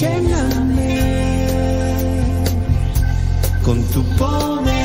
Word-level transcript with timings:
lléname 0.00 1.46
con 3.62 3.82
tu 3.92 4.02
poder. 4.16 4.79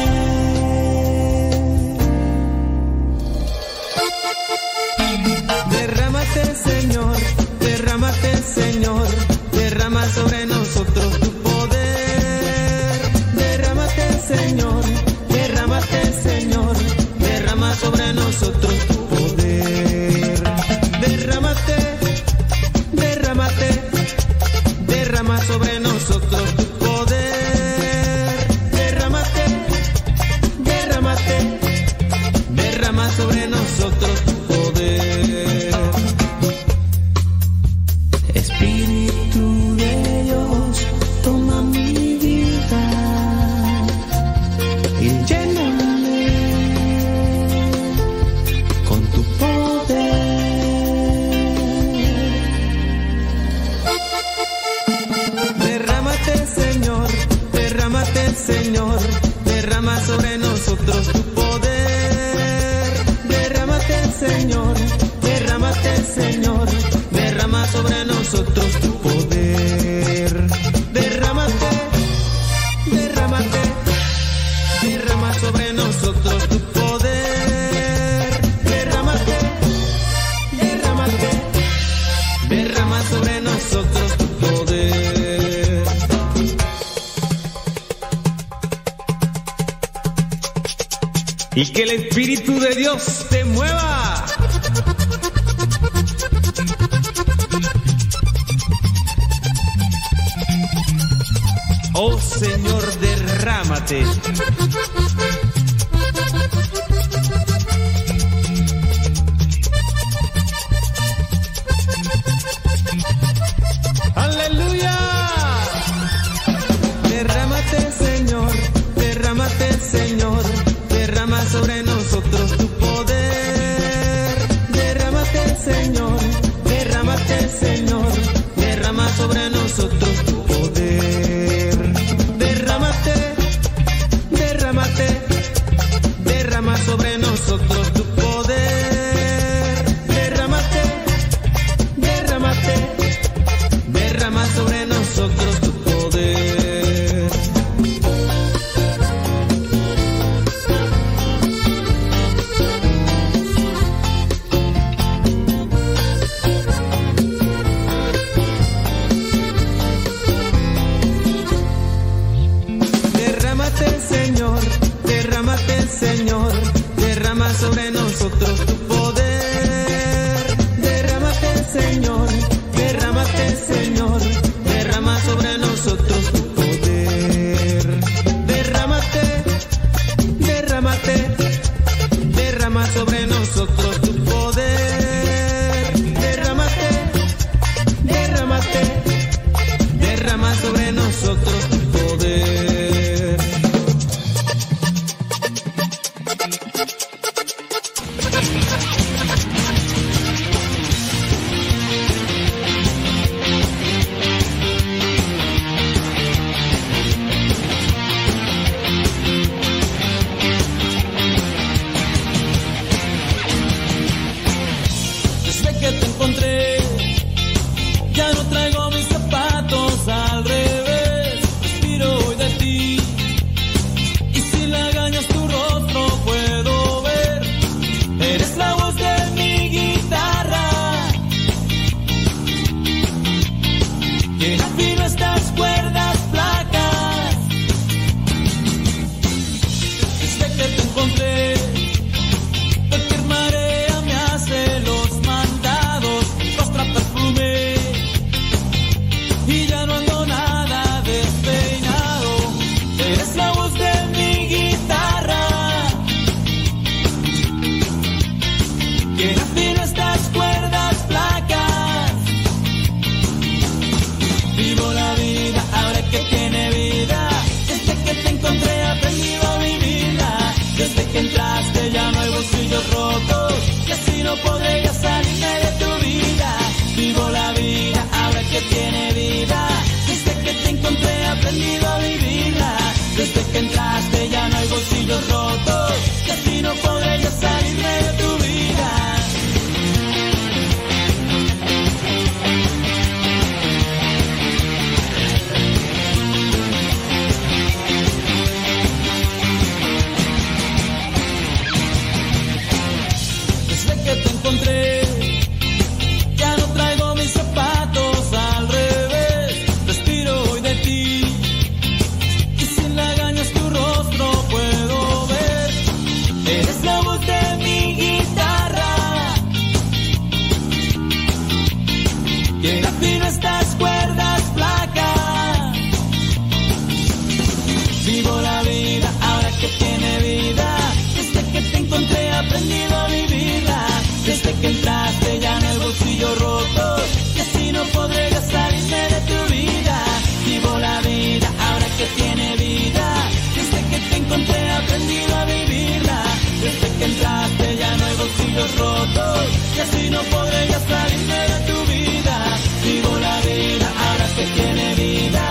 y 348.57 349.80
así 349.80 350.10
no 350.10 350.22
podrías 350.24 350.81
salirme 350.84 351.40
de 351.52 351.60
tu 351.72 351.92
vida. 351.92 352.38
Vivo 352.84 353.18
la 353.19 353.42
vida, 353.42 353.88
ahora 354.07 354.28
que 354.36 354.46
tiene 354.46 354.96
vida. 354.96 355.44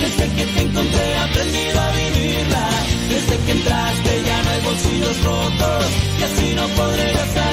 Desde 0.00 0.34
que 0.36 0.46
te 0.46 0.60
encontré 0.62 1.10
he 1.10 1.18
aprendido 1.18 1.80
a 1.80 1.90
vivirla. 1.90 2.68
Desde 3.08 3.36
que 3.44 3.52
entraste 3.52 4.22
ya 4.26 4.42
no 4.42 4.50
hay 4.50 4.60
bolsillos 4.60 5.24
rotos 5.24 5.84
y 6.20 6.22
así 6.22 6.54
no 6.54 6.68
podrías 6.68 7.28
salir 7.34 7.51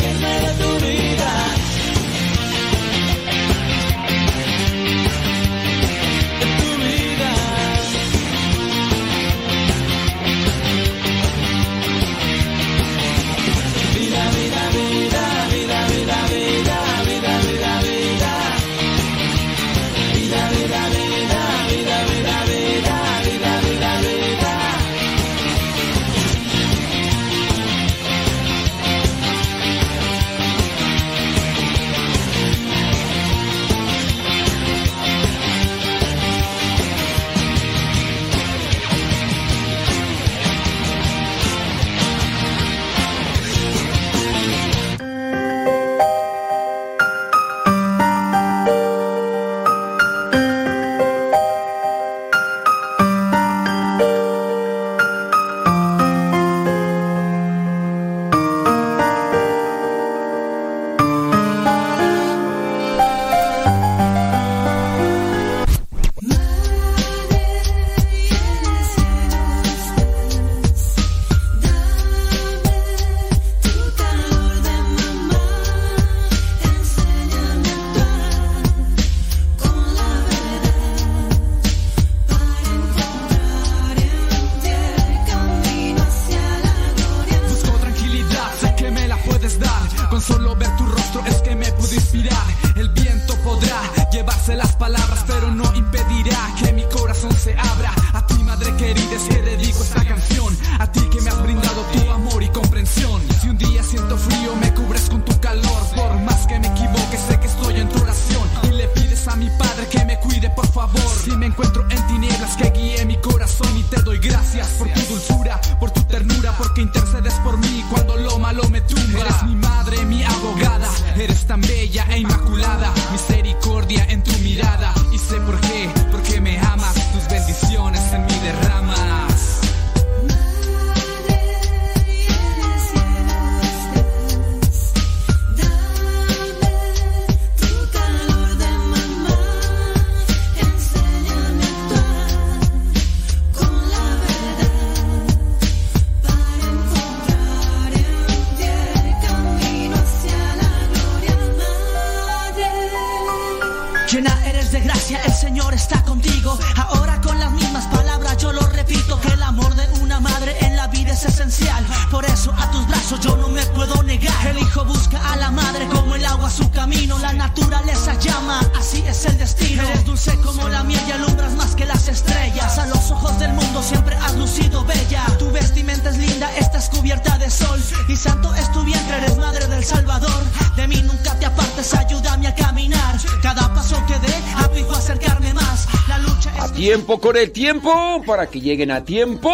con 187.29 187.37
el 187.37 187.51
tiempo 187.51 188.23
para 188.25 188.47
que 188.47 188.59
lleguen 188.59 188.89
a 188.89 189.05
tiempo. 189.05 189.51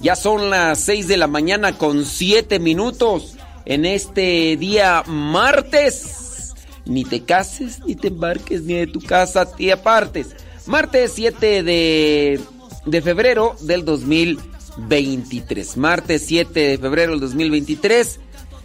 Ya 0.00 0.16
son 0.16 0.50
las 0.50 0.80
6 0.80 1.06
de 1.06 1.16
la 1.16 1.28
mañana 1.28 1.78
con 1.78 2.04
7 2.04 2.58
minutos 2.58 3.36
en 3.64 3.84
este 3.84 4.56
día 4.56 5.04
martes. 5.06 6.52
Ni 6.84 7.04
te 7.04 7.22
cases, 7.22 7.78
ni 7.86 7.94
te 7.94 8.08
embarques, 8.08 8.62
ni 8.62 8.74
de 8.74 8.88
tu 8.88 9.00
casa 9.00 9.46
te 9.54 9.70
apartes. 9.70 10.34
Martes 10.66 11.12
7 11.14 11.62
de, 11.62 12.40
de 12.86 13.02
febrero 13.02 13.54
del 13.60 13.84
2023. 13.84 15.76
Martes 15.76 16.24
7 16.26 16.58
de 16.58 16.78
febrero 16.78 17.12
del 17.12 17.20
2023. 17.20 18.18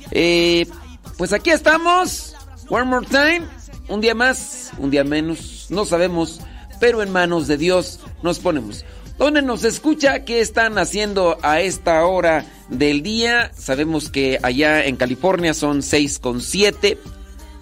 Eh, 0.09 0.65
pues 1.15 1.31
aquí 1.31 1.51
estamos. 1.51 2.35
One 2.69 2.85
more 2.85 3.05
time. 3.05 3.43
Un 3.87 4.01
día 4.01 4.15
más, 4.15 4.71
un 4.79 4.89
día 4.89 5.03
menos. 5.03 5.67
No 5.69 5.85
sabemos 5.85 6.41
pero 6.79 7.01
en 7.03 7.11
manos 7.11 7.47
de 7.47 7.57
Dios 7.57 7.99
nos 8.23 8.39
ponemos. 8.39 8.85
¿Dónde 9.17 9.41
nos 9.41 9.65
escucha? 9.65 10.23
¿Qué 10.23 10.39
están 10.39 10.77
haciendo 10.77 11.37
a 11.41 11.59
esta 11.59 12.05
hora 12.05 12.45
del 12.69 13.03
día? 13.03 13.51
Sabemos 13.53 14.09
que 14.09 14.39
allá 14.41 14.85
en 14.85 14.95
California 14.95 15.53
son 15.53 15.81
6,7 15.81 16.97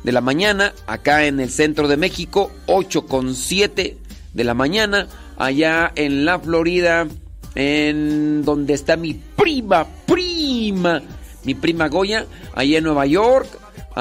de 0.03 0.11
la 0.11 0.21
mañana, 0.21 0.73
acá 0.85 1.25
en 1.25 1.39
el 1.39 1.49
centro 1.49 1.87
de 1.87 1.97
México 1.97 2.51
8,7 2.67 3.97
de 4.33 4.43
la 4.43 4.53
mañana, 4.53 5.07
allá 5.35 5.91
en 5.95 6.25
la 6.25 6.39
Florida, 6.39 7.07
en 7.55 8.45
donde 8.45 8.75
está 8.75 8.95
mi 8.95 9.15
prima, 9.15 9.87
prima, 10.05 11.01
mi 11.43 11.55
prima 11.55 11.87
Goya, 11.87 12.27
allá 12.53 12.77
en 12.77 12.83
Nueva 12.83 13.07
York 13.07 13.47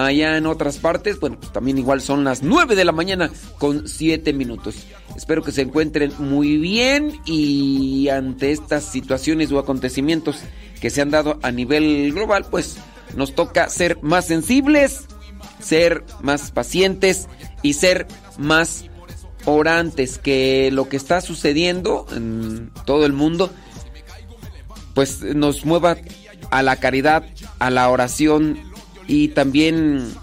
allá 0.04 0.36
en 0.36 0.46
otras 0.46 0.78
partes, 0.78 1.18
bueno, 1.20 1.38
pues 1.38 1.52
también 1.52 1.78
igual 1.78 2.00
son 2.00 2.24
las 2.24 2.42
9 2.42 2.74
de 2.76 2.84
la 2.84 2.92
mañana 2.92 3.30
con 3.58 3.88
7 3.88 4.32
minutos. 4.32 4.76
Espero 5.16 5.42
que 5.42 5.52
se 5.52 5.62
encuentren 5.62 6.12
muy 6.18 6.58
bien 6.58 7.20
y 7.24 8.08
ante 8.08 8.52
estas 8.52 8.84
situaciones 8.84 9.50
o 9.52 9.58
acontecimientos 9.58 10.36
que 10.80 10.90
se 10.90 11.00
han 11.00 11.10
dado 11.10 11.38
a 11.42 11.50
nivel 11.50 12.12
global, 12.12 12.46
pues 12.50 12.76
nos 13.16 13.34
toca 13.34 13.68
ser 13.68 13.98
más 14.02 14.26
sensibles, 14.26 15.06
ser 15.60 16.04
más 16.20 16.50
pacientes 16.50 17.28
y 17.62 17.72
ser 17.72 18.06
más 18.38 18.84
orantes 19.46 20.18
que 20.18 20.70
lo 20.72 20.88
que 20.88 20.96
está 20.96 21.20
sucediendo 21.20 22.06
en 22.14 22.70
todo 22.84 23.06
el 23.06 23.12
mundo 23.12 23.50
pues 24.96 25.20
nos 25.22 25.66
mueva 25.66 25.98
a 26.50 26.62
la 26.62 26.76
caridad, 26.76 27.22
a 27.58 27.68
la 27.68 27.90
oración 27.90 28.58
y 29.06 29.28
también 29.28 30.14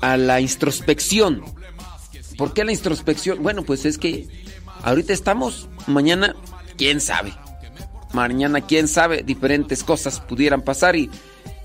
a 0.00 0.16
la 0.16 0.40
introspección. 0.40 1.42
¿Por 2.36 2.52
qué 2.52 2.64
la 2.64 2.72
introspección? 2.72 3.42
Bueno, 3.42 3.62
pues 3.62 3.84
es 3.84 3.98
que 3.98 4.26
ahorita 4.82 5.12
estamos, 5.12 5.68
mañana, 5.86 6.34
quién 6.76 7.00
sabe. 7.00 7.34
Mañana, 8.12 8.62
quién 8.62 8.88
sabe, 8.88 9.22
diferentes 9.22 9.84
cosas 9.84 10.20
pudieran 10.20 10.62
pasar 10.62 10.96
y, 10.96 11.10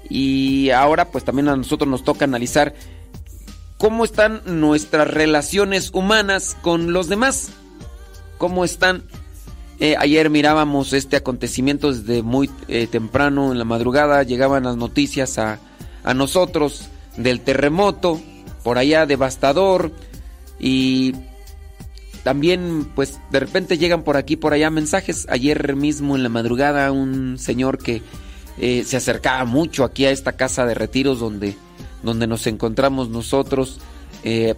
y 0.09 0.69
ahora 0.69 1.05
pues 1.05 1.23
también 1.23 1.49
a 1.49 1.55
nosotros 1.55 1.89
nos 1.89 2.03
toca 2.03 2.25
analizar 2.25 2.75
cómo 3.77 4.05
están 4.05 4.41
nuestras 4.45 5.07
relaciones 5.07 5.89
humanas 5.93 6.55
con 6.61 6.93
los 6.93 7.07
demás. 7.07 7.49
¿Cómo 8.37 8.65
están? 8.65 9.03
Eh, 9.79 9.95
ayer 9.97 10.29
mirábamos 10.29 10.93
este 10.93 11.17
acontecimiento 11.17 11.91
desde 11.91 12.21
muy 12.21 12.49
eh, 12.67 12.87
temprano 12.87 13.51
en 13.51 13.57
la 13.57 13.65
madrugada, 13.65 14.23
llegaban 14.23 14.63
las 14.63 14.77
noticias 14.77 15.37
a, 15.37 15.59
a 16.05 16.13
nosotros 16.13 16.87
del 17.17 17.41
terremoto, 17.41 18.21
por 18.63 18.77
allá 18.77 19.05
devastador, 19.05 19.91
y 20.57 21.13
también 22.23 22.89
pues 22.95 23.19
de 23.29 23.41
repente 23.41 23.77
llegan 23.77 24.03
por 24.03 24.15
aquí, 24.15 24.37
por 24.37 24.53
allá 24.53 24.69
mensajes. 24.69 25.27
Ayer 25.29 25.75
mismo 25.75 26.15
en 26.15 26.23
la 26.23 26.29
madrugada 26.29 26.93
un 26.93 27.37
señor 27.37 27.77
que 27.77 28.01
eh, 28.57 28.85
se 28.85 28.95
acercaba 28.95 29.43
mucho 29.43 29.83
aquí 29.83 30.05
a 30.05 30.11
esta 30.11 30.33
casa 30.33 30.65
de 30.65 30.75
retiros 30.75 31.19
donde, 31.19 31.57
donde 32.03 32.25
nos 32.25 32.47
encontramos 32.47 33.09
nosotros 33.09 33.81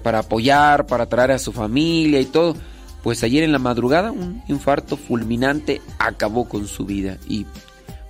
para 0.02 0.20
apoyar, 0.20 0.88
para 0.88 1.10
traer 1.10 1.32
a 1.32 1.40
su 1.40 1.52
familia 1.52 2.22
y 2.22 2.26
todo 2.26 2.56
pues 3.08 3.24
ayer 3.24 3.44
en 3.44 3.54
la 3.54 3.60
madrugada 3.60 4.12
un 4.12 4.44
infarto 4.50 4.98
fulminante 4.98 5.82
acabó 5.98 6.50
con 6.50 6.68
su 6.68 6.86
vida. 6.86 7.18
Y 7.26 7.46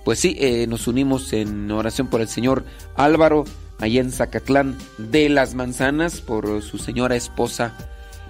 pues 0.08 0.20
sí, 0.20 0.38
eh, 0.40 0.66
nos 0.66 0.86
unimos 0.86 1.34
en 1.34 1.70
oración 1.70 2.06
por 2.06 2.22
el 2.22 2.28
señor 2.28 2.64
Álvaro, 2.96 3.44
allá 3.78 4.00
en 4.00 4.10
Zacatlán 4.10 4.74
de 4.96 5.28
las 5.28 5.54
Manzanas, 5.54 6.22
por 6.22 6.62
su 6.62 6.78
señora 6.78 7.14
esposa 7.14 7.76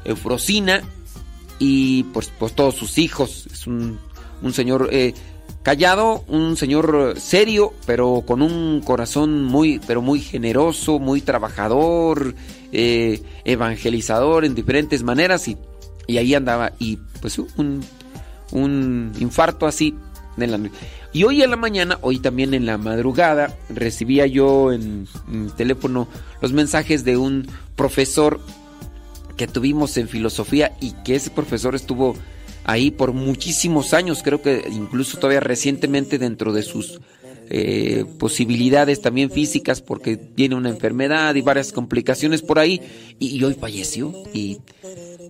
Eufrosina 0.05 0.83
y 1.61 2.03
pues, 2.13 2.33
pues 2.37 2.57
todos 2.57 2.75
sus 2.75 2.99
hijos. 2.99 3.47
Es 3.53 3.69
un, 3.69 3.97
señor 4.51 4.89
eh, 4.91 5.15
callado, 5.63 6.25
un 6.27 6.57
señor 6.57 7.15
serio, 7.17 7.73
pero 7.87 8.25
con 8.27 8.43
un 8.43 8.81
corazón 8.81 9.45
muy, 9.45 9.81
pero 9.87 10.03
muy 10.03 10.19
generoso, 10.19 10.99
muy 10.99 11.21
trabajador, 11.21 12.35
eh, 12.73 13.23
evangelizador 13.45 14.45
en 14.45 14.57
diferentes 14.57 15.05
maneras 15.05 15.47
y 15.47 15.57
ahí 16.17 16.35
andaba, 16.35 16.73
y 16.81 16.99
pues 17.21 17.39
un, 17.39 17.85
un 18.51 19.13
infarto 19.21 19.65
así. 19.65 19.95
En 20.41 20.53
la, 20.53 20.71
y 21.13 21.25
hoy 21.25 21.43
en 21.43 21.51
la 21.51 21.57
mañana, 21.57 21.99
hoy 22.03 22.19
también 22.19 22.55
en 22.55 22.67
la 22.67 22.79
madrugada, 22.79 23.57
recibía 23.71 24.27
yo 24.27 24.73
en, 24.73 25.09
en 25.33 25.51
teléfono 25.51 26.09
los 26.41 26.53
mensajes 26.53 27.05
de 27.05 27.17
un 27.17 27.47
profesor 27.77 28.41
que 29.37 29.47
tuvimos 29.47 29.97
en 29.97 30.09
filosofía 30.09 30.77
y 30.81 30.93
que 31.05 31.15
ese 31.15 31.31
profesor 31.31 31.75
estuvo 31.75 32.15
ahí 32.65 32.91
por 32.91 33.15
muchísimos 33.15 33.95
años, 33.95 34.23
creo 34.23 34.43
que 34.43 34.65
incluso 34.71 35.17
todavía 35.17 35.41
recientemente 35.41 36.19
dentro 36.19 36.53
de 36.53 36.63
sus 36.63 37.01
eh, 37.51 38.05
posibilidades 38.19 39.01
también 39.01 39.31
físicas 39.31 39.81
porque 39.81 40.17
tiene 40.17 40.55
una 40.55 40.69
enfermedad 40.69 41.35
y 41.35 41.41
varias 41.41 41.73
complicaciones 41.73 42.43
por 42.43 42.59
ahí 42.59 42.83
y, 43.19 43.43
hoy 43.43 43.55
falleció 43.55 44.13
y 44.35 44.59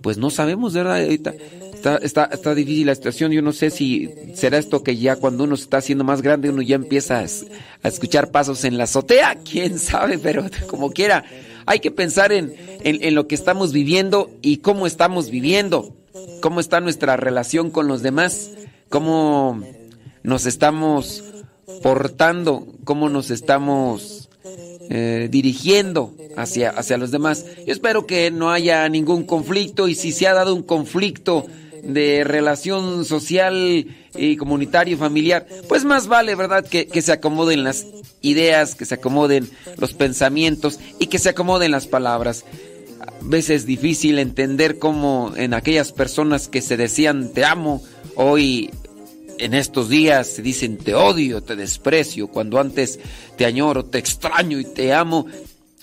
pues 0.01 0.17
no 0.17 0.29
sabemos, 0.29 0.73
¿verdad? 0.73 1.01
Ahorita 1.01 1.33
está, 1.73 1.97
está, 1.97 2.25
está 2.25 2.55
difícil 2.55 2.87
la 2.87 2.95
situación. 2.95 3.31
Yo 3.31 3.41
no 3.41 3.53
sé 3.53 3.69
si 3.69 4.09
será 4.33 4.57
esto 4.57 4.83
que 4.83 4.97
ya 4.97 5.15
cuando 5.15 5.45
uno 5.45 5.55
se 5.55 5.63
está 5.63 5.77
haciendo 5.77 6.03
más 6.03 6.21
grande, 6.21 6.49
uno 6.49 6.61
ya 6.61 6.75
empieza 6.75 7.19
a, 7.19 7.87
escuchar 7.87 8.31
pasos 8.31 8.63
en 8.65 8.77
la 8.77 8.83
azotea. 8.83 9.37
Quién 9.49 9.79
sabe, 9.79 10.17
pero 10.17 10.45
como 10.67 10.91
quiera, 10.91 11.23
hay 11.65 11.79
que 11.79 11.91
pensar 11.91 12.31
en, 12.31 12.53
en, 12.83 13.01
en 13.01 13.15
lo 13.15 13.27
que 13.27 13.35
estamos 13.35 13.71
viviendo 13.71 14.29
y 14.41 14.57
cómo 14.57 14.87
estamos 14.87 15.29
viviendo. 15.29 15.95
Cómo 16.41 16.59
está 16.59 16.81
nuestra 16.81 17.15
relación 17.15 17.71
con 17.71 17.87
los 17.87 18.01
demás. 18.01 18.51
Cómo 18.89 19.61
nos 20.23 20.45
estamos 20.45 21.23
portando. 21.81 22.67
Cómo 22.83 23.09
nos 23.09 23.31
estamos 23.31 24.29
eh, 24.89 25.27
dirigiendo 25.29 26.13
hacia, 26.35 26.71
hacia 26.71 26.97
los 26.97 27.11
demás. 27.11 27.45
Yo 27.65 27.73
espero 27.73 28.07
que 28.07 28.31
no 28.31 28.51
haya 28.51 28.87
ningún 28.89 29.23
conflicto 29.23 29.87
y 29.87 29.95
si 29.95 30.11
se 30.11 30.27
ha 30.27 30.33
dado 30.33 30.55
un 30.55 30.63
conflicto 30.63 31.45
de 31.83 32.23
relación 32.23 33.05
social 33.05 33.85
y 34.15 34.35
comunitario 34.37 34.97
familiar, 34.97 35.45
pues 35.67 35.85
más 35.85 36.07
vale, 36.07 36.35
¿verdad? 36.35 36.65
Que, 36.65 36.87
que 36.87 37.01
se 37.01 37.11
acomoden 37.11 37.63
las 37.63 37.85
ideas, 38.21 38.75
que 38.75 38.85
se 38.85 38.95
acomoden 38.95 39.49
los 39.77 39.93
pensamientos 39.93 40.79
y 40.99 41.07
que 41.07 41.19
se 41.19 41.29
acomoden 41.29 41.71
las 41.71 41.87
palabras. 41.87 42.45
A 42.99 43.13
veces 43.21 43.61
es 43.61 43.65
difícil 43.65 44.19
entender 44.19 44.79
cómo 44.79 45.33
en 45.35 45.53
aquellas 45.53 45.91
personas 45.91 46.47
que 46.47 46.61
se 46.61 46.77
decían 46.77 47.29
te 47.33 47.45
amo, 47.45 47.83
hoy 48.15 48.71
en 49.39 49.53
estos 49.53 49.89
días 49.89 50.27
se 50.27 50.41
dicen 50.41 50.77
te 50.77 50.93
odio, 50.93 51.41
te 51.41 51.55
desprecio, 51.55 52.27
cuando 52.27 52.59
antes 52.59 52.99
te 53.37 53.45
añoro, 53.45 53.85
te 53.85 53.97
extraño 53.97 54.59
y 54.59 54.65
te 54.65 54.93
amo. 54.93 55.25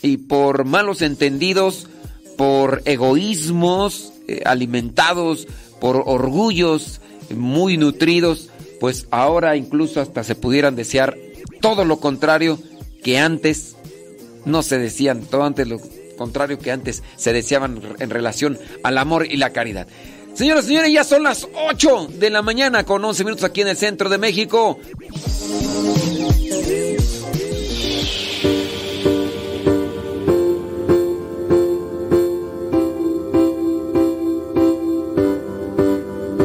Y 0.02 0.18
por 0.18 0.64
malos 0.64 1.02
entendidos, 1.02 1.88
por 2.36 2.82
egoísmos 2.84 4.12
eh, 4.28 4.42
alimentados, 4.44 5.48
por 5.80 6.02
orgullos 6.06 7.00
muy 7.34 7.76
nutridos, 7.76 8.50
pues 8.78 9.06
ahora 9.10 9.56
incluso 9.56 10.00
hasta 10.00 10.22
se 10.22 10.34
pudieran 10.34 10.76
desear 10.76 11.16
todo 11.60 11.84
lo 11.84 11.98
contrario 11.98 12.58
que 13.02 13.18
antes 13.18 13.76
no 14.44 14.62
se 14.62 14.78
decían, 14.78 15.22
todo 15.22 15.44
antes 15.44 15.66
lo 15.66 15.80
contrario 16.16 16.58
que 16.58 16.70
antes 16.70 17.02
se 17.16 17.32
deseaban 17.32 17.80
en 17.98 18.10
relación 18.10 18.58
al 18.82 18.98
amor 18.98 19.26
y 19.30 19.36
la 19.36 19.50
caridad. 19.50 19.88
Señoras 20.36 20.66
y 20.66 20.68
señores, 20.68 20.92
ya 20.92 21.02
son 21.02 21.22
las 21.22 21.48
8 21.70 22.08
de 22.10 22.28
la 22.28 22.42
mañana 22.42 22.84
con 22.84 23.02
11 23.02 23.24
minutos 23.24 23.44
aquí 23.44 23.62
en 23.62 23.68
el 23.68 23.76
centro 23.78 24.10
de 24.10 24.18
México. 24.18 24.78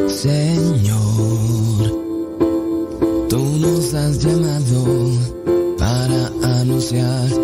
Señor, 0.08 0.98
tú 3.28 3.44
nos 3.60 3.92
has 3.92 4.18
llamado 4.24 5.10
para 5.76 6.60
anunciar 6.60 7.41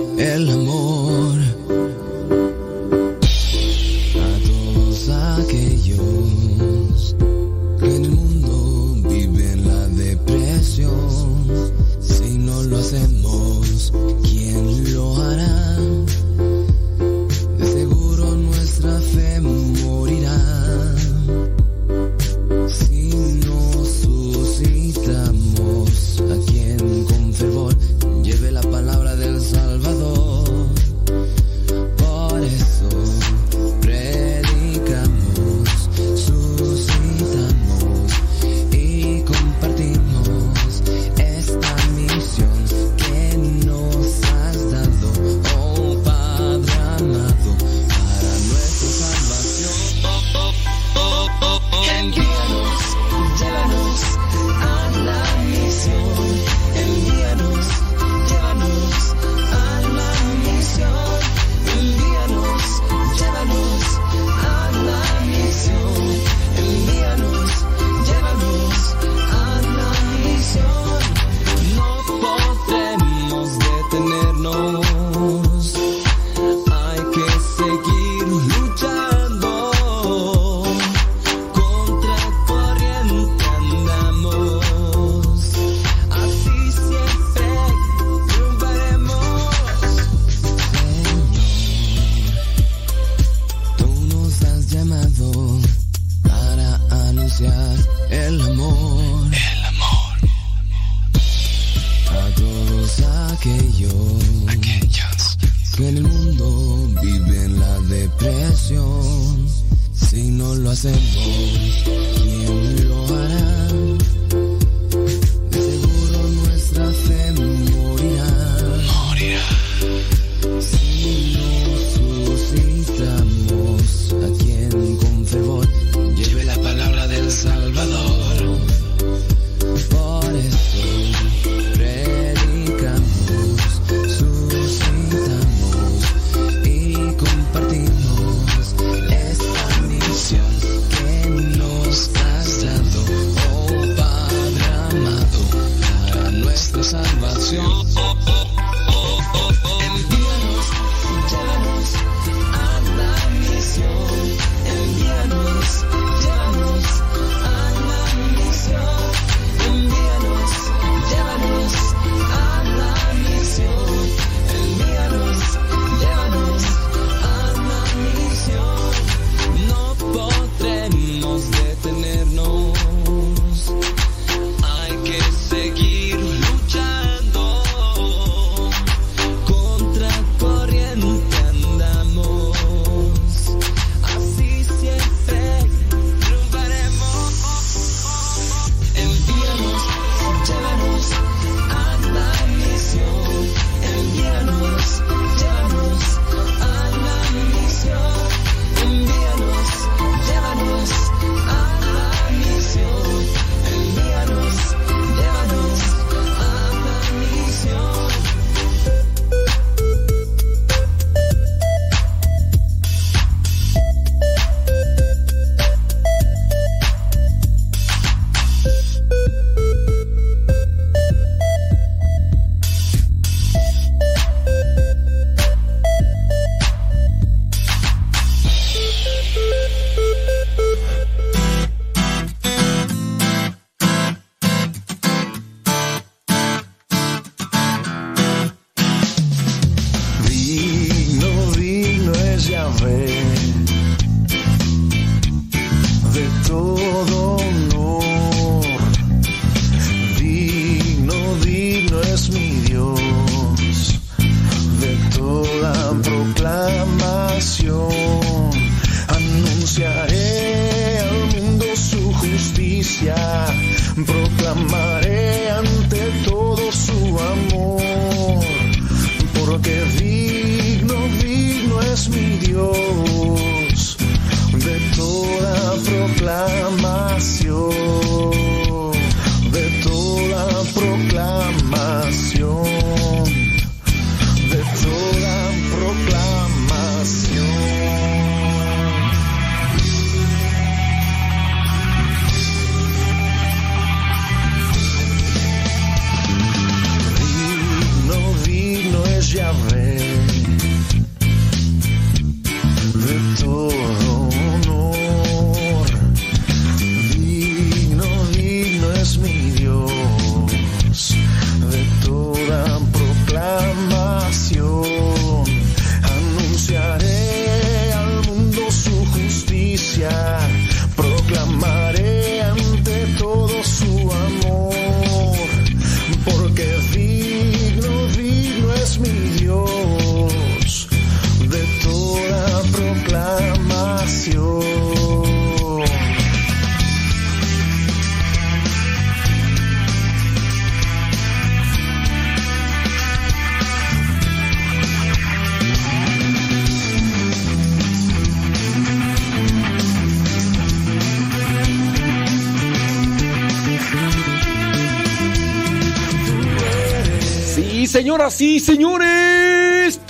señoras 358.30 358.60
señores. 358.60 360.00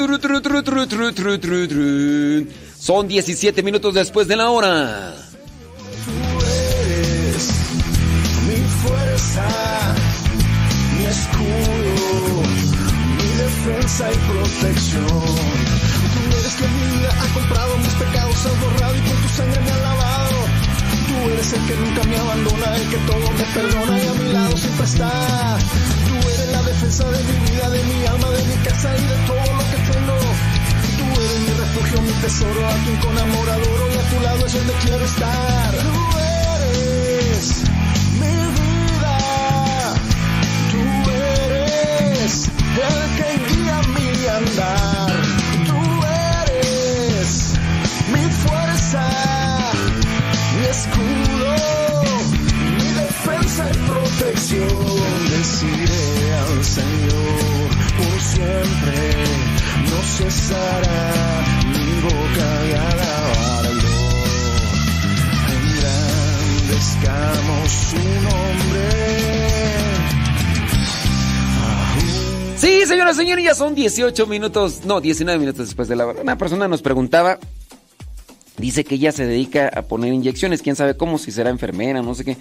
Son 2.78 3.06
17 3.06 3.62
minutos 3.62 3.94
después 3.94 4.26
de 4.26 4.36
la 4.36 4.50
hora. 4.50 5.07
18 73.88 74.26
minutos, 74.26 74.84
no, 74.84 75.00
19 75.00 75.38
minutos 75.38 75.66
después 75.66 75.88
de 75.88 75.96
la 75.96 76.06
hora. 76.06 76.20
Una 76.20 76.36
persona 76.36 76.68
nos 76.68 76.82
preguntaba, 76.82 77.38
dice 78.58 78.84
que 78.84 78.96
ella 78.96 79.12
se 79.12 79.24
dedica 79.24 79.70
a 79.74 79.82
poner 79.82 80.12
inyecciones, 80.12 80.60
quién 80.60 80.76
sabe 80.76 80.94
cómo, 80.94 81.16
si 81.16 81.32
será 81.32 81.48
enfermera, 81.48 82.02
no 82.02 82.14
sé 82.14 82.24
qué. 82.24 82.36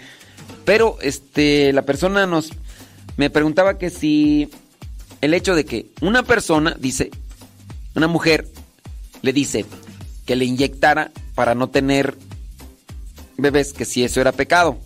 Pero 0.65 0.97
este, 1.01 1.71
la 1.71 1.83
persona 1.83 2.25
nos 2.25 2.51
me 3.15 3.29
preguntaba 3.29 3.77
que 3.77 3.89
si 3.89 4.49
el 5.21 5.33
hecho 5.33 5.55
de 5.55 5.63
que 5.63 5.87
una 6.01 6.23
persona, 6.23 6.75
dice, 6.79 7.11
una 7.95 8.07
mujer, 8.07 8.47
le 9.21 9.31
dice 9.31 9.65
que 10.25 10.35
le 10.35 10.43
inyectara 10.43 11.11
para 11.33 11.55
no 11.55 11.69
tener 11.69 12.17
bebés, 13.37 13.71
que 13.71 13.85
si 13.85 14.03
eso 14.03 14.19
era 14.19 14.33
pecado. 14.33 14.77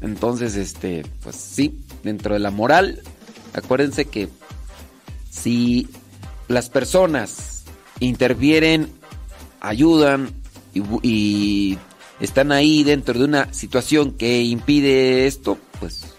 Entonces, 0.00 0.56
este, 0.56 1.04
pues 1.22 1.36
sí, 1.36 1.78
dentro 2.02 2.32
de 2.32 2.40
la 2.40 2.50
moral, 2.50 3.02
acuérdense 3.52 4.06
que 4.06 4.28
si 5.30 5.88
las 6.48 6.68
personas 6.68 7.64
intervienen, 8.00 8.92
ayudan 9.60 10.30
y, 10.74 11.78
están 12.20 12.50
ahí 12.50 12.82
dentro 12.82 13.18
de 13.18 13.26
una 13.26 13.52
situación 13.52 14.12
que 14.12 14.42
impide 14.42 15.26
esto, 15.26 15.58
pues 15.78 16.14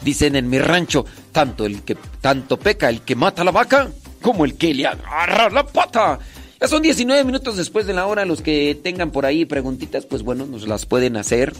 dicen 0.00 0.34
en 0.34 0.50
mi 0.50 0.58
rancho, 0.58 1.04
tanto 1.30 1.64
el 1.64 1.82
que 1.82 1.96
tanto 2.20 2.58
peca 2.58 2.88
el 2.88 3.02
que 3.02 3.14
mata 3.14 3.42
a 3.42 3.44
la 3.44 3.52
vaca 3.52 3.88
como 4.20 4.44
el 4.44 4.56
que 4.56 4.74
le 4.74 4.86
agarra 4.86 5.48
la 5.48 5.64
pata. 5.64 6.18
Ya 6.60 6.66
son 6.66 6.82
19 6.82 7.22
minutos 7.24 7.56
después 7.56 7.86
de 7.86 7.92
la 7.92 8.06
hora. 8.06 8.24
Los 8.24 8.40
que 8.40 8.78
tengan 8.80 9.10
por 9.10 9.26
ahí 9.26 9.44
preguntitas, 9.44 10.06
pues 10.06 10.22
bueno, 10.22 10.46
nos 10.46 10.66
las 10.66 10.86
pueden 10.86 11.16
hacer. 11.16 11.52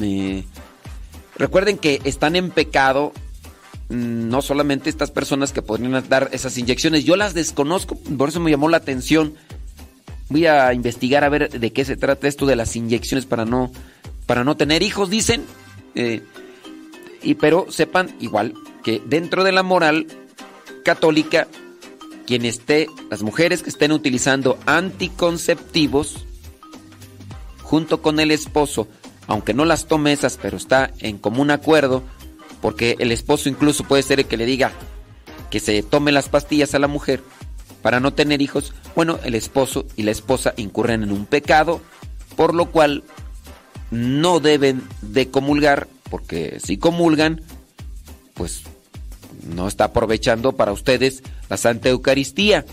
Eh, 0.00 0.44
recuerden 1.36 1.78
que 1.78 2.00
están 2.04 2.36
en 2.36 2.50
pecado 2.50 3.12
no 3.88 4.42
solamente 4.42 4.90
estas 4.90 5.10
personas 5.10 5.52
que 5.52 5.62
podrían 5.62 6.04
dar 6.08 6.28
esas 6.32 6.58
inyecciones. 6.58 7.04
Yo 7.04 7.16
las 7.16 7.34
desconozco, 7.34 7.96
por 7.96 8.28
eso 8.28 8.40
me 8.40 8.50
llamó 8.50 8.68
la 8.68 8.76
atención. 8.76 9.34
Voy 10.28 10.46
a 10.46 10.72
investigar 10.74 11.24
a 11.24 11.28
ver 11.30 11.48
de 11.48 11.72
qué 11.72 11.84
se 11.84 11.96
trata 11.96 12.28
esto 12.28 12.44
de 12.44 12.56
las 12.56 12.76
inyecciones 12.76 13.24
para 13.24 13.44
no, 13.44 13.72
para 14.26 14.44
no 14.44 14.56
tener 14.56 14.82
hijos, 14.82 15.08
dicen. 15.08 15.44
Eh, 15.94 16.22
y 17.22 17.34
pero 17.34 17.66
sepan 17.70 18.14
igual 18.20 18.54
que 18.84 19.02
dentro 19.04 19.42
de 19.42 19.52
la 19.52 19.62
moral 19.62 20.06
católica, 20.84 21.48
quien 22.26 22.44
esté, 22.44 22.88
las 23.10 23.22
mujeres 23.22 23.62
que 23.62 23.70
estén 23.70 23.90
utilizando 23.90 24.58
anticonceptivos 24.66 26.26
junto 27.62 28.00
con 28.02 28.20
el 28.20 28.30
esposo, 28.30 28.86
aunque 29.26 29.54
no 29.54 29.64
las 29.64 29.86
tome 29.86 30.12
esas, 30.12 30.38
pero 30.40 30.56
está 30.56 30.90
en 30.98 31.18
común 31.18 31.50
acuerdo, 31.50 32.02
porque 32.60 32.96
el 32.98 33.12
esposo 33.12 33.48
incluso 33.48 33.84
puede 33.84 34.02
ser 34.02 34.20
el 34.20 34.26
que 34.26 34.36
le 34.36 34.46
diga 34.46 34.72
que 35.50 35.60
se 35.60 35.82
tome 35.82 36.12
las 36.12 36.28
pastillas 36.28 36.74
a 36.74 36.78
la 36.78 36.88
mujer 36.88 37.22
para 37.82 38.00
no 38.00 38.12
tener 38.12 38.42
hijos, 38.42 38.74
bueno, 38.94 39.18
el 39.24 39.34
esposo 39.34 39.86
y 39.96 40.02
la 40.02 40.10
esposa 40.10 40.52
incurren 40.56 41.02
en 41.02 41.12
un 41.12 41.26
pecado, 41.26 41.80
por 42.36 42.54
lo 42.54 42.70
cual 42.70 43.04
no 43.90 44.40
deben 44.40 44.82
de 45.00 45.30
comulgar, 45.30 45.88
porque 46.10 46.58
si 46.62 46.76
comulgan, 46.76 47.40
pues 48.34 48.62
no 49.46 49.68
está 49.68 49.84
aprovechando 49.84 50.52
para 50.52 50.72
ustedes 50.72 51.22
la 51.48 51.56
Santa 51.56 51.88
Eucaristía. 51.88 52.64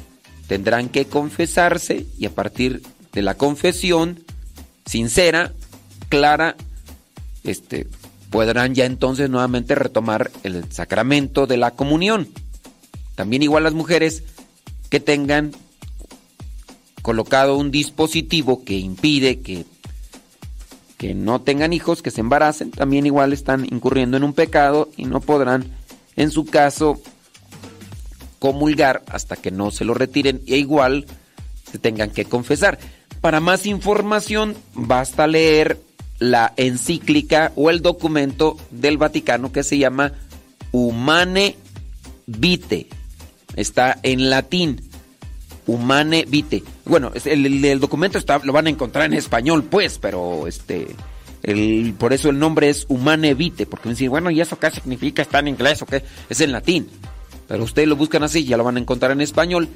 Tendrán 0.47 0.89
que 0.89 1.05
confesarse 1.05 2.05
y 2.17 2.25
a 2.25 2.31
partir 2.31 2.81
de 3.13 3.21
la 3.21 3.35
confesión 3.35 4.23
sincera, 4.85 5.53
clara, 6.09 6.55
este, 7.43 7.87
podrán 8.35 8.75
ya 8.75 8.83
entonces 8.83 9.29
nuevamente 9.29 9.75
retomar 9.75 10.29
el 10.43 10.69
sacramento 10.69 11.47
de 11.47 11.55
la 11.55 11.71
comunión. 11.71 12.27
También 13.15 13.43
igual 13.43 13.63
las 13.63 13.73
mujeres 13.73 14.23
que 14.89 14.99
tengan 14.99 15.53
colocado 17.01 17.55
un 17.55 17.71
dispositivo 17.71 18.65
que 18.65 18.77
impide 18.77 19.39
que, 19.39 19.63
que 20.97 21.13
no 21.15 21.39
tengan 21.43 21.71
hijos, 21.71 22.01
que 22.01 22.11
se 22.11 22.19
embaracen, 22.19 22.71
también 22.71 23.05
igual 23.05 23.31
están 23.31 23.67
incurriendo 23.71 24.17
en 24.17 24.25
un 24.25 24.33
pecado 24.33 24.89
y 24.97 25.05
no 25.05 25.21
podrán, 25.21 25.71
en 26.17 26.29
su 26.29 26.45
caso, 26.45 26.99
comulgar 28.39 29.01
hasta 29.07 29.37
que 29.37 29.51
no 29.51 29.71
se 29.71 29.85
lo 29.85 29.93
retiren 29.93 30.41
e 30.45 30.57
igual 30.57 31.05
se 31.71 31.79
tengan 31.79 32.11
que 32.11 32.25
confesar. 32.25 32.79
Para 33.21 33.39
más 33.39 33.65
información 33.65 34.57
basta 34.73 35.25
leer 35.25 35.79
la 36.19 36.53
encíclica 36.57 37.51
o 37.55 37.69
el 37.69 37.81
documento 37.81 38.57
del 38.71 38.97
Vaticano 38.97 39.51
que 39.51 39.63
se 39.63 39.77
llama 39.77 40.13
Humane 40.71 41.55
Vitae. 42.25 42.87
Está 43.55 43.99
en 44.03 44.29
latín. 44.29 44.81
Humane 45.67 46.25
Vitae. 46.27 46.63
Bueno, 46.85 47.11
el, 47.25 47.65
el- 47.65 47.79
documento 47.79 48.17
está, 48.17 48.39
lo 48.43 48.53
van 48.53 48.67
a 48.67 48.69
encontrar 48.69 49.05
en 49.05 49.13
español, 49.13 49.63
pues, 49.63 49.97
pero 49.97 50.47
este. 50.47 50.87
Por 51.99 52.11
eso 52.11 52.29
el 52.29 52.39
nombre 52.39 52.69
es 52.69 52.85
Humane 52.89 53.35
Vitae, 53.35 53.65
porque 53.67 53.87
me 53.89 53.93
dicen, 53.93 54.09
bueno, 54.09 54.31
¿y 54.31 54.41
eso 54.41 54.57
qué 54.57 54.71
significa? 54.71 55.21
¿Está 55.21 55.39
en 55.39 55.49
inglés 55.49 55.81
o 55.81 55.85
qué? 55.85 56.03
Es 56.29 56.41
en 56.41 56.51
latín. 56.51 56.87
Pero 57.47 57.63
ustedes 57.63 57.87
lo 57.87 57.95
buscan 57.95 58.23
así, 58.23 58.45
ya 58.45 58.57
lo 58.57 58.63
van 58.63 58.77
a 58.77 58.79
encontrar 58.79 59.11
en 59.11 59.21
español. 59.21 59.69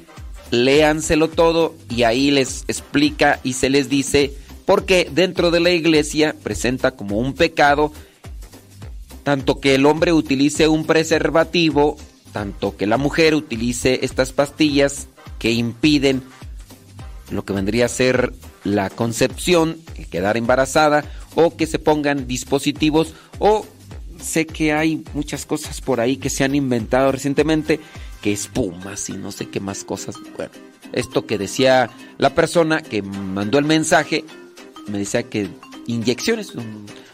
Léanselo 0.50 1.28
todo 1.28 1.76
y 1.88 2.02
ahí 2.02 2.32
les 2.32 2.64
explica 2.66 3.38
y 3.44 3.52
se 3.52 3.70
les 3.70 3.88
dice 3.88 4.34
porque 4.70 5.10
dentro 5.10 5.50
de 5.50 5.58
la 5.58 5.70
iglesia 5.70 6.36
presenta 6.44 6.92
como 6.92 7.18
un 7.18 7.34
pecado 7.34 7.92
tanto 9.24 9.58
que 9.58 9.74
el 9.74 9.84
hombre 9.84 10.12
utilice 10.12 10.68
un 10.68 10.86
preservativo, 10.86 11.96
tanto 12.32 12.76
que 12.76 12.86
la 12.86 12.96
mujer 12.96 13.34
utilice 13.34 13.98
estas 14.04 14.32
pastillas 14.32 15.08
que 15.40 15.50
impiden 15.50 16.22
lo 17.32 17.44
que 17.44 17.52
vendría 17.52 17.86
a 17.86 17.88
ser 17.88 18.32
la 18.62 18.90
concepción, 18.90 19.76
quedar 20.08 20.36
embarazada, 20.36 21.04
o 21.34 21.56
que 21.56 21.66
se 21.66 21.80
pongan 21.80 22.28
dispositivos, 22.28 23.14
o 23.40 23.66
sé 24.20 24.46
que 24.46 24.72
hay 24.72 25.02
muchas 25.14 25.46
cosas 25.46 25.80
por 25.80 25.98
ahí 25.98 26.16
que 26.16 26.30
se 26.30 26.44
han 26.44 26.54
inventado 26.54 27.10
recientemente, 27.10 27.80
que 28.22 28.30
espumas 28.30 29.08
y 29.10 29.14
no 29.14 29.32
sé 29.32 29.48
qué 29.48 29.58
más 29.58 29.82
cosas. 29.82 30.14
Bueno, 30.36 30.52
esto 30.92 31.26
que 31.26 31.38
decía 31.38 31.90
la 32.18 32.36
persona 32.36 32.82
que 32.82 33.02
mandó 33.02 33.58
el 33.58 33.64
mensaje, 33.64 34.24
me 34.88 34.98
decía 34.98 35.22
que 35.24 35.48
inyecciones, 35.86 36.52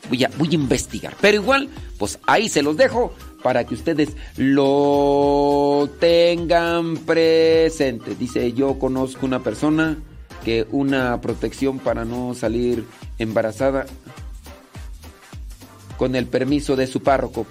voy 0.09 0.25
a, 0.25 0.31
voy 0.39 0.49
a 0.51 0.55
investigar. 0.55 1.17
Pero 1.21 1.43
igual, 1.43 1.69
pues 1.99 2.19
ahí 2.27 2.49
se 2.49 2.63
los 2.63 2.77
dejo 2.77 3.15
para 3.43 3.65
que 3.65 3.75
ustedes 3.75 4.11
lo 4.37 5.89
tengan 6.01 6.97
presente. 6.99 8.15
Dice, 8.15 8.53
yo 8.53 8.79
conozco 8.79 9.27
una 9.27 9.43
persona 9.43 9.99
que 10.45 10.67
una 10.71 11.21
protección 11.21 11.79
para 11.79 12.05
no 12.05 12.35
salir 12.35 12.85
embarazada 13.19 13.87
con 15.97 16.15
el 16.15 16.27
permiso 16.27 16.77
de 16.77 16.87
su 16.87 17.03
párroco. 17.03 17.47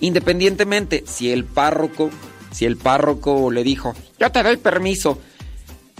Independientemente, 0.00 1.04
si 1.06 1.32
el 1.32 1.44
párroco, 1.44 2.10
si 2.50 2.64
el 2.66 2.76
párroco 2.76 3.50
le 3.50 3.64
dijo, 3.64 3.94
yo 4.18 4.30
te 4.30 4.42
doy 4.42 4.56
permiso, 4.58 5.18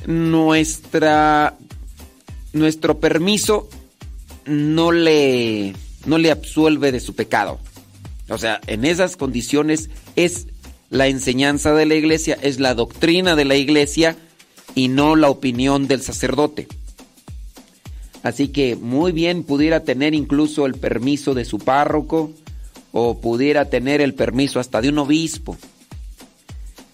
nuestra, 0.06 1.56
nuestro 2.56 2.98
permiso 2.98 3.68
no 4.46 4.92
le, 4.92 5.74
no 6.06 6.18
le 6.18 6.30
absuelve 6.30 6.92
de 6.92 7.00
su 7.00 7.14
pecado. 7.14 7.58
O 8.28 8.38
sea, 8.38 8.60
en 8.66 8.84
esas 8.84 9.16
condiciones 9.16 9.90
es 10.16 10.48
la 10.90 11.06
enseñanza 11.06 11.72
de 11.74 11.86
la 11.86 11.94
iglesia, 11.94 12.36
es 12.42 12.58
la 12.58 12.74
doctrina 12.74 13.36
de 13.36 13.44
la 13.44 13.56
iglesia 13.56 14.16
y 14.74 14.88
no 14.88 15.16
la 15.16 15.30
opinión 15.30 15.86
del 15.88 16.02
sacerdote. 16.02 16.68
Así 18.22 18.48
que 18.48 18.74
muy 18.74 19.12
bien 19.12 19.44
pudiera 19.44 19.84
tener 19.84 20.14
incluso 20.14 20.66
el 20.66 20.74
permiso 20.74 21.34
de 21.34 21.44
su 21.44 21.58
párroco 21.58 22.32
o 22.92 23.20
pudiera 23.20 23.66
tener 23.66 24.00
el 24.00 24.14
permiso 24.14 24.58
hasta 24.58 24.80
de 24.80 24.88
un 24.88 24.98
obispo. 24.98 25.56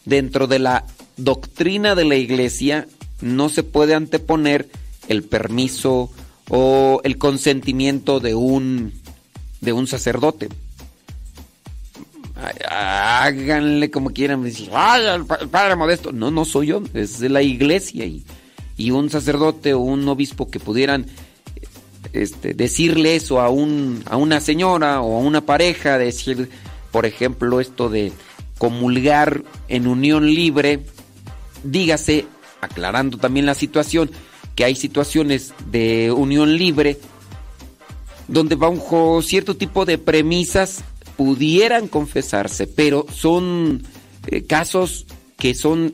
Dentro 0.05 0.47
de 0.47 0.59
la 0.59 0.85
doctrina 1.17 1.95
de 1.95 2.05
la 2.05 2.17
iglesia 2.17 2.87
no 3.21 3.49
se 3.49 3.63
puede 3.63 3.95
anteponer 3.95 4.69
el 5.09 5.23
permiso 5.23 6.11
o 6.49 7.01
el 7.05 7.19
consentimiento 7.19 8.21
de 8.21 8.35
un 8.35 8.93
de 9.61 9.73
un 9.73 9.87
sacerdote. 9.87 10.49
Háganle 12.69 13.91
como 13.91 14.11
quieran, 14.11 14.43
dicen, 14.43 14.71
"Ay, 14.75 15.05
padre 15.51 15.77
modesto. 15.77 16.13
No, 16.13 16.31
no 16.31 16.45
soy 16.45 16.69
yo, 16.69 16.83
es 16.95 17.21
de 17.21 17.29
la 17.29 17.43
iglesia 17.43 18.05
y, 18.05 18.25
y 18.77 18.91
un 18.91 19.11
sacerdote 19.11 19.75
o 19.75 19.79
un 19.81 20.09
obispo 20.09 20.51
que 20.51 20.59
pudieran 20.59 21.07
este, 22.13 22.53
decirle 22.55 23.17
eso 23.17 23.41
a, 23.41 23.49
un, 23.49 24.03
a 24.07 24.17
una 24.17 24.41
señora 24.41 25.01
o 25.01 25.17
a 25.17 25.21
una 25.21 25.43
pareja, 25.47 25.99
decir, 25.99 26.51
por 26.91 27.07
ejemplo, 27.07 27.61
esto 27.61 27.89
de 27.89 28.13
comulgar 28.59 29.43
en 29.69 29.87
unión 29.87 30.27
libre, 30.27 30.81
dígase, 31.65 32.27
aclarando 32.61 33.19
también 33.19 33.47
la 33.47 33.55
situación, 33.55 34.11
hay 34.65 34.75
situaciones 34.75 35.53
de 35.71 36.13
unión 36.13 36.57
libre 36.57 36.99
donde 38.29 38.55
bajo 38.55 39.21
cierto 39.23 39.57
tipo 39.57 39.85
de 39.85 39.99
premisas 39.99 40.83
pudieran 41.17 41.89
confesarse, 41.89 42.67
pero 42.67 43.07
son 43.13 43.83
eh, 44.27 44.43
casos 44.45 45.07
que 45.37 45.55
son 45.55 45.93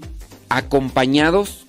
acompañados 0.48 1.66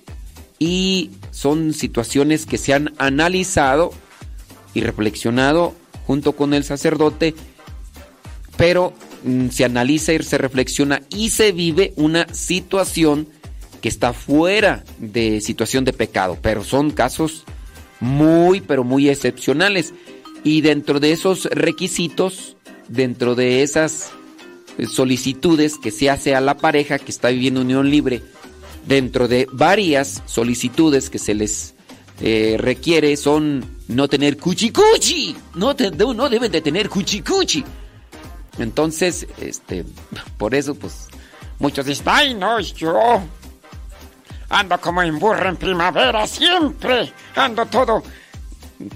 y 0.58 1.10
son 1.30 1.72
situaciones 1.72 2.46
que 2.46 2.58
se 2.58 2.74
han 2.74 2.92
analizado 2.98 3.92
y 4.74 4.82
reflexionado 4.82 5.74
junto 6.06 6.32
con 6.32 6.54
el 6.54 6.64
sacerdote, 6.64 7.34
pero 8.56 8.92
mm, 9.24 9.48
se 9.48 9.64
analiza 9.64 10.12
y 10.12 10.22
se 10.22 10.38
reflexiona 10.38 11.02
y 11.10 11.30
se 11.30 11.52
vive 11.52 11.92
una 11.96 12.32
situación 12.32 13.28
que 13.80 13.88
está 13.88 14.12
fuera 14.12 14.84
de 14.98 15.40
situación 15.40 15.84
de 15.84 15.92
pecado, 15.92 16.38
pero 16.40 16.64
son 16.64 16.90
casos 16.90 17.44
muy, 18.00 18.60
pero 18.60 18.84
muy 18.84 19.08
excepcionales. 19.08 19.94
Y 20.42 20.62
dentro 20.62 21.00
de 21.00 21.12
esos 21.12 21.44
requisitos, 21.46 22.56
dentro 22.88 23.34
de 23.34 23.62
esas 23.62 24.10
eh, 24.78 24.86
solicitudes 24.86 25.78
que 25.78 25.90
se 25.90 26.10
hace 26.10 26.34
a 26.34 26.40
la 26.40 26.56
pareja 26.56 26.98
que 26.98 27.10
está 27.10 27.28
viviendo 27.28 27.60
unión 27.60 27.90
libre, 27.90 28.22
dentro 28.86 29.28
de 29.28 29.46
varias 29.52 30.22
solicitudes 30.26 31.10
que 31.10 31.18
se 31.18 31.34
les 31.34 31.74
eh, 32.22 32.56
requiere 32.58 33.16
son 33.16 33.64
no 33.88 34.08
tener 34.08 34.36
cuchicuchi, 34.36 35.36
no, 35.54 35.74
no 36.14 36.28
deben 36.28 36.52
de 36.52 36.60
tener 36.60 36.88
cuchicuchi. 36.88 37.64
Entonces, 38.58 39.26
este, 39.40 39.84
por 40.36 40.54
eso, 40.54 40.74
pues, 40.74 41.08
muchos 41.58 41.86
dicen, 41.86 42.06
ay, 42.08 42.34
no, 42.34 42.60
yo 42.60 43.22
ando 44.50 44.78
como 44.80 45.02
en 45.02 45.18
en 45.46 45.56
primavera 45.56 46.26
siempre, 46.26 47.12
ando 47.34 47.64
todo. 47.66 48.02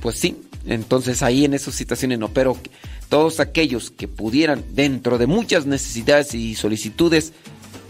Pues 0.02 0.18
sí, 0.18 0.36
entonces 0.66 1.22
ahí 1.22 1.44
en 1.44 1.54
esas 1.54 1.74
situaciones 1.74 2.18
no, 2.18 2.28
pero 2.28 2.56
todos 3.08 3.40
aquellos 3.40 3.90
que 3.90 4.08
pudieran, 4.08 4.64
dentro 4.70 5.16
de 5.16 5.26
muchas 5.26 5.66
necesidades 5.66 6.34
y 6.34 6.54
solicitudes, 6.54 7.32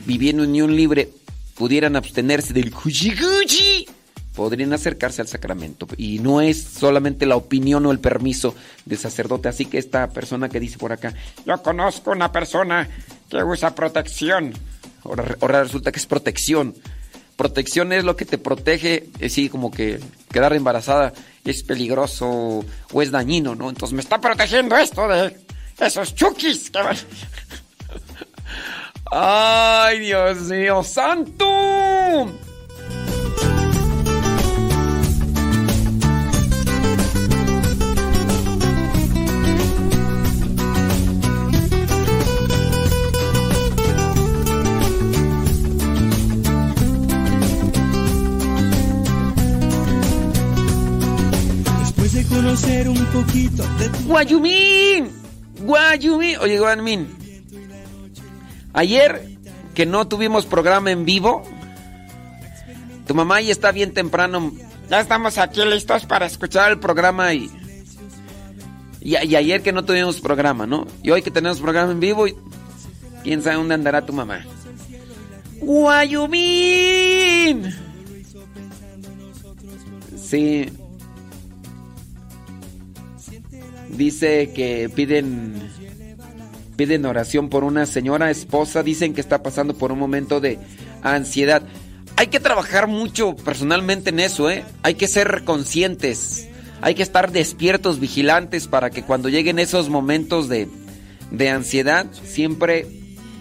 viviendo 0.04 0.44
en 0.44 0.50
unión 0.50 0.76
libre, 0.76 1.08
pudieran 1.54 1.96
abstenerse 1.96 2.52
del 2.52 2.72
cuchicuchi, 2.72 3.86
podrían 4.34 4.72
acercarse 4.72 5.22
al 5.22 5.28
sacramento. 5.28 5.86
Y 5.96 6.18
no 6.18 6.40
es 6.40 6.62
solamente 6.62 7.26
la 7.26 7.36
opinión 7.36 7.86
o 7.86 7.92
el 7.92 8.00
permiso 8.00 8.54
del 8.84 8.98
sacerdote. 8.98 9.48
Así 9.48 9.66
que 9.66 9.78
esta 9.78 10.08
persona 10.10 10.48
que 10.48 10.60
dice 10.60 10.76
por 10.76 10.92
acá, 10.92 11.14
yo 11.46 11.62
conozco 11.62 12.10
una 12.10 12.30
persona 12.32 12.88
que 13.30 13.42
usa 13.42 13.74
protección. 13.74 14.52
Ahora 15.04 15.62
resulta 15.62 15.92
que 15.92 16.00
es 16.00 16.06
protección. 16.06 16.74
Protección 17.36 17.92
es 17.92 18.04
lo 18.04 18.16
que 18.16 18.24
te 18.24 18.38
protege, 18.38 19.08
así 19.24 19.48
como 19.48 19.70
que 19.70 20.00
quedar 20.30 20.52
embarazada 20.52 21.12
es 21.44 21.62
peligroso 21.62 22.64
o 22.92 23.02
es 23.02 23.10
dañino, 23.10 23.54
¿no? 23.54 23.68
Entonces 23.68 23.94
me 23.94 24.02
está 24.02 24.20
protegiendo 24.20 24.76
esto 24.76 25.08
de 25.08 25.36
esos 25.78 26.14
chukis 26.14 26.70
que 26.70 26.78
van. 26.78 26.96
¡Ay, 29.10 29.98
Dios 30.00 30.38
mío, 30.42 30.82
santo! 30.82 32.32
Conocer 52.54 52.88
un. 52.88 52.96
Oye, 56.40 56.58
Guayumín. 56.58 57.08
Ayer 58.72 59.28
que 59.74 59.86
no 59.86 60.06
tuvimos 60.06 60.46
programa 60.46 60.92
en 60.92 61.04
vivo, 61.04 61.42
tu 63.06 63.14
mamá 63.14 63.40
ya 63.40 63.50
está 63.50 63.72
bien 63.72 63.92
temprano. 63.92 64.52
Ya 64.88 65.00
estamos 65.00 65.38
aquí 65.38 65.64
listos 65.64 66.06
para 66.06 66.26
escuchar 66.26 66.70
el 66.70 66.78
programa 66.78 67.34
y, 67.34 67.50
y, 69.00 69.16
ayer 69.16 69.62
que 69.62 69.72
no 69.72 69.84
tuvimos 69.84 70.20
programa, 70.20 70.66
¿no? 70.66 70.86
Y 71.02 71.10
hoy 71.10 71.22
que 71.22 71.32
tenemos 71.32 71.58
programa 71.60 71.90
en 71.90 72.00
vivo, 72.00 72.26
quién 73.22 73.42
sabe 73.42 73.56
dónde 73.56 73.74
andará 73.74 74.06
tu 74.06 74.12
mamá. 74.12 74.44
Guayumín. 75.60 76.94
Sí. 80.16 80.70
Dice 83.96 84.52
que 84.52 84.90
piden 84.94 85.70
piden 86.76 87.06
oración 87.06 87.48
por 87.48 87.64
una 87.64 87.86
señora 87.86 88.30
esposa, 88.30 88.82
dicen 88.82 89.14
que 89.14 89.20
está 89.20 89.42
pasando 89.42 89.74
por 89.74 89.92
un 89.92 89.98
momento 89.98 90.40
de 90.40 90.58
ansiedad. 91.02 91.62
Hay 92.16 92.28
que 92.28 92.40
trabajar 92.40 92.86
mucho 92.86 93.34
personalmente 93.36 94.10
en 94.10 94.20
eso, 94.20 94.50
¿eh? 94.50 94.64
Hay 94.82 94.94
que 94.94 95.08
ser 95.08 95.42
conscientes, 95.44 96.48
hay 96.80 96.94
que 96.94 97.02
estar 97.02 97.32
despiertos, 97.32 98.00
vigilantes 98.00 98.68
para 98.68 98.90
que 98.90 99.02
cuando 99.02 99.28
lleguen 99.28 99.58
esos 99.58 99.88
momentos 99.88 100.48
de, 100.48 100.68
de 101.30 101.50
ansiedad 101.50 102.06
siempre 102.24 102.86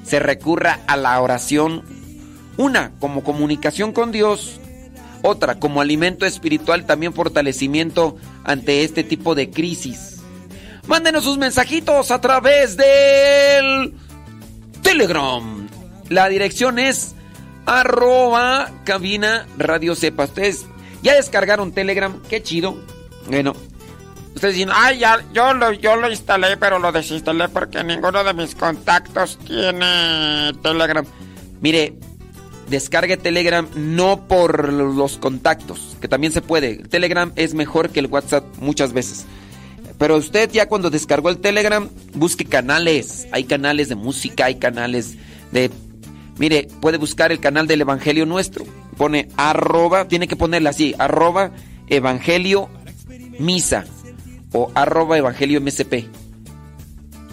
se 0.04 0.20
recurra 0.20 0.80
a 0.88 0.98
la 0.98 1.20
oración. 1.22 1.84
Una, 2.58 2.92
como 3.00 3.24
comunicación 3.24 3.94
con 3.94 4.12
Dios. 4.12 4.60
Otra, 5.24 5.56
como 5.56 5.82
alimento 5.82 6.26
espiritual, 6.26 6.86
también 6.86 7.14
fortalecimiento 7.14 8.18
ante 8.44 8.84
este 8.84 9.04
tipo 9.04 9.36
de 9.36 9.50
crisis. 9.50 10.13
Mándenos 10.88 11.24
sus 11.24 11.38
mensajitos 11.38 12.12
a 12.12 12.20
través 12.20 12.76
del 12.76 13.94
Telegram. 14.82 15.68
La 16.10 16.28
dirección 16.28 16.78
es 16.78 17.16
arroba 17.66 18.70
cabina 18.84 19.48
radio 19.58 19.96
sepa. 19.96 20.26
Ustedes 20.26 20.66
ya 21.02 21.16
descargaron 21.16 21.72
Telegram, 21.72 22.22
qué 22.30 22.44
chido. 22.44 22.78
Bueno, 23.28 23.56
ustedes 24.36 24.56
dicen, 24.56 24.72
ay, 24.74 25.00
ya, 25.00 25.24
yo 25.34 25.54
lo, 25.54 25.72
yo 25.72 25.96
lo 25.96 26.10
instalé, 26.12 26.58
pero 26.58 26.80
lo 26.80 26.92
desinstalé 26.92 27.48
porque 27.48 27.84
ninguno 27.84 28.24
de 28.24 28.34
mis 28.34 28.54
contactos 28.54 29.40
tiene 29.48 30.52
Telegram. 30.62 31.06
Mire, 31.62 31.94
descargue 32.70 33.16
Telegram 33.16 33.68
no 33.76 34.28
por 34.28 34.72
los 34.74 35.18
contactos, 35.18 35.96
que 36.02 36.10
también 36.10 36.34
se 36.34 36.42
puede. 36.42 36.78
Telegram 36.78 37.32
es 37.38 37.54
mejor 37.54 37.90
que 37.90 38.02
el 38.02 38.08
WhatsApp 38.08 38.44
muchas 38.58 38.92
veces. 38.92 39.26
Pero 40.04 40.18
usted 40.18 40.52
ya 40.52 40.68
cuando 40.68 40.90
descargó 40.90 41.30
el 41.30 41.38
Telegram, 41.38 41.88
busque 42.14 42.44
canales. 42.44 43.26
Hay 43.32 43.46
canales 43.46 43.88
de 43.88 43.96
música, 43.96 44.48
hay 44.48 44.56
canales 44.56 45.16
de... 45.54 45.72
Mire, 46.38 46.68
puede 46.82 46.98
buscar 46.98 47.32
el 47.32 47.40
canal 47.40 47.68
del 47.68 47.80
Evangelio 47.80 48.26
Nuestro. 48.26 48.66
Pone 48.98 49.30
arroba, 49.38 50.10
tiene 50.10 50.28
que 50.28 50.36
ponerle 50.36 50.68
así, 50.68 50.94
arroba 51.00 51.52
Evangelio 51.88 52.68
Misa 53.40 53.86
o 54.52 54.74
arroba 54.76 55.18
Evangelio 55.18 55.62
MSP. 55.62 56.10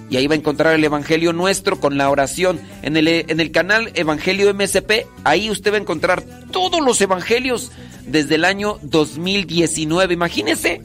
Y 0.08 0.16
ahí 0.16 0.28
va 0.28 0.34
a 0.34 0.38
encontrar 0.38 0.72
el 0.76 0.84
Evangelio 0.84 1.32
Nuestro 1.32 1.80
con 1.80 1.98
la 1.98 2.08
oración. 2.08 2.60
En 2.82 2.96
el, 2.96 3.08
en 3.08 3.40
el 3.40 3.50
canal 3.50 3.90
Evangelio 3.94 4.54
MSP, 4.54 5.08
ahí 5.24 5.50
usted 5.50 5.72
va 5.72 5.76
a 5.78 5.80
encontrar 5.80 6.22
todos 6.52 6.80
los 6.80 7.00
evangelios 7.00 7.72
desde 8.06 8.36
el 8.36 8.44
año 8.44 8.78
2019. 8.82 10.14
Imagínese. 10.14 10.82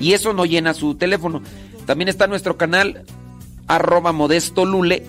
Y 0.00 0.14
eso 0.14 0.32
no 0.32 0.46
llena 0.46 0.74
su 0.74 0.94
teléfono. 0.94 1.42
También 1.86 2.08
está 2.08 2.26
nuestro 2.26 2.56
canal 2.56 3.04
arroba 3.68 4.12
modesto 4.12 4.64
lule. 4.64 5.04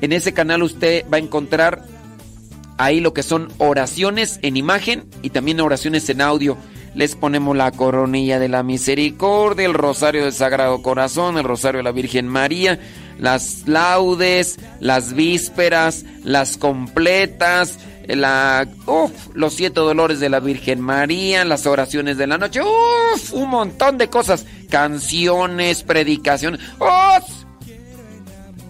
En 0.00 0.12
ese 0.12 0.32
canal 0.32 0.62
usted 0.62 1.04
va 1.12 1.16
a 1.16 1.20
encontrar 1.20 1.84
ahí 2.78 3.00
lo 3.00 3.12
que 3.12 3.22
son 3.22 3.48
oraciones 3.58 4.38
en 4.42 4.56
imagen 4.56 5.04
y 5.22 5.30
también 5.30 5.60
oraciones 5.60 6.08
en 6.08 6.20
audio. 6.20 6.56
Les 6.94 7.16
ponemos 7.16 7.56
la 7.56 7.70
coronilla 7.70 8.38
de 8.38 8.48
la 8.48 8.62
misericordia, 8.62 9.66
el 9.66 9.74
rosario 9.74 10.24
del 10.24 10.32
Sagrado 10.32 10.82
Corazón, 10.82 11.38
el 11.38 11.44
rosario 11.44 11.78
de 11.78 11.84
la 11.84 11.92
Virgen 11.92 12.28
María, 12.28 12.78
las 13.18 13.66
laudes, 13.66 14.58
las 14.78 15.14
vísperas, 15.14 16.04
las 16.22 16.58
completas, 16.58 17.78
la, 18.08 18.68
uf, 18.86 19.10
los 19.34 19.54
siete 19.54 19.80
dolores 19.80 20.20
de 20.20 20.28
la 20.28 20.40
Virgen 20.40 20.80
María, 20.80 21.44
las 21.44 21.66
oraciones 21.66 22.16
de 22.16 22.26
la 22.26 22.38
noche, 22.38 22.60
uf, 22.62 23.32
un 23.32 23.50
montón 23.50 23.98
de 23.98 24.08
cosas, 24.08 24.46
canciones, 24.70 25.82
predicaciones. 25.82 26.60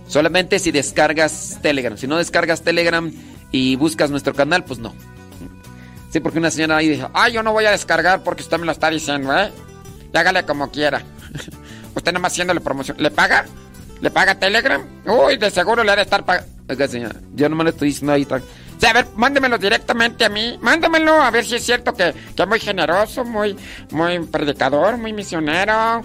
Solamente 0.06 0.58
si 0.58 0.70
descargas 0.70 1.58
Telegram. 1.62 1.96
Si 1.96 2.06
no 2.06 2.18
descargas 2.18 2.62
Telegram 2.62 3.10
y 3.50 3.76
buscas 3.76 4.10
nuestro 4.10 4.34
canal, 4.34 4.64
pues 4.64 4.78
no. 4.78 4.94
Sí, 6.10 6.20
porque 6.20 6.38
una 6.38 6.50
señora 6.50 6.76
ahí 6.76 6.88
dijo, 6.90 7.10
ah, 7.14 7.30
yo 7.30 7.42
no 7.42 7.52
voy 7.52 7.64
a 7.64 7.70
descargar 7.70 8.22
porque 8.22 8.42
usted 8.42 8.58
me 8.58 8.66
lo 8.66 8.72
está 8.72 8.90
diciendo, 8.90 9.34
¿eh? 9.34 9.50
Y 10.12 10.16
hágale 10.16 10.44
como 10.44 10.70
quiera. 10.70 11.02
usted 11.94 12.12
nada 12.12 12.20
más 12.20 12.32
haciéndole 12.32 12.60
promoción. 12.60 12.98
¿Le 13.00 13.10
paga? 13.10 13.46
¿Le 14.02 14.10
paga 14.10 14.38
Telegram? 14.38 14.82
Uy, 15.06 15.38
de 15.38 15.50
seguro 15.50 15.82
le 15.82 15.92
ha 15.92 15.96
de 15.96 16.02
estar 16.02 16.24
pagando. 16.26 16.50
Oiga, 16.68 16.86
señora, 16.86 17.16
yo 17.34 17.48
no 17.48 17.56
me 17.56 17.64
lo 17.64 17.70
estoy 17.70 17.88
diciendo 17.88 18.12
ahí. 18.12 18.26
A 18.88 18.92
ver, 18.92 19.06
mándemelo 19.16 19.58
directamente 19.58 20.24
a 20.24 20.28
mí. 20.28 20.58
Mándemelo 20.60 21.22
a 21.22 21.30
ver 21.30 21.44
si 21.44 21.54
es 21.54 21.64
cierto 21.64 21.94
que, 21.94 22.12
que 22.34 22.46
muy 22.46 22.58
generoso, 22.58 23.24
muy, 23.24 23.56
muy 23.90 24.18
predicador, 24.26 24.98
muy 24.98 25.12
misionero. 25.12 26.02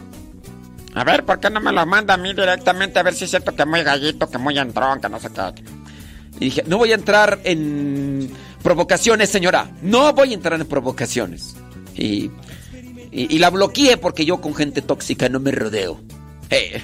A 0.93 1.03
ver, 1.03 1.25
¿por 1.25 1.39
qué 1.39 1.49
no 1.49 1.59
me 1.59 1.71
lo 1.71 1.85
manda 1.85 2.13
a 2.13 2.17
mí 2.17 2.33
directamente? 2.33 2.99
A 2.99 3.03
ver 3.03 3.13
si 3.13 3.25
es 3.25 3.29
cierto 3.29 3.55
que 3.55 3.65
muy 3.65 3.83
gallito, 3.83 4.29
que 4.29 4.37
muy 4.37 4.57
entrón, 4.57 4.99
que 4.99 5.09
no 5.09 5.19
sé 5.19 5.29
qué. 5.29 5.63
Y 6.39 6.45
dije, 6.45 6.63
no 6.67 6.77
voy 6.77 6.91
a 6.91 6.95
entrar 6.95 7.39
en 7.43 8.31
provocaciones, 8.63 9.29
señora. 9.29 9.71
No 9.81 10.13
voy 10.13 10.31
a 10.31 10.33
entrar 10.35 10.59
en 10.59 10.67
provocaciones. 10.67 11.55
Y, 11.95 12.31
y, 13.11 13.39
la 13.39 13.49
bloqueé 13.49 13.97
porque 13.97 14.23
yo 14.23 14.39
con 14.39 14.53
gente 14.53 14.81
tóxica 14.81 15.29
no 15.29 15.39
me 15.39 15.51
rodeo. 15.51 15.99
Eh, 16.49 16.81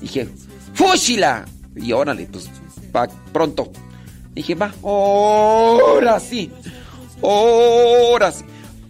dije, 0.00 0.28
¡fúchila! 0.74 1.44
Y 1.76 1.92
órale, 1.92 2.26
pues, 2.30 2.48
va 2.94 3.06
pronto. 3.32 3.70
Dije, 4.34 4.54
va, 4.54 4.72
ahora 4.82 6.20
sí. 6.20 6.50
Ahora 7.22 8.32
sí. 8.32 8.44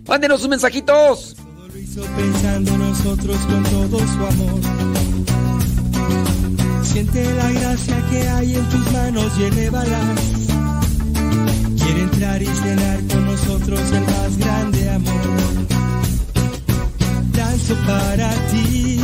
Mándenos 0.07 0.41
sus 0.41 0.49
mensajitos. 0.49 1.37
Lo 1.69 1.79
hizo 1.79 2.03
pensando 2.17 2.73
en 2.73 2.79
nosotros 2.79 3.37
con 3.47 3.63
todo 3.65 3.99
su 3.99 4.27
amor. 4.27 4.61
Siente 6.83 7.35
la 7.35 7.51
gracia 7.53 8.07
que 8.11 8.29
hay 8.29 8.55
en 8.57 8.69
tus 8.69 8.93
manos 8.93 9.33
y 9.39 9.45
elévalas. 9.45 10.21
Quiere 11.77 12.03
entrar 12.03 12.43
y 12.43 12.47
cenar 12.47 12.99
con 13.07 13.27
nosotros 13.27 13.81
el 13.93 14.01
más 14.03 14.39
grande 14.39 14.91
amor. 14.91 15.21
Danzo 17.33 17.75
para 17.87 18.31
ti, 18.51 19.01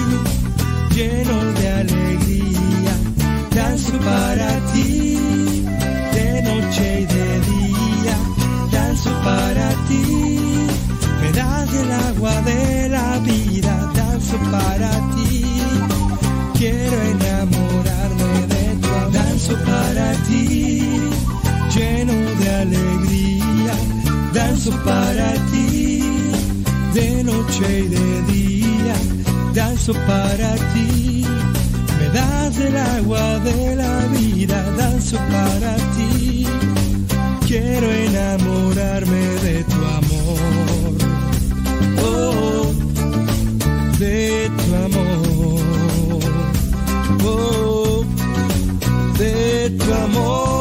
lleno 0.94 1.44
de 1.52 1.68
alegría. 1.68 2.94
Danzo 3.54 3.92
para 3.98 4.58
ti, 4.72 5.15
Danzo 9.06 9.22
para 9.22 9.68
ti, 9.86 10.02
me 11.20 11.32
das 11.32 11.74
el 11.74 11.92
agua 11.92 12.42
de 12.42 12.88
la 12.88 13.18
vida. 13.18 13.92
Danzo 13.94 14.36
para 14.50 14.90
ti, 15.14 15.44
quiero 16.58 16.96
enamorarme 17.14 18.46
de 18.52 18.64
tu 18.82 18.88
amor. 18.88 19.12
Danzo 19.12 19.54
para 19.64 20.12
ti, 20.26 21.10
lleno 21.74 22.14
de 22.40 22.54
alegría. 22.62 23.74
Danzo 24.32 24.72
para 24.84 25.32
ti, 25.52 26.02
de 26.94 27.22
noche 27.22 27.78
y 27.84 27.88
de 27.88 28.22
día. 28.32 28.96
Danzo 29.54 29.92
para 29.92 30.52
ti, 30.74 31.24
me 31.98 32.08
das 32.08 32.58
el 32.58 32.76
agua 32.76 33.38
de 33.38 33.76
la 33.76 33.98
vida. 34.18 34.58
Danzo 34.76 35.16
para 35.30 35.76
ti, 35.94 36.44
quiero 37.46 37.90
enamorarme 37.92 39.20
de 39.44 39.64
tu 39.64 39.76
amor. 39.98 40.96
Oh, 42.02 42.72
de 43.98 44.50
tu 44.56 44.74
amor. 44.84 45.60
Oh, 47.24 48.04
de 49.18 49.70
tu 49.78 49.94
amor. 49.94 50.55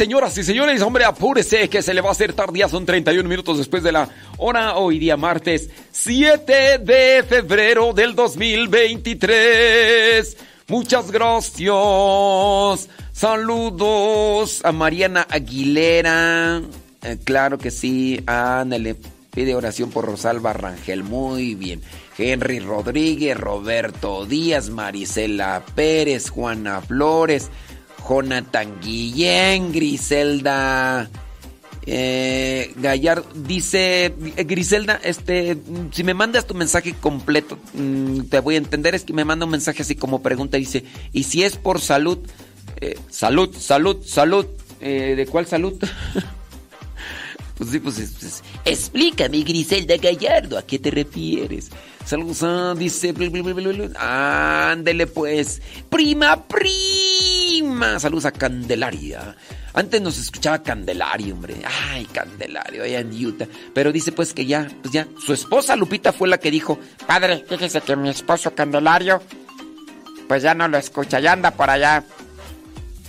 Señoras 0.00 0.36
y 0.38 0.44
señores, 0.44 0.80
hombre, 0.80 1.04
apúrese 1.04 1.68
que 1.68 1.82
se 1.82 1.92
le 1.92 2.00
va 2.00 2.08
a 2.08 2.12
hacer 2.12 2.32
tarde. 2.32 2.60
Ya 2.60 2.70
son 2.70 2.86
31 2.86 3.28
minutos 3.28 3.58
después 3.58 3.82
de 3.82 3.92
la 3.92 4.08
hora. 4.38 4.78
Hoy 4.78 4.98
día 4.98 5.18
martes 5.18 5.68
7 5.90 6.78
de 6.78 7.22
febrero 7.28 7.92
del 7.92 8.14
2023. 8.14 10.38
Muchas 10.68 11.10
gracias. 11.10 12.88
Saludos 13.12 14.62
a 14.64 14.72
Mariana 14.72 15.26
Aguilera. 15.28 16.62
Eh, 17.02 17.18
claro 17.22 17.58
que 17.58 17.70
sí. 17.70 18.22
Ándale. 18.24 18.96
Pide 19.34 19.54
oración 19.54 19.90
por 19.90 20.06
Rosalba 20.06 20.54
Rangel. 20.54 21.02
Muy 21.02 21.54
bien. 21.54 21.82
Henry 22.16 22.60
Rodríguez, 22.60 23.36
Roberto 23.36 24.24
Díaz, 24.24 24.70
Marisela 24.70 25.62
Pérez, 25.74 26.30
Juana 26.30 26.80
Flores. 26.80 27.50
Jonathan 28.08 28.80
Guillén, 28.80 29.72
Griselda 29.72 31.08
eh, 31.86 32.72
Gallardo. 32.76 33.26
Dice 33.34 34.06
eh, 34.06 34.44
Griselda, 34.44 35.00
este, 35.02 35.56
si 35.92 36.04
me 36.04 36.14
mandas 36.14 36.46
tu 36.46 36.54
mensaje 36.54 36.94
completo, 36.94 37.58
mm, 37.74 38.22
te 38.22 38.40
voy 38.40 38.54
a 38.56 38.58
entender. 38.58 38.94
Es 38.94 39.04
que 39.04 39.12
me 39.12 39.24
manda 39.24 39.44
un 39.44 39.50
mensaje 39.50 39.82
así 39.82 39.96
como 39.96 40.22
pregunta. 40.22 40.56
Dice, 40.56 40.84
¿y 41.12 41.24
si 41.24 41.42
es 41.42 41.56
por 41.56 41.80
salud? 41.80 42.18
Eh, 42.80 42.98
salud, 43.08 43.54
salud, 43.56 44.04
salud. 44.04 44.46
Eh, 44.80 45.14
¿De 45.16 45.26
cuál 45.26 45.46
salud? 45.46 45.74
pues 47.60 47.70
sí, 47.72 47.78
pues, 47.78 47.98
es- 47.98 48.12
pues, 48.18 48.42
explícame, 48.64 49.42
Griselda 49.42 49.98
Gallardo, 49.98 50.56
¿a 50.56 50.62
qué 50.62 50.78
te 50.78 50.90
refieres? 50.90 51.68
Saludos, 52.06 52.42
ah, 52.42 52.74
dice. 52.74 53.12
Ándele 53.98 55.06
pues. 55.06 55.60
Prima, 55.90 56.42
prima. 56.48 58.00
Saludos 58.00 58.24
a 58.24 58.32
Candelaria. 58.32 59.36
Antes 59.74 60.00
nos 60.00 60.16
escuchaba 60.16 60.62
Candelario, 60.62 61.34
hombre. 61.34 61.56
Ay, 61.90 62.06
Candelario, 62.06 62.82
allá 62.82 63.00
en 63.00 63.26
Utah. 63.26 63.46
Pero 63.74 63.92
dice 63.92 64.10
pues 64.10 64.32
que 64.32 64.46
ya, 64.46 64.66
pues 64.80 64.94
ya. 64.94 65.06
Su 65.24 65.34
esposa 65.34 65.76
Lupita 65.76 66.14
fue 66.14 66.28
la 66.28 66.38
que 66.38 66.50
dijo, 66.50 66.78
Padre, 67.06 67.44
fíjese 67.46 67.82
que 67.82 67.94
mi 67.94 68.08
esposo 68.08 68.54
Candelario, 68.54 69.22
pues 70.28 70.42
ya 70.42 70.54
no 70.54 70.66
lo 70.66 70.78
escucha, 70.78 71.20
ya 71.20 71.32
anda 71.32 71.50
por 71.50 71.68
allá. 71.68 72.02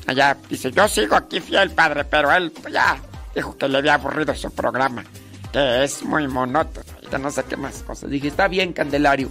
Allá, 0.08 0.36
dice, 0.50 0.74
yo 0.74 0.90
sigo 0.90 1.16
aquí 1.16 1.40
fiel, 1.40 1.70
padre, 1.72 2.04
pero 2.04 2.36
él 2.36 2.52
pues, 2.52 2.74
ya 2.74 3.02
dijo 3.36 3.58
que 3.58 3.68
le 3.68 3.78
había 3.78 3.96
aburrido 3.96 4.34
su 4.36 4.52
programa, 4.52 5.04
que 5.52 5.84
es 5.84 6.04
muy 6.04 6.28
monótono, 6.28 6.86
y 7.02 7.10
ya 7.10 7.18
no 7.18 7.32
sé 7.32 7.44
qué 7.44 7.58
más 7.58 7.84
cosas. 7.84 8.10
dije, 8.10 8.28
está 8.28 8.48
bien, 8.48 8.74
Candelario. 8.74 9.30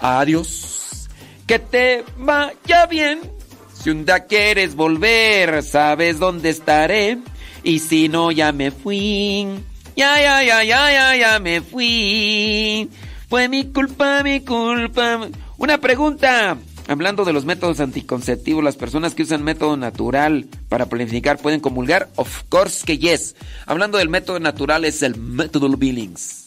Adiós. 0.00 1.08
Que 1.46 1.58
te 1.58 2.04
vaya 2.16 2.86
bien. 2.86 3.20
Si 3.74 3.90
un 3.90 4.04
día 4.04 4.26
quieres 4.26 4.74
volver, 4.74 5.62
sabes 5.62 6.18
dónde 6.18 6.50
estaré. 6.50 7.18
Y 7.62 7.80
si 7.80 8.08
no, 8.08 8.30
ya 8.30 8.52
me 8.52 8.70
fui. 8.70 9.46
Ya, 9.96 10.20
ya, 10.20 10.42
ya, 10.42 10.62
ya, 10.62 10.92
ya, 10.92 11.16
ya 11.16 11.38
me 11.40 11.60
fui. 11.60 12.88
Fue 13.28 13.48
mi 13.48 13.72
culpa, 13.72 14.22
mi 14.22 14.40
culpa. 14.40 15.28
Una 15.58 15.78
pregunta. 15.78 16.56
Hablando 16.90 17.24
de 17.24 17.32
los 17.32 17.44
métodos 17.44 17.78
anticonceptivos, 17.78 18.64
las 18.64 18.74
personas 18.74 19.14
que 19.14 19.22
usan 19.22 19.44
método 19.44 19.76
natural 19.76 20.48
para 20.68 20.86
planificar 20.86 21.38
pueden 21.38 21.60
comulgar? 21.60 22.08
Of 22.16 22.42
course 22.48 22.84
que 22.84 22.98
yes. 22.98 23.36
Hablando 23.64 23.96
del 23.96 24.08
método 24.08 24.40
natural 24.40 24.84
es 24.84 25.04
el 25.04 25.16
método 25.16 25.68
Billings. 25.68 26.46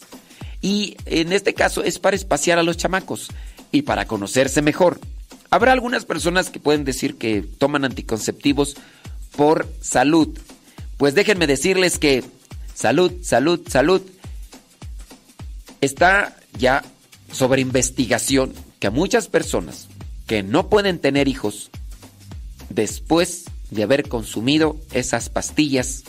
Y 0.60 0.98
en 1.06 1.32
este 1.32 1.54
caso 1.54 1.82
es 1.82 1.98
para 1.98 2.14
espaciar 2.14 2.58
a 2.58 2.62
los 2.62 2.76
chamacos 2.76 3.30
y 3.72 3.82
para 3.82 4.04
conocerse 4.04 4.60
mejor. 4.60 5.00
Habrá 5.48 5.72
algunas 5.72 6.04
personas 6.04 6.50
que 6.50 6.60
pueden 6.60 6.84
decir 6.84 7.16
que 7.16 7.40
toman 7.40 7.86
anticonceptivos 7.86 8.76
por 9.38 9.66
salud. 9.80 10.28
Pues 10.98 11.14
déjenme 11.14 11.46
decirles 11.46 11.98
que 11.98 12.22
salud, 12.74 13.12
salud, 13.22 13.66
salud 13.66 14.02
está 15.80 16.36
ya 16.58 16.84
sobre 17.32 17.62
investigación 17.62 18.52
que 18.78 18.88
a 18.88 18.90
muchas 18.90 19.28
personas 19.28 19.88
que 20.26 20.42
no 20.42 20.68
pueden 20.68 20.98
tener 20.98 21.28
hijos 21.28 21.70
después 22.70 23.44
de 23.70 23.82
haber 23.82 24.08
consumido 24.08 24.76
esas 24.92 25.28
pastillas 25.28 26.04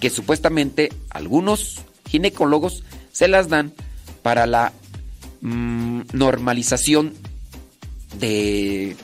que 0.00 0.10
supuestamente 0.10 0.92
algunos 1.10 1.80
ginecólogos 2.08 2.82
se 3.12 3.28
las 3.28 3.48
dan 3.48 3.72
para 4.22 4.46
la 4.46 4.72
mm, 5.40 6.02
normalización 6.12 7.14
de 8.18 8.96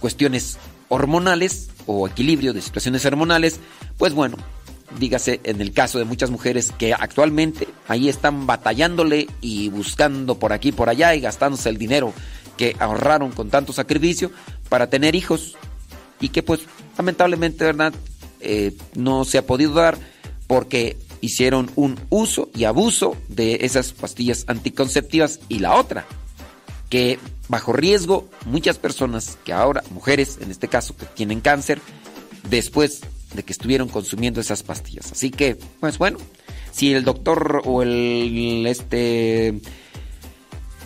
cuestiones 0.00 0.58
hormonales 0.88 1.68
o 1.86 2.08
equilibrio 2.08 2.52
de 2.52 2.62
situaciones 2.62 3.04
hormonales, 3.04 3.60
pues 3.96 4.12
bueno, 4.12 4.36
dígase 4.98 5.40
en 5.44 5.60
el 5.60 5.72
caso 5.72 5.98
de 5.98 6.04
muchas 6.04 6.30
mujeres 6.30 6.72
que 6.72 6.92
actualmente 6.92 7.68
ahí 7.88 8.08
están 8.08 8.46
batallándole 8.46 9.28
y 9.40 9.68
buscando 9.68 10.38
por 10.38 10.52
aquí 10.52 10.72
por 10.72 10.88
allá 10.88 11.14
y 11.14 11.20
gastándose 11.20 11.68
el 11.68 11.78
dinero 11.78 12.12
que 12.56 12.76
ahorraron 12.78 13.32
con 13.32 13.50
tanto 13.50 13.72
sacrificio 13.72 14.30
para 14.68 14.88
tener 14.88 15.14
hijos 15.14 15.56
y 16.20 16.30
que 16.30 16.42
pues 16.42 16.60
lamentablemente 16.96 17.64
verdad 17.64 17.92
Eh, 18.40 18.76
no 18.94 19.24
se 19.24 19.38
ha 19.38 19.46
podido 19.46 19.72
dar 19.72 19.96
porque 20.46 20.98
hicieron 21.22 21.70
un 21.74 21.98
uso 22.10 22.50
y 22.54 22.64
abuso 22.64 23.16
de 23.28 23.58
esas 23.62 23.92
pastillas 23.92 24.44
anticonceptivas 24.46 25.40
y 25.48 25.58
la 25.58 25.74
otra 25.74 26.04
que 26.90 27.18
bajo 27.48 27.72
riesgo 27.72 28.28
muchas 28.44 28.76
personas 28.78 29.38
que 29.44 29.54
ahora 29.54 29.82
mujeres 29.90 30.38
en 30.40 30.50
este 30.50 30.68
caso 30.68 30.94
que 30.94 31.06
tienen 31.06 31.40
cáncer 31.40 31.80
después 32.50 33.00
de 33.34 33.42
que 33.42 33.52
estuvieron 33.52 33.88
consumiendo 33.88 34.40
esas 34.40 34.62
pastillas. 34.62 35.10
Así 35.10 35.30
que 35.30 35.56
pues 35.80 35.96
bueno 35.96 36.18
si 36.70 36.92
el 36.92 37.04
doctor 37.04 37.62
o 37.64 37.82
el 37.82 38.64
este 38.68 39.54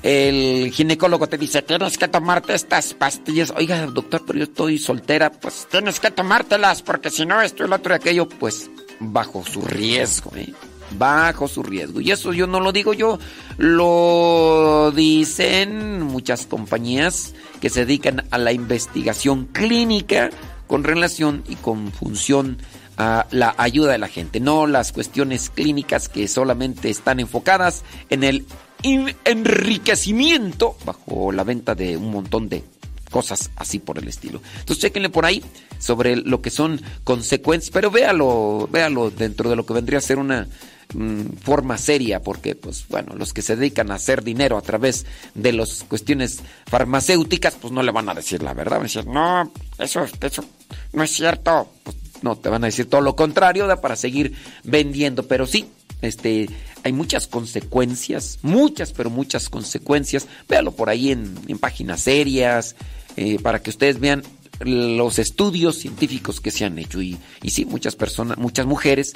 el 0.03 0.70
ginecólogo 0.72 1.28
te 1.28 1.36
dice, 1.36 1.62
tienes 1.62 1.98
que 1.98 2.09
tomarte 2.09 2.55
estas 2.55 2.94
pastillas. 2.94 3.53
Oiga, 3.57 3.86
doctor, 3.86 4.22
pero 4.26 4.38
yo 4.38 4.44
estoy 4.44 4.78
soltera. 4.78 5.30
Pues 5.30 5.66
tienes 5.70 6.01
que 6.01 6.11
tomártelas, 6.11 6.82
porque 6.82 7.11
si 7.11 7.26
no, 7.26 7.40
esto 7.42 7.66
lo 7.66 7.76
otro 7.76 7.94
y 7.94 7.96
aquello, 7.96 8.28
pues 8.28 8.70
bajo 9.01 9.44
su 9.44 9.62
riesgo, 9.62 10.32
¿eh? 10.36 10.53
Bajo 10.98 11.48
su 11.48 11.62
riesgo. 11.62 12.01
Y 12.01 12.11
eso 12.11 12.32
yo 12.32 12.46
no 12.46 12.61
lo 12.61 12.72
digo 12.72 12.94
yo, 12.94 13.18
lo 13.59 14.92
dicen 14.94 16.03
muchas 16.03 16.46
compañías 16.46 17.34
que 17.61 17.70
se 17.70 17.80
dedican 17.84 18.24
a 18.30 18.38
la 18.38 18.53
investigación 18.53 19.46
clínica 19.46 20.30
con 20.66 20.82
relación 20.82 21.44
y 21.48 21.57
con 21.57 21.92
función 21.92 22.59
a 22.96 23.26
la 23.30 23.55
ayuda 23.57 23.92
de 23.92 23.98
la 23.98 24.09
gente, 24.09 24.40
no 24.40 24.66
las 24.66 24.92
cuestiones 24.92 25.48
clínicas 25.48 26.09
que 26.09 26.28
solamente 26.28 26.90
están 26.90 27.18
enfocadas 27.18 27.82
en 28.11 28.24
el 28.24 28.44
enriquecimiento 28.82 30.76
bajo 30.84 31.32
la 31.32 31.44
venta 31.44 31.74
de 31.74 31.96
un 31.96 32.10
montón 32.10 32.48
de 32.48 32.64
cosas 33.10 33.50
así 33.56 33.78
por 33.78 33.98
el 33.98 34.08
estilo. 34.08 34.40
Entonces 34.60 34.82
chequenle 34.82 35.10
por 35.10 35.26
ahí 35.26 35.42
sobre 35.78 36.16
lo 36.16 36.40
que 36.40 36.50
son 36.50 36.80
consecuencias, 37.04 37.70
pero 37.70 37.90
véalo, 37.90 38.68
véalo 38.70 39.10
dentro 39.10 39.50
de 39.50 39.56
lo 39.56 39.66
que 39.66 39.74
vendría 39.74 39.98
a 39.98 40.02
ser 40.02 40.18
una 40.18 40.46
mm, 40.94 41.22
forma 41.42 41.76
seria, 41.76 42.22
porque 42.22 42.54
pues 42.54 42.86
bueno, 42.88 43.14
los 43.16 43.32
que 43.32 43.42
se 43.42 43.56
dedican 43.56 43.90
a 43.90 43.96
hacer 43.96 44.22
dinero 44.22 44.56
a 44.56 44.62
través 44.62 45.04
de 45.34 45.52
las 45.52 45.84
cuestiones 45.84 46.40
farmacéuticas, 46.66 47.56
pues 47.56 47.72
no 47.72 47.82
le 47.82 47.92
van 47.92 48.08
a 48.08 48.14
decir 48.14 48.42
la 48.42 48.54
verdad, 48.54 48.80
decir, 48.80 49.06
no, 49.06 49.52
eso, 49.78 50.06
eso 50.20 50.44
no 50.92 51.02
es 51.02 51.10
cierto. 51.10 51.68
Pues, 51.82 51.96
no, 52.22 52.36
te 52.36 52.48
van 52.48 52.62
a 52.64 52.66
decir 52.66 52.88
todo 52.88 53.00
lo 53.00 53.16
contrario, 53.16 53.66
¿verdad? 53.66 53.80
para 53.80 53.96
seguir 53.96 54.34
vendiendo, 54.62 55.26
pero 55.26 55.46
sí, 55.46 55.66
este, 56.03 56.48
hay 56.82 56.92
muchas 56.92 57.26
consecuencias, 57.26 58.38
muchas, 58.42 58.92
pero 58.92 59.11
muchas 59.11 59.48
consecuencias. 59.48 60.26
Véalo 60.48 60.72
por 60.72 60.88
ahí 60.88 61.11
en, 61.11 61.34
en 61.48 61.59
páginas 61.59 62.01
serias, 62.03 62.76
eh, 63.16 63.38
para 63.40 63.62
que 63.62 63.70
ustedes 63.70 64.01
vean 64.01 64.22
los 64.61 65.18
estudios 65.18 65.76
científicos 65.76 66.40
que 66.40 66.51
se 66.51 66.64
han 66.64 66.78
hecho. 66.78 67.01
Y, 67.01 67.18
y 67.42 67.51
sí, 67.51 67.64
muchas 67.64 67.96
personas, 67.96 68.38
muchas 68.38 68.66
mujeres, 68.66 69.12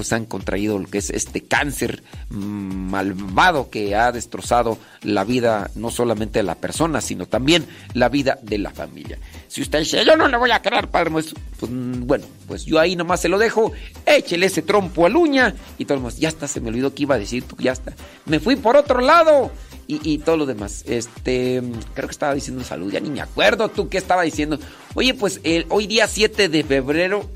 pues 0.00 0.14
han 0.14 0.24
contraído 0.24 0.78
lo 0.78 0.88
que 0.88 0.96
es 0.96 1.10
este 1.10 1.42
cáncer 1.42 2.02
malvado 2.30 3.68
que 3.68 3.94
ha 3.94 4.10
destrozado 4.12 4.78
la 5.02 5.24
vida 5.24 5.70
no 5.74 5.90
solamente 5.90 6.38
de 6.38 6.42
la 6.42 6.54
persona, 6.54 7.02
sino 7.02 7.26
también 7.26 7.66
la 7.92 8.08
vida 8.08 8.38
de 8.40 8.56
la 8.56 8.70
familia. 8.70 9.18
Si 9.46 9.60
usted 9.60 9.80
dice, 9.80 10.02
yo 10.02 10.16
no 10.16 10.26
le 10.26 10.38
voy 10.38 10.52
a 10.52 10.62
creer, 10.62 10.88
padre, 10.88 11.10
pues, 11.10 11.34
pues, 11.58 11.70
bueno, 11.70 12.24
pues 12.48 12.64
yo 12.64 12.80
ahí 12.80 12.96
nomás 12.96 13.20
se 13.20 13.28
lo 13.28 13.36
dejo, 13.36 13.72
échele 14.06 14.46
ese 14.46 14.62
trompo 14.62 15.04
al 15.04 15.16
uña 15.16 15.54
y 15.76 15.84
todo 15.84 15.96
lo 15.96 16.00
demás. 16.04 16.18
Ya 16.18 16.30
está, 16.30 16.48
se 16.48 16.62
me 16.62 16.70
olvidó 16.70 16.94
que 16.94 17.02
iba 17.02 17.16
a 17.16 17.18
decir, 17.18 17.42
tú, 17.42 17.56
ya 17.58 17.72
está. 17.72 17.92
Me 18.24 18.40
fui 18.40 18.56
por 18.56 18.78
otro 18.78 19.02
lado 19.02 19.52
y, 19.86 20.00
y 20.14 20.16
todo 20.16 20.38
lo 20.38 20.46
demás. 20.46 20.82
Este, 20.86 21.62
creo 21.92 22.08
que 22.08 22.12
estaba 22.12 22.32
diciendo 22.32 22.64
salud, 22.64 22.90
ya 22.90 23.00
ni 23.00 23.10
me 23.10 23.20
acuerdo 23.20 23.68
tú 23.68 23.90
qué 23.90 23.98
estaba 23.98 24.22
diciendo. 24.22 24.58
Oye, 24.94 25.12
pues 25.12 25.42
hoy 25.68 25.86
día 25.86 26.06
7 26.06 26.48
de 26.48 26.64
febrero, 26.64 27.28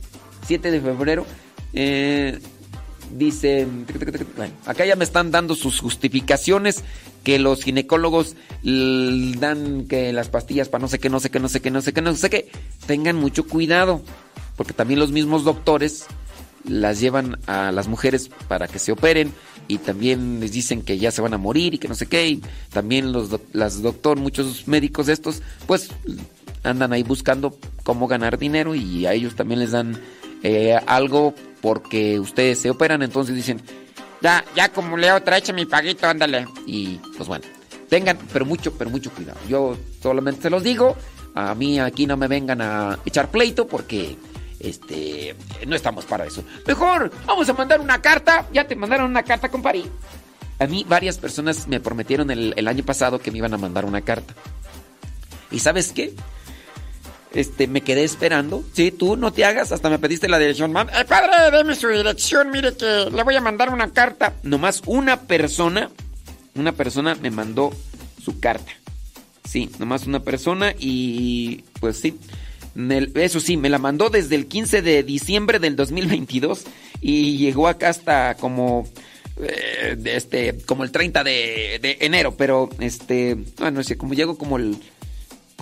7 0.46 0.70
de 0.70 0.80
febrero, 0.80 1.26
eh, 1.74 2.38
dice, 3.14 3.66
acá 4.66 4.84
ya 4.84 4.96
me 4.96 5.04
están 5.04 5.30
dando 5.30 5.54
sus 5.54 5.80
justificaciones 5.80 6.82
que 7.22 7.38
los 7.38 7.62
ginecólogos 7.62 8.36
dan 8.62 9.86
que 9.88 10.12
las 10.12 10.28
pastillas 10.28 10.68
para 10.68 10.82
no 10.82 10.88
sé 10.88 10.98
qué, 10.98 11.08
no 11.08 11.20
sé 11.20 11.30
qué, 11.30 11.40
no 11.40 11.48
sé 11.48 11.60
qué, 11.60 11.70
no 11.70 11.80
sé 11.80 11.92
qué, 11.92 12.02
no 12.02 12.14
sé 12.14 12.30
qué. 12.30 12.50
Tengan 12.86 13.16
mucho 13.16 13.46
cuidado, 13.46 14.02
porque 14.56 14.72
también 14.72 15.00
los 15.00 15.12
mismos 15.12 15.44
doctores 15.44 16.06
las 16.68 17.00
llevan 17.00 17.38
a 17.46 17.72
las 17.72 17.88
mujeres 17.88 18.30
para 18.48 18.68
que 18.68 18.78
se 18.78 18.92
operen 18.92 19.32
y 19.68 19.78
también 19.78 20.40
les 20.40 20.52
dicen 20.52 20.82
que 20.82 20.98
ya 20.98 21.10
se 21.10 21.20
van 21.22 21.34
a 21.34 21.38
morir 21.38 21.74
y 21.74 21.78
que 21.78 21.88
no 21.88 21.94
sé 21.94 22.06
qué. 22.06 22.28
Y 22.28 22.42
también 22.72 23.12
los 23.12 23.30
las 23.52 23.82
doctor, 23.82 24.18
muchos 24.18 24.68
médicos 24.68 25.08
estos, 25.08 25.42
pues 25.66 25.90
andan 26.62 26.92
ahí 26.92 27.02
buscando 27.02 27.58
cómo 27.82 28.06
ganar 28.06 28.38
dinero 28.38 28.74
y 28.74 29.06
a 29.06 29.12
ellos 29.12 29.34
también 29.34 29.60
les 29.60 29.72
dan 29.72 30.00
eh, 30.42 30.78
algo 30.86 31.34
porque 31.64 32.20
ustedes 32.20 32.58
se 32.58 32.68
operan, 32.68 33.00
entonces 33.00 33.34
dicen, 33.34 33.58
Ya, 34.20 34.44
ya 34.54 34.64
acumulé 34.64 35.10
otra, 35.12 35.38
eche 35.38 35.54
mi 35.54 35.64
paguito, 35.64 36.06
ándale. 36.06 36.46
y 36.66 37.00
pues 37.16 37.26
bueno, 37.26 37.46
tengan, 37.88 38.18
pero 38.34 38.44
mucho, 38.44 38.74
pero 38.76 38.90
mucho 38.90 39.10
cuidado. 39.10 39.38
Yo 39.48 39.74
solamente 40.02 40.42
se 40.42 40.50
los 40.50 40.62
digo, 40.62 40.94
a 41.34 41.54
mí 41.54 41.80
aquí 41.80 42.06
no 42.06 42.18
me 42.18 42.28
vengan 42.28 42.60
a 42.60 42.98
echar 43.06 43.30
pleito 43.30 43.66
porque 43.66 44.18
este 44.60 45.34
no 45.66 45.74
estamos 45.74 46.04
para 46.04 46.26
eso. 46.26 46.44
Mejor 46.66 47.10
vamos 47.24 47.48
a 47.48 47.54
mandar 47.54 47.80
una 47.80 48.02
carta, 48.02 48.46
ya 48.52 48.66
te 48.66 48.76
mandaron 48.76 49.10
una 49.10 49.22
carta, 49.22 49.48
compadre. 49.48 49.84
A 50.58 50.66
mí 50.66 50.84
varias 50.86 51.16
personas 51.16 51.66
me 51.66 51.80
prometieron 51.80 52.30
el, 52.30 52.52
el 52.58 52.68
año 52.68 52.84
pasado 52.84 53.18
que 53.20 53.30
me 53.30 53.38
iban 53.38 53.54
a 53.54 53.58
mandar 53.58 53.86
una 53.86 54.02
carta. 54.02 54.34
¿Y 55.50 55.60
sabes 55.60 55.92
qué? 55.92 56.12
Este, 57.34 57.66
me 57.66 57.80
quedé 57.80 58.04
esperando. 58.04 58.64
Sí, 58.72 58.90
tú 58.92 59.16
no 59.16 59.32
te 59.32 59.44
hagas, 59.44 59.72
hasta 59.72 59.90
me 59.90 59.98
pediste 59.98 60.28
la 60.28 60.38
dirección. 60.38 60.72
Man, 60.72 60.88
Eh, 60.90 61.04
padre, 61.04 61.56
deme 61.56 61.74
su 61.74 61.88
dirección, 61.88 62.50
mire 62.50 62.76
que 62.76 63.08
le 63.12 63.22
voy 63.24 63.34
a 63.34 63.40
mandar 63.40 63.70
una 63.70 63.92
carta. 63.92 64.34
nomás 64.42 64.82
una 64.86 65.20
persona, 65.22 65.90
una 66.54 66.72
persona 66.72 67.16
me 67.16 67.30
mandó 67.30 67.72
su 68.22 68.38
carta. 68.38 68.72
Sí, 69.44 69.68
nomás 69.78 70.06
una 70.06 70.20
persona 70.20 70.74
y 70.78 71.64
pues 71.80 71.98
sí. 71.98 72.18
eso 73.14 73.40
sí, 73.40 73.56
me 73.56 73.68
la 73.68 73.78
mandó 73.78 74.10
desde 74.10 74.36
el 74.36 74.46
15 74.46 74.82
de 74.82 75.02
diciembre 75.02 75.58
del 75.58 75.76
2022 75.76 76.64
y 77.00 77.36
llegó 77.36 77.68
acá 77.68 77.90
hasta 77.90 78.36
como 78.36 78.88
eh, 79.40 79.96
este 80.04 80.56
como 80.64 80.84
el 80.84 80.90
30 80.92 81.22
de, 81.24 81.78
de 81.82 81.98
enero, 82.00 82.34
pero 82.36 82.70
este, 82.80 83.36
bueno, 83.58 83.82
sé, 83.82 83.96
como 83.96 84.14
llegó 84.14 84.38
como 84.38 84.56
el 84.56 84.76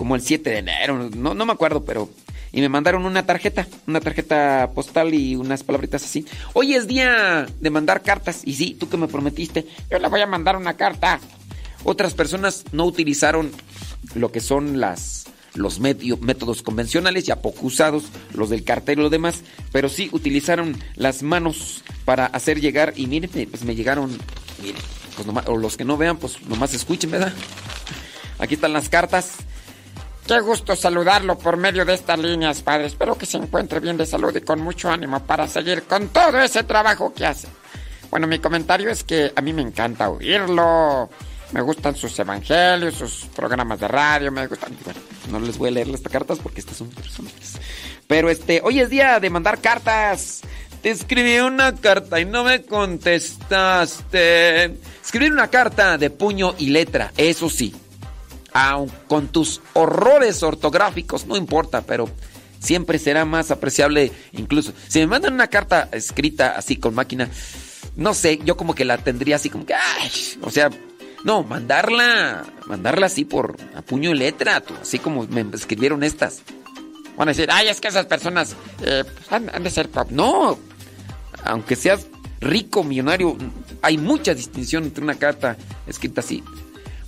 como 0.03 0.17
el 0.17 0.21
7 0.21 0.49
de 0.49 0.57
enero, 0.57 1.09
no, 1.15 1.33
no 1.33 1.45
me 1.45 1.53
acuerdo, 1.53 1.85
pero... 1.85 2.09
Y 2.51 2.59
me 2.59 2.67
mandaron 2.67 3.05
una 3.05 3.25
tarjeta, 3.25 3.65
una 3.87 4.01
tarjeta 4.01 4.69
postal 4.75 5.13
y 5.13 5.37
unas 5.37 5.63
palabritas 5.63 6.03
así. 6.03 6.25
Hoy 6.51 6.73
es 6.75 6.87
día 6.87 7.47
de 7.61 7.69
mandar 7.69 8.01
cartas, 8.03 8.41
y 8.43 8.53
sí, 8.55 8.75
tú 8.77 8.89
que 8.89 8.97
me 8.97 9.07
prometiste, 9.07 9.65
Yo 9.89 9.99
le 9.99 10.09
voy 10.09 10.19
a 10.19 10.27
mandar 10.27 10.57
una 10.57 10.73
carta. 10.73 11.21
otras 11.85 12.13
personas 12.15 12.65
no 12.73 12.83
utilizaron 12.83 13.49
lo 14.15 14.29
que 14.29 14.41
son 14.41 14.81
las 14.81 15.23
los 15.53 15.79
métodos 15.79 16.63
convencionales, 16.63 17.23
ya 17.25 17.41
poco 17.41 17.67
usados, 17.67 18.03
los 18.33 18.49
del 18.49 18.65
cartel 18.65 18.99
y 18.99 19.03
lo 19.03 19.09
demás, 19.09 19.41
pero 19.71 19.87
sí 19.87 20.09
utilizaron 20.11 20.75
las 20.95 21.23
manos 21.23 21.81
para 22.03 22.25
hacer 22.25 22.59
llegar, 22.59 22.93
y 22.97 23.07
miren, 23.07 23.29
pues 23.49 23.63
me 23.63 23.73
llegaron, 23.73 24.09
miren, 24.61 24.81
pues 25.15 25.25
nomás- 25.25 25.47
o 25.47 25.55
los 25.55 25.77
que 25.77 25.85
no 25.85 25.95
vean, 25.95 26.17
pues 26.17 26.41
nomás 26.45 26.73
escuchen, 26.73 27.09
¿verdad? 27.09 27.31
Aquí 28.39 28.55
están 28.55 28.73
las 28.73 28.89
cartas. 28.89 29.35
Qué 30.27 30.39
gusto 30.39 30.75
saludarlo 30.75 31.37
por 31.37 31.57
medio 31.57 31.83
de 31.83 31.95
estas 31.95 32.17
líneas, 32.17 32.61
padre. 32.61 32.85
Espero 32.85 33.17
que 33.17 33.25
se 33.25 33.35
encuentre 33.35 33.81
bien 33.81 33.97
de 33.97 34.05
salud 34.05 34.33
y 34.33 34.39
con 34.39 34.61
mucho 34.61 34.89
ánimo 34.89 35.19
para 35.19 35.49
seguir 35.49 35.83
con 35.83 36.07
todo 36.09 36.39
ese 36.39 36.63
trabajo 36.63 37.13
que 37.13 37.25
hace. 37.25 37.49
Bueno, 38.09 38.25
mi 38.27 38.39
comentario 38.39 38.89
es 38.89 39.03
que 39.03 39.33
a 39.35 39.41
mí 39.41 39.51
me 39.51 39.61
encanta 39.61 40.09
oírlo. 40.09 41.09
Me 41.51 41.59
gustan 41.61 41.95
sus 41.95 42.17
evangelios, 42.17 42.95
sus 42.95 43.25
programas 43.35 43.81
de 43.81 43.89
radio, 43.89 44.31
me 44.31 44.47
gustan. 44.47 44.77
Bueno, 44.85 45.01
no 45.29 45.41
les 45.41 45.57
voy 45.57 45.67
a 45.69 45.71
leer 45.71 45.89
las 45.89 45.99
cartas 46.01 46.39
porque 46.39 46.61
estas 46.61 46.77
son 46.77 46.89
personales. 46.89 47.59
Pero 48.07 48.29
este, 48.29 48.61
hoy 48.63 48.79
es 48.79 48.89
día 48.89 49.19
de 49.19 49.29
mandar 49.29 49.59
cartas. 49.59 50.39
Te 50.81 50.91
escribí 50.91 51.39
una 51.39 51.75
carta 51.75 52.21
y 52.21 52.25
no 52.25 52.45
me 52.45 52.63
contestaste. 52.63 54.77
Escribir 55.03 55.33
una 55.33 55.49
carta 55.49 55.97
de 55.97 56.09
puño 56.09 56.55
y 56.57 56.69
letra, 56.69 57.11
eso 57.17 57.49
sí. 57.49 57.75
Aun 58.53 58.91
con 59.07 59.27
tus 59.27 59.61
horrores 59.73 60.43
ortográficos, 60.43 61.25
no 61.25 61.35
importa, 61.35 61.81
pero 61.81 62.09
siempre 62.59 62.99
será 62.99 63.25
más 63.25 63.51
apreciable 63.51 64.11
incluso. 64.31 64.73
Si 64.87 64.99
me 64.99 65.07
mandan 65.07 65.33
una 65.33 65.47
carta 65.47 65.89
escrita 65.91 66.53
así 66.55 66.77
con 66.77 66.95
máquina, 66.95 67.29
no 67.95 68.13
sé, 68.13 68.39
yo 68.43 68.55
como 68.57 68.75
que 68.75 68.85
la 68.85 68.97
tendría 68.97 69.35
así 69.35 69.49
como 69.49 69.65
que, 69.65 69.73
o 70.41 70.49
sea, 70.49 70.69
no, 71.23 71.43
mandarla, 71.43 72.45
mandarla 72.67 73.05
así 73.05 73.25
por 73.25 73.57
a 73.75 73.81
puño 73.81 74.11
y 74.11 74.15
letra, 74.15 74.61
tú, 74.61 74.73
así 74.81 74.99
como 74.99 75.25
me 75.27 75.45
escribieron 75.53 76.03
estas. 76.03 76.41
Van 77.15 77.27
a 77.27 77.31
decir, 77.31 77.49
ay, 77.51 77.67
es 77.67 77.79
que 77.79 77.87
esas 77.87 78.07
personas 78.07 78.55
eh, 78.81 79.03
pues, 79.05 79.31
han, 79.31 79.49
han 79.53 79.63
de 79.63 79.69
ser 79.69 79.89
pop. 79.89 80.09
No, 80.09 80.57
aunque 81.43 81.75
seas 81.75 82.07
rico, 82.41 82.83
millonario, 82.83 83.37
hay 83.81 83.97
mucha 83.97 84.33
distinción 84.33 84.83
entre 84.83 85.03
una 85.03 85.15
carta 85.15 85.57
escrita 85.87 86.21
así. 86.21 86.43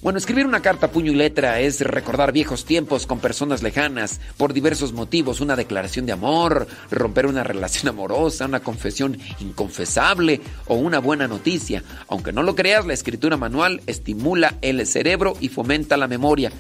Bueno, 0.05 0.19
escribir 0.19 0.45
una 0.45 0.61
carta 0.61 0.91
puño 0.91 1.11
y 1.11 1.15
letra 1.15 1.59
es 1.61 1.81
recordar 1.81 2.31
viejos 2.31 2.63
tiempos 2.63 3.07
con 3.07 3.19
personas 3.19 3.63
lejanas 3.63 4.21
por 4.37 4.53
diversos 4.53 4.93
motivos, 4.93 5.41
una 5.41 5.55
declaración 5.55 6.05
de 6.05 6.11
amor, 6.11 6.67
romper 6.91 7.25
una 7.25 7.43
relación 7.43 7.87
amorosa, 7.87 8.45
una 8.45 8.59
confesión 8.59 9.17
inconfesable 9.39 10.41
o 10.67 10.75
una 10.75 10.99
buena 10.99 11.27
noticia. 11.27 11.83
Aunque 12.07 12.31
no 12.31 12.43
lo 12.43 12.53
creas, 12.53 12.85
la 12.85 12.93
escritura 12.93 13.35
manual 13.35 13.81
estimula 13.87 14.53
el 14.61 14.85
cerebro 14.85 15.37
y 15.39 15.49
fomenta 15.49 15.97
la 15.97 16.07
memoria. 16.07 16.51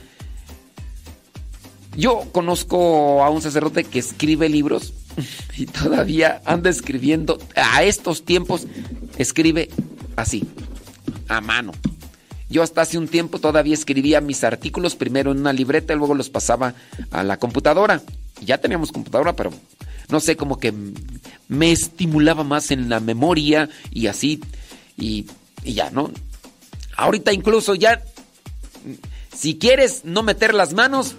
Yo 1.95 2.23
conozco 2.31 3.23
a 3.23 3.29
un 3.29 3.43
sacerdote 3.43 3.83
que 3.83 3.99
escribe 3.99 4.49
libros 4.49 4.91
y 5.55 5.67
todavía 5.67 6.41
anda 6.45 6.71
escribiendo, 6.71 7.37
a 7.55 7.83
estos 7.83 8.25
tiempos, 8.25 8.65
escribe 9.19 9.69
así, 10.15 10.49
a 11.27 11.41
mano. 11.41 11.73
Yo 12.49 12.61
hasta 12.61 12.81
hace 12.81 12.97
un 12.97 13.07
tiempo 13.07 13.39
todavía 13.39 13.73
escribía 13.73 14.21
mis 14.21 14.43
artículos 14.43 14.95
primero 14.95 15.31
en 15.31 15.39
una 15.39 15.53
libreta 15.53 15.93
y 15.93 15.97
luego 15.97 16.13
los 16.13 16.29
pasaba 16.29 16.75
a 17.11 17.23
la 17.23 17.37
computadora. 17.37 18.01
Ya 18.41 18.59
teníamos 18.59 18.91
computadora, 18.91 19.35
pero 19.35 19.51
no 20.09 20.19
sé, 20.19 20.35
como 20.35 20.59
que 20.59 20.73
me 21.47 21.71
estimulaba 21.71 22.43
más 22.43 22.71
en 22.71 22.89
la 22.89 22.99
memoria 22.99 23.69
y 23.91 24.07
así, 24.07 24.41
y, 24.97 25.25
y 25.63 25.73
ya, 25.73 25.89
¿no? 25.89 26.11
Ahorita 26.95 27.33
incluso 27.33 27.75
ya, 27.75 28.03
si 29.35 29.57
quieres 29.57 30.05
no 30.05 30.23
meter 30.23 30.53
las 30.53 30.73
manos, 30.73 31.15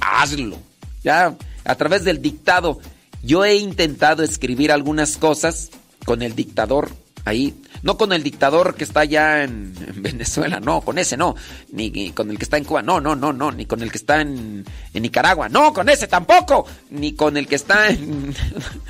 hazlo. 0.00 0.58
Ya, 1.02 1.36
a 1.64 1.74
través 1.74 2.04
del 2.04 2.22
dictado. 2.22 2.80
Yo 3.22 3.44
he 3.44 3.56
intentado 3.56 4.22
escribir 4.22 4.72
algunas 4.72 5.16
cosas 5.16 5.70
con 6.04 6.22
el 6.22 6.34
dictador 6.34 6.90
ahí. 7.24 7.54
No 7.82 7.96
con 7.96 8.12
el 8.12 8.22
dictador 8.22 8.74
que 8.74 8.84
está 8.84 9.00
allá 9.00 9.44
en, 9.44 9.74
en 9.86 10.02
Venezuela, 10.02 10.60
no, 10.60 10.80
con 10.80 10.98
ese 10.98 11.16
no. 11.16 11.34
Ni, 11.72 12.10
con 12.10 12.30
el 12.30 12.38
que 12.38 12.44
está 12.44 12.56
en 12.56 12.64
Cuba, 12.64 12.82
no, 12.82 13.00
no, 13.00 13.14
no, 13.14 13.32
no. 13.32 13.52
Ni 13.52 13.66
con 13.66 13.82
el 13.82 13.90
que 13.90 13.98
está 13.98 14.20
en, 14.20 14.64
Nicaragua, 14.94 15.48
no, 15.48 15.72
con 15.72 15.88
ese 15.88 16.06
tampoco. 16.06 16.66
Ni 16.90 17.12
con 17.12 17.36
el 17.36 17.46
que 17.46 17.56
está 17.56 17.88
en, 17.88 18.34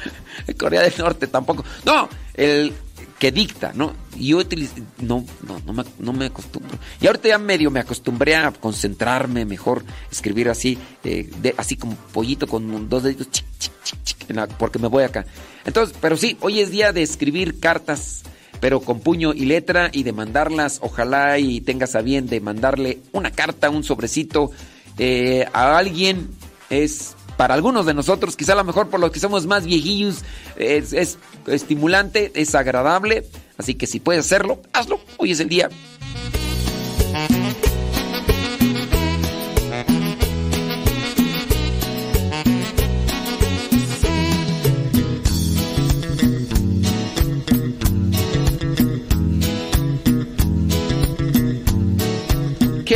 Corea 0.59 0.82
del 0.82 0.95
Norte 0.99 1.26
tampoco. 1.26 1.64
No, 1.84 2.09
el 2.34 2.72
que 3.18 3.32
dicta, 3.32 3.72
¿no? 3.74 3.95
Y 4.16 4.28
yo 4.28 4.39
utilizo, 4.39 4.74
no, 5.01 5.24
no, 5.47 5.61
no 5.66 5.72
me, 5.72 5.84
no 5.99 6.12
me 6.12 6.26
acostumbro. 6.26 6.78
Y 7.01 7.07
ahorita 7.07 7.28
ya 7.28 7.39
medio 7.39 7.70
me 7.70 7.80
acostumbré 7.80 8.36
a 8.36 8.53
concentrarme 8.53 9.45
mejor, 9.45 9.84
escribir 10.11 10.49
así, 10.49 10.78
eh, 11.03 11.28
de, 11.43 11.55
así 11.57 11.76
como 11.76 11.97
pollito 11.97 12.47
con 12.47 12.89
dos 12.89 13.03
deditos, 13.03 13.30
chic, 13.30 13.47
chic, 13.59 14.03
chic, 14.05 14.28
porque 14.57 14.78
me 14.78 14.86
voy 14.89 15.03
acá. 15.03 15.26
Entonces, 15.64 15.97
pero 16.01 16.16
sí, 16.16 16.36
hoy 16.41 16.61
es 16.61 16.70
día 16.70 16.93
de 16.93 17.03
escribir 17.03 17.59
cartas, 17.59 18.22
pero 18.61 18.80
con 18.80 19.00
puño 19.00 19.32
y 19.34 19.46
letra 19.46 19.90
y 19.92 20.02
de 20.02 20.12
mandarlas. 20.12 20.80
Ojalá 20.82 21.38
y 21.38 21.61
tengas 21.61 21.94
a 21.94 22.02
bien 22.02 22.26
de 22.26 22.40
mandarle 22.40 22.98
una 23.12 23.30
carta, 23.30 23.70
un 23.70 23.84
sobrecito 23.84 24.50
eh, 24.98 25.46
a 25.52 25.78
alguien. 25.78 26.28
Es 26.70 27.16
para 27.36 27.54
algunos 27.54 27.86
de 27.86 27.94
nosotros, 27.94 28.36
quizá 28.36 28.54
a 28.54 28.56
lo 28.56 28.64
mejor 28.64 28.88
por 28.88 28.98
los 28.98 29.12
que 29.12 29.20
somos 29.20 29.46
más 29.46 29.64
viejillos, 29.64 30.24
es, 30.56 30.92
es 30.92 31.18
estimulante, 31.46 32.32
es 32.34 32.54
agradable. 32.56 33.24
Así 33.56 33.74
que 33.74 33.86
si 33.86 34.00
puedes 34.00 34.26
hacerlo, 34.26 34.61
hazlo. 34.72 35.00
Hoy 35.18 35.30
es 35.30 35.40
el 35.40 35.48
día. 35.48 35.70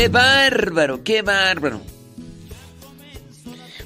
¡Qué 0.02 0.08
bárbaro! 0.08 1.04
¡Qué 1.04 1.22
bárbaro! 1.22 1.80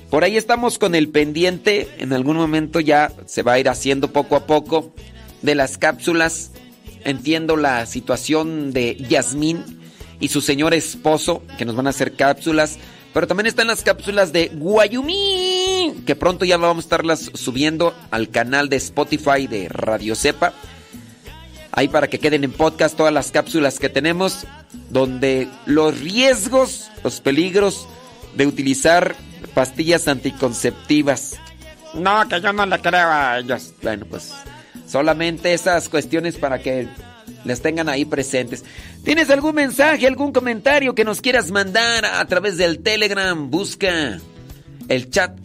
Por 0.09 0.25
ahí 0.25 0.39
estamos 0.39 0.79
con 0.79 0.95
el 0.95 1.11
pendiente. 1.11 1.91
En 1.99 2.15
algún 2.15 2.39
momento 2.39 2.81
ya 2.81 3.13
se 3.27 3.43
va 3.43 3.53
a 3.53 3.59
ir 3.59 3.69
haciendo 3.69 4.11
poco 4.15 4.35
a 4.35 4.47
poco 4.47 4.95
de 5.43 5.55
las 5.55 5.77
cápsulas. 5.77 6.53
Entiendo 7.05 7.59
la 7.59 7.85
situación 7.85 8.73
de 8.73 8.97
Yasmín 8.97 9.63
y 10.19 10.29
su 10.29 10.41
señor 10.41 10.73
esposo 10.73 11.43
que 11.59 11.67
nos 11.67 11.77
van 11.77 11.87
a 11.87 11.91
hacer 11.91 12.15
cápsulas. 12.15 12.79
Pero 13.13 13.27
también 13.27 13.49
están 13.49 13.67
las 13.67 13.83
cápsulas 13.83 14.33
de 14.33 14.49
Guayumí, 14.55 16.03
que 16.07 16.17
pronto 16.17 16.47
ya 16.47 16.57
vamos 16.57 16.79
a 16.79 16.87
estarlas 16.87 17.31
subiendo 17.35 17.95
al 18.11 18.31
canal 18.31 18.71
de 18.71 18.77
Spotify 18.77 19.47
de 19.49 19.69
Radio 19.69 20.15
Cepa. 20.15 20.55
Ahí 21.77 21.89
para 21.89 22.09
que 22.09 22.19
queden 22.19 22.43
en 22.43 22.53
podcast 22.53 22.97
todas 22.97 23.13
las 23.13 23.31
cápsulas 23.31 23.79
que 23.79 23.91
tenemos, 23.91 24.47
donde 24.89 25.47
los 25.67 26.01
riesgos, 26.01 26.91
los 27.05 27.21
peligros 27.21 27.87
de 28.35 28.47
utilizar 28.47 29.15
pastillas 29.55 30.09
anticonceptivas. 30.09 31.35
No, 31.93 32.27
que 32.29 32.41
yo 32.41 32.51
no 32.55 32.65
le 32.65 32.81
creo 32.81 33.09
a 33.11 33.39
ellos. 33.41 33.75
Bueno, 33.83 34.07
pues 34.09 34.33
solamente 34.89 35.53
esas 35.53 35.91
cuestiones 35.91 36.37
para 36.37 36.61
que 36.61 36.89
las 37.45 37.61
tengan 37.61 37.91
ahí 37.91 38.07
presentes. 38.07 38.65
¿Tienes 39.05 39.29
algún 39.29 39.55
mensaje, 39.55 40.07
algún 40.07 40.33
comentario 40.33 40.95
que 40.95 41.05
nos 41.05 41.21
quieras 41.21 41.51
mandar 41.51 42.07
a 42.07 42.25
través 42.25 42.57
del 42.57 42.79
Telegram? 42.79 43.51
Busca 43.51 44.19
el 44.89 45.11
chat 45.11 45.37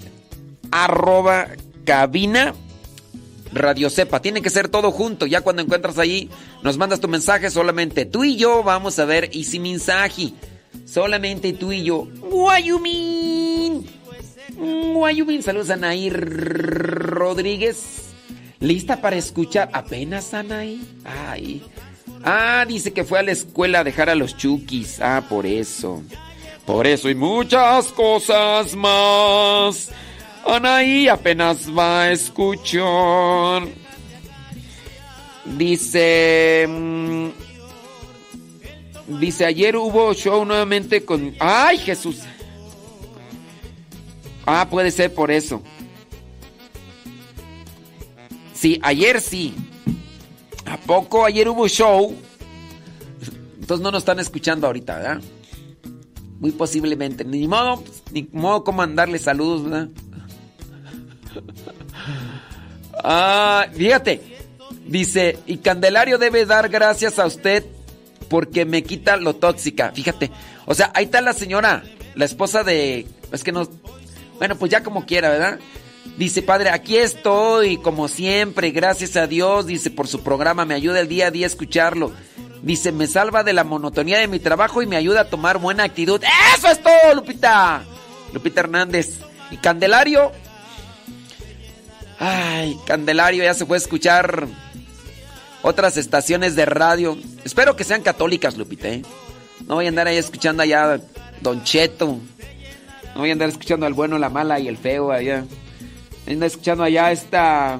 arroba 0.71 1.47
cabina 1.83 2.53
Radio 3.53 3.89
Cepa. 3.89 4.21
Tiene 4.21 4.41
que 4.41 4.49
ser 4.49 4.69
todo 4.69 4.91
junto. 4.91 5.25
Ya 5.25 5.41
cuando 5.41 5.61
encuentras 5.61 5.97
ahí, 5.97 6.29
nos 6.63 6.77
mandas 6.77 6.99
tu 6.99 7.07
mensaje. 7.07 7.49
Solamente 7.49 8.05
tú 8.05 8.23
y 8.23 8.37
yo 8.37 8.63
vamos 8.63 8.97
a 8.99 9.05
ver 9.05 9.29
Easy. 9.33 9.61
Solamente 10.85 11.53
tú 11.53 11.71
y 11.71 11.83
yo. 11.83 12.07
Guayumín. 12.19 13.85
Guayumín. 14.57 15.43
Saludos 15.43 15.69
a 15.69 15.77
Rodríguez. 16.09 17.83
¿Lista 18.59 19.01
para 19.01 19.15
escuchar? 19.15 19.69
Apenas 19.73 20.33
Anaí. 20.33 20.81
Ay. 21.03 21.63
Ah, 22.23 22.65
dice 22.67 22.93
que 22.93 23.03
fue 23.03 23.19
a 23.19 23.23
la 23.23 23.31
escuela 23.31 23.79
a 23.79 23.83
dejar 23.83 24.09
a 24.09 24.15
los 24.15 24.37
chukis. 24.37 24.99
Ah, 25.01 25.23
por 25.27 25.45
eso. 25.45 26.03
Por 26.65 26.85
eso 26.85 27.09
y 27.09 27.15
muchas 27.15 27.87
cosas 27.87 28.75
más. 28.75 29.89
Anaí 30.45 31.07
apenas 31.07 31.69
va 31.75 32.03
a 32.03 32.11
escuchar. 32.11 33.67
Dice. 35.45 36.65
mm, 36.67 37.29
Dice, 39.19 39.45
ayer 39.45 39.75
hubo 39.75 40.13
show 40.13 40.45
nuevamente 40.45 41.03
con... 41.03 41.35
¡Ay, 41.39 41.77
Jesús! 41.77 42.19
Ah, 44.45 44.67
puede 44.69 44.91
ser 44.91 45.13
por 45.13 45.31
eso. 45.31 45.61
Sí, 48.53 48.79
ayer 48.83 49.19
sí. 49.19 49.53
¿A 50.65 50.77
poco 50.77 51.25
ayer 51.25 51.49
hubo 51.49 51.67
show? 51.67 52.15
Entonces 53.59 53.83
no 53.83 53.91
nos 53.91 53.99
están 54.03 54.19
escuchando 54.19 54.67
ahorita, 54.67 54.97
¿verdad? 54.97 55.21
Muy 56.39 56.51
posiblemente. 56.51 57.25
Ni 57.25 57.47
modo, 57.47 57.83
ni 58.11 58.29
modo 58.31 58.63
como 58.63 58.77
mandarle 58.77 59.19
saludos, 59.19 59.63
¿verdad? 59.63 59.89
Ah, 63.03 63.67
fíjate. 63.73 64.21
Dice, 64.85 65.39
y 65.45 65.57
Candelario 65.57 66.17
debe 66.17 66.45
dar 66.45 66.69
gracias 66.69 67.19
a 67.19 67.25
usted 67.25 67.65
porque 68.29 68.65
me 68.65 68.83
quita 68.83 69.17
lo 69.17 69.35
tóxica. 69.35 69.91
Fíjate. 69.93 70.31
O 70.65 70.73
sea, 70.73 70.91
ahí 70.93 71.05
está 71.05 71.21
la 71.21 71.33
señora, 71.33 71.83
la 72.15 72.25
esposa 72.25 72.63
de... 72.63 73.07
Es 73.31 73.43
que 73.43 73.51
no... 73.51 73.67
Bueno, 74.37 74.55
pues 74.55 74.71
ya 74.71 74.83
como 74.83 75.05
quiera, 75.05 75.29
¿verdad? 75.29 75.59
Dice, 76.17 76.41
padre, 76.41 76.69
aquí 76.69 76.97
estoy, 76.97 77.77
como 77.77 78.07
siempre, 78.07 78.71
gracias 78.71 79.15
a 79.15 79.27
Dios, 79.27 79.65
dice, 79.67 79.91
por 79.91 80.07
su 80.07 80.21
programa, 80.21 80.65
me 80.65 80.73
ayuda 80.73 80.99
el 80.99 81.07
día 81.07 81.27
a 81.27 81.31
día 81.31 81.45
a 81.45 81.47
escucharlo. 81.47 82.11
Dice, 82.61 82.91
me 82.91 83.07
salva 83.07 83.43
de 83.43 83.53
la 83.53 83.63
monotonía 83.63 84.19
de 84.19 84.27
mi 84.27 84.39
trabajo 84.39 84.81
y 84.81 84.87
me 84.87 84.95
ayuda 84.95 85.21
a 85.21 85.29
tomar 85.29 85.57
buena 85.57 85.83
actitud. 85.83 86.21
¡Eso 86.55 86.67
es 86.67 86.81
todo, 86.81 87.15
Lupita! 87.15 87.83
Lupita 88.33 88.61
Hernández. 88.61 89.19
Y 89.49 89.57
Candelario. 89.57 90.31
Ay, 92.23 92.77
Candelario 92.85 93.43
ya 93.43 93.55
se 93.55 93.65
a 93.67 93.75
escuchar 93.75 94.47
otras 95.63 95.97
estaciones 95.97 96.55
de 96.55 96.67
radio. 96.67 97.17
Espero 97.43 97.75
que 97.75 97.83
sean 97.83 98.03
católicas, 98.03 98.57
Lupita, 98.57 98.89
¿eh? 98.89 99.01
No 99.67 99.73
voy 99.73 99.87
a 99.87 99.89
andar 99.89 100.05
ahí 100.05 100.17
escuchando 100.17 100.61
allá 100.61 101.01
Don 101.41 101.63
Cheto. 101.63 102.19
No 103.15 103.21
voy 103.21 103.29
a 103.29 103.33
andar 103.33 103.49
escuchando 103.49 103.87
al 103.87 103.93
bueno, 103.93 104.19
la 104.19 104.29
mala 104.29 104.59
y 104.59 104.67
el 104.67 104.77
feo 104.77 105.11
allá. 105.11 105.45
Voy 106.25 106.29
a 106.29 106.33
andar 106.33 106.45
escuchando 106.45 106.83
allá 106.83 107.11
esta... 107.11 107.79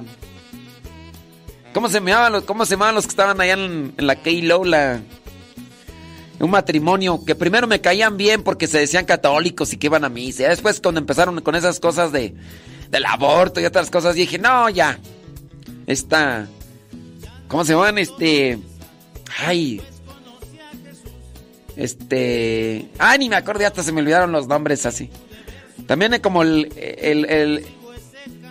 ¿Cómo 1.72 1.86
se 1.86 2.00
llamaban 2.00 2.32
los, 2.32 2.42
cómo 2.42 2.66
se 2.66 2.72
llamaban 2.72 2.96
los 2.96 3.04
que 3.04 3.10
estaban 3.10 3.40
allá 3.40 3.52
en, 3.52 3.94
la 3.96 4.16
K-Low? 4.16 4.64
La... 4.64 5.02
Un 6.40 6.50
matrimonio 6.50 7.24
que 7.24 7.36
primero 7.36 7.68
me 7.68 7.80
caían 7.80 8.16
bien 8.16 8.42
porque 8.42 8.66
se 8.66 8.80
decían 8.80 9.04
católicos 9.04 9.72
y 9.72 9.76
que 9.76 9.86
iban 9.86 10.04
a 10.04 10.08
misa. 10.08 10.48
Después 10.48 10.80
cuando 10.80 11.00
empezaron 11.00 11.40
con 11.42 11.54
esas 11.54 11.78
cosas 11.78 12.10
de, 12.10 12.34
del 12.92 13.06
aborto 13.06 13.60
y 13.60 13.64
otras 13.64 13.90
cosas. 13.90 14.14
Dije, 14.14 14.38
no, 14.38 14.68
ya. 14.68 14.98
Esta. 15.86 16.46
¿Cómo 17.48 17.64
se 17.64 17.72
llaman? 17.72 17.98
Este. 17.98 18.58
Ay. 19.44 19.80
Este. 21.74 22.90
Ay, 22.98 23.18
ni 23.18 23.28
me 23.30 23.36
acuerdo, 23.36 23.66
hasta 23.66 23.82
se 23.82 23.90
me 23.90 24.02
olvidaron 24.02 24.30
los 24.30 24.46
nombres 24.46 24.86
así. 24.86 25.10
También 25.86 26.20
como 26.20 26.42
el. 26.42 26.70
El, 26.76 27.64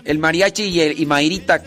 el, 0.03 0.19
mariachi 0.19 0.63
y, 0.63 0.81
el, 0.81 0.99
y 0.99 1.05
Mayrita. 1.05 1.63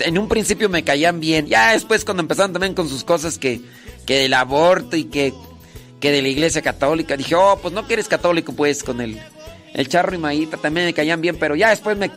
En 0.00 0.18
un 0.18 0.28
principio 0.28 0.68
me 0.68 0.84
caían 0.84 1.20
bien. 1.20 1.46
Ya 1.46 1.72
después, 1.72 2.04
cuando 2.04 2.22
empezaron 2.22 2.52
también 2.52 2.74
con 2.74 2.88
sus 2.88 3.02
cosas 3.02 3.38
que. 3.38 3.60
Que 4.06 4.20
del 4.20 4.34
aborto 4.34 4.94
y 4.94 5.04
que. 5.04 5.32
Que 6.00 6.12
de 6.12 6.20
la 6.20 6.28
iglesia 6.28 6.60
católica. 6.60 7.16
Dije, 7.16 7.34
oh, 7.34 7.58
pues 7.60 7.72
no 7.72 7.86
que 7.86 7.94
eres 7.94 8.08
católico, 8.08 8.52
pues, 8.52 8.84
con 8.84 9.00
el. 9.00 9.18
El 9.74 9.88
charro 9.88 10.14
y 10.14 10.18
Mayrita 10.18 10.56
también 10.56 10.86
me 10.86 10.94
caían 10.94 11.20
bien, 11.20 11.36
pero 11.38 11.54
ya 11.54 11.70
después 11.70 11.96
me. 11.96 12.10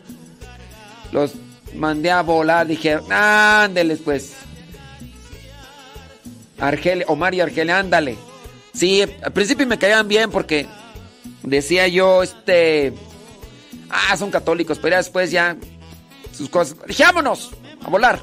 Los 1.11 1.33
mandé 1.75 2.11
a 2.11 2.21
volar. 2.21 2.67
Dije, 2.67 2.99
ándeles, 3.09 3.99
pues. 4.03 4.33
Argelia, 6.59 7.05
Omar 7.07 7.33
y 7.33 7.41
Argelia, 7.41 7.79
ándale. 7.79 8.17
Sí, 8.73 9.01
al 9.01 9.33
principio 9.33 9.67
me 9.67 9.77
caían 9.77 10.07
bien 10.07 10.31
porque 10.31 10.67
decía 11.43 11.87
yo, 11.87 12.23
este. 12.23 12.93
Ah, 13.89 14.15
son 14.15 14.31
católicos, 14.31 14.79
pero 14.79 14.91
ya 14.93 14.97
después 14.97 15.31
ya. 15.31 15.57
Sus 16.31 16.49
cosas. 16.49 16.77
Dije, 16.87 17.03
vámonos 17.03 17.51
a 17.83 17.89
volar. 17.89 18.21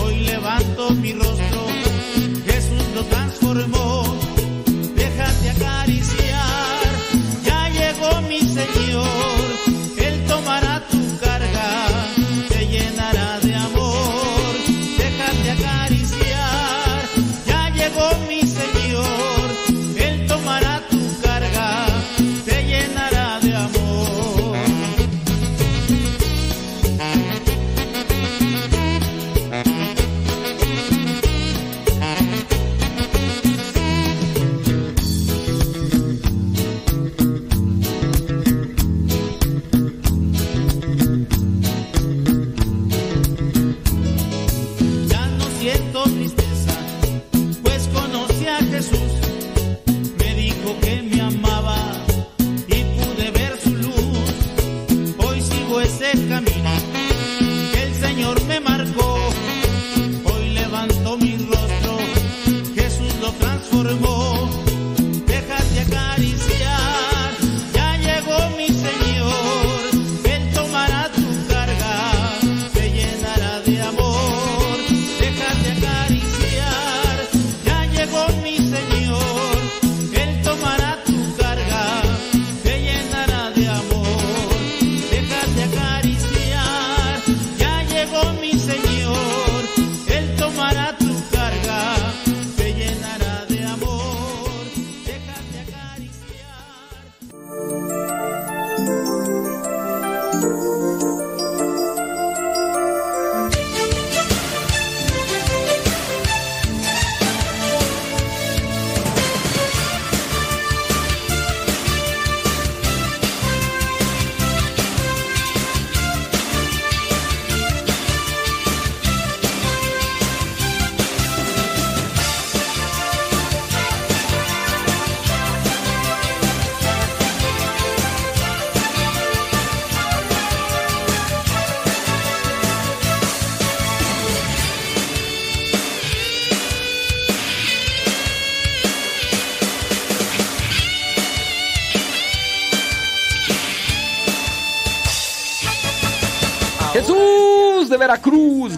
Hoy 0.00 0.20
levanto 0.20 0.90
mi 0.90 1.12
rostro, 1.12 1.45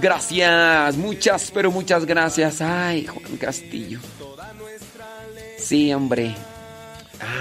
gracias. 0.08 0.96
Muchas, 0.96 1.50
pero 1.50 1.70
muchas 1.70 2.06
gracias. 2.06 2.62
Ay, 2.62 3.06
Juan 3.06 3.36
Castillo. 3.36 4.00
Sí, 5.58 5.92
hombre. 5.92 6.34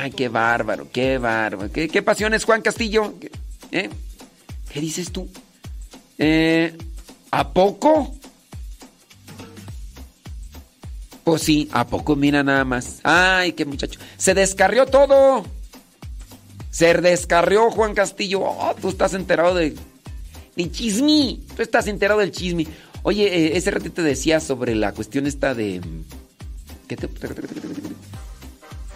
Ay, 0.02 0.12
qué 0.12 0.28
bárbaro, 0.28 0.90
qué 0.92 1.18
bárbaro. 1.18 1.72
¿Qué, 1.72 1.88
qué 1.88 2.02
pasiones, 2.02 2.44
Juan 2.44 2.62
Castillo? 2.62 3.14
¿Qué, 3.22 3.32
eh? 3.72 3.90
¿Qué 4.70 4.82
dices 4.82 5.14
tú? 5.14 5.30
Eh, 6.18 6.76
¿A 7.32 7.54
poco? 7.54 8.14
Pues 11.24 11.42
sí, 11.44 11.70
¿a 11.72 11.88
poco? 11.88 12.18
Mira 12.18 12.44
nada 12.44 12.66
más. 12.66 13.00
Ay, 13.04 13.54
qué 13.54 13.64
muchacho. 13.64 13.98
Se 14.18 14.34
descarrió 14.34 14.88
todo. 14.88 15.46
Se 16.70 16.94
descarrió 16.96 17.72
Juan 17.72 17.94
Castillo. 17.94 18.42
Oh, 18.42 18.76
tú 18.82 18.90
estás 18.90 19.14
enterado 19.14 19.56
de, 19.56 19.74
de 20.58 20.72
chismi. 20.72 21.44
Tú 21.56 21.62
estás 21.62 21.88
enterado 21.88 22.20
del 22.20 22.32
chismi. 22.32 22.68
Oye, 23.04 23.28
eh, 23.28 23.58
ese 23.58 23.72
ratito 23.72 23.94
te 23.96 24.02
decía 24.02 24.40
sobre 24.40 24.76
la 24.76 24.94
cuestión 24.94 25.28
esta 25.28 25.54
de... 25.54 25.80
¿Qué 26.88 26.98
te... 26.98 27.08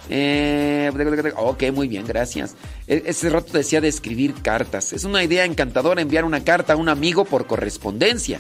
Eh, 0.09 0.91
ok, 1.38 1.64
muy 1.74 1.88
bien, 1.88 2.05
gracias. 2.05 2.55
E- 2.88 3.03
Ese 3.05 3.30
rato 3.30 3.53
decía 3.53 3.80
de 3.80 3.88
escribir 3.88 4.34
cartas. 4.41 4.91
Es 4.91 5.05
una 5.05 5.24
idea 5.24 5.45
encantadora 5.45 6.01
enviar 6.01 6.26
una 6.26 6.43
carta 6.43 6.74
a 6.74 6.76
un 6.76 6.89
amigo 6.89 7.24
por 7.24 7.47
correspondencia. 7.47 8.39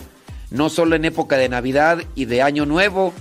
No 0.49 0.69
solo 0.69 0.95
en 0.97 1.05
época 1.05 1.37
de 1.37 1.47
Navidad 1.47 2.03
y 2.15 2.25
de 2.25 2.41
Año 2.41 2.65
Nuevo 2.65 3.13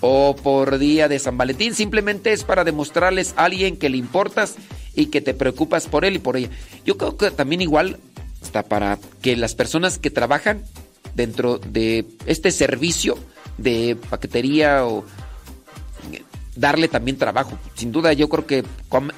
o 0.00 0.36
por 0.36 0.78
día 0.78 1.08
de 1.08 1.18
San 1.18 1.36
Valentín. 1.36 1.74
Simplemente 1.74 2.32
es 2.32 2.44
para 2.44 2.62
demostrarles 2.62 3.34
a 3.36 3.46
alguien 3.46 3.76
que 3.76 3.88
le 3.88 3.96
importas 3.96 4.54
y 4.94 5.06
que 5.06 5.20
te 5.20 5.34
preocupas 5.34 5.88
por 5.88 6.04
él 6.04 6.14
y 6.16 6.18
por 6.20 6.36
ella. 6.36 6.50
Yo 6.84 6.96
creo 6.96 7.16
que 7.16 7.32
también 7.32 7.60
igual 7.60 7.98
hasta 8.46 8.62
para 8.62 8.98
que 9.22 9.36
las 9.36 9.54
personas 9.56 9.98
que 9.98 10.10
trabajan 10.10 10.62
dentro 11.14 11.58
de 11.58 12.06
este 12.26 12.52
servicio 12.52 13.18
de 13.58 13.96
paquetería 14.08 14.86
o 14.86 15.04
darle 16.54 16.88
también 16.88 17.18
trabajo. 17.18 17.58
Sin 17.74 17.90
duda 17.90 18.12
yo 18.12 18.28
creo 18.28 18.46
que 18.46 18.64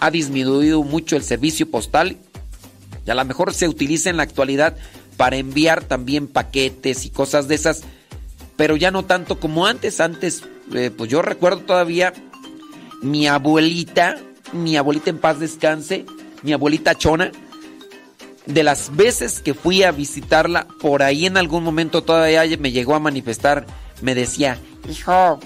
ha 0.01 0.11
disminuido 0.11 0.83
mucho 0.83 1.15
el 1.15 1.23
servicio 1.23 1.71
postal 1.71 2.17
y 3.07 3.11
a 3.11 3.15
lo 3.15 3.25
mejor 3.27 3.53
se 3.53 3.69
utiliza 3.69 4.09
en 4.09 4.17
la 4.17 4.23
actualidad 4.23 4.77
para 5.19 5.37
enviar 5.37 5.85
también 5.85 6.27
paquetes 6.27 7.05
y 7.05 7.11
cosas 7.11 7.49
de 7.49 7.55
esas, 7.55 7.83
pero 8.57 8.77
ya 8.77 8.91
no 8.91 9.05
tanto 9.05 9.39
como 9.39 9.67
antes. 9.67 10.01
Antes, 10.01 10.43
eh, 10.75 10.91
pues 10.97 11.11
yo 11.11 11.21
recuerdo 11.21 11.61
todavía 11.61 12.15
mi 13.03 13.27
abuelita, 13.27 14.17
mi 14.53 14.77
abuelita 14.77 15.11
en 15.11 15.19
paz 15.19 15.39
descanse, 15.39 16.07
mi 16.43 16.53
abuelita 16.53 16.95
Chona, 16.95 17.31
de 18.49 18.63
las 18.63 18.97
veces 18.97 19.41
que 19.41 19.53
fui 19.53 19.83
a 19.83 19.93
visitarla, 19.93 20.67
por 20.81 21.03
ahí 21.03 21.27
en 21.27 21.37
algún 21.37 21.63
momento 21.63 22.03
todavía 22.03 22.45
me 22.59 22.73
llegó 22.73 22.95
a 22.95 22.99
manifestar, 22.99 23.67
me 24.01 24.15
decía, 24.15 24.59
Hijo, 24.89 25.39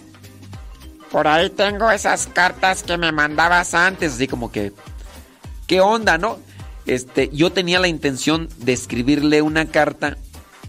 por 1.11 1.27
ahí 1.27 1.51
tengo 1.51 1.91
esas 1.91 2.29
cartas 2.29 2.85
que 2.85 2.97
me 2.97 3.11
mandabas 3.11 3.75
antes. 3.75 4.15
así 4.15 4.29
como 4.29 4.53
que, 4.53 4.73
¿qué 5.67 5.81
onda, 5.81 6.17
no? 6.17 6.39
Este, 6.87 7.29
yo 7.33 7.51
tenía 7.51 7.81
la 7.81 7.89
intención 7.89 8.49
de 8.59 8.73
escribirle 8.73 9.43
una 9.43 9.67
carta 9.67 10.17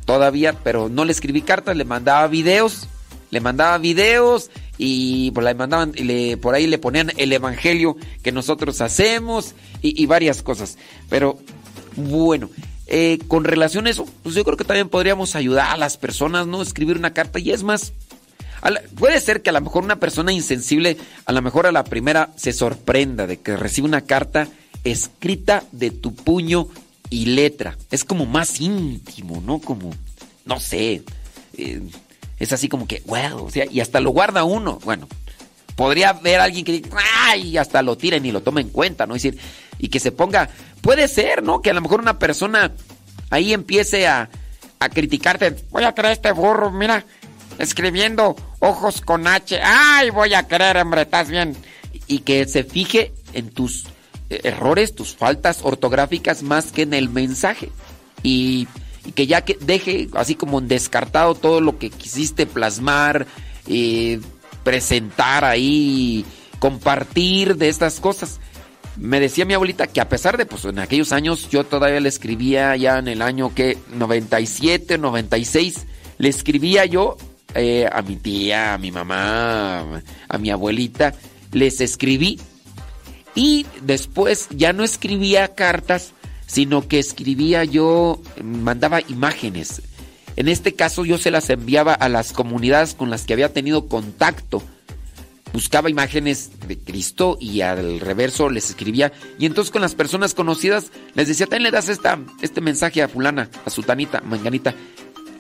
todavía, 0.06 0.54
pero 0.64 0.90
no 0.90 1.06
le 1.06 1.12
escribí 1.12 1.44
cartas, 1.44 1.78
le 1.78 1.86
mandaba 1.86 2.28
videos, 2.28 2.88
le 3.30 3.42
mandaba 3.42 3.78
videos 3.78 4.50
y 4.80 5.30
por, 5.32 5.44
la 5.44 5.54
mandaban, 5.54 5.92
y 5.96 6.04
le, 6.04 6.38
por 6.38 6.56
ahí 6.56 6.66
le 6.66 6.80
ponían 6.80 7.12
el 7.16 7.32
evangelio 7.32 7.96
que 8.24 8.32
nosotros 8.32 8.82
hacemos 8.82 9.54
y 9.84 10.04
varias 10.08 10.42
cosas. 10.42 10.80
Pero 11.10 11.38
bueno, 11.96 12.50
eh, 12.88 13.20
con 13.28 13.44
relación 13.44 13.88
a 13.88 13.90
eso, 13.90 14.06
pues 14.24 14.36
yo 14.36 14.44
creo 14.44 14.58
que 14.58 14.66
también 14.66 14.90
podríamos 14.90 15.36
ayudar 15.36 15.72
a 15.72 15.78
las 15.78 15.98
personas, 15.98 16.48
¿no? 16.48 16.62
Escribir 16.62 16.98
una 16.98 17.14
carta 17.14 17.40
y 17.40 17.52
es 17.52 17.64
más, 17.64 17.94
puede 18.98 19.20
ser 19.20 19.42
que 19.42 19.50
a 19.50 19.54
lo 19.54 19.62
mejor 19.62 19.84
una 19.84 19.98
persona 19.98 20.32
insensible, 20.32 20.98
a 21.26 21.32
lo 21.32 21.42
mejor 21.42 21.68
a 21.68 21.72
la 21.72 21.84
primera 21.84 22.30
se 22.36 22.54
sorprenda 22.54 23.28
de 23.28 23.38
que 23.38 23.58
recibe 23.58 23.88
una 23.88 24.02
carta 24.02 24.48
escrita 24.84 25.64
de 25.72 25.92
tu 25.92 26.14
puño 26.14 26.68
y 27.10 27.28
letra. 27.28 27.78
Es 27.92 28.04
como 28.04 28.26
más 28.26 28.60
íntimo, 28.60 29.42
¿no? 29.46 29.60
Como, 29.60 29.92
no 30.46 30.60
sé, 30.60 31.04
eh, 31.58 31.82
es 32.40 32.54
así 32.54 32.68
como 32.68 32.88
que, 32.88 33.02
wow, 33.06 33.46
o 33.46 33.50
sea, 33.50 33.66
y 33.70 33.80
hasta 33.80 34.00
lo 34.00 34.12
guarda 34.12 34.44
uno. 34.44 34.80
Bueno, 34.84 35.08
podría 35.76 36.10
haber 36.10 36.40
alguien 36.40 36.66
que 36.66 36.84
ay, 37.28 37.58
hasta 37.58 37.82
lo 37.82 37.98
tira 37.98 38.18
y 38.18 38.32
lo 38.32 38.42
toma 38.42 38.62
en 38.62 38.70
cuenta, 38.70 39.06
¿no? 39.06 39.16
Es 39.16 39.24
decir, 39.24 39.40
y 39.84 39.90
que 39.90 40.00
se 40.00 40.14
ponga, 40.14 40.48
puede 40.80 41.10
ser, 41.10 41.44
¿no? 41.44 41.62
Que 41.62 41.72
a 41.72 41.74
lo 41.74 41.82
mejor 41.82 42.00
una 42.00 42.18
persona 42.18 42.72
ahí 43.30 43.52
empiece 43.52 44.08
a, 44.08 44.30
a 44.80 44.88
criticarte, 44.88 45.58
Voy 45.72 45.84
a 45.84 45.94
creer 45.94 46.14
este 46.14 46.32
burro, 46.32 46.72
mira, 46.72 47.04
escribiendo 47.60 48.34
ojos 48.60 49.02
con 49.02 49.28
H. 49.28 49.60
Ay, 49.62 50.10
voy 50.10 50.36
a 50.36 50.48
creer, 50.48 50.78
hombre, 50.78 51.02
estás 51.02 51.30
bien. 51.30 51.58
y 52.08 52.20
que 52.20 52.48
se 52.48 52.64
fije 52.64 53.12
en 53.34 53.50
tus 53.50 53.84
eh, 54.30 54.40
errores, 54.46 54.96
tus 54.96 55.18
faltas 55.18 55.60
ortográficas 55.64 56.44
más 56.44 56.72
que 56.72 56.84
en 56.84 56.94
el 56.94 57.10
mensaje. 57.10 57.70
Y, 58.24 58.70
que 59.16 59.28
ya 59.28 59.42
que 59.42 59.58
deje 59.60 60.08
así 60.14 60.36
como 60.36 60.62
descartado 60.62 61.36
todo 61.36 61.60
lo 61.60 61.78
que 61.78 61.90
quisiste 61.90 62.46
plasmar, 62.46 63.28
eh, 63.68 64.22
presentar 64.64 65.44
ahí, 65.44 66.26
compartir 66.60 67.58
de 67.58 67.68
estas 67.68 68.00
cosas. 68.00 68.40
Me 68.98 69.20
decía 69.20 69.46
mi 69.46 69.54
abuelita 69.54 69.88
que 69.88 70.02
a 70.02 70.10
pesar 70.10 70.38
de, 70.38 70.46
pues 70.46 70.66
en 70.66 70.80
aquellos 70.80 71.12
años 71.12 71.50
yo 71.50 71.64
todavía 71.64 72.00
le 72.00 72.10
escribía 72.10 72.76
ya 72.76 73.00
en 73.00 73.08
el 73.08 73.22
año 73.22 73.54
que 73.54 73.78
97, 73.96 74.98
96, 74.98 75.86
le 76.20 76.30
escribía 76.30 76.86
yo 76.86 77.18
eh, 77.56 77.90
a 77.92 78.02
mi 78.02 78.18
tía, 78.18 78.74
a 78.74 78.78
mi 78.78 78.92
mamá, 78.92 80.04
a 80.28 80.38
mi 80.38 80.52
abuelita, 80.52 81.14
les 81.52 81.82
escribí 81.82 82.40
y 83.36 83.66
después 83.82 84.48
ya 84.52 84.74
no 84.74 84.84
escribía 84.84 85.56
cartas, 85.56 86.14
sino 86.46 86.88
que 86.88 87.00
escribía 87.00 87.64
yo, 87.64 88.22
mandaba 88.44 89.02
imágenes. 89.02 89.82
En 90.36 90.48
este 90.48 90.74
caso 90.74 91.06
yo 91.06 91.18
se 91.18 91.32
las 91.32 91.50
enviaba 91.50 91.94
a 91.94 92.10
las 92.10 92.34
comunidades 92.34 92.94
con 92.94 93.10
las 93.10 93.26
que 93.26 93.34
había 93.34 93.54
tenido 93.54 93.88
contacto. 93.88 94.64
Buscaba 95.54 95.90
imágenes 95.90 96.50
de 96.68 96.80
Cristo 96.80 97.38
y 97.40 97.62
al 97.62 98.00
reverso 98.00 98.50
les 98.50 98.72
escribía. 98.72 99.12
Y 99.38 99.46
entonces 99.46 99.72
con 99.72 99.84
las 99.84 99.94
personas 99.94 100.34
conocidas 100.34 100.88
les 101.14 101.28
decía, 101.28 101.46
también 101.46 101.64
le 101.64 101.72
das 101.72 101.90
esta, 101.90 102.20
este 102.42 102.60
mensaje 102.60 103.04
a 103.04 103.08
fulana, 103.08 103.50
a 103.66 103.70
sutanita, 103.70 104.22
manganita. 104.22 104.74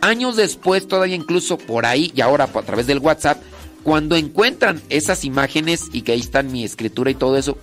Años 0.01 0.35
después, 0.35 0.87
todavía 0.87 1.15
incluso 1.15 1.57
por 1.57 1.85
ahí 1.85 2.11
y 2.15 2.21
ahora 2.21 2.43
a 2.43 2.61
través 2.61 2.85
del 2.87 2.99
WhatsApp, 2.99 3.41
cuando 3.83 4.15
encuentran 4.15 4.81
esas 4.89 5.25
imágenes 5.25 5.85
y 5.91 6.03
que 6.03 6.11
ahí 6.11 6.19
están 6.19 6.51
mi 6.51 6.63
escritura 6.63 7.09
y 7.09 7.15
todo 7.15 7.37
eso, 7.37 7.57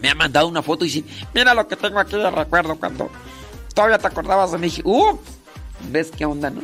me 0.00 0.08
ha 0.08 0.14
mandado 0.14 0.48
una 0.48 0.62
foto 0.62 0.84
y 0.84 0.88
dice, 0.88 1.04
Mira 1.34 1.54
lo 1.54 1.68
que 1.68 1.76
tengo 1.76 1.98
aquí 1.98 2.16
de 2.16 2.30
recuerdo 2.30 2.76
cuando 2.76 3.10
todavía 3.74 3.98
te 3.98 4.06
acordabas 4.06 4.52
de 4.52 4.58
mí. 4.58 4.72
uh, 4.84 5.18
¿ves 5.90 6.10
qué 6.16 6.24
onda, 6.24 6.50
no? 6.50 6.62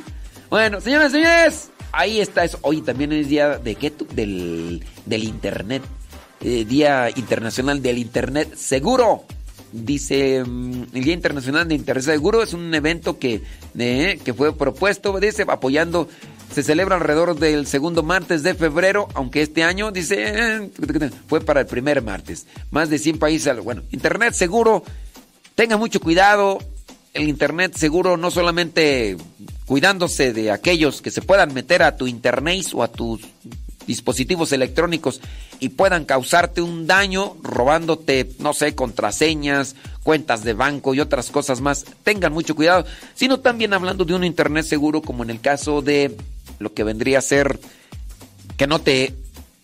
Bueno, 0.50 0.80
señoras 0.80 1.10
y 1.10 1.16
señores, 1.16 1.70
ahí 1.94 2.20
está 2.20 2.44
eso. 2.44 2.58
Hoy 2.62 2.82
también 2.82 3.12
es 3.12 3.28
día 3.28 3.58
de 3.58 3.74
qué? 3.74 3.92
Del, 4.14 4.84
del 5.06 5.24
internet. 5.24 5.82
Eh, 6.40 6.64
día 6.64 7.08
internacional 7.14 7.82
del 7.82 7.98
internet 7.98 8.54
seguro. 8.54 9.24
Dice, 9.72 10.44
mm, 10.44 10.84
el 10.94 11.02
Día 11.02 11.14
Internacional 11.14 11.66
de 11.66 11.74
Internet 11.74 12.04
Seguro 12.04 12.44
es 12.44 12.52
un 12.52 12.72
evento 12.72 13.18
que, 13.18 13.42
eh, 13.76 14.20
que 14.24 14.32
fue 14.32 14.56
propuesto, 14.56 15.18
dice, 15.18 15.44
apoyando, 15.48 16.08
se 16.52 16.62
celebra 16.62 16.94
alrededor 16.94 17.36
del 17.36 17.66
segundo 17.66 18.04
martes 18.04 18.44
de 18.44 18.54
febrero, 18.54 19.08
aunque 19.14 19.42
este 19.42 19.64
año, 19.64 19.90
dice, 19.90 20.16
eh, 20.28 20.70
fue 21.26 21.40
para 21.40 21.62
el 21.62 21.66
primer 21.66 22.02
martes. 22.02 22.46
Más 22.70 22.88
de 22.88 22.98
100 22.98 23.18
países, 23.18 23.58
bueno, 23.64 23.82
Internet 23.90 24.34
seguro, 24.34 24.84
tenga 25.56 25.76
mucho 25.76 25.98
cuidado, 25.98 26.58
el 27.12 27.28
Internet 27.28 27.74
seguro 27.76 28.16
no 28.16 28.30
solamente 28.30 29.16
cuidándose 29.66 30.32
de 30.32 30.50
aquellos 30.50 31.00
que 31.00 31.10
se 31.10 31.22
puedan 31.22 31.54
meter 31.54 31.82
a 31.82 31.96
tu 31.96 32.06
Internet 32.06 32.66
o 32.74 32.82
a 32.82 32.88
tus 32.88 33.20
dispositivos 33.86 34.52
electrónicos 34.52 35.20
y 35.60 35.70
puedan 35.70 36.04
causarte 36.04 36.62
un 36.62 36.86
daño 36.86 37.36
robándote, 37.42 38.30
no 38.38 38.54
sé, 38.54 38.74
contraseñas, 38.74 39.76
cuentas 40.02 40.44
de 40.44 40.54
banco 40.54 40.94
y 40.94 41.00
otras 41.00 41.30
cosas 41.30 41.60
más. 41.60 41.84
Tengan 42.02 42.32
mucho 42.32 42.54
cuidado, 42.54 42.84
sino 43.14 43.40
también 43.40 43.72
hablando 43.72 44.04
de 44.04 44.14
un 44.14 44.24
Internet 44.24 44.66
seguro 44.66 45.02
como 45.02 45.22
en 45.22 45.30
el 45.30 45.40
caso 45.40 45.82
de 45.82 46.16
lo 46.58 46.72
que 46.72 46.84
vendría 46.84 47.18
a 47.18 47.22
ser 47.22 47.58
que 48.56 48.66
no 48.66 48.80
te 48.80 49.14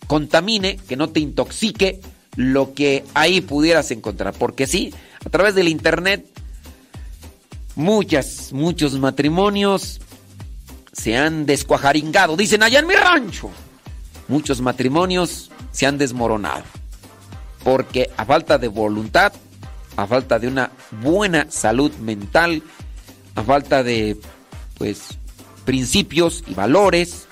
contamine, 0.07 0.77
que 0.87 0.97
no 0.97 1.09
te 1.09 1.19
intoxique 1.19 2.01
lo 2.35 2.73
que 2.73 3.03
ahí 3.13 3.41
pudieras 3.41 3.91
encontrar. 3.91 4.33
Porque 4.33 4.67
sí, 4.67 4.93
a 5.25 5.29
través 5.29 5.55
del 5.55 5.67
Internet, 5.67 6.25
muchas, 7.75 8.53
muchos 8.53 8.93
matrimonios 8.99 9.99
se 10.91 11.17
han 11.17 11.45
descuajaringado. 11.45 12.35
Dicen 12.35 12.63
allá 12.63 12.79
en 12.79 12.87
mi 12.87 12.95
rancho. 12.95 13.49
Muchos 14.27 14.61
matrimonios 14.61 15.51
se 15.71 15.85
han 15.85 15.97
desmoronado. 15.97 16.63
Porque 17.63 18.09
a 18.17 18.25
falta 18.25 18.57
de 18.57 18.67
voluntad, 18.67 19.33
a 19.95 20.07
falta 20.07 20.39
de 20.39 20.47
una 20.47 20.71
buena 21.01 21.47
salud 21.49 21.91
mental, 21.95 22.63
a 23.35 23.43
falta 23.43 23.83
de, 23.83 24.17
pues, 24.77 25.17
principios 25.65 26.43
y 26.47 26.53
valores 26.53 27.27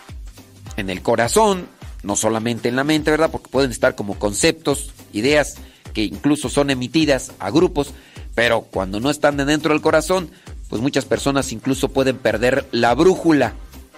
en 0.77 0.89
el 0.89 1.01
corazón, 1.01 1.67
no 2.03 2.15
solamente 2.15 2.69
en 2.69 2.75
la 2.75 2.83
mente, 2.83 3.11
¿verdad? 3.11 3.31
Porque 3.31 3.49
pueden 3.49 3.71
estar 3.71 3.95
como 3.95 4.17
conceptos, 4.19 4.91
ideas 5.13 5.55
que 5.93 6.03
incluso 6.03 6.49
son 6.49 6.69
emitidas 6.69 7.31
a 7.39 7.49
grupos, 7.49 7.93
pero 8.39 8.61
cuando 8.61 9.01
no 9.01 9.09
están 9.09 9.35
de 9.35 9.43
dentro 9.43 9.73
del 9.73 9.81
corazón, 9.81 10.31
pues 10.69 10.81
muchas 10.81 11.03
personas 11.03 11.51
incluso 11.51 11.89
pueden 11.89 12.15
perder 12.15 12.65
la 12.71 12.95
brújula 12.95 13.51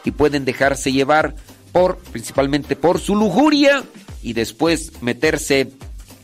y 0.03 0.09
pueden 0.09 0.45
dejarse 0.45 0.91
llevar 0.91 1.35
por 1.71 1.99
principalmente 1.99 2.75
por 2.75 2.99
su 2.99 3.15
lujuria 3.15 3.83
y 4.23 4.33
después 4.33 4.93
meterse 4.99 5.69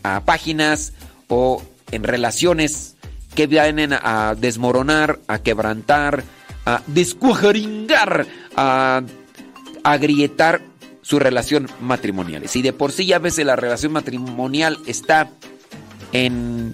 a 0.01 0.21
páginas 0.25 0.93
o 1.27 1.61
en 1.91 2.01
relaciones 2.01 2.95
que 3.35 3.45
vienen 3.45 3.93
a 3.93 4.33
desmoronar, 4.35 5.19
a 5.27 5.37
quebrantar, 5.37 6.23
a 6.65 6.81
descuajaringar, 6.87 8.25
a 8.55 9.03
agrietar 9.83 10.63
su 11.03 11.19
relación 11.19 11.69
matrimonial. 11.81 12.49
Si 12.49 12.63
de 12.63 12.73
por 12.73 12.91
sí 12.91 13.05
ya 13.05 13.17
a 13.17 13.19
veces 13.19 13.45
la 13.45 13.55
relación 13.55 13.91
matrimonial 13.91 14.79
está 14.87 15.29
en, 16.13 16.73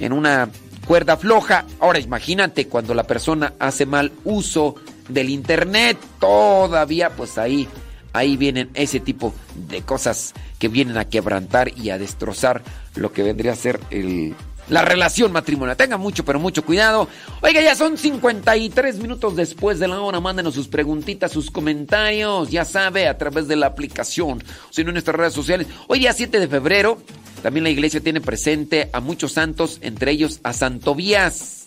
en 0.00 0.12
una 0.12 0.50
cuerda 0.86 1.16
floja, 1.16 1.66
ahora 1.78 2.00
imagínate 2.00 2.66
cuando 2.66 2.94
la 2.94 3.04
persona 3.04 3.54
hace 3.58 3.86
mal 3.86 4.12
uso 4.24 4.74
del 5.08 5.30
internet, 5.30 5.98
todavía 6.18 7.10
pues 7.10 7.38
ahí, 7.38 7.68
ahí 8.12 8.36
vienen 8.36 8.70
ese 8.74 8.98
tipo 8.98 9.34
de 9.54 9.82
cosas 9.82 10.34
que 10.58 10.68
vienen 10.68 10.98
a 10.98 11.04
quebrantar 11.04 11.76
y 11.76 11.90
a 11.90 11.98
destrozar 11.98 12.62
lo 12.96 13.12
que 13.12 13.22
vendría 13.22 13.52
a 13.52 13.56
ser 13.56 13.80
el, 13.90 14.34
la 14.70 14.82
relación 14.82 15.32
matrimonial. 15.32 15.76
Tengan 15.76 16.00
mucho, 16.00 16.24
pero 16.24 16.38
mucho 16.38 16.64
cuidado. 16.64 17.08
Oiga, 17.42 17.60
ya 17.60 17.74
son 17.74 17.98
53 17.98 18.98
minutos 18.98 19.36
después 19.36 19.78
de 19.78 19.88
la 19.88 20.00
hora. 20.00 20.20
Mándenos 20.20 20.54
sus 20.54 20.68
preguntitas, 20.68 21.32
sus 21.32 21.50
comentarios, 21.50 22.50
ya 22.50 22.64
sabe, 22.64 23.08
a 23.08 23.18
través 23.18 23.48
de 23.48 23.56
la 23.56 23.66
aplicación, 23.66 24.42
sino 24.70 24.90
en 24.90 24.94
nuestras 24.94 25.16
redes 25.16 25.34
sociales. 25.34 25.66
Hoy 25.88 25.98
día 26.00 26.12
7 26.12 26.38
de 26.38 26.48
febrero, 26.48 26.98
también 27.42 27.64
la 27.64 27.70
iglesia 27.70 28.00
tiene 28.00 28.20
presente 28.20 28.90
a 28.92 29.00
muchos 29.00 29.32
santos, 29.32 29.78
entre 29.82 30.12
ellos 30.12 30.40
a 30.42 30.52
Santobías, 30.52 31.66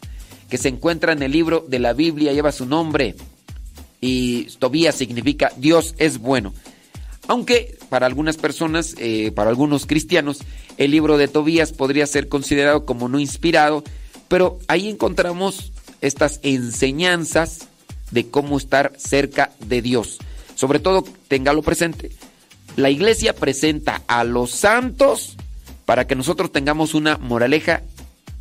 que 0.50 0.58
se 0.58 0.70
encuentra 0.70 1.14
en 1.14 1.24
el 1.24 1.32
libro 1.32 1.66
de 1.68 1.80
la 1.80 1.94
Biblia, 1.94 2.34
lleva 2.34 2.52
su 2.52 2.66
nombre. 2.66 3.16
Y 4.02 4.46
Tobías 4.60 4.96
significa 4.96 5.52
Dios 5.58 5.96
es 5.98 6.20
bueno. 6.20 6.54
Aunque 7.28 7.78
para 7.90 8.06
algunas 8.06 8.38
personas, 8.38 8.96
eh, 9.00 9.32
para 9.32 9.50
algunos 9.50 9.86
cristianos, 9.86 10.40
el 10.78 10.92
libro 10.92 11.18
de 11.18 11.28
Tobías 11.28 11.72
podría 11.72 12.06
ser 12.06 12.28
considerado 12.28 12.86
como 12.86 13.08
no 13.08 13.20
inspirado, 13.20 13.84
pero 14.28 14.60
ahí 14.68 14.90
encontramos 14.90 15.72
estas 16.02 16.40
enseñanzas 16.44 17.68
de 18.12 18.28
cómo 18.30 18.58
estar 18.58 18.92
cerca 18.98 19.52
de 19.66 19.82
Dios. 19.82 20.20
Sobre 20.56 20.80
todo, 20.80 21.04
téngalo 21.28 21.62
presente, 21.62 22.12
la 22.76 22.90
iglesia 22.90 23.34
presenta 23.34 24.04
a 24.08 24.24
los 24.24 24.52
santos 24.52 25.38
para 25.86 26.08
que 26.08 26.16
nosotros 26.16 26.52
tengamos 26.52 26.94
una 26.94 27.18
moraleja 27.18 27.82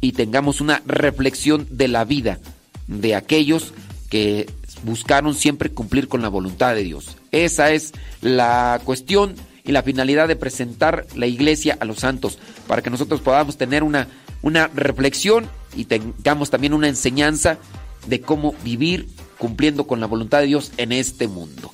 y 0.00 0.12
tengamos 0.12 0.60
una 0.60 0.82
reflexión 0.86 1.66
de 1.70 1.88
la 1.88 2.04
vida 2.04 2.38
de 2.86 3.14
aquellos 3.14 3.72
que 4.10 4.50
buscaron 4.82 5.34
siempre 5.34 5.70
cumplir 5.70 6.08
con 6.08 6.22
la 6.22 6.28
voluntad 6.28 6.74
de 6.74 6.82
Dios. 6.82 7.16
Esa 7.30 7.70
es 7.70 7.92
la 8.20 8.80
cuestión 8.84 9.34
y 9.64 9.72
la 9.72 9.82
finalidad 9.82 10.28
de 10.28 10.36
presentar 10.36 11.06
la 11.14 11.26
iglesia 11.26 11.76
a 11.80 11.84
los 11.84 12.00
santos, 12.00 12.38
para 12.66 12.82
que 12.82 12.90
nosotros 12.90 13.20
podamos 13.20 13.56
tener 13.56 13.82
una, 13.84 14.08
una 14.42 14.66
reflexión 14.68 15.48
y 15.76 15.84
tengamos 15.84 16.50
también 16.50 16.74
una 16.74 16.88
enseñanza 16.88 17.58
de 18.06 18.20
cómo 18.20 18.54
vivir 18.64 19.08
cumpliendo 19.38 19.86
con 19.86 20.00
la 20.00 20.06
voluntad 20.06 20.40
de 20.40 20.46
Dios 20.46 20.72
en 20.76 20.92
este 20.92 21.28
mundo. 21.28 21.72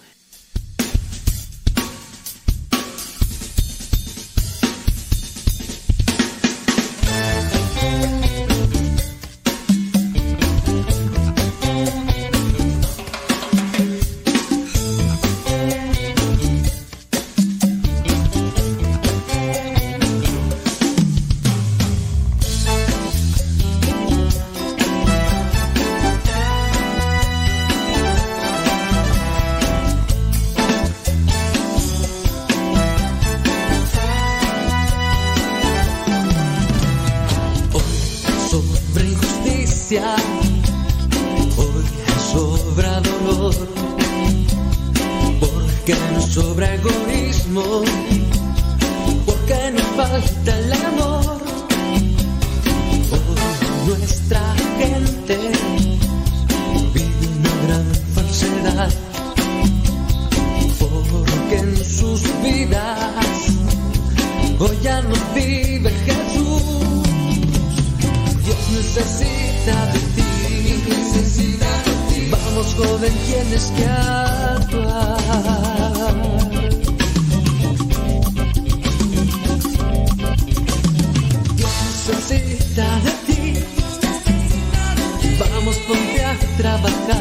Ponte 86.60 87.12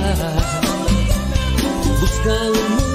a 2.31 2.86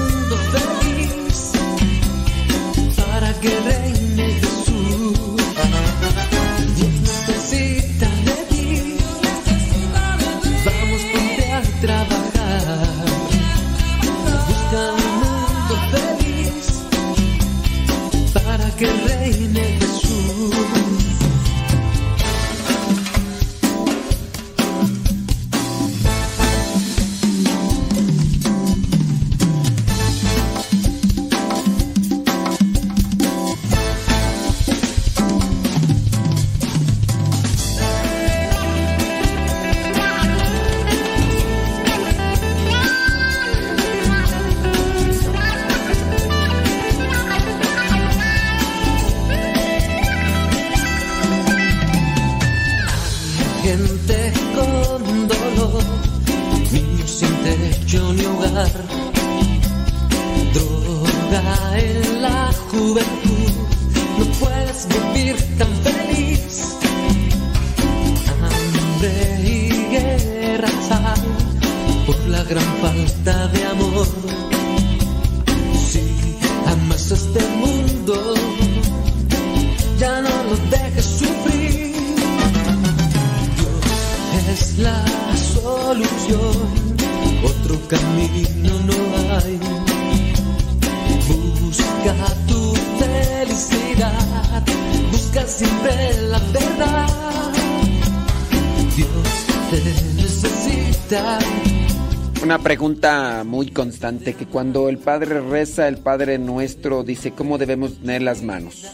muy 103.43 103.71
constante 103.71 104.33
que 104.33 104.45
cuando 104.45 104.89
el 104.89 104.97
Padre 104.97 105.41
reza, 105.41 105.87
el 105.87 105.97
Padre 105.97 106.37
nuestro 106.37 107.03
dice 107.03 107.31
cómo 107.31 107.57
debemos 107.57 107.99
tener 107.99 108.21
las 108.21 108.41
manos. 108.41 108.85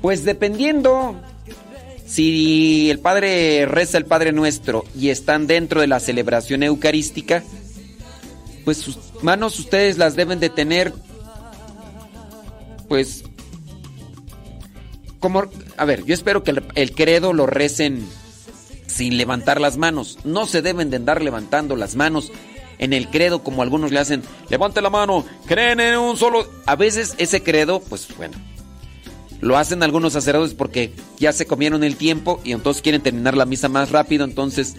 Pues 0.00 0.24
dependiendo 0.24 1.20
si 2.06 2.90
el 2.90 2.98
Padre 2.98 3.66
reza 3.66 3.98
el 3.98 4.04
Padre 4.04 4.32
nuestro 4.32 4.84
y 4.98 5.08
están 5.08 5.46
dentro 5.46 5.80
de 5.80 5.86
la 5.86 6.00
celebración 6.00 6.62
eucarística, 6.62 7.42
pues 8.64 8.78
sus 8.78 8.98
manos 9.22 9.58
ustedes 9.58 9.98
las 9.98 10.16
deben 10.16 10.40
de 10.40 10.50
tener 10.50 10.92
pues 12.88 13.24
como 15.18 15.44
a 15.78 15.84
ver, 15.86 16.04
yo 16.04 16.14
espero 16.14 16.42
que 16.42 16.50
el, 16.50 16.64
el 16.74 16.92
credo 16.94 17.32
lo 17.32 17.46
recen 17.46 18.06
sin 18.86 19.16
levantar 19.16 19.60
las 19.60 19.76
manos. 19.76 20.18
No 20.24 20.46
se 20.46 20.62
deben 20.62 20.90
de 20.90 20.96
andar 20.96 21.22
levantando 21.22 21.76
las 21.76 21.96
manos 21.96 22.30
en 22.84 22.92
el 22.92 23.08
credo 23.08 23.42
como 23.42 23.62
algunos 23.62 23.90
le 23.90 23.98
hacen. 23.98 24.22
Levante 24.48 24.80
la 24.80 24.90
mano, 24.90 25.24
creen 25.46 25.80
en 25.80 25.98
un 25.98 26.16
solo. 26.16 26.46
A 26.66 26.76
veces 26.76 27.14
ese 27.18 27.42
credo, 27.42 27.80
pues 27.80 28.06
bueno, 28.16 28.36
lo 29.40 29.58
hacen 29.58 29.82
algunos 29.82 30.12
sacerdotes 30.12 30.54
porque 30.54 30.92
ya 31.18 31.32
se 31.32 31.46
comieron 31.46 31.84
el 31.84 31.96
tiempo 31.96 32.40
y 32.44 32.52
entonces 32.52 32.82
quieren 32.82 33.02
terminar 33.02 33.36
la 33.36 33.44
misa 33.46 33.68
más 33.68 33.90
rápido, 33.90 34.24
entonces 34.24 34.76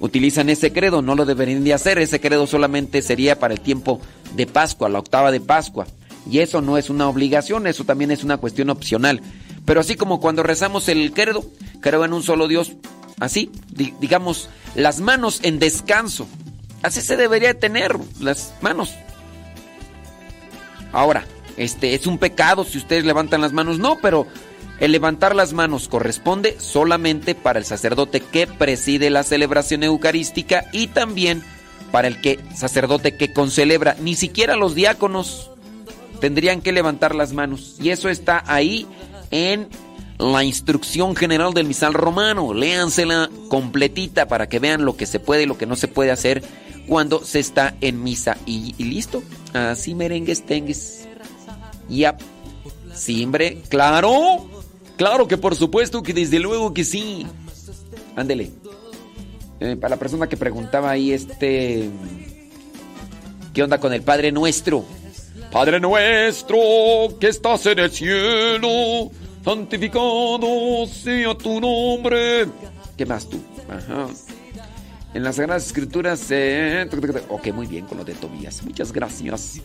utilizan 0.00 0.48
ese 0.48 0.72
credo. 0.72 1.02
No 1.02 1.14
lo 1.14 1.24
deberían 1.26 1.64
de 1.64 1.74
hacer. 1.74 1.98
Ese 1.98 2.20
credo 2.20 2.46
solamente 2.46 3.02
sería 3.02 3.38
para 3.38 3.54
el 3.54 3.60
tiempo 3.60 4.00
de 4.34 4.46
Pascua, 4.46 4.88
la 4.88 5.00
octava 5.00 5.30
de 5.32 5.40
Pascua. 5.40 5.86
Y 6.30 6.40
eso 6.40 6.60
no 6.60 6.76
es 6.78 6.90
una 6.90 7.08
obligación, 7.08 7.66
eso 7.66 7.84
también 7.84 8.10
es 8.10 8.22
una 8.22 8.36
cuestión 8.36 8.68
opcional. 8.70 9.20
Pero 9.64 9.80
así 9.80 9.96
como 9.96 10.20
cuando 10.20 10.42
rezamos 10.42 10.88
el 10.88 11.12
credo, 11.12 11.44
creo 11.80 12.04
en 12.04 12.12
un 12.12 12.22
solo 12.22 12.48
Dios, 12.48 12.72
así, 13.18 13.50
di- 13.70 13.94
digamos, 14.00 14.48
las 14.74 15.00
manos 15.00 15.40
en 15.42 15.58
descanso. 15.58 16.26
Así 16.82 17.00
se 17.00 17.16
debería 17.16 17.58
tener 17.58 17.96
las 18.20 18.54
manos. 18.60 18.94
Ahora, 20.92 21.24
este 21.56 21.94
es 21.94 22.06
un 22.06 22.18
pecado 22.18 22.64
si 22.64 22.78
ustedes 22.78 23.04
levantan 23.04 23.40
las 23.40 23.52
manos, 23.52 23.78
no, 23.78 23.98
pero 24.00 24.26
el 24.80 24.92
levantar 24.92 25.34
las 25.34 25.52
manos 25.52 25.88
corresponde 25.88 26.56
solamente 26.60 27.34
para 27.34 27.58
el 27.58 27.64
sacerdote 27.64 28.20
que 28.20 28.46
preside 28.46 29.10
la 29.10 29.24
celebración 29.24 29.82
eucarística 29.82 30.66
y 30.72 30.86
también 30.86 31.42
para 31.90 32.06
el 32.06 32.20
que 32.20 32.38
sacerdote 32.54 33.16
que 33.16 33.32
concelebra, 33.32 33.96
ni 34.00 34.14
siquiera 34.14 34.56
los 34.56 34.74
diáconos 34.74 35.50
tendrían 36.20 36.60
que 36.60 36.72
levantar 36.72 37.14
las 37.14 37.32
manos 37.32 37.76
y 37.80 37.90
eso 37.90 38.08
está 38.08 38.44
ahí 38.46 38.86
en 39.30 39.68
la 40.18 40.44
instrucción 40.44 41.14
general 41.16 41.54
del 41.54 41.66
misal 41.66 41.94
romano. 41.94 42.52
Léansela 42.52 43.30
completita 43.48 44.26
para 44.26 44.48
que 44.48 44.58
vean 44.58 44.84
lo 44.84 44.96
que 44.96 45.06
se 45.06 45.20
puede 45.20 45.44
y 45.44 45.46
lo 45.46 45.58
que 45.58 45.66
no 45.66 45.76
se 45.76 45.88
puede 45.88 46.10
hacer 46.10 46.42
cuando 46.88 47.24
se 47.24 47.38
está 47.38 47.76
en 47.80 48.02
misa. 48.02 48.36
Y, 48.46 48.74
y 48.78 48.84
listo. 48.84 49.22
Así 49.52 49.94
merengues 49.94 50.44
tengues. 50.44 51.06
Yap. 51.88 52.20
Siempre. 52.94 53.62
Claro. 53.68 54.48
Claro 54.96 55.28
que 55.28 55.36
por 55.36 55.54
supuesto 55.54 56.02
que 56.02 56.12
desde 56.12 56.38
luego 56.40 56.74
que 56.74 56.84
sí. 56.84 57.26
Ándele. 58.16 58.50
Eh, 59.60 59.76
para 59.76 59.94
la 59.94 59.98
persona 59.98 60.28
que 60.28 60.36
preguntaba 60.36 60.90
ahí, 60.90 61.12
este. 61.12 61.88
¿Qué 63.52 63.62
onda 63.62 63.78
con 63.78 63.92
el 63.92 64.02
Padre 64.02 64.30
Nuestro? 64.32 64.84
Padre 65.50 65.80
Nuestro 65.80 66.58
que 67.18 67.28
estás 67.28 67.64
en 67.66 67.78
el 67.78 67.90
cielo, 67.90 69.10
santificado 69.44 70.86
sea 70.86 71.34
tu 71.36 71.60
nombre. 71.60 72.46
¿Qué 72.96 73.06
más 73.06 73.28
tú? 73.28 73.38
Ajá. 73.68 74.08
En 75.14 75.22
las 75.22 75.36
Sagradas 75.36 75.66
Escrituras. 75.66 76.26
eh, 76.30 76.88
Ok, 77.28 77.48
muy 77.52 77.66
bien 77.66 77.86
con 77.86 77.98
lo 77.98 78.04
de 78.04 78.14
Tobías. 78.14 78.62
Muchas 78.62 78.92
gracias. 78.92 79.60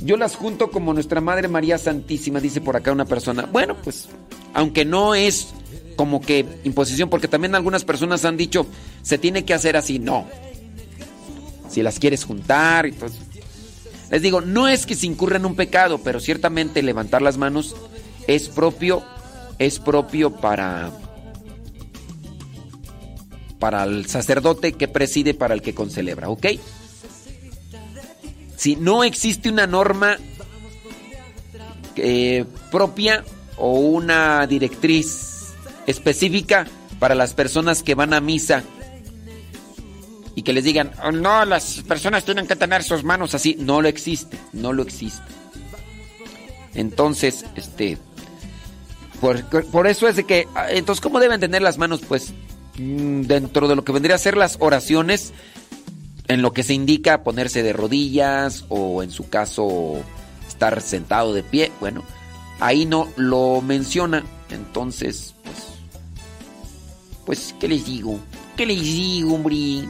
Yo 0.00 0.16
las 0.16 0.36
junto 0.36 0.70
como 0.70 0.94
nuestra 0.94 1.20
Madre 1.20 1.48
María 1.48 1.76
Santísima, 1.76 2.40
dice 2.40 2.60
por 2.60 2.76
acá 2.76 2.92
una 2.92 3.04
persona. 3.04 3.46
Bueno, 3.50 3.76
pues, 3.82 4.08
aunque 4.54 4.84
no 4.84 5.14
es 5.14 5.48
como 5.96 6.20
que 6.20 6.46
imposición, 6.62 7.10
porque 7.10 7.26
también 7.26 7.56
algunas 7.56 7.84
personas 7.84 8.24
han 8.24 8.36
dicho, 8.36 8.66
se 9.02 9.18
tiene 9.18 9.44
que 9.44 9.54
hacer 9.54 9.76
así. 9.76 9.98
No. 9.98 10.26
Si 11.68 11.82
las 11.82 11.98
quieres 11.98 12.24
juntar 12.24 12.90
todo. 12.92 13.10
Les 14.10 14.22
digo, 14.22 14.40
no 14.40 14.68
es 14.68 14.86
que 14.86 14.94
se 14.94 15.06
incurra 15.06 15.36
en 15.36 15.44
un 15.44 15.56
pecado, 15.56 15.98
pero 15.98 16.20
ciertamente 16.20 16.82
levantar 16.82 17.20
las 17.20 17.36
manos 17.36 17.74
es 18.26 18.48
propio, 18.48 19.02
es 19.58 19.80
propio 19.80 20.30
para 20.30 20.92
para 23.58 23.84
el 23.84 24.06
sacerdote 24.06 24.72
que 24.72 24.88
preside, 24.88 25.34
para 25.34 25.54
el 25.54 25.62
que 25.62 25.74
concelebra, 25.74 26.28
¿ok? 26.28 26.46
Si 28.56 28.76
no 28.76 29.04
existe 29.04 29.48
una 29.48 29.66
norma 29.66 30.16
eh, 31.96 32.44
propia 32.70 33.24
o 33.56 33.72
una 33.78 34.46
directriz 34.46 35.54
específica 35.86 36.66
para 36.98 37.14
las 37.14 37.34
personas 37.34 37.82
que 37.82 37.94
van 37.94 38.12
a 38.14 38.20
misa 38.20 38.62
y 40.34 40.42
que 40.42 40.52
les 40.52 40.64
digan, 40.64 40.92
"Oh, 41.02 41.10
no, 41.10 41.44
las 41.44 41.82
personas 41.82 42.24
tienen 42.24 42.46
que 42.46 42.54
tener 42.56 42.84
sus 42.84 43.02
manos 43.02 43.34
así, 43.34 43.56
no 43.58 43.80
lo 43.80 43.88
existe, 43.88 44.38
no 44.52 44.72
lo 44.72 44.82
existe. 44.82 45.22
Entonces, 46.74 47.44
este, 47.56 47.98
por, 49.20 49.44
por 49.66 49.88
eso 49.88 50.06
es 50.06 50.14
de 50.16 50.24
que, 50.24 50.46
ah, 50.54 50.66
entonces, 50.70 51.00
¿cómo 51.00 51.18
deben 51.18 51.40
tener 51.40 51.62
las 51.62 51.78
manos? 51.78 52.00
Pues 52.06 52.32
dentro 52.78 53.68
de 53.68 53.76
lo 53.76 53.84
que 53.84 53.92
vendría 53.92 54.14
a 54.14 54.18
ser 54.18 54.36
las 54.36 54.56
oraciones, 54.60 55.32
en 56.28 56.42
lo 56.42 56.52
que 56.52 56.62
se 56.62 56.74
indica 56.74 57.22
ponerse 57.22 57.62
de 57.62 57.72
rodillas 57.72 58.64
o 58.68 59.02
en 59.02 59.10
su 59.10 59.28
caso 59.28 60.02
estar 60.46 60.80
sentado 60.80 61.34
de 61.34 61.42
pie, 61.42 61.72
bueno, 61.80 62.04
ahí 62.60 62.86
no 62.86 63.08
lo 63.16 63.60
menciona, 63.62 64.24
entonces, 64.50 65.34
pues, 65.44 65.56
pues, 67.24 67.54
¿qué 67.58 67.68
les 67.68 67.86
digo? 67.86 68.18
¿Qué 68.56 68.66
les 68.66 68.80
digo, 68.80 69.34
hombre? 69.34 69.84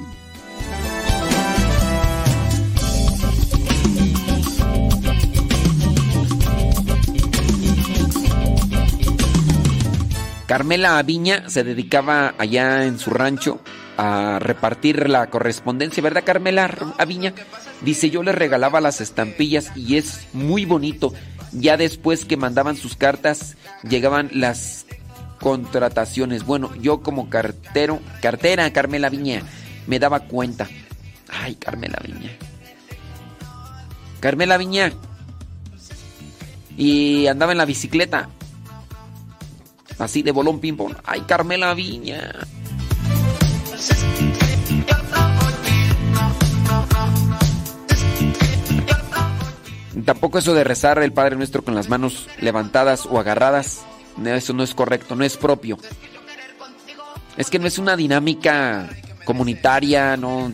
Carmela 10.49 10.97
Aviña 10.99 11.51
se 11.51 11.63
dedicaba 11.63 12.35
allá 12.39 12.85
en 12.85 12.99
su 12.99 13.11
rancho 13.11 13.61
a 13.99 14.39
repartir 14.41 15.11
la 15.11 15.27
correspondencia, 15.29 16.03
¿verdad 16.03 16.25
Carmela 16.25 16.75
Aviña? 16.97 17.35
Dice, 17.83 18.09
yo 18.09 18.23
le 18.23 18.33
regalaba 18.33 18.81
las 18.81 19.03
estampillas 19.03 19.77
y 19.77 19.99
es 19.99 20.27
muy 20.33 20.65
bonito. 20.65 21.13
Ya 21.53 21.77
después 21.77 22.25
que 22.25 22.39
mandaban 22.39 22.77
sus 22.77 22.97
cartas, 22.97 23.59
llegaban 23.83 24.31
las 24.33 24.87
contrataciones. 25.39 26.47
Bueno, 26.47 26.75
yo 26.77 27.03
como 27.03 27.29
cartero, 27.29 28.01
cartera 28.23 28.73
Carmela 28.73 29.11
Viña, 29.11 29.43
me 29.87 29.99
daba 29.99 30.21
cuenta. 30.21 30.67
Ay, 31.29 31.57
Carmela 31.57 31.99
Viña. 32.03 32.31
Carmela 34.21 34.57
Viña. 34.57 34.95
Y 36.75 37.27
andaba 37.27 37.53
en 37.53 37.59
la 37.59 37.67
bicicleta. 37.67 38.31
Así 39.99 40.23
de 40.23 40.33
bolón 40.33 40.61
ping 40.61 40.77
pong. 40.77 40.95
Ay, 41.05 41.23
Carmela 41.23 41.75
Viña. 41.75 42.33
Tampoco 50.05 50.39
eso 50.39 50.55
de 50.55 50.65
rezar 50.65 51.03
el 51.03 51.13
Padre 51.13 51.37
Nuestro 51.37 51.63
con 51.63 51.75
las 51.75 51.89
manos 51.89 52.29
levantadas 52.41 53.05
o 53.05 53.19
agarradas. 53.19 53.83
Eso 54.25 54.53
no 54.53 54.63
es 54.63 54.75
correcto, 54.75 55.15
no 55.15 55.25
es 55.25 55.37
propio. 55.37 55.79
Es 57.37 57.51
que 57.51 57.59
no 57.59 57.67
es 57.67 57.79
una 57.79 57.95
dinámica 57.95 58.89
comunitaria, 59.25 60.17
no. 60.17 60.53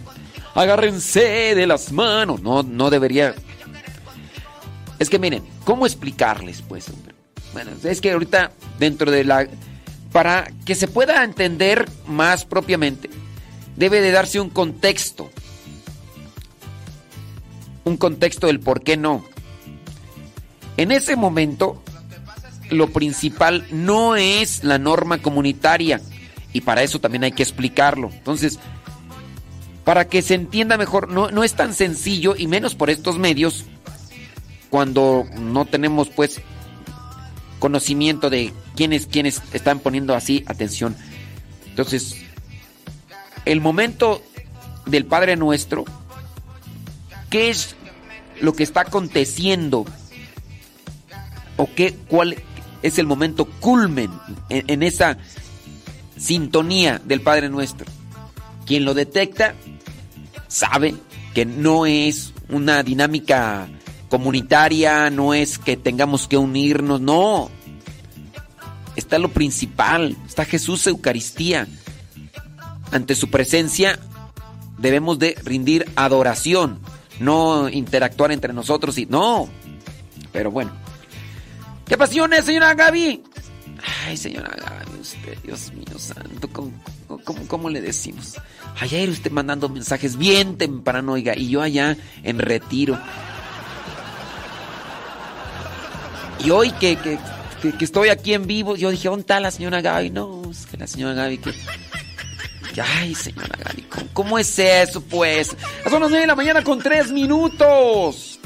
Agárrense 0.55 1.55
de 1.55 1.67
las 1.67 1.93
manos. 1.93 2.43
No, 2.43 2.63
no 2.63 2.91
debería. 2.91 3.35
Es 4.99 5.09
que 5.09 5.19
miren, 5.19 5.45
¿cómo 5.65 5.87
explicarles, 5.87 6.63
pues, 6.63 6.89
hombre? 6.89 7.14
Bueno, 7.55 7.71
es 7.85 8.01
que 8.01 8.11
ahorita 8.11 8.51
dentro 8.79 9.11
de 9.11 9.25
la... 9.25 9.49
Para 10.13 10.51
que 10.65 10.75
se 10.75 10.89
pueda 10.89 11.25
entender 11.25 11.89
más 12.07 12.45
propiamente, 12.45 13.09
debe 13.77 14.01
de 14.01 14.11
darse 14.11 14.41
un 14.41 14.51
contexto. 14.51 15.31
Un 17.85 17.97
contexto 17.97 18.49
del 18.49 18.61
por 18.61 18.83
qué 18.83 18.97
no. 18.97 19.25
En 20.77 20.91
ese 20.91 21.15
momento, 21.15 21.81
lo 22.71 22.89
principal 22.89 23.67
no 23.71 24.17
es 24.17 24.65
la 24.65 24.79
norma 24.79 25.19
comunitaria. 25.19 26.01
Y 26.53 26.61
para 26.61 26.83
eso 26.83 27.01
también 27.01 27.25
hay 27.25 27.33
que 27.33 27.43
explicarlo. 27.45 28.11
Entonces, 28.13 28.59
para 29.85 30.09
que 30.09 30.23
se 30.23 30.35
entienda 30.35 30.77
mejor, 30.77 31.09
no, 31.09 31.31
no 31.31 31.45
es 31.45 31.55
tan 31.55 31.73
sencillo, 31.73 32.35
y 32.37 32.49
menos 32.49 32.75
por 32.75 32.91
estos 32.91 33.19
medios, 33.19 33.65
cuando 34.71 35.25
no 35.39 35.67
tenemos 35.67 36.09
pues 36.09 36.41
conocimiento 37.65 38.29
de 38.29 38.53
quiénes, 38.77 39.07
quiénes 39.07 39.41
están 39.55 39.79
poniendo 39.79 40.15
así 40.15 40.45
atención. 40.47 40.95
Entonces, 41.67 42.17
el 43.47 43.63
momento 43.63 44.23
del 44.85 45.07
Padre 45.07 45.35
Nuestro, 45.37 45.87
¿qué 47.31 47.49
es 47.49 47.75
lo 48.43 48.53
que 48.53 48.65
está 48.65 48.83
aconteciendo? 48.83 49.87
¿O 51.57 51.67
qué, 51.75 51.95
cuál 52.07 52.37
es 52.83 52.99
el 52.99 53.07
momento 53.07 53.47
culmen 53.47 54.11
en, 54.51 54.65
en 54.67 54.83
esa 54.83 55.17
sintonía 56.19 57.01
del 57.03 57.23
Padre 57.23 57.49
Nuestro? 57.49 57.87
Quien 58.67 58.85
lo 58.85 58.93
detecta 58.93 59.55
sabe 60.49 60.97
que 61.33 61.47
no 61.47 61.87
es 61.87 62.35
una 62.51 62.83
dinámica 62.83 63.69
comunitaria, 64.11 65.09
no 65.09 65.33
es 65.33 65.59
que 65.59 65.79
tengamos 65.79 66.29
que 66.29 66.37
unirnos, 66.37 67.01
no. 67.01 67.51
Está 68.97 69.19
lo 69.19 69.29
principal, 69.31 70.17
está 70.27 70.45
Jesús 70.45 70.87
Eucaristía. 70.87 71.67
Ante 72.93 73.15
su 73.15 73.29
presencia 73.29 73.99
debemos 74.79 75.19
de 75.19 75.37
rendir 75.43 75.91
adoración, 75.97 76.79
no 77.19 77.69
interactuar 77.69 78.33
entre 78.33 78.53
nosotros 78.53 78.99
y 78.99 79.07
no. 79.07 79.49
Pero 80.33 80.51
bueno. 80.51 80.73
¿Qué 81.87 81.99
pasiones, 81.99 82.45
señora 82.45 82.75
Gaby? 82.75 83.23
Ay, 84.07 84.17
señora 84.17 84.51
Gaby, 84.57 85.01
usted, 85.01 85.39
Dios 85.43 85.73
mío 85.73 85.99
santo, 85.99 86.49
¿cómo, 87.49 87.69
le 87.69 87.81
decimos? 87.81 88.37
Ayer 88.81 89.11
usted 89.11 89.31
mandando 89.31 89.69
mensajes 89.69 90.17
bien 90.17 90.57
temprano, 90.57 91.13
oiga, 91.13 91.37
y 91.37 91.49
yo 91.49 91.61
allá 91.61 91.97
en 92.23 92.39
retiro. 92.39 92.99
Y 96.43 96.51
hoy 96.51 96.73
que, 96.73 96.97
que, 96.97 97.19
que, 97.73 97.85
estoy 97.85 98.09
aquí 98.11 98.35
en 98.35 98.47
vivo, 98.47 98.77
yo 98.77 98.91
dije, 98.91 99.09
¿dónde 99.09 99.23
está 99.23 99.41
la 99.41 99.51
señora 99.51 99.81
Gaby? 99.81 100.11
No, 100.11 100.43
es 100.51 100.67
que 100.67 100.77
la 100.77 100.87
señora 100.87 101.15
Gaby 101.15 101.39
que... 101.39 101.53
Ay, 102.83 103.15
señora 103.15 103.57
Gaby, 103.65 103.87
¿cómo, 104.13 104.39
es 104.39 104.59
eso, 104.59 105.01
pues? 105.01 105.57
Son 105.89 106.01
las 106.01 106.11
9 106.11 106.21
de 106.21 106.27
la 106.27 106.35
mañana 106.35 106.63
con 106.63 106.81
3 106.81 107.13
minutos. 107.13 108.39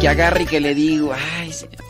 Que 0.00 0.08
agarre 0.08 0.42
y 0.42 0.46
que 0.46 0.60
le 0.60 0.74
digo, 0.74 1.14
ay, 1.14 1.52
señor. 1.52 1.85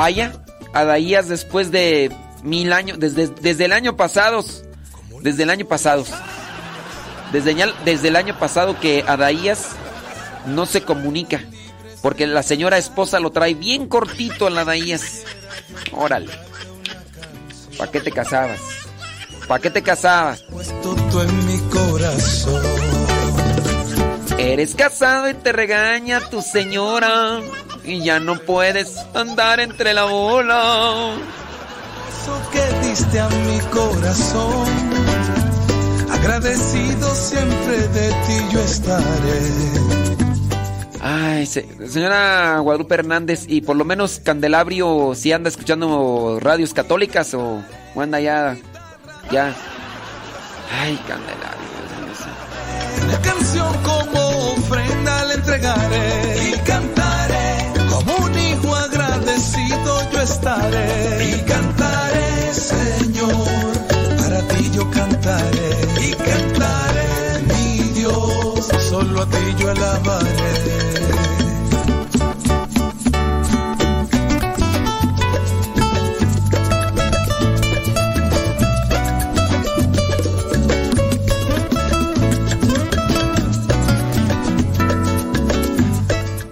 Vaya, 0.00 0.32
Adaías 0.72 1.28
después 1.28 1.70
de 1.70 2.10
mil 2.42 2.72
años, 2.72 2.98
desde, 2.98 3.26
desde 3.26 3.66
el 3.66 3.74
año 3.74 3.96
pasado, 3.96 4.42
desde 5.20 5.42
el 5.42 5.50
año 5.50 5.66
pasado, 5.66 6.06
desde, 7.32 7.54
desde 7.84 8.08
el 8.08 8.16
año 8.16 8.38
pasado 8.38 8.80
que 8.80 9.04
Adaías 9.06 9.72
no 10.46 10.64
se 10.64 10.80
comunica, 10.80 11.42
porque 12.00 12.26
la 12.26 12.42
señora 12.42 12.78
esposa 12.78 13.20
lo 13.20 13.30
trae 13.30 13.52
bien 13.52 13.88
cortito 13.88 14.48
en 14.48 14.54
la 14.54 14.62
Adaías. 14.62 15.24
Órale. 15.92 16.30
¿Para 17.76 17.90
qué 17.90 18.00
te 18.00 18.10
casabas? 18.10 18.60
¿Para 19.46 19.60
qué 19.60 19.68
te 19.68 19.82
casabas? 19.82 20.40
Puesto 20.44 20.96
tú 21.10 21.20
en 21.20 21.46
mi 21.46 21.58
corazón. 21.68 22.62
Eres 24.38 24.74
casado 24.74 25.28
y 25.28 25.34
te 25.34 25.52
regaña 25.52 26.20
tu 26.30 26.40
señora 26.40 27.42
y 27.84 28.02
ya 28.04 28.20
no 28.20 28.36
puedes 28.40 28.96
andar 29.14 29.60
entre 29.60 29.94
la 29.94 30.04
bola. 30.04 31.12
Eso 32.22 32.50
que 32.52 32.88
diste 32.88 33.20
a 33.20 33.28
mi 33.28 33.58
corazón. 33.72 34.66
Agradecido 36.12 37.14
siempre 37.14 37.78
de 37.88 38.08
ti 38.26 38.46
yo 38.52 38.60
estaré. 38.60 39.40
Ay, 41.02 41.46
se- 41.46 41.66
señora 41.88 42.58
Guadalupe 42.58 42.94
Hernández, 42.94 43.44
y 43.48 43.62
por 43.62 43.76
lo 43.76 43.84
menos 43.86 44.20
Candelabrio 44.22 45.12
si 45.14 45.32
anda 45.32 45.48
escuchando 45.48 46.38
radios 46.40 46.74
católicas 46.74 47.32
o, 47.32 47.62
o 47.94 48.00
anda 48.00 48.20
ya, 48.20 48.56
ya. 49.32 49.54
Ay, 50.78 50.96
Candelabrio. 51.08 51.70
Dios 52.06 52.20
mío. 52.26 53.12
La 53.12 53.20
canción 53.22 53.74
como 53.82 54.52
ofrenda 54.52 55.24
le 55.24 55.34
entregaré 55.34 56.29
y 61.22 61.40
cantaré 61.42 62.54
Señor 62.54 63.72
para 64.18 64.40
ti 64.48 64.70
yo 64.74 64.90
cantaré. 64.90 65.70
Y 66.00 66.10
cantaré 66.12 67.42
mi 67.48 67.78
Dios 67.94 68.68
solo 68.88 69.22
a 69.22 69.26
ti 69.26 69.54
yo 69.58 69.70
alabaré. 69.70 70.50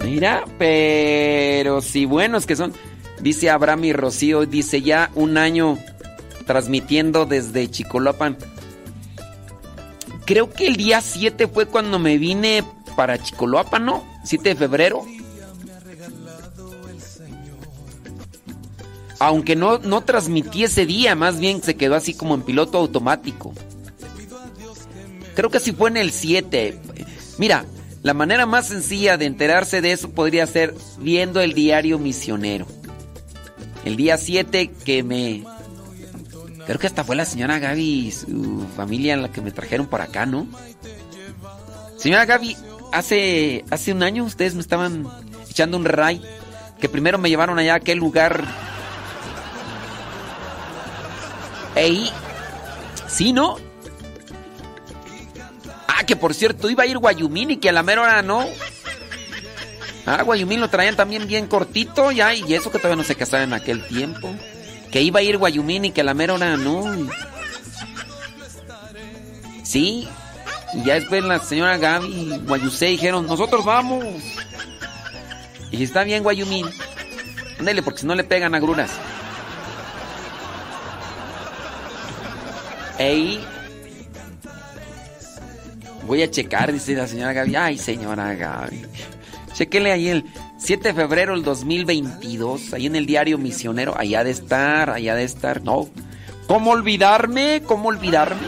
Mira, 0.05 0.45
pero 0.59 1.81
si 1.81 2.05
buenos 2.05 2.45
que 2.45 2.57
son. 2.57 2.73
Dice 3.21 3.51
Abraham 3.51 3.85
y 3.85 3.93
Rocío, 3.93 4.47
dice 4.47 4.83
ya 4.83 5.11
un 5.15 5.39
año 5.39 5.79
transmitiendo 6.47 7.27
desde 7.27 7.71
Chicoloapan. 7.71 8.37
Creo 10.25 10.51
que 10.51 10.67
el 10.67 10.77
día 10.77 11.01
7 11.01 11.49
fue 11.49 11.67
cuando 11.67 11.99
me 11.99 12.19
vine 12.19 12.65
para 12.97 13.23
Chicoloapan, 13.23 13.85
¿no? 13.85 14.05
7 14.25 14.51
de 14.51 14.57
febrero. 14.57 15.05
Aunque 19.21 19.57
no, 19.57 19.79
no 19.79 20.03
transmití 20.03 20.65
ese 20.65 20.87
día, 20.87 21.15
más 21.17 21.41
bien 21.41 21.63
se 21.63 21.77
quedó 21.77 21.97
así 21.97 22.15
como 22.15 22.35
en 22.35 22.43
piloto 22.43 22.79
automático. 22.79 23.53
Creo 25.35 25.51
que 25.51 25.61
sí 25.61 25.73
fue 25.73 25.91
en 25.91 25.97
el 25.97 26.13
7. 26.13 26.79
Mira, 27.39 27.65
la 28.03 28.15
manera 28.15 28.47
más 28.47 28.69
sencilla 28.69 29.17
de 29.17 29.27
enterarse 29.27 29.81
de 29.81 29.93
eso 29.93 30.11
podría 30.11 30.47
ser 30.47 30.75
viendo 30.99 31.41
el 31.41 31.53
diario 31.53 31.99
misionero. 31.99 32.67
El 33.89 33.97
día 33.97 34.19
7 34.19 34.71
que 34.85 35.03
me... 35.03 35.43
Creo 36.67 36.79
que 36.79 36.87
hasta 36.87 37.05
fue 37.05 37.17
la 37.17 37.25
señora 37.25 37.59
Gaby 37.59 38.09
y 38.09 38.13
su 38.13 38.67
familia 38.77 39.17
la 39.17 39.33
que 39.33 39.41
me 39.41 39.51
trajeron 39.51 39.87
por 39.87 40.03
acá, 40.03 40.27
¿no? 40.27 40.47
Señora 41.97 42.27
Gaby, 42.27 42.55
hace, 42.93 43.65
hace 43.71 43.93
un 43.93 44.03
año 44.03 44.25
ustedes 44.25 44.55
me 44.55 44.61
estaban 44.61 45.09
echando 45.49 45.79
un 45.79 45.87
ray. 45.87 46.23
Que 46.79 46.91
primero 46.91 47.17
me 47.17 47.31
llevaron 47.31 47.59
allá 47.59 47.73
a 47.73 47.77
aquel 47.77 47.97
lugar. 47.97 48.45
Ey. 51.75 52.11
Sí, 53.07 53.33
¿no? 53.33 53.57
Ah, 55.87 56.05
que 56.05 56.15
por 56.15 56.35
cierto, 56.35 56.69
iba 56.69 56.83
a 56.83 56.87
ir 56.87 56.99
Guayumín 56.99 57.53
y 57.53 57.57
que 57.57 57.71
a 57.71 57.73
la 57.73 57.83
mera 57.83 58.03
hora 58.03 58.21
no. 58.21 58.45
Ah, 60.11 60.23
Guayumín 60.23 60.59
lo 60.59 60.71
traían 60.71 60.97
también 60.97 61.27
bien 61.27 61.47
cortito 61.47 62.11
ya, 62.11 62.33
y 62.33 62.55
eso 62.55 62.71
que 62.71 62.79
todavía 62.79 62.97
no 62.97 63.05
se 63.05 63.15
casaba 63.15 63.43
en 63.43 63.53
aquel 63.53 63.87
tiempo. 63.87 64.35
Que 64.91 65.03
iba 65.03 65.21
a 65.21 65.23
ir 65.23 65.37
Guayumín 65.37 65.85
y 65.85 65.91
que 65.91 66.03
la 66.03 66.15
mera 66.15 66.33
hora 66.33 66.57
no. 66.57 66.83
Sí, 69.65 70.09
y 70.73 70.83
ya 70.83 70.95
después 70.95 71.23
la 71.23 71.39
señora 71.41 71.77
Gaby 71.77 72.07
y 72.07 72.39
Guayusé 72.39 72.87
dijeron, 72.87 73.27
nosotros 73.27 73.67
vamos. 73.67 74.03
Y 75.71 75.83
está 75.83 76.05
bien, 76.05 76.23
Guayumín. 76.23 76.65
Ándale, 77.59 77.83
porque 77.83 78.01
si 78.01 78.07
no 78.07 78.15
le 78.15 78.25
pegan 78.25 78.55
agruras. 78.55 78.91
Ey. 82.99 83.45
Voy 86.07 86.23
a 86.23 86.31
checar, 86.31 86.73
dice 86.73 86.95
la 86.95 87.07
señora 87.07 87.35
Gaby. 87.35 87.57
Ay, 87.57 87.77
señora 87.77 88.35
Gaby. 88.35 88.87
Chequele 89.59 89.91
ahí 89.91 90.07
el 90.07 90.25
7 90.57 90.91
de 90.91 90.95
febrero 90.95 91.33
del 91.35 91.43
2022, 91.43 92.75
ahí 92.75 92.87
en 92.87 92.95
el 92.95 93.07
diario 93.07 93.39
Misionero. 93.39 93.99
Allá 93.99 94.23
de 94.23 94.31
estar, 94.31 94.89
allá 94.89 95.17
de 95.17 95.25
estar. 95.25 95.65
No. 95.65 95.89
¿Cómo 96.47 96.71
olvidarme? 96.71 97.65
¿Cómo 97.67 97.89
olvidarme? 97.89 98.47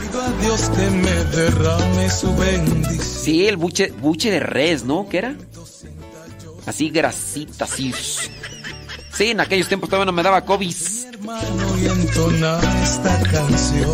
pido 0.00 0.22
a 0.22 0.32
Dios 0.40 0.70
que 0.70 0.90
me 0.90 1.24
derrame 1.36 2.10
su 2.10 2.34
bendición 2.34 3.02
Sí, 3.02 3.46
el 3.46 3.58
buche, 3.58 3.92
buche 4.00 4.30
de 4.30 4.40
res, 4.40 4.84
¿no? 4.84 5.06
¿Qué 5.10 5.18
era? 5.18 5.34
Así 6.64 6.88
grasita, 6.88 7.66
así. 7.66 7.92
Sí, 9.12 9.32
en 9.32 9.40
aquellos 9.40 9.68
tiempos 9.68 9.90
todavía 9.90 10.06
no 10.06 10.12
me 10.12 10.22
daba 10.22 10.46
COVID. 10.46 10.74
hermano 11.12 11.78
y 11.78 11.86
entona 11.86 12.58
esta 12.82 13.20
canción 13.30 13.90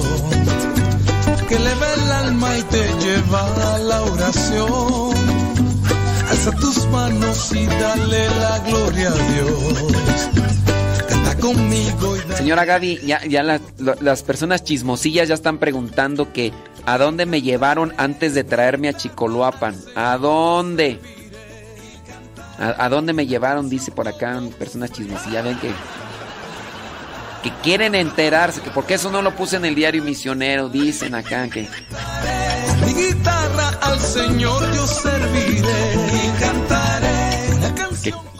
que 1.48 1.56
eleva 1.56 1.87
y 7.52 7.66
dale 7.66 8.28
la 8.40 8.58
gloria 8.58 9.08
a 9.08 9.32
Dios. 9.32 10.28
Canta 11.08 11.36
conmigo 11.36 12.16
y 12.16 12.32
Señora 12.34 12.64
Gaby, 12.64 13.00
ya, 13.04 13.60
las 13.78 14.22
personas 14.24 14.64
chismosillas 14.64 15.28
ya 15.28 15.34
están 15.34 15.58
preguntando 15.58 16.32
que 16.32 16.52
¿a 16.84 16.98
dónde 16.98 17.26
me 17.26 17.40
llevaron 17.40 17.94
antes 17.96 18.34
de 18.34 18.42
traerme 18.42 18.88
a 18.88 18.94
Chicoloapan? 18.94 19.76
¿A 19.94 20.18
dónde? 20.18 21.00
¿A, 22.58 22.84
a 22.84 22.88
dónde 22.88 23.12
me 23.12 23.26
llevaron? 23.26 23.68
Dice 23.68 23.92
por 23.92 24.08
acá 24.08 24.40
personas 24.58 24.90
chismosillas. 24.90 25.44
Ven 25.44 25.58
que 25.60 25.70
que 27.42 27.52
quieren 27.62 27.94
enterarse, 27.94 28.60
que 28.60 28.70
porque 28.70 28.94
eso 28.94 29.12
no 29.12 29.22
lo 29.22 29.36
puse 29.36 29.56
en 29.56 29.64
el 29.64 29.76
diario 29.76 30.02
misionero, 30.02 30.68
dicen 30.68 31.14
acá 31.14 31.48
que 31.48 31.68
mi 32.84 32.94
guitarra 32.94 33.68
al 33.80 34.00
Señor 34.00 34.72
yo 34.74 34.86
serviré 34.88 36.07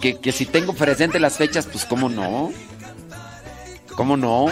que, 0.00 0.18
que, 0.18 0.32
si 0.32 0.46
tengo 0.46 0.72
presente 0.72 1.18
las 1.20 1.36
fechas, 1.36 1.66
pues 1.66 1.84
cómo 1.84 2.08
no. 2.08 2.52
¿Cómo 3.94 4.16
no? 4.16 4.46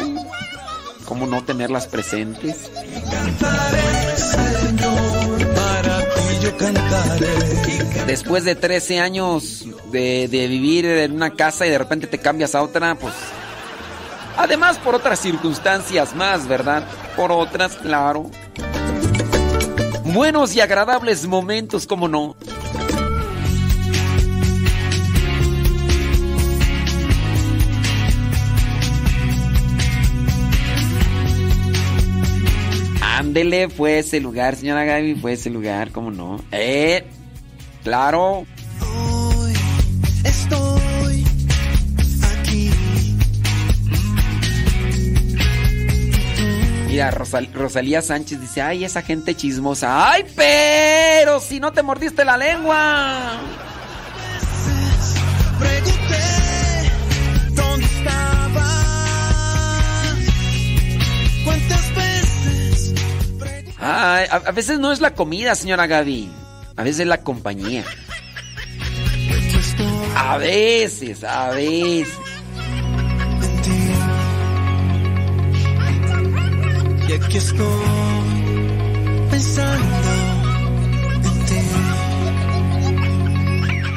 ¿Cómo 1.04 1.26
no 1.26 1.44
tenerlas 1.44 1.86
presentes? 1.86 2.70
Después 8.06 8.44
de 8.44 8.54
13 8.54 9.00
años 9.00 9.66
de, 9.92 10.28
de 10.28 10.48
vivir 10.48 10.86
en 10.86 11.12
una 11.12 11.30
casa 11.34 11.66
y 11.66 11.70
de 11.70 11.78
repente 11.78 12.06
te 12.06 12.18
cambias 12.18 12.54
a 12.54 12.62
otra, 12.62 12.94
pues... 12.96 13.14
Además 14.36 14.78
por 14.78 14.94
otras 14.94 15.18
circunstancias 15.20 16.14
más, 16.14 16.46
¿verdad? 16.46 16.86
Por 17.16 17.32
otras, 17.32 17.74
claro. 17.76 18.30
Buenos 20.04 20.54
y 20.54 20.60
agradables 20.60 21.26
momentos, 21.26 21.86
¿cómo 21.86 22.06
no? 22.06 22.36
Ándele, 33.36 33.68
fue 33.68 33.98
ese 33.98 34.18
lugar, 34.18 34.56
señora 34.56 34.84
Gaby, 34.84 35.16
fue 35.16 35.34
ese 35.34 35.50
lugar, 35.50 35.90
¿cómo 35.92 36.10
no? 36.10 36.42
Eh, 36.52 37.04
claro. 37.84 38.46
Hoy 38.80 39.52
estoy 40.24 41.22
aquí. 42.40 42.70
Mira, 46.86 47.10
Rosal- 47.10 47.52
Rosalía 47.52 48.00
Sánchez 48.00 48.40
dice, 48.40 48.62
ay, 48.62 48.84
esa 48.86 49.02
gente 49.02 49.34
chismosa. 49.34 50.10
Ay, 50.12 50.24
pero 50.34 51.38
si 51.38 51.60
no 51.60 51.74
te 51.74 51.82
mordiste 51.82 52.24
la 52.24 52.38
lengua. 52.38 53.38
Ay, 63.88 64.26
a, 64.30 64.36
a 64.36 64.50
veces 64.50 64.80
no 64.80 64.90
es 64.90 65.00
la 65.00 65.14
comida, 65.14 65.54
señora 65.54 65.86
Gaby. 65.86 66.28
A 66.76 66.82
veces 66.82 67.00
es 67.00 67.06
la 67.06 67.18
compañía. 67.22 67.84
A 70.16 70.38
veces, 70.38 71.22
a 71.22 71.50
veces. 71.50 72.18
Y 77.08 77.12
aquí 77.12 77.36
estoy 77.36 77.66
pensando 79.30 79.84
en 81.22 81.46
ti. 81.46 81.54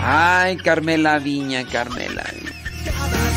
Ay, 0.03 0.57
Carmela 0.57 1.17
Viña, 1.17 1.63
Carmela 1.65 2.23
Viña. 2.31 3.28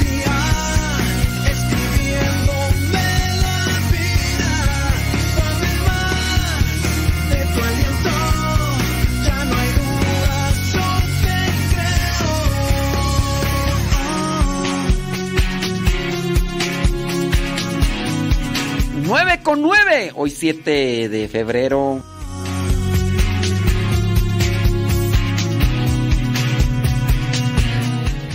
9 19.13 19.41
con 19.43 19.61
9. 19.61 20.13
Hoy 20.15 20.31
7 20.31 21.11
de 21.11 21.29
febrero. 21.29 22.03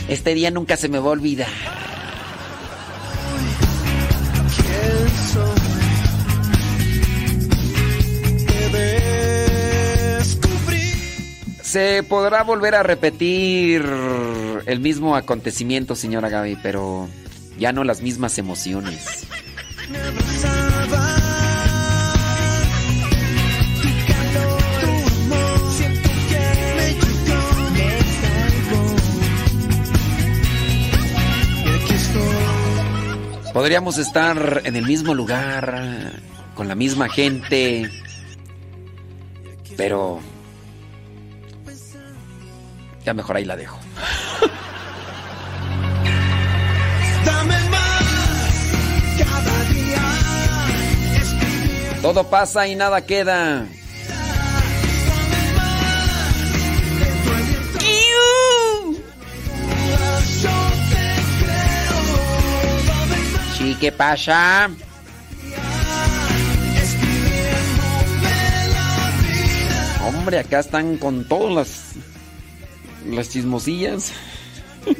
Este 0.08 0.36
día 0.36 0.52
nunca 0.52 0.78
se 0.78 0.88
me 0.88 1.00
va 1.00 1.08
a 1.08 1.10
olvidar. 1.14 1.48
Se 11.64 12.04
podrá 12.04 12.44
volver 12.44 12.76
a 12.76 12.84
repetir 12.84 13.84
el 14.68 14.80
mismo 14.80 15.16
acontecimiento, 15.16 15.96
señora 15.96 16.30
Gaby, 16.30 16.60
pero 16.62 17.10
ya 17.58 17.72
no 17.72 17.84
las 17.84 18.04
mismas 18.04 18.38
emociones. 18.38 19.26
Podríamos 33.58 33.98
estar 33.98 34.62
en 34.66 34.76
el 34.76 34.86
mismo 34.86 35.16
lugar, 35.16 36.12
con 36.54 36.68
la 36.68 36.76
misma 36.76 37.10
gente, 37.10 37.90
pero 39.76 40.20
ya 43.04 43.16
mejor 43.16 43.38
ahí 43.38 43.46
la 43.46 43.56
dejo. 43.56 43.80
Todo 52.04 52.30
pasa 52.30 52.68
y 52.68 52.76
nada 52.76 53.08
queda. 53.08 53.66
Sí, 63.68 63.76
¿qué 63.82 63.92
pasa? 63.92 64.70
Hombre, 70.06 70.40
acá 70.40 70.60
están 70.60 70.98
con 70.98 71.26
todas 71.28 71.54
las 71.54 71.82
las 73.14 73.30
chismosillas. 73.30 74.12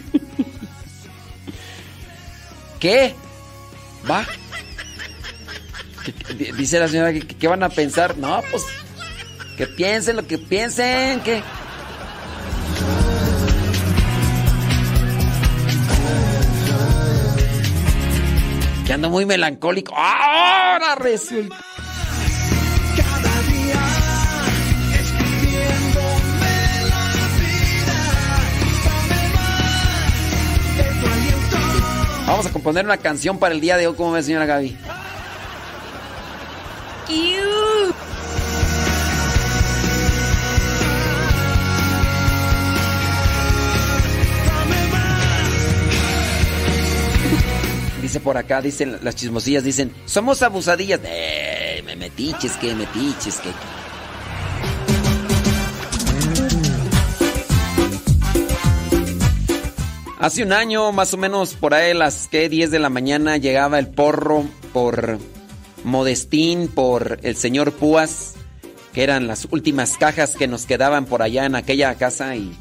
¿Qué? 2.80 3.14
¿Va? 4.10 4.26
¿Qué- 6.06 6.14
qué- 6.14 6.54
Dice 6.54 6.80
la 6.80 6.88
señora 6.88 7.12
que, 7.14 7.22
que 7.22 7.48
van 7.48 7.64
a 7.64 7.70
pensar. 7.70 8.18
No, 8.18 8.42
pues 8.52 8.64
que 9.58 9.66
piensen 9.68 10.16
lo 10.18 10.28
que 10.28 10.38
piensen, 10.38 11.22
que 11.22 11.42
que 18.88 18.94
ando 18.94 19.10
muy 19.10 19.26
melancólico. 19.26 19.94
Ahora 19.94 20.96
resulta. 20.96 21.58
Cada 22.96 23.42
día 23.42 23.82
la 25.14 25.32
vida. 25.52 25.88
Vamos 32.28 32.46
a 32.46 32.54
componer 32.54 32.86
una 32.86 32.96
canción 32.96 33.40
para 33.40 33.54
el 33.54 33.60
día 33.60 33.76
de 33.76 33.88
hoy, 33.88 33.96
¿cómo 33.96 34.14
ve, 34.14 34.24
señora 34.24 34.46
Gaby? 34.46 34.78
Dice 48.08 48.22
por 48.22 48.38
acá, 48.38 48.62
dicen 48.62 49.00
las 49.04 49.18
chismosillas, 49.18 49.66
dicen, 49.66 49.92
somos 50.06 50.42
abusadillas. 50.42 51.02
Eh, 51.04 51.84
me 51.86 51.98
metiches, 51.98 52.54
que 52.54 52.74
metiches, 52.74 53.36
que. 53.40 53.50
Hace 60.20 60.44
un 60.44 60.54
año, 60.54 60.94
más 60.94 61.14
o 61.14 61.18
menos 61.18 61.54
por 61.56 61.74
ahí, 61.74 61.94
las 61.94 62.30
que 62.30 62.48
10 62.48 62.72
de 62.72 62.80
la 62.80 62.90
mañana, 62.90 63.36
llegaba 63.36 63.78
el 63.78 63.90
porro 63.90 64.46
por 64.72 65.18
Modestín, 65.84 66.70
por 66.70 67.20
el 67.24 67.36
señor 67.36 67.74
Púas, 67.74 68.36
que 68.94 69.04
eran 69.04 69.28
las 69.28 69.50
últimas 69.52 69.98
cajas 69.98 70.38
que 70.38 70.48
nos 70.48 70.66
quedaban 70.66 71.08
por 71.08 71.24
allá 71.24 71.44
en 71.44 71.56
aquella 71.56 71.94
casa 71.96 72.38
y, 72.38 72.58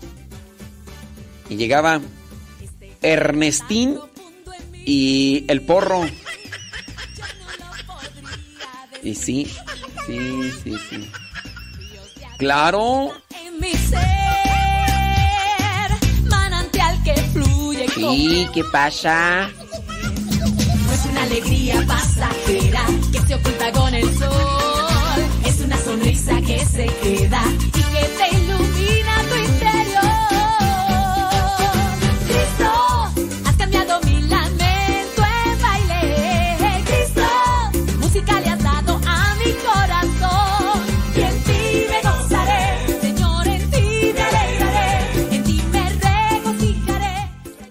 y 1.48 1.54
llegaba 1.54 2.00
Ernestín 3.00 4.00
y 4.86 5.44
el 5.48 5.60
porro. 5.60 6.08
Y 9.02 9.14
sí, 9.14 9.46
sí, 10.06 10.50
sí, 10.64 10.76
sí. 10.88 11.10
Claro. 12.38 13.12
Sí, 17.94 18.46
¿qué 18.52 18.62
pasa? 18.64 19.48
No 20.84 20.92
es 20.92 21.04
una 21.06 21.22
alegría 21.22 21.84
pasajera 21.86 22.86
que 23.10 23.20
se 23.20 23.34
oculta 23.34 23.72
con 23.72 23.94
el 23.94 24.18
sol. 24.18 25.24
Es 25.44 25.60
una 25.60 25.78
sonrisa 25.78 26.40
que 26.42 26.64
se 26.64 26.86
queda 26.86 27.42
y 27.64 27.70
que 27.70 28.08
te 28.18 28.45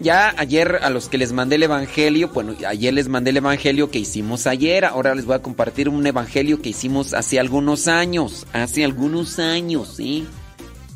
Ya 0.05 0.35
ayer 0.37 0.81
a 0.83 0.91
los 0.91 1.09
que 1.09 1.17
les 1.17 1.31
mandé 1.31 1.55
el 1.55 1.63
evangelio, 1.63 2.29
bueno, 2.29 2.53
ayer 2.67 2.93
les 2.93 3.07
mandé 3.07 3.31
el 3.31 3.37
evangelio 3.37 3.89
que 3.89 3.97
hicimos 3.97 4.45
ayer, 4.45 4.85
ahora 4.85 5.15
les 5.15 5.25
voy 5.25 5.33
a 5.33 5.41
compartir 5.41 5.89
un 5.89 6.05
evangelio 6.05 6.61
que 6.61 6.69
hicimos 6.69 7.15
hace 7.15 7.39
algunos 7.39 7.87
años, 7.87 8.45
hace 8.53 8.85
algunos 8.85 9.39
años, 9.39 9.95
¿sí? 9.95 10.27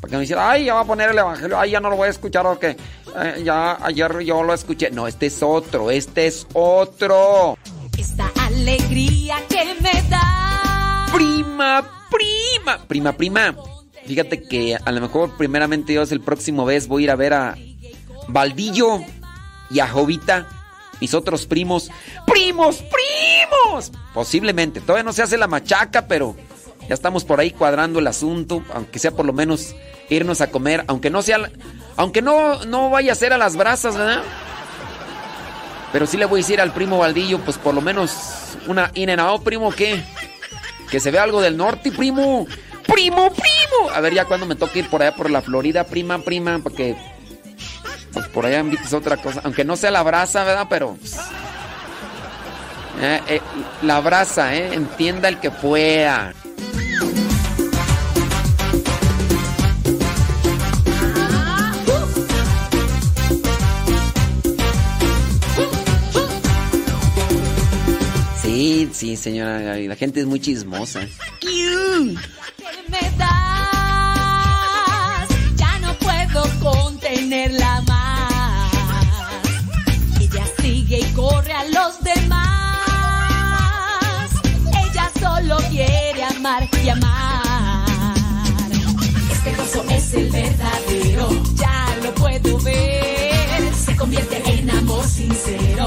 Para 0.00 0.10
que 0.12 0.16
me 0.16 0.22
dijeran, 0.22 0.44
ay, 0.48 0.66
ya 0.66 0.74
va 0.74 0.82
a 0.82 0.84
poner 0.84 1.10
el 1.10 1.18
evangelio, 1.18 1.58
ay, 1.58 1.72
ya 1.72 1.80
no 1.80 1.90
lo 1.90 1.96
voy 1.96 2.06
a 2.06 2.10
escuchar 2.10 2.46
o 2.46 2.56
qué. 2.60 2.76
Eh, 3.20 3.42
ya 3.44 3.84
ayer 3.84 4.20
yo 4.20 4.44
lo 4.44 4.54
escuché. 4.54 4.92
No, 4.92 5.08
este 5.08 5.26
es 5.26 5.42
otro, 5.42 5.90
este 5.90 6.28
es 6.28 6.46
otro. 6.52 7.58
Esta 7.98 8.30
alegría 8.36 9.38
que 9.48 9.74
me 9.82 10.08
da. 10.08 11.08
Prima, 11.12 12.06
prima, 12.12 12.78
prima, 12.86 13.12
prima. 13.16 13.56
Fíjate 14.06 14.40
que 14.40 14.76
a 14.76 14.92
lo 14.92 15.00
mejor 15.00 15.36
primeramente 15.36 15.94
Dios 15.94 16.12
el 16.12 16.20
próximo 16.20 16.64
vez 16.64 16.86
voy 16.86 17.02
a 17.02 17.04
ir 17.06 17.10
a 17.10 17.16
ver 17.16 17.34
a 17.34 17.56
Valdillo 18.28 19.00
y 19.70 19.80
a 19.80 19.88
Jovita, 19.88 20.46
mis 21.00 21.14
otros 21.14 21.46
primos. 21.46 21.90
¡Primos, 22.26 22.76
primos! 22.76 23.92
Posiblemente, 24.14 24.80
todavía 24.80 25.04
no 25.04 25.12
se 25.12 25.22
hace 25.22 25.36
la 25.36 25.46
machaca, 25.46 26.06
pero 26.06 26.36
ya 26.88 26.94
estamos 26.94 27.24
por 27.24 27.40
ahí 27.40 27.50
cuadrando 27.50 27.98
el 27.98 28.06
asunto, 28.06 28.62
aunque 28.74 28.98
sea 28.98 29.12
por 29.12 29.26
lo 29.26 29.32
menos 29.32 29.74
irnos 30.08 30.40
a 30.40 30.50
comer, 30.50 30.84
aunque 30.88 31.10
no 31.10 31.22
sea, 31.22 31.50
aunque 31.96 32.22
no, 32.22 32.64
no 32.64 32.90
vaya 32.90 33.12
a 33.12 33.16
ser 33.16 33.32
a 33.32 33.38
las 33.38 33.56
brasas, 33.56 33.96
¿verdad? 33.96 34.22
Pero 35.92 36.06
sí 36.06 36.16
le 36.16 36.26
voy 36.26 36.40
a 36.40 36.42
decir 36.42 36.60
al 36.60 36.72
primo 36.72 36.98
Valdillo, 36.98 37.38
pues 37.40 37.58
por 37.58 37.74
lo 37.74 37.80
menos 37.80 38.56
una 38.66 38.90
in 38.94 39.10
and 39.10 39.20
out, 39.20 39.42
primo, 39.42 39.72
¿qué? 39.72 40.02
que 40.90 41.00
se 41.00 41.10
vea 41.10 41.22
algo 41.22 41.40
del 41.40 41.56
norte, 41.56 41.92
primo. 41.92 42.46
Primo, 42.86 43.30
primo. 43.30 43.90
A 43.94 44.00
ver 44.00 44.12
ya 44.12 44.24
cuando 44.24 44.46
me 44.46 44.56
toque 44.56 44.80
ir 44.80 44.90
por 44.90 45.02
allá 45.02 45.14
por 45.14 45.30
la 45.30 45.40
Florida, 45.40 45.84
prima, 45.84 46.18
prima, 46.18 46.58
para 46.58 46.74
que 46.74 46.96
pues 48.12 48.28
por 48.28 48.46
allá 48.46 48.60
invites 48.60 48.92
otra 48.92 49.16
cosa, 49.16 49.40
aunque 49.44 49.64
no 49.64 49.76
sea 49.76 49.90
la 49.90 50.02
brasa, 50.02 50.44
¿verdad? 50.44 50.66
Pero 50.68 50.96
eh, 53.00 53.20
eh, 53.28 53.40
la 53.82 54.00
brasa, 54.00 54.54
¿eh? 54.54 54.74
Entienda 54.74 55.28
el 55.28 55.40
que 55.40 55.50
pueda. 55.50 56.34
Sí, 68.42 68.90
sí, 68.92 69.16
señora, 69.16 69.76
la 69.78 69.96
gente 69.96 70.20
es 70.20 70.26
muy 70.26 70.40
chismosa. 70.40 71.00
Ya 75.56 75.78
no 75.78 75.94
puedo 75.94 76.42
contenerla 76.60 77.82
gozo 89.60 89.84
es 89.90 90.14
el 90.14 90.30
verdadero, 90.30 91.28
ya 91.54 91.96
lo 92.02 92.14
puedo 92.14 92.58
ver. 92.60 93.74
Se 93.74 93.96
convierte 93.96 94.42
en 94.46 94.70
amor 94.70 95.04
sincero 95.04 95.86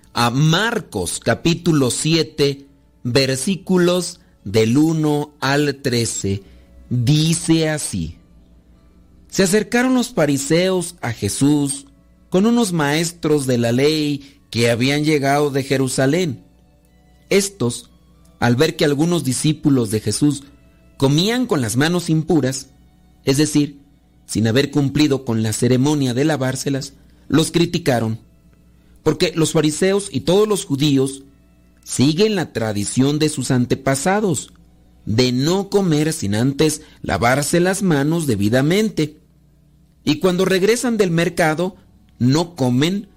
a 0.13 0.29
Marcos 0.29 1.19
capítulo 1.19 1.89
7 1.91 2.65
versículos 3.03 4.19
del 4.43 4.77
1 4.77 5.35
al 5.39 5.75
13. 5.81 6.43
Dice 6.89 7.69
así. 7.69 8.17
Se 9.29 9.43
acercaron 9.43 9.93
los 9.93 10.09
fariseos 10.09 10.95
a 11.01 11.13
Jesús 11.13 11.85
con 12.29 12.45
unos 12.45 12.73
maestros 12.73 13.47
de 13.47 13.57
la 13.57 13.71
ley 13.71 14.41
que 14.49 14.69
habían 14.69 15.03
llegado 15.03 15.49
de 15.51 15.63
Jerusalén. 15.63 16.43
Estos, 17.29 17.89
al 18.39 18.57
ver 18.57 18.75
que 18.75 18.83
algunos 18.83 19.23
discípulos 19.23 19.89
de 19.91 20.01
Jesús 20.01 20.43
comían 20.97 21.45
con 21.45 21.61
las 21.61 21.77
manos 21.77 22.09
impuras, 22.09 22.67
es 23.23 23.37
decir, 23.37 23.79
sin 24.25 24.47
haber 24.47 24.71
cumplido 24.71 25.23
con 25.23 25.43
la 25.43 25.53
ceremonia 25.53 26.13
de 26.13 26.25
lavárselas, 26.25 26.93
los 27.27 27.51
criticaron. 27.51 28.19
Porque 29.03 29.33
los 29.35 29.53
fariseos 29.53 30.09
y 30.11 30.21
todos 30.21 30.47
los 30.47 30.65
judíos 30.65 31.23
siguen 31.83 32.35
la 32.35 32.53
tradición 32.53 33.19
de 33.19 33.29
sus 33.29 33.51
antepasados, 33.51 34.53
de 35.05 35.31
no 35.31 35.69
comer 35.69 36.13
sin 36.13 36.35
antes 36.35 36.81
lavarse 37.01 37.59
las 37.59 37.81
manos 37.81 38.27
debidamente. 38.27 39.17
Y 40.03 40.19
cuando 40.19 40.45
regresan 40.45 40.97
del 40.97 41.11
mercado, 41.11 41.75
no 42.19 42.55
comen 42.55 43.09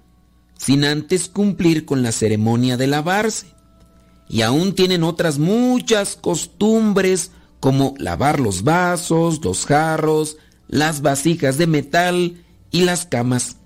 sin 0.57 0.83
antes 0.83 1.27
cumplir 1.27 1.85
con 1.85 2.01
la 2.01 2.11
ceremonia 2.11 2.77
de 2.77 2.87
lavarse. 2.87 3.47
Y 4.27 4.41
aún 4.41 4.73
tienen 4.73 5.03
otras 5.03 5.37
muchas 5.37 6.15
costumbres 6.15 7.31
como 7.59 7.93
lavar 7.97 8.39
los 8.39 8.63
vasos, 8.63 9.43
los 9.43 9.65
jarros, 9.65 10.37
las 10.67 11.01
vasijas 11.01 11.57
de 11.57 11.67
metal 11.67 12.43
y 12.71 12.81
las 12.81 13.05
camas. 13.05 13.57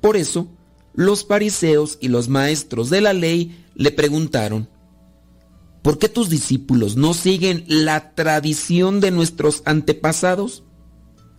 Por 0.00 0.16
eso, 0.16 0.48
los 1.00 1.24
fariseos 1.24 1.96
y 2.02 2.08
los 2.08 2.28
maestros 2.28 2.90
de 2.90 3.00
la 3.00 3.14
ley 3.14 3.64
le 3.74 3.90
preguntaron, 3.90 4.68
¿por 5.80 5.98
qué 5.98 6.10
tus 6.10 6.28
discípulos 6.28 6.96
no 6.96 7.14
siguen 7.14 7.64
la 7.68 8.14
tradición 8.14 9.00
de 9.00 9.10
nuestros 9.10 9.62
antepasados, 9.64 10.62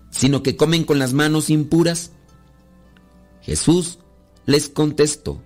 sino 0.10 0.42
que 0.42 0.56
comen 0.56 0.84
con 0.84 0.98
las 0.98 1.14
manos 1.14 1.52
impuras? 1.52 2.12
Jesús 3.44 4.00
les 4.48 4.68
contestó, 4.68 5.44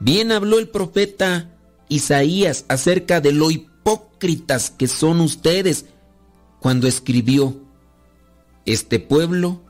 bien 0.00 0.32
habló 0.32 0.58
el 0.58 0.70
profeta 0.70 1.54
Isaías 1.90 2.64
acerca 2.68 3.20
de 3.20 3.32
lo 3.32 3.50
hipócritas 3.50 4.70
que 4.70 4.88
son 4.88 5.20
ustedes 5.20 5.84
cuando 6.60 6.86
escribió, 6.88 7.60
este 8.64 9.00
pueblo 9.00 9.62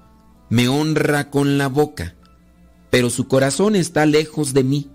me 0.49 0.69
honra 0.69 1.29
con 1.29 1.59
la 1.59 1.69
boca, 1.69 2.16
pero 2.97 3.11
su 3.11 3.29
corazón 3.29 3.77
está 3.77 4.07
lejos 4.07 4.55
de 4.55 4.65
mí. 4.65 4.91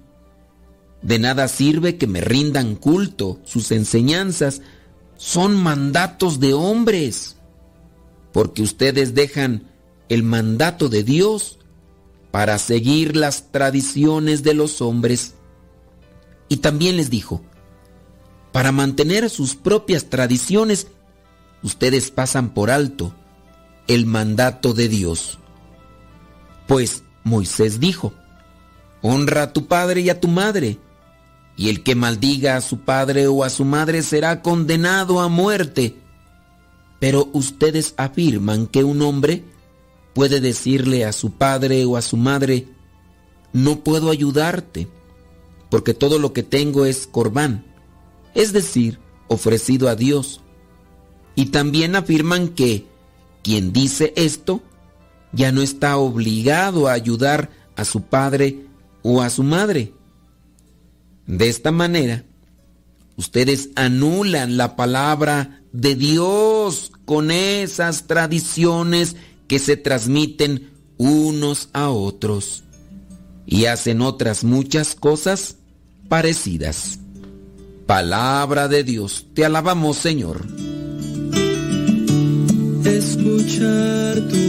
De 1.03 1.19
nada 1.19 1.47
sirve 1.47 1.97
que 1.97 2.07
me 2.07 2.19
rindan 2.19 2.75
culto, 2.75 3.39
sus 3.43 3.69
enseñanzas 3.69 4.63
son 5.17 5.55
mandatos 5.55 6.39
de 6.39 6.55
hombres, 6.55 7.35
porque 8.33 8.63
ustedes 8.63 9.13
dejan 9.13 9.67
el 10.09 10.23
mandato 10.23 10.89
de 10.89 11.03
Dios 11.03 11.59
para 12.31 12.57
seguir 12.57 13.15
las 13.15 13.51
tradiciones 13.51 14.41
de 14.41 14.55
los 14.55 14.81
hombres. 14.81 15.35
Y 16.49 16.57
también 16.57 16.97
les 16.97 17.11
dijo, 17.11 17.43
para 18.51 18.71
mantener 18.71 19.29
sus 19.29 19.55
propias 19.55 20.05
tradiciones, 20.05 20.87
ustedes 21.61 22.09
pasan 22.09 22.55
por 22.55 22.71
alto 22.71 23.13
el 23.85 24.07
mandato 24.07 24.73
de 24.73 24.87
Dios. 24.87 25.37
Pues 26.65 27.03
Moisés 27.23 27.79
dijo, 27.79 28.13
honra 29.01 29.43
a 29.43 29.53
tu 29.53 29.67
padre 29.67 30.01
y 30.01 30.09
a 30.09 30.19
tu 30.19 30.27
madre, 30.27 30.77
y 31.55 31.69
el 31.69 31.83
que 31.83 31.95
maldiga 31.95 32.55
a 32.55 32.61
su 32.61 32.79
padre 32.79 33.27
o 33.27 33.43
a 33.43 33.49
su 33.49 33.65
madre 33.65 34.01
será 34.01 34.41
condenado 34.41 35.19
a 35.19 35.27
muerte. 35.27 35.95
Pero 36.99 37.29
ustedes 37.33 37.93
afirman 37.97 38.67
que 38.67 38.83
un 38.83 39.01
hombre 39.01 39.43
puede 40.13 40.39
decirle 40.39 41.05
a 41.05 41.13
su 41.13 41.31
padre 41.31 41.85
o 41.85 41.97
a 41.97 42.01
su 42.01 42.17
madre, 42.17 42.67
no 43.53 43.83
puedo 43.83 44.09
ayudarte, 44.11 44.87
porque 45.69 45.93
todo 45.93 46.19
lo 46.19 46.33
que 46.33 46.43
tengo 46.43 46.85
es 46.85 47.07
corbán, 47.07 47.65
es 48.33 48.53
decir, 48.53 48.99
ofrecido 49.27 49.89
a 49.89 49.95
Dios. 49.95 50.41
Y 51.35 51.47
también 51.47 51.95
afirman 51.95 52.49
que 52.49 52.85
quien 53.43 53.73
dice 53.73 54.13
esto 54.15 54.61
ya 55.33 55.51
no 55.51 55.61
está 55.61 55.97
obligado 55.97 56.87
a 56.87 56.93
ayudar 56.93 57.49
a 57.75 57.85
su 57.85 58.01
padre 58.03 58.65
o 59.01 59.21
a 59.21 59.29
su 59.29 59.43
madre. 59.43 59.93
De 61.25 61.49
esta 61.49 61.71
manera, 61.71 62.25
ustedes 63.15 63.69
anulan 63.75 64.57
la 64.57 64.75
palabra 64.75 65.61
de 65.71 65.95
Dios 65.95 66.91
con 67.05 67.31
esas 67.31 68.07
tradiciones 68.07 69.15
que 69.47 69.59
se 69.59 69.77
transmiten 69.77 70.71
unos 70.97 71.69
a 71.73 71.89
otros 71.89 72.63
y 73.45 73.65
hacen 73.65 74.01
otras 74.01 74.43
muchas 74.43 74.95
cosas 74.95 75.57
parecidas. 76.09 76.99
Palabra 77.85 78.67
de 78.67 78.83
Dios, 78.83 79.27
te 79.33 79.43
alabamos 79.45 79.97
Señor. 79.97 80.45
Escuchar 82.85 84.21
tu 84.29 84.40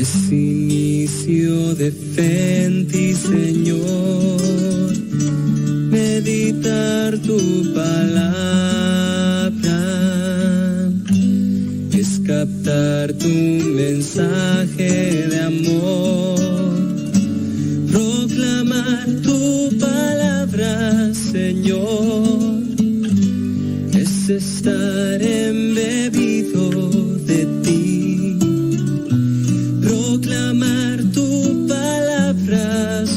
es 0.00 0.32
inicio 0.32 1.74
de 1.74 1.92
fe 1.92 2.64
en 2.64 2.86
ti, 2.86 3.12
Señor. 3.14 4.40
Meditar 5.90 7.18
tu 7.18 7.38
palabra 7.74 8.20
es 11.92 12.20
captar 12.26 13.12
tu 13.12 13.28
mensaje 13.28 15.26
de 15.32 15.40
amor. 15.52 16.40
Proclamar 17.92 19.06
tu 19.22 19.78
palabra, 19.78 21.12
Señor, 21.12 22.62
es 23.92 24.30
estar 24.30 25.22
embebido 25.22 26.70
de 27.26 27.40
ti. 27.62 27.79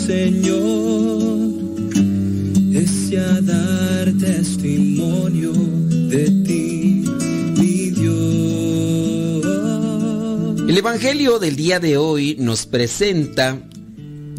Señor, 0.06 1.50
es 2.74 3.10
ya 3.10 3.40
dar 3.40 4.12
testimonio 4.20 5.54
de 5.54 6.26
ti, 6.46 7.06
mi 7.58 7.90
Dios. 7.92 9.46
El 10.68 10.78
Evangelio 10.78 11.40
del 11.40 11.56
día 11.56 11.80
de 11.80 11.96
hoy 11.96 12.36
nos 12.38 12.66
presenta 12.66 13.66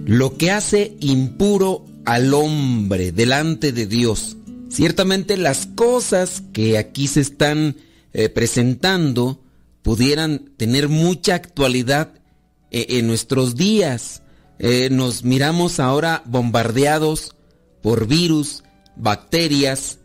lo 0.05 0.37
que 0.37 0.51
hace 0.51 0.99
impuro 1.01 1.87
al 2.05 2.35
hombre 2.35 3.13
delante 3.13 3.73
de 3.73 3.87
Dios. 3.87 4.37
Ciertamente 4.69 5.39
las 5.39 5.65
cosas 5.65 6.43
que 6.53 6.77
aquí 6.77 7.07
se 7.07 7.23
están 7.23 7.77
eh, 8.13 8.29
presentando 8.29 9.41
pudieran 9.81 10.51
tener 10.59 10.91
mucha 10.91 11.37
actualidad 11.37 12.13
eh, 12.71 12.99
en 12.99 13.07
nuestros 13.07 13.57
días. 13.57 14.21
Eh, 14.59 14.89
nos 14.91 15.25
miramos 15.25 15.81
ahora 15.81 16.23
bombardeados 16.27 17.35
por 17.83 18.07
virus, 18.07 18.63
bacterias 18.97 19.99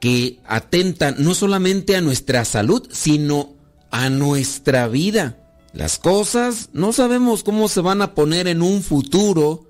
que 0.00 0.38
atentan 0.46 1.16
no 1.18 1.34
solamente 1.34 1.96
a 1.96 2.00
nuestra 2.00 2.44
salud, 2.44 2.86
sino 2.92 3.54
a 3.90 4.10
nuestra 4.10 4.88
vida. 4.88 5.38
Las 5.72 5.98
cosas 5.98 6.68
no 6.72 6.92
sabemos 6.92 7.42
cómo 7.42 7.68
se 7.68 7.80
van 7.80 8.02
a 8.02 8.14
poner 8.14 8.46
en 8.46 8.62
un 8.62 8.82
futuro 8.82 9.66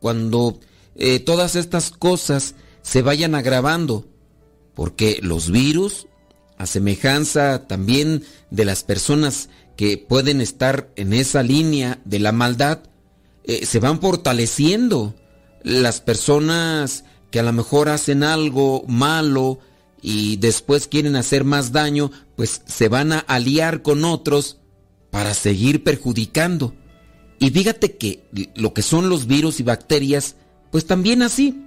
cuando 0.00 0.58
eh, 0.96 1.20
todas 1.20 1.54
estas 1.54 1.90
cosas 1.90 2.54
se 2.82 3.02
vayan 3.02 3.34
agravando, 3.34 4.06
porque 4.74 5.18
los 5.22 5.50
virus, 5.50 6.06
a 6.58 6.66
semejanza 6.66 7.66
también 7.66 8.24
de 8.50 8.64
las 8.64 8.84
personas 8.84 9.48
que 9.76 9.98
pueden 9.98 10.40
estar 10.40 10.90
en 10.96 11.12
esa 11.12 11.42
línea 11.42 12.00
de 12.04 12.18
la 12.20 12.32
maldad, 12.32 12.80
eh, 13.44 13.66
se 13.66 13.78
van 13.80 14.00
fortaleciendo. 14.00 15.14
Las 15.62 16.00
personas 16.00 17.04
que 17.30 17.40
a 17.40 17.42
lo 17.42 17.52
mejor 17.52 17.88
hacen 17.88 18.22
algo 18.22 18.84
malo 18.86 19.58
y 20.02 20.36
después 20.36 20.86
quieren 20.86 21.16
hacer 21.16 21.44
más 21.44 21.72
daño, 21.72 22.10
pues 22.36 22.62
se 22.66 22.88
van 22.88 23.12
a 23.12 23.20
aliar 23.20 23.82
con 23.82 24.04
otros 24.04 24.58
para 25.10 25.32
seguir 25.32 25.82
perjudicando. 25.82 26.74
Y 27.38 27.50
fíjate 27.50 27.96
que 27.96 28.28
lo 28.54 28.74
que 28.74 28.82
son 28.82 29.08
los 29.08 29.26
virus 29.26 29.60
y 29.60 29.62
bacterias, 29.62 30.36
pues 30.70 30.86
también 30.86 31.22
así. 31.22 31.64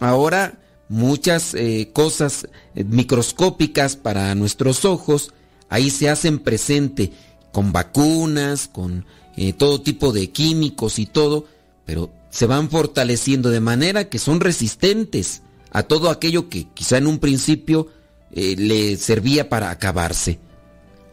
Ahora 0.00 0.58
muchas 0.88 1.54
eh, 1.54 1.90
cosas 1.92 2.48
eh, 2.74 2.84
microscópicas 2.84 3.96
para 3.96 4.34
nuestros 4.34 4.84
ojos, 4.84 5.32
ahí 5.68 5.90
se 5.90 6.08
hacen 6.08 6.38
presente 6.38 7.12
con 7.52 7.72
vacunas, 7.72 8.68
con 8.68 9.06
eh, 9.40 9.52
todo 9.52 9.80
tipo 9.80 10.12
de 10.12 10.30
químicos 10.30 10.98
y 10.98 11.06
todo, 11.06 11.46
pero 11.86 12.10
se 12.28 12.46
van 12.46 12.70
fortaleciendo 12.70 13.50
de 13.50 13.60
manera 13.60 14.08
que 14.08 14.18
son 14.18 14.40
resistentes 14.40 15.42
a 15.70 15.84
todo 15.84 16.10
aquello 16.10 16.48
que 16.48 16.66
quizá 16.74 16.98
en 16.98 17.06
un 17.06 17.18
principio 17.18 17.88
le 18.30 18.96
servía 18.96 19.48
para 19.48 19.70
acabarse. 19.70 20.38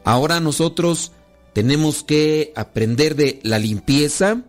Ahora 0.04 0.40
nosotros 0.40 1.12
tenemos 1.54 2.04
que 2.04 2.52
aprender 2.56 3.16
de 3.16 3.40
la 3.44 3.60
limpieza, 3.60 4.42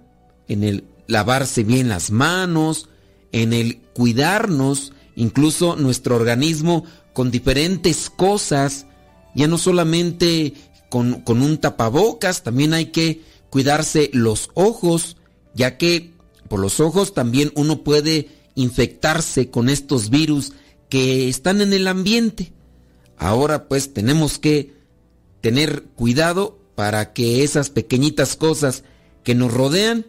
en 0.49 0.65
el 0.65 0.85
lavarse 1.07 1.63
bien 1.63 1.89
las 1.89 2.11
manos, 2.11 2.89
en 3.31 3.53
el 3.53 3.79
cuidarnos, 3.93 4.93
incluso 5.17 5.77
nuestro 5.77 6.17
organismo 6.17 6.85
con 7.13 7.31
diferentes 7.31 8.11
cosas, 8.11 8.87
ya 9.35 9.47
no 9.47 9.59
solamente 9.59 10.55
con, 10.89 11.21
con, 11.21 11.43
un 11.43 11.59
tapabocas, 11.59 12.43
también 12.43 12.75
hay 12.75 12.87
que 12.87 13.23
cuidarse 13.57 14.11
los 14.13 14.51
ojos, 14.53 15.17
ya 15.55 15.79
que 15.79 16.13
por 16.47 16.61
los 16.61 16.79
ojos 16.79 17.15
también 17.15 17.53
uno 17.55 17.85
puede 17.85 18.29
infectarse 18.55 19.49
con 19.49 19.71
estos 19.71 20.11
virus 20.11 20.53
que 20.91 21.31
están 21.31 21.63
en 21.63 21.73
el 21.73 21.89
ambiente. 21.89 22.53
Ahora 23.17 23.67
pues 23.67 23.95
tenemos 23.95 24.39
que 24.39 24.75
tener 25.41 25.85
cuidado 25.85 26.59
para 26.75 27.15
que 27.15 27.45
esas 27.45 27.71
pequeñitas 27.71 28.37
cosas 28.37 28.85
que 29.25 29.35
nos 29.35 29.55
rodean 29.55 30.05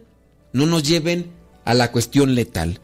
no 0.52 0.66
nos 0.66 0.82
lleven 0.82 1.30
a 1.64 1.72
la 1.72 1.90
cuestión 1.90 2.34
letal. 2.34 2.80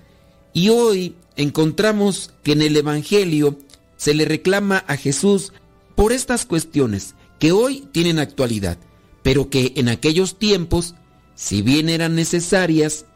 Y 0.54 0.70
hoy 0.70 1.14
encontramos 1.36 2.32
que 2.42 2.52
en 2.52 2.62
el 2.62 2.74
Evangelio 2.74 3.58
se 3.98 4.14
le 4.14 4.24
reclama 4.24 4.82
a 4.88 4.96
Jesús 4.96 5.52
por 5.94 6.12
estas 6.12 6.46
cuestiones 6.46 7.14
que 7.38 7.52
hoy 7.52 7.86
tienen 7.92 8.18
actualidad, 8.18 8.78
pero 9.24 9.48
que 9.48 9.72
en 9.76 9.88
aquellos 9.88 10.38
tiempos, 10.38 10.94
si 11.34 11.62
bien 11.62 11.88
eran 11.88 12.14
necesarias, 12.14 13.06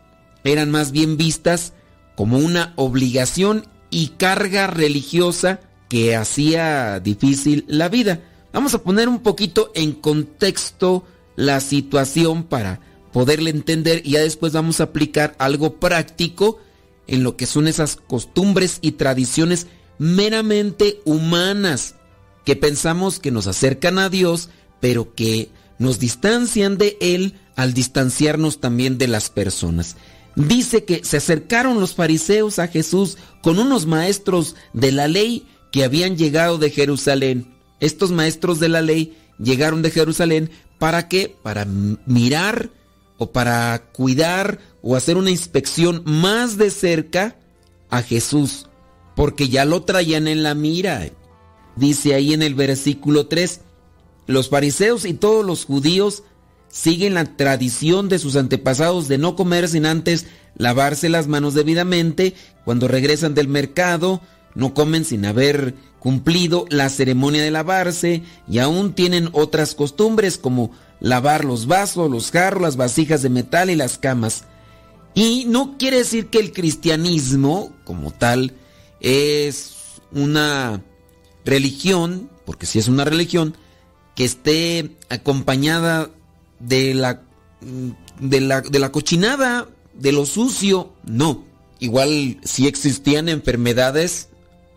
eran 0.42 0.70
más 0.70 0.90
bien 0.90 1.18
vistas 1.18 1.74
como 2.16 2.38
una 2.38 2.72
obligación 2.76 3.66
y 3.90 4.08
carga 4.16 4.66
religiosa 4.66 5.60
que 5.90 6.16
hacía 6.16 6.98
difícil 6.98 7.66
la 7.68 7.90
vida. 7.90 8.22
Vamos 8.54 8.72
a 8.74 8.82
poner 8.82 9.06
un 9.08 9.20
poquito 9.20 9.70
en 9.74 9.92
contexto 9.92 11.04
la 11.36 11.60
situación 11.60 12.42
para 12.42 12.80
poderle 13.12 13.50
entender 13.50 14.00
y 14.02 14.12
ya 14.12 14.20
después 14.20 14.54
vamos 14.54 14.80
a 14.80 14.84
aplicar 14.84 15.36
algo 15.38 15.74
práctico 15.74 16.58
en 17.06 17.22
lo 17.22 17.36
que 17.36 17.44
son 17.44 17.68
esas 17.68 17.96
costumbres 17.96 18.78
y 18.80 18.92
tradiciones 18.92 19.66
meramente 19.98 21.02
humanas 21.04 21.96
que 22.46 22.56
pensamos 22.56 23.18
que 23.18 23.30
nos 23.30 23.46
acercan 23.46 23.98
a 23.98 24.08
Dios, 24.08 24.48
pero 24.80 25.14
que 25.14 25.50
nos 25.78 25.98
distancian 25.98 26.78
de 26.78 26.96
Él 27.00 27.34
al 27.56 27.74
distanciarnos 27.74 28.60
también 28.60 28.98
de 28.98 29.08
las 29.08 29.30
personas. 29.30 29.96
Dice 30.36 30.84
que 30.84 31.04
se 31.04 31.16
acercaron 31.16 31.80
los 31.80 31.94
fariseos 31.94 32.58
a 32.58 32.68
Jesús 32.68 33.16
con 33.42 33.58
unos 33.58 33.86
maestros 33.86 34.54
de 34.72 34.92
la 34.92 35.08
ley 35.08 35.46
que 35.72 35.84
habían 35.84 36.16
llegado 36.16 36.58
de 36.58 36.70
Jerusalén 36.70 37.58
estos 37.80 38.10
maestros 38.10 38.58
de 38.60 38.68
la 38.68 38.82
ley 38.82 39.16
llegaron 39.38 39.82
de 39.82 39.90
Jerusalén 39.90 40.50
para 40.78 41.08
qué? 41.08 41.36
Para 41.42 41.64
mirar 41.64 42.70
o 43.18 43.30
para 43.30 43.90
cuidar 43.92 44.58
o 44.82 44.96
hacer 44.96 45.16
una 45.16 45.30
inspección 45.30 46.02
más 46.04 46.56
de 46.56 46.70
cerca 46.70 47.36
a 47.90 48.02
Jesús, 48.02 48.68
porque 49.16 49.48
ya 49.48 49.64
lo 49.64 49.82
traían 49.82 50.28
en 50.28 50.42
la 50.42 50.54
mira. 50.54 51.08
Dice 51.76 52.14
ahí 52.14 52.32
en 52.32 52.42
el 52.42 52.54
versículo 52.54 53.26
3, 53.26 53.60
los 54.28 54.50
fariseos 54.50 55.06
y 55.06 55.14
todos 55.14 55.44
los 55.44 55.64
judíos 55.64 56.22
siguen 56.68 57.14
la 57.14 57.24
tradición 57.24 58.10
de 58.10 58.18
sus 58.18 58.36
antepasados 58.36 59.08
de 59.08 59.16
no 59.16 59.34
comer 59.34 59.68
sin 59.68 59.86
antes 59.86 60.26
lavarse 60.54 61.08
las 61.08 61.28
manos 61.28 61.54
debidamente, 61.54 62.34
cuando 62.64 62.88
regresan 62.88 63.34
del 63.34 63.48
mercado, 63.48 64.20
no 64.54 64.74
comen 64.74 65.06
sin 65.06 65.24
haber 65.24 65.74
cumplido 65.98 66.66
la 66.68 66.90
ceremonia 66.90 67.42
de 67.42 67.50
lavarse 67.50 68.22
y 68.46 68.58
aún 68.58 68.92
tienen 68.92 69.30
otras 69.32 69.74
costumbres 69.74 70.36
como 70.36 70.72
lavar 71.00 71.46
los 71.46 71.66
vasos, 71.66 72.10
los 72.10 72.30
jarros, 72.30 72.62
las 72.62 72.76
vasijas 72.76 73.22
de 73.22 73.30
metal 73.30 73.70
y 73.70 73.76
las 73.76 73.96
camas. 73.96 74.44
Y 75.14 75.46
no 75.48 75.78
quiere 75.78 75.96
decir 75.96 76.26
que 76.26 76.38
el 76.38 76.52
cristianismo 76.52 77.72
como 77.84 78.10
tal 78.10 78.52
es 79.00 79.74
una 80.12 80.82
religión, 81.46 82.28
porque 82.44 82.66
si 82.66 82.78
es 82.78 82.88
una 82.88 83.06
religión, 83.06 83.56
que 84.18 84.24
esté 84.24 84.96
acompañada 85.10 86.10
de 86.58 86.92
la, 86.92 87.22
de 88.18 88.40
la, 88.40 88.62
de 88.62 88.80
la 88.80 88.90
cochinada, 88.90 89.68
de 89.94 90.10
lo 90.10 90.26
sucio, 90.26 90.92
no. 91.04 91.44
Igual 91.78 92.40
si 92.42 92.66
existían 92.66 93.28
enfermedades 93.28 94.30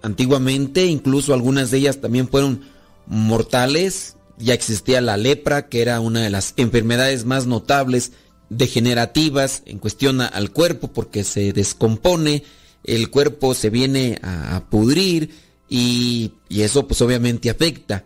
antiguamente, 0.04 0.86
incluso 0.86 1.34
algunas 1.34 1.72
de 1.72 1.80
ellas 1.80 2.02
también 2.02 2.28
fueron 2.28 2.62
mortales, 3.08 4.16
ya 4.38 4.54
existía 4.54 5.02
la 5.02 5.18
lepra, 5.18 5.70
que 5.70 5.82
era 5.82 6.00
una 6.02 6.22
de 6.22 6.30
las 6.30 6.54
enfermedades 6.58 7.26
más 7.26 7.48
notables, 7.48 8.12
degenerativas 8.50 9.64
en 9.66 9.80
cuestión 9.80 10.22
al 10.22 10.52
cuerpo, 10.52 10.90
porque 10.90 11.24
se 11.24 11.52
descompone, 11.52 12.44
el 12.84 13.10
cuerpo 13.10 13.56
se 13.56 13.72
viene 13.72 14.20
a, 14.22 14.66
pudrir 14.70 15.32
y, 15.68 16.34
y 16.48 16.62
eso 16.62 16.88
pues 16.88 17.02
obviamente 17.02 17.50
afecta. 17.50 18.06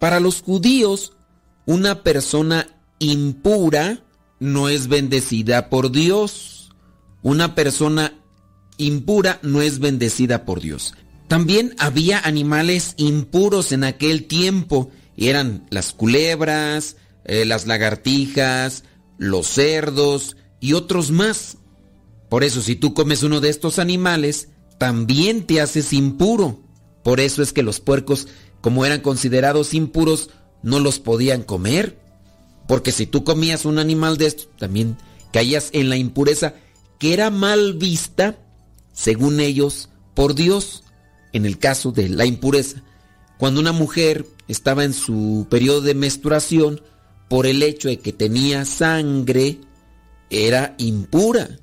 Para 0.00 0.18
los 0.18 0.42
judíos, 0.42 1.12
una 1.66 2.02
persona 2.02 2.66
impura 2.98 4.02
no 4.40 4.68
es 4.68 4.88
bendecida 4.88 5.68
por 5.68 5.92
Dios. 5.92 6.72
Una 7.22 7.54
persona 7.54 8.14
impura 8.78 9.38
no 9.42 9.60
es 9.60 9.78
bendecida 9.78 10.44
por 10.46 10.60
Dios. 10.60 10.94
También 11.28 11.76
había 11.78 12.18
animales 12.18 12.94
impuros 12.96 13.72
en 13.72 13.84
aquel 13.84 14.26
tiempo. 14.26 14.90
Eran 15.16 15.66
las 15.70 15.92
culebras, 15.92 16.96
eh, 17.24 17.44
las 17.44 17.66
lagartijas, 17.66 18.84
los 19.18 19.46
cerdos 19.46 20.36
y 20.60 20.72
otros 20.72 21.10
más. 21.10 21.58
Por 22.30 22.42
eso 22.42 22.62
si 22.62 22.74
tú 22.74 22.94
comes 22.94 23.22
uno 23.22 23.40
de 23.40 23.50
estos 23.50 23.78
animales, 23.78 24.48
también 24.78 25.46
te 25.46 25.60
haces 25.60 25.92
impuro. 25.92 26.62
Por 27.04 27.20
eso 27.20 27.42
es 27.42 27.52
que 27.52 27.62
los 27.62 27.80
puercos, 27.80 28.28
como 28.60 28.84
eran 28.84 29.00
considerados 29.00 29.74
impuros, 29.74 30.30
no 30.62 30.80
los 30.80 30.98
podían 30.98 31.42
comer. 31.42 31.98
Porque 32.66 32.92
si 32.92 33.06
tú 33.06 33.24
comías 33.24 33.64
un 33.64 33.78
animal 33.78 34.16
de 34.16 34.26
estos, 34.26 34.48
también 34.58 34.96
caías 35.32 35.70
en 35.72 35.88
la 35.88 35.96
impureza 35.96 36.54
que 36.98 37.14
era 37.14 37.30
mal 37.30 37.74
vista, 37.74 38.38
según 38.92 39.40
ellos, 39.40 39.88
por 40.14 40.34
Dios. 40.34 40.84
En 41.32 41.46
el 41.46 41.58
caso 41.58 41.92
de 41.92 42.08
la 42.08 42.26
impureza, 42.26 42.82
cuando 43.38 43.60
una 43.60 43.72
mujer 43.72 44.26
estaba 44.48 44.84
en 44.84 44.92
su 44.92 45.46
periodo 45.48 45.80
de 45.80 45.94
menstruación, 45.94 46.82
por 47.28 47.46
el 47.46 47.62
hecho 47.62 47.88
de 47.88 48.00
que 48.00 48.12
tenía 48.12 48.64
sangre, 48.64 49.60
era 50.28 50.74
impura. 50.78 51.58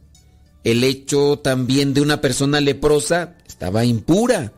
El 0.64 0.84
hecho 0.84 1.40
también 1.40 1.94
de 1.94 2.02
una 2.02 2.20
persona 2.20 2.62
leprosa 2.62 3.36
estaba 3.48 3.86
impura. 3.86 4.54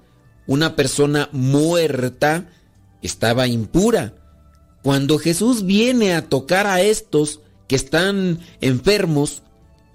Una 0.50 0.76
persona 0.76 1.30
muerta 1.32 2.50
estaba 3.04 3.46
impura. 3.46 4.16
Cuando 4.82 5.20
Jesús 5.20 5.64
viene 5.64 6.16
a 6.16 6.28
tocar 6.28 6.66
a 6.66 6.82
estos 6.82 7.42
que 7.68 7.76
están 7.76 8.40
enfermos, 8.60 9.44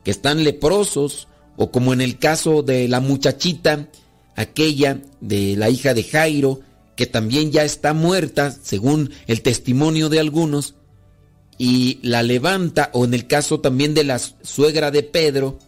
que 0.05 0.13
están 0.13 0.45
leprosos, 0.45 1.27
o 1.57 1.73
como 1.73 1.93
en 1.93 2.01
el 2.01 2.21
caso 2.21 2.63
de 2.63 2.87
la 2.87 3.01
muchachita, 3.01 3.89
aquella 4.37 5.01
de 5.21 5.57
la 5.57 5.71
hija 5.71 5.93
de 5.93 6.05
Jairo, 6.05 6.61
que 6.95 7.07
también 7.07 7.51
ya 7.51 7.65
está 7.65 7.93
muerta, 7.93 8.53
según 8.53 9.11
el 9.27 9.43
testimonio 9.43 10.09
de 10.09 10.21
algunos, 10.21 10.77
y 11.59 11.99
la 12.03 12.23
levanta, 12.23 12.91
o 12.93 13.05
en 13.05 13.15
el 13.15 13.27
caso 13.27 13.59
también 13.59 13.93
de 13.93 14.05
la 14.05 14.21
suegra 14.21 14.93
de 14.93 15.03
Pedro, 15.03 15.59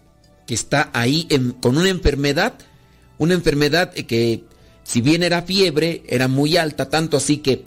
que 0.46 0.54
está 0.54 0.90
ahí 0.92 1.26
con 1.60 1.76
una 1.76 1.88
enfermedad, 1.88 2.54
una 3.18 3.34
enfermedad 3.34 3.92
que 3.92 4.44
si 4.86 5.00
bien 5.00 5.24
era 5.24 5.42
fiebre, 5.42 6.04
era 6.06 6.28
muy 6.28 6.56
alta, 6.56 6.88
tanto 6.88 7.16
así 7.16 7.38
que 7.38 7.64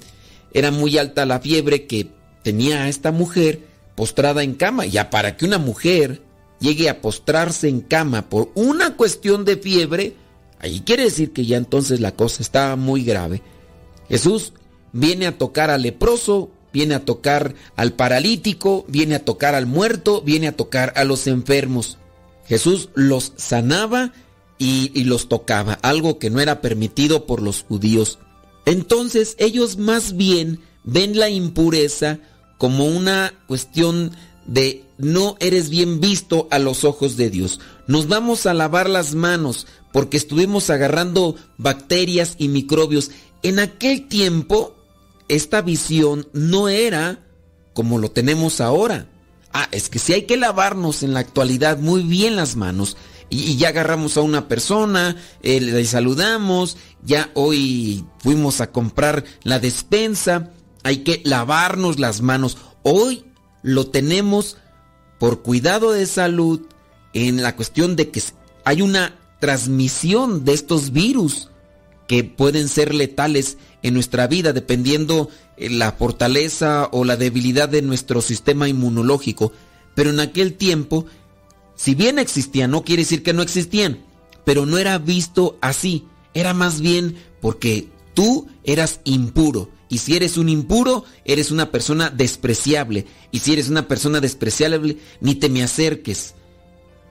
era 0.54 0.72
muy 0.72 0.98
alta 0.98 1.26
la 1.26 1.41
fiebre 1.41 1.86
que 1.86 2.08
tenía 2.44 2.84
a 2.84 2.90
esta 2.90 3.12
mujer 3.12 3.60
postrada 3.96 4.41
en 4.41 4.54
cama. 4.56 4.86
Ya 4.86 5.10
para 5.10 5.36
que 5.36 5.44
una 5.44 5.58
mujer 5.58 6.22
llegue 6.62 6.88
a 6.88 7.02
postrarse 7.02 7.68
en 7.68 7.82
cama 7.82 8.30
por 8.30 8.52
una 8.56 8.96
cuestión 8.96 9.44
de 9.44 9.58
fiebre, 9.58 10.16
ahí 10.60 10.80
quiere 10.80 11.04
decir 11.04 11.34
que 11.34 11.46
ya 11.46 11.58
entonces 11.58 12.00
la 12.00 12.14
cosa 12.14 12.41
estaba 12.41 12.78
muy 12.78 13.04
grave. 13.04 13.41
Jesús 14.08 14.54
viene 14.94 15.28
a 15.28 15.38
tocar 15.38 15.70
al 15.72 15.82
leproso, 15.82 16.50
viene 16.72 16.96
a 16.96 17.04
tocar 17.04 17.54
al 17.76 17.91
paralítico, 17.91 18.86
viene 18.88 19.16
a 19.16 19.26
tocar 19.26 19.56
al 19.56 19.66
muerto, 19.66 20.22
viene 20.22 20.48
a 20.48 20.56
tocar 20.56 20.94
a 20.96 21.04
los 21.04 21.28
enfermos. 21.28 21.98
Jesús 22.48 22.90
los 22.96 23.34
sanaba 23.36 24.14
y, 24.60 25.06
los 25.06 25.30
tocaba, 25.30 25.80
algo 25.81 26.19
que 26.19 26.30
no 26.30 26.41
era 26.41 26.61
permitido 26.61 27.26
por 27.26 27.41
los 27.41 27.64
judíos. 27.64 28.19
Entonces 28.65 29.36
ellos 29.40 29.77
más 29.77 30.18
bien 30.18 30.60
ven 30.84 31.18
la 31.18 31.30
impureza 31.30 32.19
como 32.57 32.86
una 32.86 33.34
cuestión 33.48 34.11
de 34.45 34.84
no 34.98 35.38
eres 35.40 35.69
bien 35.69 36.02
visto 36.02 36.48
a 36.52 36.60
los 36.60 36.84
ojos 36.84 37.15
de 37.15 37.30
Dios. 37.30 37.61
Nos 37.88 38.07
vamos 38.07 38.45
a 38.45 38.53
lavar 38.53 38.90
las 38.90 39.15
manos 39.15 39.65
porque 39.94 40.18
estuvimos 40.18 40.69
agarrando 40.69 41.36
bacterias 41.57 42.36
y 42.38 42.49
microbios. 42.49 43.11
En 43.41 43.60
aquel 43.60 44.07
tiempo, 44.10 44.76
esta 45.30 45.61
visión 45.61 46.27
no 46.34 46.68
era 46.68 47.26
como 47.73 47.98
lo 47.98 48.11
tenemos 48.11 48.60
ahora. 48.60 49.07
Ah, 49.53 49.69
es 49.72 49.90
que 49.90 49.99
si 49.99 50.14
hay 50.14 50.23
que 50.23 50.36
lavarnos 50.36 51.02
en 51.02 51.14
la 51.14 51.22
actualidad 51.22 51.80
muy 51.80 52.03
bien 52.03 52.36
las 52.36 52.57
manos 52.57 52.98
y, 53.30 53.57
ya 53.57 53.69
agarramos 53.69 54.18
a 54.18 54.22
una 54.22 54.47
persona, 54.47 55.15
eh, 55.41 55.61
le 55.61 55.85
saludamos, 55.85 56.77
ya 57.03 57.30
hoy 57.34 58.06
fuimos 58.19 58.61
a 58.61 58.72
comprar 58.72 59.23
la 59.43 59.60
despensa, 59.60 60.51
hay 60.84 60.97
que 60.97 61.22
lavarnos 61.23 61.99
las 61.99 62.22
manos. 62.22 62.57
Hoy 62.84 63.26
lo 63.61 63.88
tenemos 63.88 64.57
por 65.19 65.41
cuidado 65.41 65.91
de 65.91 66.06
salud 66.06 66.61
en 67.14 67.41
la 67.41 67.56
cuestión 67.56 67.95
de 67.95 68.10
que 68.10 68.22
hay 68.65 68.81
una 68.81 69.15
transmisión 69.39 70.45
de 70.45 70.53
estos 70.53 70.91
virus 70.91 71.49
que 72.07 72.23
pueden 72.23 72.68
ser 72.68 72.93
letales 72.93 73.57
en 73.84 73.93
nuestra 73.93 74.27
vida 74.27 74.51
dependiendo 74.51 75.30
eh, 75.57 75.69
la 75.69 75.91
fortaleza 75.91 76.89
o 76.91 77.06
la 77.06 77.18
debilidad 77.18 77.69
de 77.69 77.81
nuestro 77.81 78.22
sistema 78.22 78.68
inmunológico. 78.68 79.53
Pero 79.95 80.10
en 80.10 80.19
aquel 80.19 80.56
tiempo 80.56 81.06
si 81.80 81.95
bien 81.95 82.19
existían, 82.19 82.72
no 82.72 82.84
quiere 82.84 83.03
decir 83.03 83.23
que 83.23 83.31
no 83.31 83.41
existían, 83.41 83.99
pero 84.43 84.65
no 84.65 84.77
era 84.77 84.97
visto 84.97 85.57
así. 85.61 86.03
Era 86.34 86.53
más 86.53 86.81
bien 86.81 87.15
porque 87.39 87.88
tú 88.14 88.49
eras 88.65 88.99
impuro. 89.06 89.69
Y 89.88 89.99
si 89.99 90.18
eres 90.18 90.35
un 90.35 90.49
impuro, 90.49 91.06
eres 91.23 91.51
una 91.51 91.72
persona 91.72 92.10
despreciable. 92.10 93.06
Y 93.31 93.39
si 93.39 93.53
eres 93.53 93.69
una 93.69 93.88
persona 93.88 94.19
despreciable, 94.19 94.97
ni 95.22 95.35
te 95.35 95.47
me 95.47 95.64
acerques. 95.64 96.35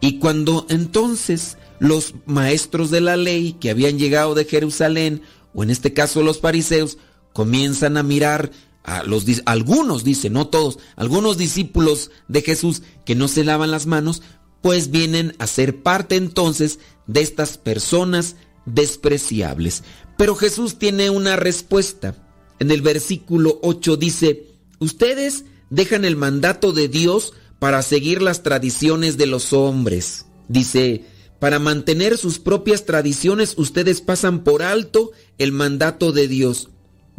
Y 0.02 0.18
cuando 0.18 0.66
entonces 0.68 1.56
los 1.78 2.12
maestros 2.26 2.90
de 2.90 3.00
la 3.00 3.16
ley 3.16 3.54
que 3.54 3.70
habían 3.70 3.98
llegado 3.98 4.34
de 4.34 4.44
Jerusalén, 4.44 5.22
o 5.54 5.62
en 5.62 5.70
este 5.70 5.94
caso 5.94 6.22
los 6.22 6.40
fariseos, 6.40 6.98
comienzan 7.32 7.96
a 7.96 8.02
mirar 8.02 8.50
a 8.88 9.02
los 9.02 9.26
algunos, 9.44 10.02
dice, 10.02 10.30
no 10.30 10.48
todos, 10.48 10.78
algunos 10.96 11.36
discípulos 11.36 12.10
de 12.26 12.40
Jesús 12.40 12.82
que 13.04 13.14
no 13.14 13.28
se 13.28 13.44
lavan 13.44 13.70
las 13.70 13.84
manos, 13.84 14.22
pues 14.62 14.90
vienen 14.90 15.34
a 15.38 15.46
ser 15.46 15.82
parte 15.82 16.16
entonces 16.16 16.78
de 17.06 17.20
estas 17.20 17.58
personas 17.58 18.36
despreciables. 18.66 19.82
Pero 20.16 20.34
Jesús 20.34 20.78
tiene 20.78 21.10
una 21.10 21.36
respuesta. 21.36 22.14
En 22.58 22.70
el 22.70 22.82
versículo 22.82 23.58
8 23.62 23.96
dice, 23.96 24.46
ustedes 24.80 25.44
dejan 25.70 26.04
el 26.04 26.16
mandato 26.16 26.72
de 26.72 26.88
Dios 26.88 27.34
para 27.58 27.82
seguir 27.82 28.22
las 28.22 28.42
tradiciones 28.42 29.16
de 29.16 29.26
los 29.26 29.52
hombres. 29.52 30.26
Dice, 30.48 31.04
para 31.38 31.58
mantener 31.58 32.18
sus 32.18 32.38
propias 32.38 32.84
tradiciones 32.84 33.54
ustedes 33.56 34.00
pasan 34.00 34.42
por 34.42 34.62
alto 34.62 35.12
el 35.38 35.52
mandato 35.52 36.12
de 36.12 36.26
Dios. 36.26 36.70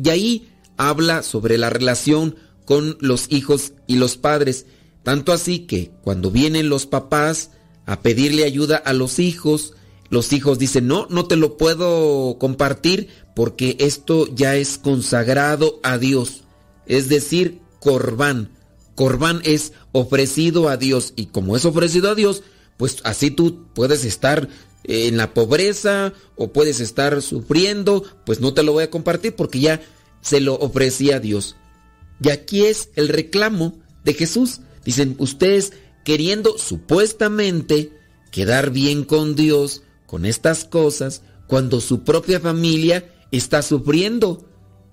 Y 0.02 0.10
ahí 0.10 0.50
habla 0.78 1.24
sobre 1.24 1.58
la 1.58 1.70
relación 1.70 2.36
con 2.66 2.98
los 3.00 3.28
hijos 3.30 3.74
y 3.88 3.96
los 3.96 4.18
padres. 4.18 4.66
Tanto 5.04 5.32
así 5.32 5.60
que 5.60 5.92
cuando 6.04 6.32
vienen 6.32 6.70
los 6.70 6.86
papás 6.86 7.52
a 7.86 8.02
pedirle 8.02 8.44
ayuda 8.44 8.78
a 8.78 8.94
los 8.94 9.20
hijos, 9.20 9.74
los 10.10 10.34
hijos 10.34 10.60
dicen, 10.60 10.88
no, 10.88 11.08
no 11.10 11.26
te 11.26 11.36
lo 11.36 11.58
puedo 11.58 12.38
compartir 12.40 13.10
porque 13.36 13.78
esto 13.80 14.28
ya 14.34 14.56
es 14.56 14.78
consagrado 14.78 15.80
a 15.84 15.98
Dios. 15.98 16.42
Es 16.86 17.10
decir, 17.10 17.60
corbán. 17.80 18.52
Corbán 18.96 19.42
es 19.46 19.74
ofrecido 19.92 20.68
a 20.68 20.78
Dios 20.78 21.14
y 21.16 21.28
como 21.28 21.56
es 21.56 21.64
ofrecido 21.66 22.10
a 22.10 22.16
Dios, 22.16 22.44
pues 22.78 22.98
así 23.04 23.32
tú 23.32 23.66
puedes 23.74 24.04
estar 24.04 24.50
en 24.84 25.18
la 25.18 25.34
pobreza 25.34 26.14
o 26.36 26.52
puedes 26.52 26.80
estar 26.80 27.22
sufriendo, 27.22 28.04
pues 28.26 28.40
no 28.40 28.54
te 28.54 28.64
lo 28.64 28.74
voy 28.74 28.84
a 28.84 28.90
compartir 28.90 29.36
porque 29.36 29.60
ya 29.60 29.82
se 30.22 30.42
lo 30.42 30.56
ofrecí 30.56 31.12
a 31.12 31.20
Dios. 31.20 31.56
Y 32.22 32.30
aquí 32.30 32.66
es 32.66 32.90
el 32.96 33.08
reclamo 33.08 33.80
de 34.04 34.14
Jesús. 34.14 34.62
Dicen, 34.86 35.16
ustedes 35.20 35.74
queriendo 36.04 36.58
supuestamente 36.58 37.92
quedar 38.32 38.72
bien 38.72 39.04
con 39.04 39.36
Dios 39.36 39.84
con 40.10 40.26
estas 40.26 40.66
cosas, 40.66 41.22
cuando 41.46 41.80
su 41.82 42.04
propia 42.04 42.40
familia 42.40 43.14
está 43.32 43.62
sufriendo. 43.62 44.44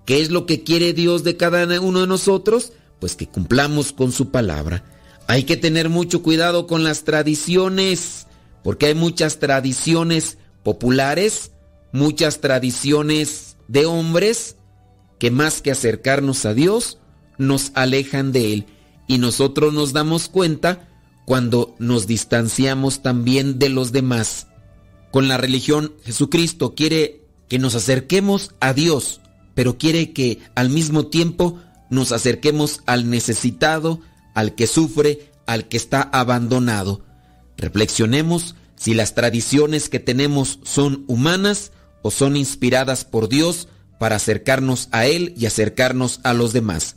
¿Qué 0.05 0.21
es 0.21 0.31
lo 0.31 0.45
que 0.45 0.63
quiere 0.63 0.93
Dios 0.93 1.25
de 1.25 1.39
cada 1.39 1.81
uno 1.81 2.03
de 2.03 2.07
nosotros? 2.07 2.75
Pues 3.01 3.17
que 3.17 3.27
cumplamos 3.27 3.93
con 3.93 4.13
su 4.13 4.31
palabra. 4.31 4.85
Hay 5.27 5.45
que 5.45 5.57
tener 5.57 5.89
mucho 5.89 6.23
cuidado 6.23 6.67
con 6.67 6.85
las 6.85 7.05
tradiciones, 7.05 8.27
porque 8.63 8.87
hay 8.87 8.95
muchas 8.95 9.39
tradiciones 9.39 10.37
populares, 10.63 11.53
muchas 11.93 12.41
tradiciones 12.41 13.57
de 13.69 13.87
hombres 13.87 14.57
que 15.19 15.31
más 15.31 15.63
que 15.63 15.71
acercarnos 15.71 16.45
a 16.45 16.53
Dios, 16.53 16.99
nos 17.39 17.73
alejan 17.75 18.33
de 18.33 18.53
Él. 18.53 18.67
Y 19.07 19.19
nosotros 19.19 19.73
nos 19.73 19.93
damos 19.93 20.29
cuenta 20.29 20.89
cuando 21.25 21.75
nos 21.79 22.07
distanciamos 22.07 23.03
también 23.03 23.59
de 23.59 23.69
los 23.69 23.93
demás. 23.93 24.47
Con 25.11 25.29
la 25.29 25.37
religión, 25.37 25.93
Jesucristo 26.05 26.75
quiere 26.75 27.23
que 27.49 27.59
nos 27.59 27.75
acerquemos 27.75 28.55
a 28.61 28.73
Dios, 28.73 29.21
pero 29.55 29.79
quiere 29.79 30.13
que 30.13 30.41
al 30.55 30.71
mismo 30.71 31.07
tiempo 31.07 31.59
nos 31.91 32.13
acerquemos 32.13 32.83
al 32.87 33.11
necesitado, 33.11 34.01
al 34.35 34.55
que 34.55 34.67
sufre, 34.67 35.33
al 35.47 35.69
que 35.69 35.77
está 35.77 36.03
abandonado. 36.03 37.05
Reflexionemos 37.57 38.55
si 38.77 38.95
las 38.95 39.15
tradiciones 39.15 39.89
que 39.89 40.01
tenemos 40.01 40.61
son 40.65 41.05
humanas 41.07 41.73
o 42.03 42.11
son 42.11 42.37
inspiradas 42.37 43.05
por 43.05 43.29
Dios 43.29 43.69
para 43.99 44.17
acercarnos 44.17 44.89
a 44.93 45.07
Él 45.07 45.35
y 45.37 45.47
acercarnos 45.47 46.21
a 46.23 46.35
los 46.35 46.53
demás. 46.53 46.97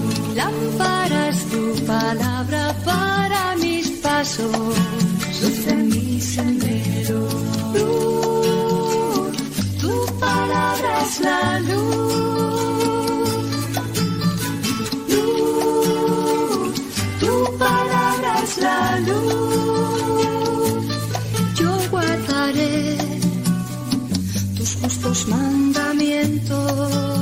Lámpara 0.41 1.23
tu 1.51 1.63
palabra 1.85 2.63
para 2.83 3.41
mis 3.57 3.87
pasos, 4.05 4.75
luz 5.41 5.67
en 5.67 5.81
mi 5.89 6.19
sendero. 6.19 7.19
Luz, 7.75 9.37
tu 9.81 9.93
palabra 10.19 10.91
es 11.05 11.13
la 11.27 11.43
luz. 11.69 13.01
Luz, 15.13 16.73
tu 17.21 17.33
palabra 17.63 18.31
es 18.43 18.53
la 18.65 18.81
luz. 19.07 20.85
Yo 21.59 21.71
guardaré 21.91 22.97
tus 24.57 24.71
justos 24.81 25.19
mandamientos. 25.27 27.20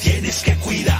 Tienes 0.00 0.42
que 0.42 0.56
cuidar. 0.56 0.99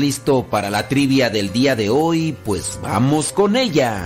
listo 0.00 0.46
para 0.46 0.70
la 0.70 0.88
trivia 0.88 1.30
del 1.30 1.52
día 1.52 1.76
de 1.76 1.90
hoy, 1.90 2.34
pues 2.44 2.78
vamos 2.82 3.32
con 3.32 3.54
ella. 3.54 4.04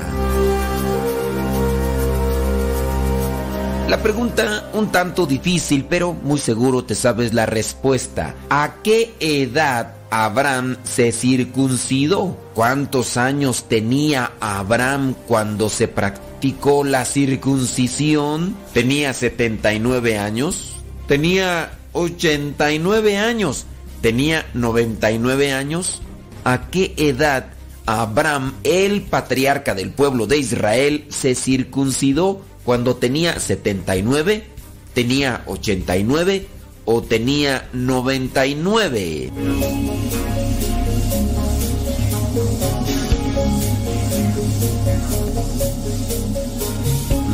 La 3.88 4.02
pregunta 4.02 4.70
un 4.72 4.90
tanto 4.90 5.24
difícil, 5.24 5.84
pero 5.84 6.12
muy 6.12 6.40
seguro 6.40 6.84
te 6.84 6.94
sabes 6.94 7.32
la 7.32 7.46
respuesta. 7.46 8.34
¿A 8.50 8.76
qué 8.82 9.14
edad 9.20 9.94
Abraham 10.10 10.78
se 10.82 11.12
circuncidó? 11.12 12.36
¿Cuántos 12.54 13.16
años 13.16 13.68
tenía 13.68 14.32
Abraham 14.40 15.14
cuando 15.28 15.68
se 15.68 15.86
practicó 15.86 16.82
la 16.82 17.04
circuncisión? 17.04 18.56
¿Tenía 18.72 19.12
79 19.12 20.18
años? 20.18 20.72
¿Tenía 21.06 21.78
89 21.92 23.18
años? 23.18 23.66
¿Tenía 24.04 24.44
99 24.52 25.54
años? 25.54 26.02
¿A 26.44 26.68
qué 26.68 26.92
edad 26.98 27.46
Abraham, 27.86 28.52
el 28.62 29.00
patriarca 29.00 29.74
del 29.74 29.92
pueblo 29.92 30.26
de 30.26 30.36
Israel, 30.36 31.06
se 31.08 31.34
circuncidó? 31.34 32.42
cuando 32.64 32.96
tenía 32.96 33.40
79, 33.40 34.44
tenía 34.92 35.42
89 35.46 36.46
o 36.84 37.02
tenía 37.02 37.66
99. 37.72 39.32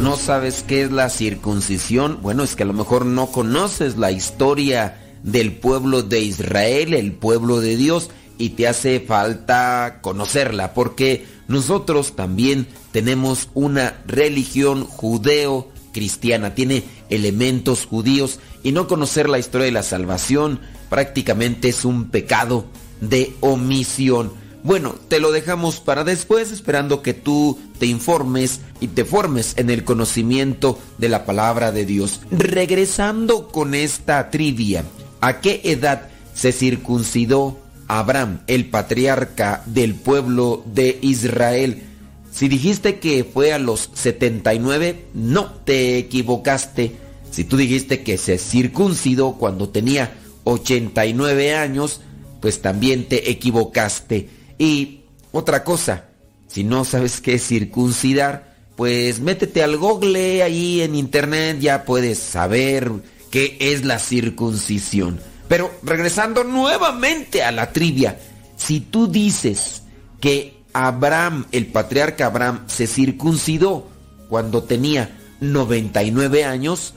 ¿No 0.00 0.16
sabes 0.16 0.62
qué 0.62 0.82
es 0.82 0.92
la 0.92 1.08
circuncisión? 1.10 2.18
Bueno, 2.22 2.44
es 2.44 2.54
que 2.54 2.62
a 2.62 2.66
lo 2.66 2.74
mejor 2.74 3.06
no 3.06 3.26
conoces 3.26 3.96
la 3.96 4.12
historia 4.12 5.09
del 5.22 5.52
pueblo 5.52 6.02
de 6.02 6.20
Israel, 6.20 6.94
el 6.94 7.12
pueblo 7.12 7.60
de 7.60 7.76
Dios, 7.76 8.10
y 8.38 8.50
te 8.50 8.66
hace 8.66 9.00
falta 9.00 9.98
conocerla, 10.00 10.72
porque 10.72 11.26
nosotros 11.48 12.16
también 12.16 12.66
tenemos 12.92 13.48
una 13.54 14.02
religión 14.06 14.86
judeo-cristiana, 14.86 16.54
tiene 16.54 16.84
elementos 17.10 17.84
judíos 17.84 18.38
y 18.62 18.72
no 18.72 18.88
conocer 18.88 19.28
la 19.28 19.38
historia 19.38 19.66
de 19.66 19.72
la 19.72 19.82
salvación 19.82 20.60
prácticamente 20.90 21.70
es 21.70 21.86
un 21.86 22.10
pecado 22.10 22.66
de 23.00 23.34
omisión. 23.40 24.32
Bueno, 24.62 24.94
te 25.08 25.20
lo 25.20 25.32
dejamos 25.32 25.80
para 25.80 26.04
después, 26.04 26.52
esperando 26.52 27.00
que 27.00 27.14
tú 27.14 27.58
te 27.78 27.86
informes 27.86 28.60
y 28.80 28.88
te 28.88 29.06
formes 29.06 29.54
en 29.56 29.70
el 29.70 29.84
conocimiento 29.84 30.78
de 30.98 31.08
la 31.08 31.24
palabra 31.24 31.72
de 31.72 31.86
Dios. 31.86 32.20
Regresando 32.30 33.48
con 33.48 33.74
esta 33.74 34.28
trivia, 34.28 34.84
¿a 35.20 35.40
qué 35.40 35.60
edad 35.64 36.08
se 36.34 36.52
circuncidó 36.52 37.58
Abraham, 37.90 38.42
el 38.46 38.66
patriarca 38.66 39.64
del 39.66 39.96
pueblo 39.96 40.62
de 40.64 40.96
Israel. 41.02 41.82
Si 42.30 42.46
dijiste 42.46 43.00
que 43.00 43.24
fue 43.24 43.52
a 43.52 43.58
los 43.58 43.90
79, 43.94 45.06
no 45.12 45.50
te 45.64 45.98
equivocaste. 45.98 46.92
Si 47.32 47.42
tú 47.42 47.56
dijiste 47.56 48.04
que 48.04 48.16
se 48.16 48.38
circuncidó 48.38 49.32
cuando 49.32 49.70
tenía 49.70 50.14
89 50.44 51.56
años, 51.56 52.00
pues 52.40 52.62
también 52.62 53.08
te 53.08 53.28
equivocaste. 53.28 54.28
Y 54.56 55.00
otra 55.32 55.64
cosa, 55.64 56.04
si 56.46 56.62
no 56.62 56.84
sabes 56.84 57.20
qué 57.20 57.34
es 57.34 57.46
circuncidar, 57.48 58.54
pues 58.76 59.18
métete 59.18 59.64
al 59.64 59.76
google 59.76 60.44
ahí 60.44 60.80
en 60.80 60.94
internet, 60.94 61.58
ya 61.58 61.84
puedes 61.84 62.20
saber 62.20 62.92
qué 63.30 63.56
es 63.60 63.84
la 63.84 63.98
circuncisión. 63.98 65.20
Pero 65.48 65.72
regresando 65.82 66.44
nuevamente 66.44 67.42
a 67.42 67.52
la 67.52 67.72
trivia, 67.72 68.18
si 68.56 68.80
tú 68.80 69.06
dices 69.06 69.82
que 70.20 70.60
Abraham, 70.72 71.46
el 71.50 71.66
patriarca 71.66 72.26
Abraham, 72.26 72.64
se 72.66 72.86
circuncidó 72.86 73.88
cuando 74.28 74.62
tenía 74.62 75.18
99 75.40 76.44
años, 76.44 76.94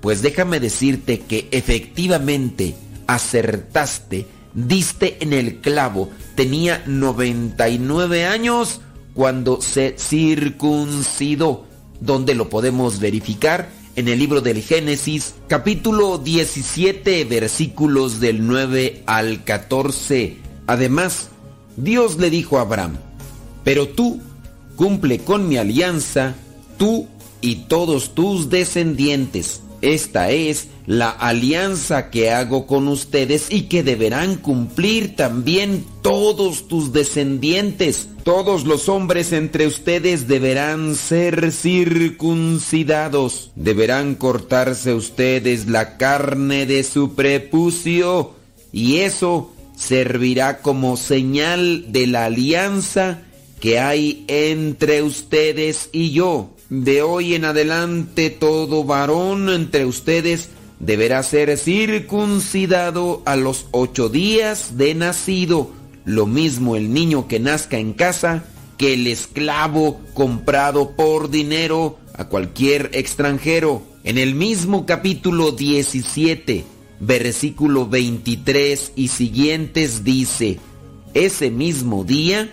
pues 0.00 0.22
déjame 0.22 0.58
decirte 0.58 1.20
que 1.20 1.48
efectivamente 1.52 2.74
acertaste, 3.06 4.26
diste 4.54 5.18
en 5.20 5.32
el 5.32 5.60
clavo, 5.60 6.10
tenía 6.34 6.82
99 6.86 8.26
años 8.26 8.80
cuando 9.14 9.60
se 9.60 9.94
circuncidó. 9.98 11.66
¿Dónde 12.00 12.34
lo 12.34 12.48
podemos 12.48 12.98
verificar? 12.98 13.68
En 13.96 14.08
el 14.08 14.18
libro 14.18 14.40
del 14.40 14.62
Génesis, 14.62 15.34
capítulo 15.48 16.18
17, 16.18 17.24
versículos 17.24 18.20
del 18.20 18.46
9 18.46 19.02
al 19.06 19.44
14. 19.44 20.36
Además, 20.66 21.28
Dios 21.76 22.18
le 22.18 22.30
dijo 22.30 22.58
a 22.58 22.62
Abraham, 22.62 22.96
pero 23.64 23.88
tú 23.88 24.20
cumple 24.76 25.18
con 25.18 25.48
mi 25.48 25.56
alianza, 25.56 26.34
tú 26.78 27.06
y 27.40 27.56
todos 27.66 28.14
tus 28.14 28.48
descendientes. 28.50 29.61
Esta 29.82 30.30
es 30.30 30.68
la 30.86 31.10
alianza 31.10 32.10
que 32.10 32.30
hago 32.30 32.68
con 32.68 32.86
ustedes 32.86 33.48
y 33.50 33.62
que 33.62 33.82
deberán 33.82 34.36
cumplir 34.36 35.16
también 35.16 35.84
todos 36.02 36.68
tus 36.68 36.92
descendientes. 36.92 38.08
Todos 38.22 38.64
los 38.64 38.88
hombres 38.88 39.32
entre 39.32 39.66
ustedes 39.66 40.28
deberán 40.28 40.94
ser 40.94 41.50
circuncidados. 41.50 43.50
Deberán 43.56 44.14
cortarse 44.14 44.94
ustedes 44.94 45.66
la 45.66 45.96
carne 45.96 46.64
de 46.64 46.84
su 46.84 47.14
prepucio 47.14 48.34
y 48.72 48.98
eso 48.98 49.52
servirá 49.76 50.62
como 50.62 50.96
señal 50.96 51.90
de 51.90 52.06
la 52.06 52.26
alianza 52.26 53.22
que 53.58 53.80
hay 53.80 54.24
entre 54.28 55.02
ustedes 55.02 55.90
y 55.92 56.12
yo. 56.12 56.50
De 56.72 57.02
hoy 57.02 57.34
en 57.34 57.44
adelante 57.44 58.30
todo 58.30 58.82
varón 58.82 59.50
entre 59.50 59.84
ustedes 59.84 60.48
deberá 60.80 61.22
ser 61.22 61.58
circuncidado 61.58 63.20
a 63.26 63.36
los 63.36 63.66
ocho 63.72 64.08
días 64.08 64.78
de 64.78 64.94
nacido. 64.94 65.70
Lo 66.06 66.24
mismo 66.24 66.74
el 66.74 66.94
niño 66.94 67.28
que 67.28 67.40
nazca 67.40 67.76
en 67.76 67.92
casa 67.92 68.44
que 68.78 68.94
el 68.94 69.06
esclavo 69.06 70.00
comprado 70.14 70.96
por 70.96 71.28
dinero 71.28 71.98
a 72.14 72.28
cualquier 72.28 72.88
extranjero. 72.94 73.82
En 74.02 74.16
el 74.16 74.34
mismo 74.34 74.86
capítulo 74.86 75.52
17, 75.52 76.64
versículo 77.00 77.86
23 77.86 78.92
y 78.96 79.08
siguientes 79.08 80.04
dice, 80.04 80.58
ese 81.12 81.50
mismo 81.50 82.02
día, 82.04 82.50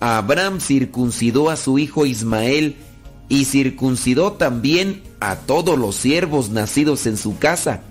Abraham 0.00 0.58
circuncidó 0.60 1.48
a 1.48 1.56
su 1.56 1.78
hijo 1.78 2.06
Ismael 2.06 2.74
y 3.28 3.44
circuncidó 3.44 4.32
también 4.32 5.02
a 5.20 5.36
todos 5.36 5.78
los 5.78 5.96
siervos 5.96 6.50
nacidos 6.50 7.06
en 7.06 7.16
su 7.16 7.38
casa 7.38 7.82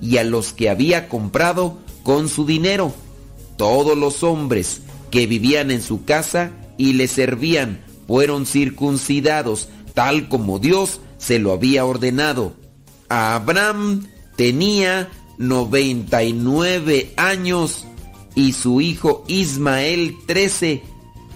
y 0.00 0.18
a 0.18 0.24
los 0.24 0.52
que 0.52 0.68
había 0.68 1.08
comprado 1.08 1.78
con 2.02 2.28
su 2.28 2.44
dinero. 2.44 2.92
Todos 3.56 3.96
los 3.96 4.22
hombres 4.22 4.82
que 5.10 5.26
vivían 5.26 5.70
en 5.70 5.82
su 5.82 6.04
casa 6.04 6.50
y 6.76 6.94
le 6.94 7.08
servían 7.08 7.84
fueron 8.06 8.46
circuncidados 8.46 9.68
tal 9.94 10.28
como 10.28 10.58
Dios 10.58 11.00
se 11.18 11.38
lo 11.38 11.52
había 11.52 11.84
ordenado. 11.84 12.52
Abraham 13.08 14.06
tenía 14.36 15.08
99 15.38 17.14
años 17.16 17.86
y 18.34 18.52
su 18.52 18.80
hijo 18.80 19.24
Ismael 19.28 20.16
13 20.26 20.82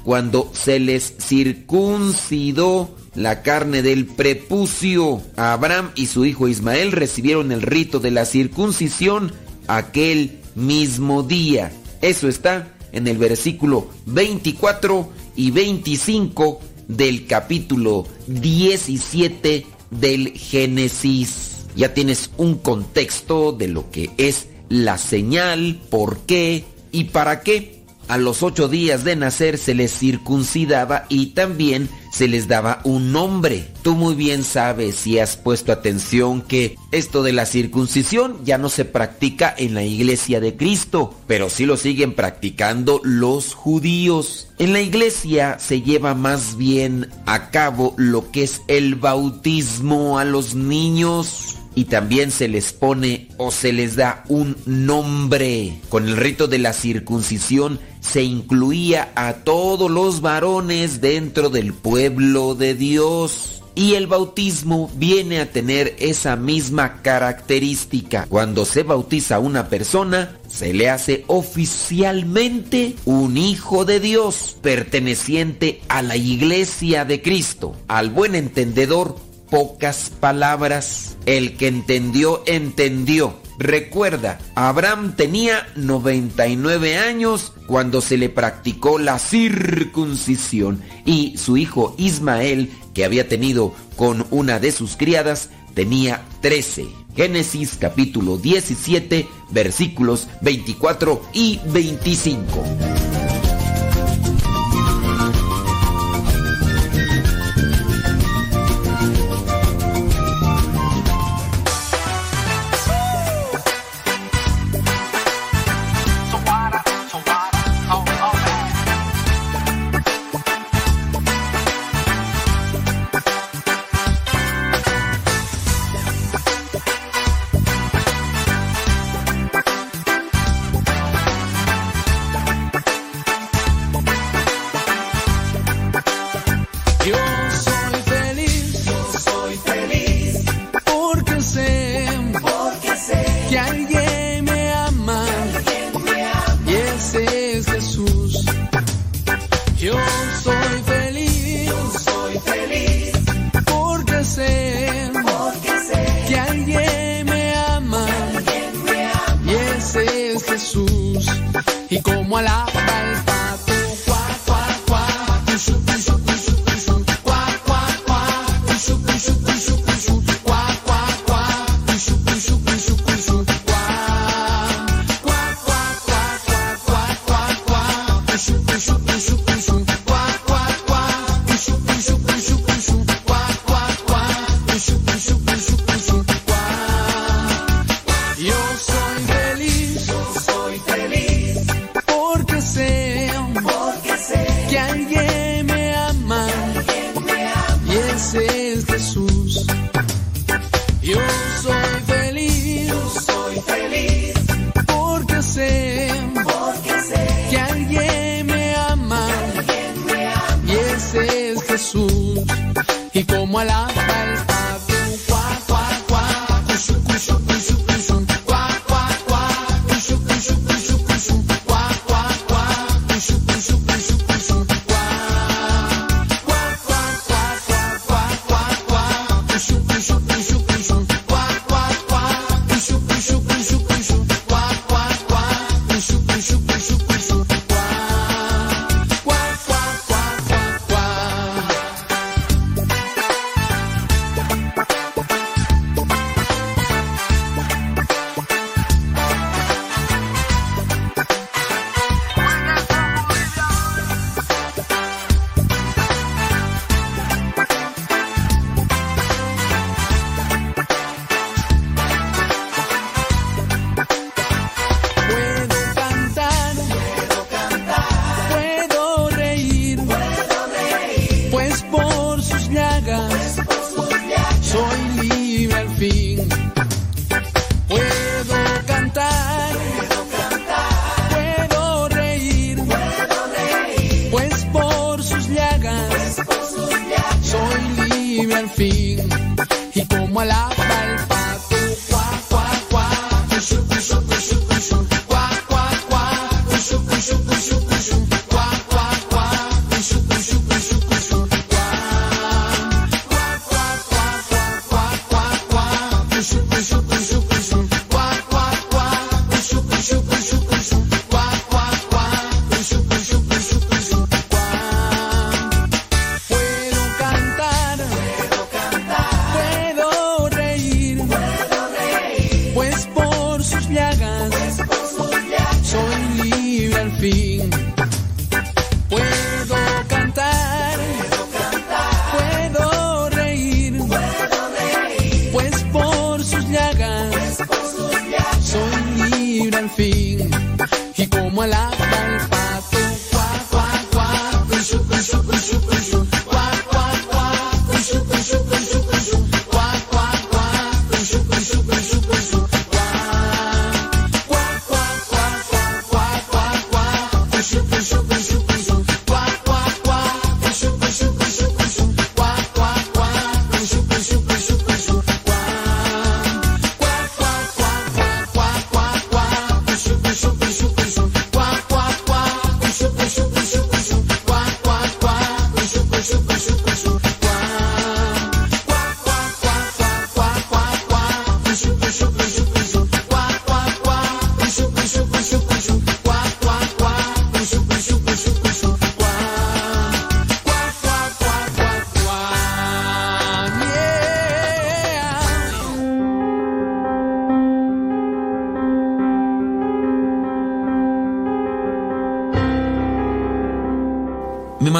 cuando 0.04 0.50
se 0.52 0.80
les 0.80 1.14
circuncidó 1.18 2.90
la 3.18 3.42
carne 3.42 3.82
del 3.82 4.06
prepucio. 4.06 5.20
Abraham 5.36 5.90
y 5.96 6.06
su 6.06 6.24
hijo 6.24 6.46
Ismael 6.46 6.92
recibieron 6.92 7.50
el 7.50 7.62
rito 7.62 7.98
de 7.98 8.12
la 8.12 8.24
circuncisión 8.24 9.32
aquel 9.66 10.38
mismo 10.54 11.24
día. 11.24 11.72
Eso 12.00 12.28
está 12.28 12.76
en 12.92 13.08
el 13.08 13.18
versículo 13.18 13.88
24 14.06 15.10
y 15.34 15.50
25 15.50 16.60
del 16.86 17.26
capítulo 17.26 18.06
17 18.28 19.66
del 19.90 20.32
Génesis. 20.32 21.66
Ya 21.74 21.94
tienes 21.94 22.30
un 22.36 22.56
contexto 22.58 23.52
de 23.52 23.66
lo 23.66 23.90
que 23.90 24.10
es 24.16 24.46
la 24.68 24.96
señal, 24.96 25.80
por 25.90 26.18
qué 26.20 26.64
y 26.92 27.04
para 27.04 27.42
qué 27.42 27.78
a 28.08 28.16
los 28.16 28.42
ocho 28.42 28.68
días 28.68 29.04
de 29.04 29.16
nacer 29.16 29.58
se 29.58 29.74
les 29.74 29.92
circuncidaba 29.92 31.04
y 31.08 31.26
también 31.26 31.88
se 32.18 32.26
les 32.26 32.48
daba 32.48 32.80
un 32.82 33.12
nombre. 33.12 33.68
Tú 33.82 33.94
muy 33.94 34.16
bien 34.16 34.42
sabes 34.42 34.96
si 34.96 35.20
has 35.20 35.36
puesto 35.36 35.70
atención 35.70 36.42
que 36.42 36.76
esto 36.90 37.22
de 37.22 37.32
la 37.32 37.46
circuncisión 37.46 38.44
ya 38.44 38.58
no 38.58 38.70
se 38.70 38.84
practica 38.84 39.54
en 39.56 39.74
la 39.74 39.84
iglesia 39.84 40.40
de 40.40 40.56
Cristo, 40.56 41.14
pero 41.28 41.48
sí 41.48 41.64
lo 41.64 41.76
siguen 41.76 42.14
practicando 42.14 43.00
los 43.04 43.54
judíos. 43.54 44.48
En 44.58 44.72
la 44.72 44.80
iglesia 44.80 45.60
se 45.60 45.80
lleva 45.82 46.16
más 46.16 46.56
bien 46.56 47.08
a 47.24 47.50
cabo 47.50 47.94
lo 47.96 48.32
que 48.32 48.42
es 48.42 48.62
el 48.66 48.96
bautismo 48.96 50.18
a 50.18 50.24
los 50.24 50.56
niños 50.56 51.57
y 51.78 51.84
también 51.84 52.32
se 52.32 52.48
les 52.48 52.72
pone 52.72 53.28
o 53.36 53.52
se 53.52 53.72
les 53.72 53.94
da 53.94 54.24
un 54.28 54.56
nombre. 54.66 55.78
Con 55.88 56.08
el 56.08 56.16
rito 56.16 56.48
de 56.48 56.58
la 56.58 56.72
circuncisión 56.72 57.78
se 58.00 58.24
incluía 58.24 59.12
a 59.14 59.34
todos 59.44 59.88
los 59.88 60.20
varones 60.20 61.00
dentro 61.00 61.50
del 61.50 61.72
pueblo 61.72 62.56
de 62.56 62.74
Dios. 62.74 63.62
Y 63.76 63.94
el 63.94 64.08
bautismo 64.08 64.90
viene 64.96 65.38
a 65.38 65.52
tener 65.52 65.94
esa 66.00 66.34
misma 66.34 67.00
característica. 67.00 68.26
Cuando 68.28 68.64
se 68.64 68.82
bautiza 68.82 69.38
una 69.38 69.68
persona, 69.68 70.36
se 70.48 70.74
le 70.74 70.90
hace 70.90 71.22
oficialmente 71.28 72.96
un 73.04 73.36
hijo 73.36 73.84
de 73.84 74.00
Dios, 74.00 74.56
perteneciente 74.62 75.80
a 75.86 76.02
la 76.02 76.16
iglesia 76.16 77.04
de 77.04 77.22
Cristo. 77.22 77.76
Al 77.86 78.10
buen 78.10 78.34
entendedor, 78.34 79.27
pocas 79.50 80.10
palabras. 80.20 81.16
El 81.26 81.56
que 81.56 81.68
entendió, 81.68 82.42
entendió. 82.46 83.34
Recuerda, 83.58 84.38
Abraham 84.54 85.14
tenía 85.16 85.66
99 85.74 86.96
años 86.96 87.52
cuando 87.66 88.00
se 88.00 88.16
le 88.16 88.28
practicó 88.28 89.00
la 89.00 89.18
circuncisión 89.18 90.80
y 91.04 91.36
su 91.36 91.56
hijo 91.56 91.94
Ismael, 91.98 92.70
que 92.94 93.04
había 93.04 93.28
tenido 93.28 93.74
con 93.96 94.26
una 94.30 94.60
de 94.60 94.70
sus 94.70 94.96
criadas, 94.96 95.50
tenía 95.74 96.24
13. 96.40 96.86
Génesis 97.16 97.76
capítulo 97.80 98.38
17 98.38 99.26
versículos 99.50 100.28
24 100.40 101.20
y 101.32 101.58
25. 101.66 103.07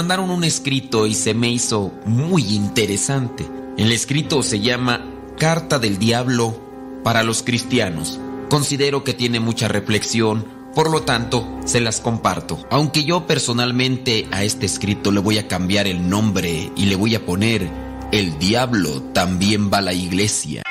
Mandaron 0.09 0.31
un 0.31 0.43
escrito 0.43 1.07
y 1.07 1.13
se 1.13 1.35
me 1.35 1.51
hizo 1.51 1.93
muy 2.07 2.55
interesante. 2.55 3.47
El 3.77 3.93
escrito 3.93 4.43
se 4.43 4.59
llama 4.59 5.05
Carta 5.37 5.79
del 5.79 5.99
Diablo 5.99 6.59
para 7.05 7.23
los 7.23 7.43
cristianos. 7.43 8.19
Considero 8.49 9.05
que 9.05 9.13
tiene 9.13 9.39
mucha 9.39 9.69
reflexión, 9.69 10.47
por 10.75 10.91
lo 10.91 11.03
tanto, 11.03 11.47
se 11.67 11.83
las 11.83 12.01
comparto. 12.01 12.67
Aunque 12.71 13.05
yo 13.05 13.27
personalmente 13.27 14.27
a 14.31 14.45
este 14.45 14.65
escrito 14.65 15.13
le 15.13 15.21
voy 15.21 15.37
a 15.37 15.47
cambiar 15.47 15.87
el 15.87 16.09
nombre 16.09 16.73
y 16.75 16.87
le 16.87 16.97
voy 16.97 17.15
a 17.15 17.27
poner 17.27 17.69
El 18.11 18.39
diablo 18.39 19.03
también 19.13 19.71
va 19.71 19.79
a 19.79 19.83
la 19.83 19.93
iglesia. 19.93 20.63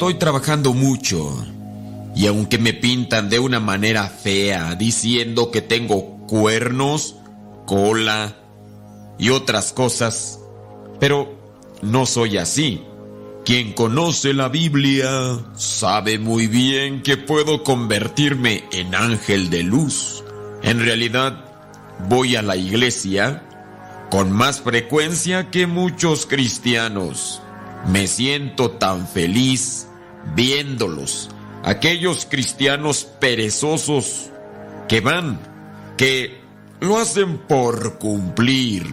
Estoy 0.00 0.14
trabajando 0.14 0.72
mucho 0.72 1.46
y 2.16 2.26
aunque 2.26 2.56
me 2.56 2.72
pintan 2.72 3.28
de 3.28 3.38
una 3.38 3.60
manera 3.60 4.08
fea 4.08 4.74
diciendo 4.74 5.50
que 5.50 5.60
tengo 5.60 6.26
cuernos, 6.26 7.16
cola 7.66 8.34
y 9.18 9.28
otras 9.28 9.74
cosas, 9.74 10.40
pero 11.00 11.38
no 11.82 12.06
soy 12.06 12.38
así. 12.38 12.82
Quien 13.44 13.74
conoce 13.74 14.32
la 14.32 14.48
Biblia 14.48 15.38
sabe 15.54 16.18
muy 16.18 16.46
bien 16.46 17.02
que 17.02 17.18
puedo 17.18 17.62
convertirme 17.62 18.64
en 18.72 18.94
ángel 18.94 19.50
de 19.50 19.64
luz. 19.64 20.24
En 20.62 20.80
realidad, 20.80 21.44
voy 22.08 22.36
a 22.36 22.42
la 22.42 22.56
iglesia 22.56 23.42
con 24.10 24.32
más 24.32 24.62
frecuencia 24.62 25.50
que 25.50 25.66
muchos 25.66 26.24
cristianos. 26.24 27.42
Me 27.86 28.06
siento 28.06 28.70
tan 28.70 29.06
feliz 29.06 29.79
viéndolos, 30.40 31.28
aquellos 31.62 32.24
cristianos 32.24 33.06
perezosos 33.20 34.30
que 34.88 35.02
van, 35.02 35.38
que 35.98 36.40
lo 36.80 36.96
hacen 36.96 37.36
por 37.36 37.98
cumplir, 37.98 38.86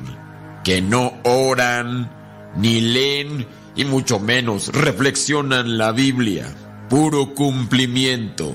que 0.66 0.82
no 0.82 1.14
oran, 1.24 2.12
ni 2.58 2.82
leen 2.82 3.48
y 3.78 3.86
mucho 3.86 4.20
menos 4.20 4.68
reflexionan 4.74 5.78
la 5.78 5.94
Biblia. 5.94 6.54
Puro 6.90 7.34
cumplimiento. 7.34 8.52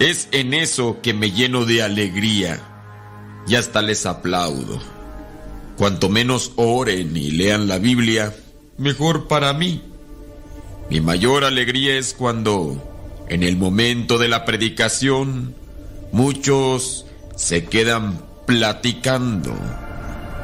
Es 0.00 0.26
en 0.32 0.52
eso 0.52 1.00
que 1.00 1.14
me 1.14 1.30
lleno 1.30 1.64
de 1.64 1.84
alegría. 1.84 2.58
Y 3.46 3.54
hasta 3.54 3.82
les 3.82 4.04
aplaudo. 4.04 4.82
Cuanto 5.76 6.08
menos 6.08 6.50
oren 6.56 7.16
y 7.16 7.30
lean 7.30 7.68
la 7.68 7.78
Biblia, 7.78 8.34
mejor 8.78 9.28
para 9.28 9.52
mí. 9.52 9.91
Mi 10.92 11.00
mayor 11.00 11.44
alegría 11.46 11.96
es 11.96 12.12
cuando, 12.12 13.24
en 13.30 13.42
el 13.42 13.56
momento 13.56 14.18
de 14.18 14.28
la 14.28 14.44
predicación, 14.44 15.54
muchos 16.12 17.06
se 17.34 17.64
quedan 17.64 18.20
platicando, 18.46 19.54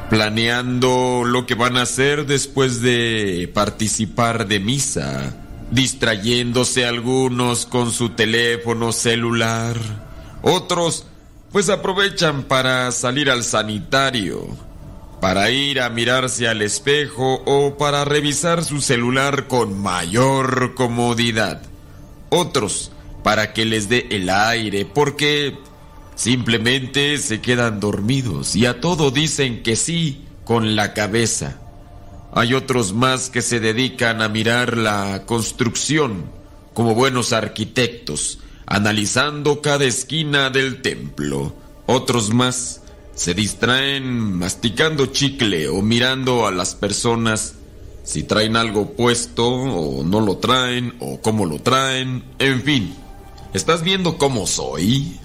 planeando 0.09 1.21
lo 1.23 1.45
que 1.45 1.53
van 1.53 1.77
a 1.77 1.83
hacer 1.83 2.25
después 2.25 2.81
de 2.81 3.47
participar 3.53 4.47
de 4.47 4.59
misa, 4.59 5.37
distrayéndose 5.69 6.83
algunos 6.83 7.67
con 7.67 7.91
su 7.91 8.09
teléfono 8.09 8.91
celular, 8.91 9.77
otros 10.41 11.05
pues 11.51 11.69
aprovechan 11.69 12.41
para 12.41 12.91
salir 12.91 13.29
al 13.29 13.43
sanitario 13.43 14.47
para 15.21 15.51
ir 15.51 15.81
a 15.81 15.89
mirarse 15.89 16.47
al 16.47 16.61
espejo 16.61 17.41
o 17.45 17.77
para 17.77 18.05
revisar 18.05 18.63
su 18.63 18.81
celular 18.81 19.47
con 19.47 19.79
mayor 19.79 20.75
comodidad. 20.75 21.61
Otros 22.29 22.91
para 23.23 23.53
que 23.53 23.65
les 23.65 23.89
dé 23.89 24.07
el 24.11 24.29
aire 24.29 24.85
porque 24.85 25.57
simplemente 26.15 27.17
se 27.17 27.41
quedan 27.41 27.79
dormidos 27.79 28.55
y 28.55 28.65
a 28.65 28.79
todo 28.79 29.11
dicen 29.11 29.61
que 29.61 29.75
sí 29.75 30.25
con 30.45 30.75
la 30.75 30.93
cabeza. 30.93 31.59
Hay 32.33 32.53
otros 32.53 32.93
más 32.93 33.29
que 33.29 33.41
se 33.41 33.59
dedican 33.59 34.21
a 34.21 34.29
mirar 34.29 34.77
la 34.77 35.23
construcción 35.25 36.25
como 36.73 36.95
buenos 36.95 37.33
arquitectos, 37.33 38.39
analizando 38.65 39.61
cada 39.61 39.85
esquina 39.85 40.49
del 40.49 40.81
templo. 40.81 41.53
Otros 41.87 42.33
más 42.33 42.78
se 43.19 43.33
distraen 43.33 44.37
masticando 44.37 45.07
chicle 45.07 45.67
o 45.67 45.81
mirando 45.81 46.47
a 46.47 46.51
las 46.51 46.73
personas 46.73 47.55
si 48.05 48.23
traen 48.23 48.55
algo 48.55 48.93
puesto 48.93 49.45
o 49.45 50.05
no 50.05 50.21
lo 50.21 50.37
traen 50.37 50.93
o 51.01 51.19
cómo 51.19 51.45
lo 51.45 51.59
traen, 51.59 52.23
en 52.39 52.63
fin. 52.63 52.95
¿Estás 53.53 53.83
viendo 53.83 54.17
cómo 54.17 54.47
soy? 54.47 55.19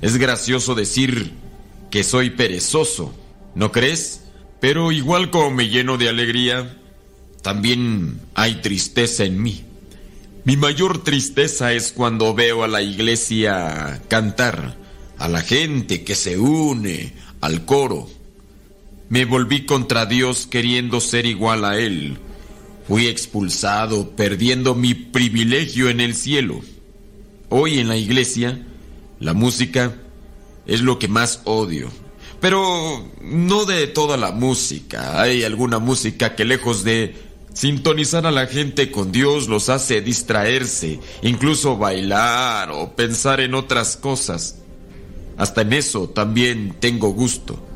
Es 0.00 0.16
gracioso 0.16 0.76
decir 0.76 1.32
que 1.90 2.04
soy 2.04 2.30
perezoso, 2.30 3.12
¿no 3.56 3.72
crees? 3.72 4.20
Pero 4.60 4.92
igual 4.92 5.30
como 5.30 5.50
me 5.50 5.68
lleno 5.68 5.98
de 5.98 6.08
alegría, 6.08 6.78
también 7.42 8.20
hay 8.36 8.60
tristeza 8.60 9.24
en 9.24 9.42
mí. 9.42 9.64
Mi 10.44 10.56
mayor 10.56 11.02
tristeza 11.02 11.72
es 11.72 11.90
cuando 11.90 12.32
veo 12.32 12.62
a 12.62 12.68
la 12.68 12.80
iglesia 12.80 14.02
cantar, 14.06 14.76
a 15.18 15.26
la 15.26 15.42
gente 15.42 16.04
que 16.04 16.14
se 16.14 16.38
une, 16.38 17.12
al 17.40 17.64
coro. 17.64 18.08
Me 19.08 19.24
volví 19.24 19.66
contra 19.66 20.06
Dios 20.06 20.46
queriendo 20.46 21.00
ser 21.00 21.26
igual 21.26 21.64
a 21.64 21.78
Él. 21.78 22.18
Fui 22.86 23.06
expulsado, 23.06 24.10
perdiendo 24.10 24.74
mi 24.74 24.94
privilegio 24.94 25.88
en 25.90 26.00
el 26.00 26.14
cielo. 26.14 26.60
Hoy 27.48 27.78
en 27.78 27.88
la 27.88 27.96
iglesia, 27.96 28.64
la 29.18 29.34
música 29.34 29.96
es 30.66 30.80
lo 30.80 30.98
que 30.98 31.08
más 31.08 31.40
odio. 31.44 31.90
Pero 32.40 33.04
no 33.20 33.64
de 33.64 33.86
toda 33.86 34.16
la 34.16 34.32
música. 34.32 35.20
Hay 35.20 35.44
alguna 35.44 35.78
música 35.78 36.34
que 36.34 36.44
lejos 36.44 36.84
de 36.84 37.14
sintonizar 37.52 38.26
a 38.26 38.30
la 38.30 38.46
gente 38.46 38.90
con 38.90 39.12
Dios 39.12 39.48
los 39.48 39.68
hace 39.68 40.00
distraerse, 40.00 41.00
incluso 41.22 41.76
bailar 41.76 42.70
o 42.70 42.94
pensar 42.94 43.40
en 43.40 43.54
otras 43.54 43.96
cosas. 43.96 44.56
Hasta 45.40 45.62
en 45.62 45.72
eso 45.72 46.10
también 46.10 46.76
tengo 46.80 47.14
gusto. 47.14 47.66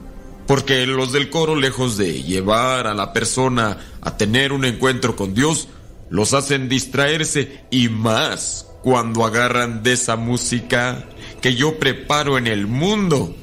Porque 0.47 0.85
los 0.86 1.12
del 1.12 1.31
coro, 1.31 1.57
lejos 1.57 1.97
de 1.97 2.23
llevar 2.23 2.86
a 2.86 2.93
la 2.93 3.15
persona 3.15 3.78
a 4.03 4.19
tener 4.19 4.53
un 4.53 4.66
encuentro 4.66 5.16
con 5.16 5.32
Dios, 5.32 5.69
los 6.11 6.35
hacen 6.35 6.69
distraerse 6.69 7.65
y 7.70 7.89
más 7.89 8.66
cuando 8.82 9.24
agarran 9.24 9.82
de 9.82 9.95
esa 9.95 10.16
música 10.16 11.07
que 11.41 11.55
yo 11.55 11.78
preparo 11.78 12.36
en 12.36 12.49
el 12.49 12.66
mundo. 12.66 13.35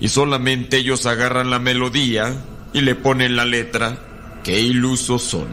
Y 0.00 0.08
solamente 0.08 0.78
ellos 0.78 1.04
agarran 1.04 1.50
la 1.50 1.58
melodía 1.58 2.34
y 2.72 2.80
le 2.80 2.94
ponen 2.94 3.36
la 3.36 3.44
letra. 3.44 3.98
Qué 4.42 4.58
ilusos 4.58 5.22
son. 5.22 5.48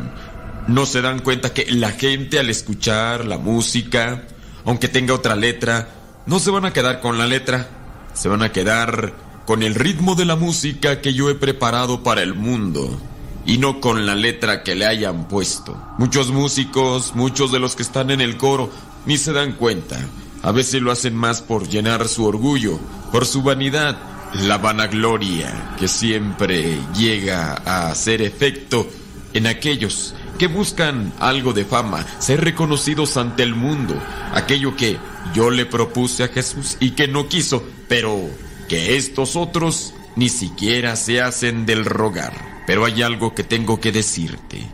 No 0.69 0.85
se 0.85 1.01
dan 1.01 1.19
cuenta 1.19 1.53
que 1.53 1.69
la 1.69 1.91
gente 1.91 2.39
al 2.39 2.49
escuchar 2.49 3.25
la 3.25 3.37
música, 3.37 4.23
aunque 4.63 4.87
tenga 4.87 5.13
otra 5.13 5.35
letra, 5.35 5.89
no 6.25 6.39
se 6.39 6.51
van 6.51 6.63
a 6.63 6.71
quedar 6.71 7.01
con 7.01 7.17
la 7.17 7.27
letra 7.27 7.81
se 8.13 8.29
van 8.29 8.41
a 8.41 8.51
quedar 8.51 9.13
con 9.45 9.63
el 9.63 9.75
ritmo 9.75 10.15
de 10.15 10.25
la 10.25 10.35
música 10.35 11.01
que 11.01 11.13
yo 11.13 11.29
he 11.29 11.35
preparado 11.35 12.03
para 12.03 12.21
el 12.21 12.33
mundo 12.33 12.99
y 13.45 13.57
no 13.57 13.81
con 13.81 14.05
la 14.05 14.15
letra 14.15 14.63
que 14.63 14.75
le 14.75 14.85
hayan 14.85 15.27
puesto. 15.27 15.77
Muchos 15.97 16.31
músicos, 16.31 17.13
muchos 17.15 17.51
de 17.51 17.59
los 17.59 17.75
que 17.75 17.83
están 17.83 18.11
en 18.11 18.21
el 18.21 18.37
coro, 18.37 18.69
ni 19.05 19.17
se 19.17 19.33
dan 19.33 19.53
cuenta. 19.53 19.99
A 20.41 20.51
veces 20.51 20.81
lo 20.81 20.91
hacen 20.91 21.15
más 21.15 21.41
por 21.41 21.67
llenar 21.67 22.07
su 22.07 22.25
orgullo, 22.25 22.79
por 23.11 23.25
su 23.25 23.43
vanidad, 23.43 23.97
la 24.33 24.57
vanagloria 24.57 25.75
que 25.77 25.87
siempre 25.87 26.79
llega 26.95 27.61
a 27.65 27.87
hacer 27.89 28.21
efecto 28.21 28.87
en 29.33 29.47
aquellos 29.47 30.15
que 30.37 30.47
buscan 30.47 31.13
algo 31.19 31.53
de 31.53 31.65
fama, 31.65 32.05
ser 32.19 32.41
reconocidos 32.43 33.17
ante 33.17 33.43
el 33.43 33.55
mundo, 33.55 33.95
aquello 34.33 34.75
que 34.75 34.97
yo 35.33 35.49
le 35.49 35.65
propuse 35.65 36.23
a 36.23 36.27
Jesús 36.27 36.77
y 36.79 36.91
que 36.91 37.07
no 37.07 37.27
quiso, 37.29 37.63
pero 37.87 38.19
que 38.67 38.97
estos 38.97 39.35
otros 39.35 39.93
ni 40.15 40.29
siquiera 40.29 40.95
se 40.95 41.21
hacen 41.21 41.65
del 41.65 41.85
rogar. 41.85 42.63
Pero 42.65 42.85
hay 42.85 43.01
algo 43.01 43.35
que 43.35 43.43
tengo 43.43 43.79
que 43.79 43.91
decirte. 43.91 44.65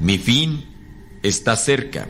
Mi 0.00 0.18
fin 0.18 0.66
está 1.22 1.56
cerca. 1.56 2.06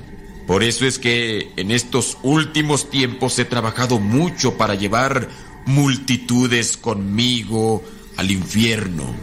Por 0.46 0.62
eso 0.62 0.86
es 0.86 0.98
que 0.98 1.52
en 1.56 1.70
estos 1.70 2.18
últimos 2.22 2.90
tiempos 2.90 3.38
he 3.38 3.44
trabajado 3.44 3.98
mucho 3.98 4.58
para 4.58 4.74
llevar 4.74 5.28
multitudes 5.64 6.76
conmigo 6.76 7.82
al 8.16 8.30
infierno. 8.30 9.14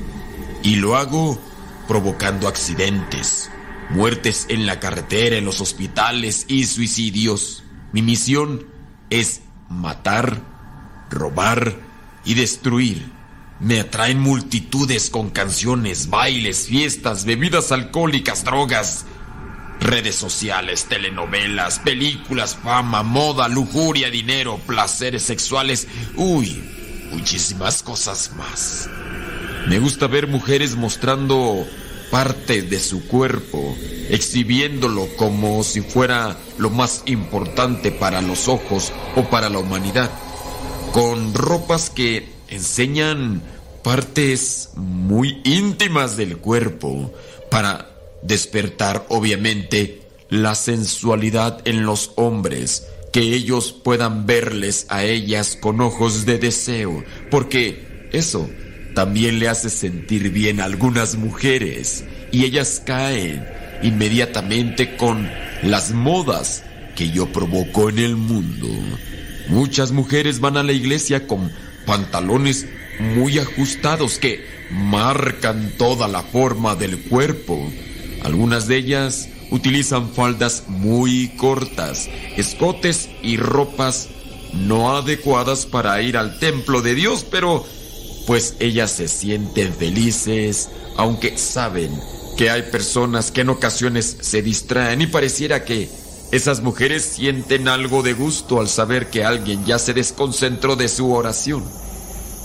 Y 0.64 0.78
lo 0.78 0.96
hago 0.96 1.40
provocando 1.88 2.48
accidentes, 2.48 3.52
muertes 3.90 4.46
en 4.50 4.66
la 4.66 4.80
carretera, 4.80 5.38
en 5.38 5.46
los 5.46 5.62
hospitales 5.62 6.46
y 6.48 6.66
suicidios. 6.66 7.64
Mi 7.92 8.02
misión 8.02 8.66
es 9.10 9.42
matar, 9.70 10.42
robar 11.10 11.76
y 12.24 12.36
destruir. 12.36 13.12
Me 13.60 13.80
atraen 13.80 14.20
multitudes 14.20 15.10
con 15.10 15.30
canciones, 15.30 16.10
bailes, 16.10 16.68
fiestas, 16.68 17.26
bebidas 17.26 17.72
alcohólicas, 17.72 18.44
drogas, 18.44 19.06
redes 19.80 20.16
sociales, 20.16 20.86
telenovelas, 20.86 21.80
películas, 21.80 22.56
fama, 22.56 23.04
moda, 23.04 23.48
lujuria, 23.48 24.10
dinero, 24.10 24.58
placeres 24.66 25.24
sexuales. 25.24 25.88
Uy, 26.16 26.64
muchísimas 27.12 27.84
cosas 27.84 28.32
más. 28.36 28.90
Me 29.68 29.80
gusta 29.80 30.08
ver 30.08 30.28
mujeres 30.28 30.76
mostrando 30.76 31.68
parte 32.12 32.62
de 32.62 32.78
su 32.80 33.08
cuerpo, 33.08 33.76
exhibiéndolo 34.10 35.08
como 35.16 35.64
si 35.64 35.82
fuera 35.82 36.38
lo 36.58 36.70
más 36.70 37.04
importante 37.06 37.92
para 37.92 38.22
los 38.22 38.48
ojos 38.50 38.92
o 39.16 39.24
para 39.24 39.50
la 39.50 39.60
humanidad, 39.60 40.12
con 40.92 41.34
ropas 41.34 41.90
que 41.90 42.30
enseñan 42.50 43.42
partes 43.82 44.72
muy 44.76 45.42
íntimas 45.46 46.18
del 46.18 46.38
cuerpo 46.38 47.14
para 47.50 47.90
despertar 48.22 49.06
obviamente 49.10 50.02
la 50.30 50.54
sensualidad 50.56 51.62
en 51.66 51.86
los 51.86 52.12
hombres, 52.16 52.88
que 53.14 53.22
ellos 53.22 53.72
puedan 53.72 54.26
verles 54.26 54.86
a 54.90 55.04
ellas 55.06 55.58
con 55.60 55.82
ojos 55.82 56.26
de 56.26 56.38
deseo, 56.38 57.04
porque 57.30 58.10
eso 58.12 58.50
también 58.94 59.40
le 59.40 59.48
hace 59.48 59.70
sentir 59.70 60.32
bien 60.32 60.60
a 60.60 60.66
algunas 60.66 61.16
mujeres 61.16 62.04
y 62.32 62.46
ellas 62.46 62.82
caen 62.86 63.46
inmediatamente 63.84 64.96
con 64.98 65.30
las 65.64 65.92
modas 65.92 66.64
que 66.96 67.10
yo 67.12 67.32
provoco 67.32 67.90
en 67.90 68.00
el 68.00 68.16
mundo. 68.16 68.68
Muchas 69.48 69.92
mujeres 69.92 70.40
van 70.40 70.58
a 70.58 70.64
la 70.64 70.74
iglesia 70.74 71.28
con 71.28 71.52
pantalones 71.86 72.68
muy 73.00 73.40
ajustados 73.40 74.20
que 74.20 74.46
marcan 74.70 75.74
toda 75.78 76.08
la 76.08 76.22
forma 76.22 76.76
del 76.76 77.00
cuerpo. 77.04 77.72
Algunas 78.24 78.68
de 78.68 78.78
ellas 78.78 79.30
utilizan 79.50 80.10
faldas 80.14 80.66
muy 80.68 81.30
cortas, 81.38 82.10
escotes 82.38 83.10
y 83.22 83.38
ropas 83.38 84.10
no 84.54 84.96
adecuadas 84.96 85.66
para 85.66 86.02
ir 86.02 86.18
al 86.18 86.40
templo 86.40 86.82
de 86.82 86.96
Dios, 86.96 87.26
pero 87.30 87.66
pues 88.26 88.56
ellas 88.60 88.92
se 88.92 89.08
sienten 89.08 89.74
felices, 89.74 90.70
aunque 90.98 91.38
saben 91.38 91.92
que 92.38 92.50
hay 92.50 92.64
personas 92.64 93.32
que 93.32 93.42
en 93.42 93.50
ocasiones 93.50 94.18
se 94.22 94.42
distraen 94.42 95.02
y 95.02 95.08
pareciera 95.08 95.64
que 95.66 95.90
esas 96.32 96.62
mujeres 96.62 97.04
sienten 97.04 97.68
algo 97.68 98.04
de 98.04 98.14
gusto 98.14 98.60
al 98.60 98.70
saber 98.70 99.10
que 99.10 99.26
alguien 99.26 99.66
ya 99.66 99.78
se 99.80 99.94
desconcentró 99.94 100.76
de 100.76 100.88
su 100.88 101.12
oración. 101.12 101.64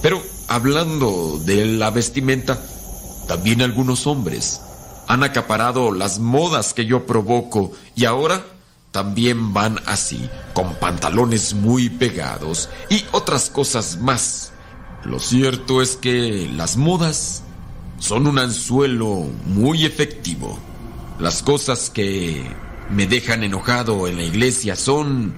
Pero 0.03 0.23
hablando 0.49 1.41
de 1.45 1.65
la 1.67 1.91
vestimenta, 1.91 2.61
también 3.29 3.63
algunos 3.63 4.07
hombres 4.07 4.61
han 5.07 5.23
acaparado 5.23 5.93
las 5.93 6.19
modas 6.19 6.75
que 6.75 6.85
yo 6.85 7.07
provoco 7.07 7.73
y 7.95 8.07
ahora 8.07 8.45
también 8.91 9.53
van 9.53 9.79
así, 9.87 10.29
con 10.53 10.75
pantalones 10.77 11.55
muy 11.55 11.89
pegados 11.89 12.69
y 12.89 13.05
otras 13.13 13.51
cosas 13.51 13.99
más. 13.99 14.53
Lo 15.09 15.21
cierto 15.21 15.83
es 15.83 15.97
que 15.97 16.51
las 16.53 16.77
modas 16.77 17.45
son 17.99 18.27
un 18.27 18.39
anzuelo 18.39 19.31
muy 19.47 19.85
efectivo. 19.85 20.59
Las 21.21 21.43
cosas 21.43 21.91
que 21.91 22.45
me 22.91 23.07
dejan 23.07 23.45
enojado 23.45 24.09
en 24.09 24.17
la 24.17 24.25
iglesia 24.25 24.75
son 24.75 25.35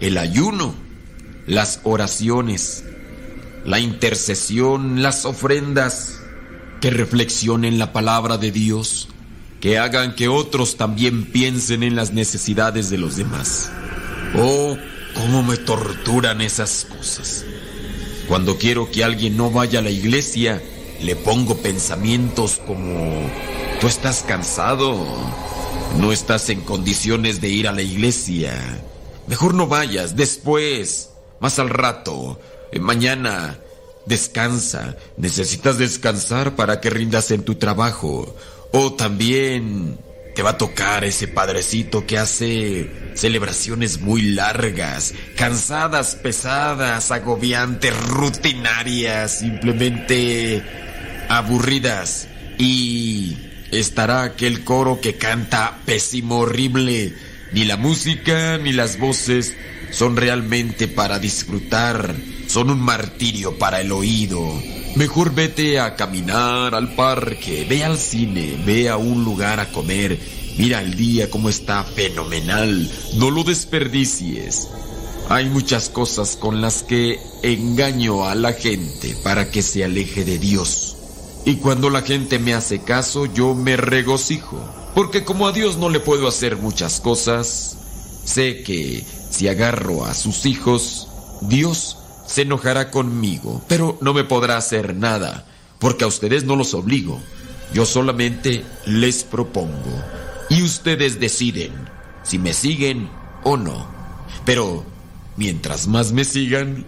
el 0.00 0.16
ayuno, 0.16 0.74
las 1.46 1.80
oraciones, 1.84 2.84
la 3.66 3.80
intercesión, 3.80 5.02
las 5.02 5.26
ofrendas, 5.26 6.20
que 6.80 6.90
reflexionen 6.90 7.78
la 7.78 7.92
palabra 7.92 8.38
de 8.38 8.50
Dios, 8.50 9.08
que 9.60 9.78
hagan 9.78 10.14
que 10.14 10.28
otros 10.28 10.76
también 10.76 11.26
piensen 11.26 11.82
en 11.82 11.96
las 11.96 12.12
necesidades 12.12 12.88
de 12.88 12.98
los 12.98 13.16
demás. 13.16 13.70
Oh, 14.34 14.76
cómo 15.14 15.42
me 15.42 15.58
torturan 15.58 16.40
esas 16.40 16.86
cosas. 16.86 17.44
Cuando 18.28 18.56
quiero 18.56 18.90
que 18.90 19.04
alguien 19.04 19.36
no 19.36 19.50
vaya 19.50 19.80
a 19.80 19.82
la 19.82 19.90
iglesia, 19.90 20.62
le 21.00 21.16
pongo 21.16 21.56
pensamientos 21.56 22.60
como, 22.66 23.30
tú 23.80 23.86
estás 23.88 24.22
cansado, 24.22 24.96
no 25.98 26.12
estás 26.12 26.48
en 26.48 26.60
condiciones 26.60 27.40
de 27.40 27.48
ir 27.48 27.68
a 27.68 27.72
la 27.72 27.82
iglesia, 27.82 28.54
mejor 29.26 29.54
no 29.54 29.66
vayas, 29.66 30.16
después, 30.16 31.10
más 31.40 31.58
al 31.58 31.70
rato, 31.70 32.40
eh, 32.70 32.78
mañana, 32.78 33.58
descansa, 34.06 34.96
necesitas 35.16 35.78
descansar 35.78 36.54
para 36.56 36.80
que 36.80 36.90
rindas 36.90 37.30
en 37.30 37.42
tu 37.42 37.56
trabajo, 37.56 38.34
o 38.72 38.92
también 38.92 39.98
te 40.34 40.42
va 40.42 40.50
a 40.50 40.58
tocar 40.58 41.04
ese 41.04 41.28
padrecito 41.28 42.06
que 42.06 42.18
hace 42.18 42.90
celebraciones 43.14 44.00
muy 44.00 44.22
largas, 44.22 45.14
cansadas, 45.36 46.16
pesadas, 46.16 47.10
agobiantes, 47.10 47.94
rutinarias, 48.08 49.38
simplemente 49.40 50.62
aburridas. 51.28 52.28
Y 52.58 53.36
estará 53.70 54.22
aquel 54.22 54.64
coro 54.64 55.00
que 55.00 55.16
canta 55.16 55.78
pésimo, 55.84 56.40
horrible. 56.40 57.14
Ni 57.52 57.64
la 57.64 57.76
música 57.76 58.56
ni 58.58 58.72
las 58.72 58.98
voces 58.98 59.54
son 59.90 60.16
realmente 60.16 60.88
para 60.88 61.18
disfrutar, 61.18 62.14
son 62.46 62.70
un 62.70 62.80
martirio 62.80 63.58
para 63.58 63.82
el 63.82 63.92
oído. 63.92 64.62
Mejor 64.94 65.34
vete 65.34 65.80
a 65.80 65.96
caminar 65.96 66.74
al 66.74 66.94
parque, 66.94 67.66
ve 67.68 67.82
al 67.82 67.96
cine, 67.96 68.62
ve 68.66 68.90
a 68.90 68.98
un 68.98 69.24
lugar 69.24 69.58
a 69.58 69.72
comer. 69.72 70.20
Mira 70.58 70.82
el 70.82 70.96
día 70.96 71.30
como 71.30 71.48
está 71.48 71.82
fenomenal. 71.82 72.90
No 73.16 73.30
lo 73.30 73.42
desperdicies. 73.42 74.68
Hay 75.30 75.48
muchas 75.48 75.88
cosas 75.88 76.36
con 76.36 76.60
las 76.60 76.82
que 76.82 77.18
engaño 77.42 78.26
a 78.26 78.34
la 78.34 78.52
gente 78.52 79.16
para 79.24 79.50
que 79.50 79.62
se 79.62 79.82
aleje 79.82 80.26
de 80.26 80.38
Dios. 80.38 80.96
Y 81.46 81.56
cuando 81.56 81.88
la 81.88 82.02
gente 82.02 82.38
me 82.38 82.52
hace 82.52 82.82
caso, 82.82 83.24
yo 83.24 83.54
me 83.54 83.78
regocijo. 83.78 84.62
Porque 84.94 85.24
como 85.24 85.48
a 85.48 85.52
Dios 85.52 85.78
no 85.78 85.88
le 85.88 86.00
puedo 86.00 86.28
hacer 86.28 86.58
muchas 86.58 87.00
cosas, 87.00 87.78
sé 88.24 88.62
que 88.62 89.06
si 89.30 89.48
agarro 89.48 90.04
a 90.04 90.12
sus 90.12 90.44
hijos, 90.44 91.08
Dios 91.40 91.96
se 92.32 92.42
enojará 92.42 92.90
conmigo, 92.90 93.62
pero 93.68 93.98
no 94.00 94.14
me 94.14 94.24
podrá 94.24 94.56
hacer 94.56 94.96
nada, 94.96 95.44
porque 95.78 96.04
a 96.04 96.06
ustedes 96.06 96.44
no 96.44 96.56
los 96.56 96.72
obligo. 96.72 97.20
Yo 97.74 97.84
solamente 97.84 98.64
les 98.86 99.22
propongo. 99.22 100.02
Y 100.48 100.62
ustedes 100.62 101.20
deciden 101.20 101.72
si 102.22 102.38
me 102.38 102.54
siguen 102.54 103.10
o 103.44 103.58
no. 103.58 103.86
Pero 104.46 104.82
mientras 105.36 105.86
más 105.88 106.12
me 106.12 106.24
sigan, 106.24 106.86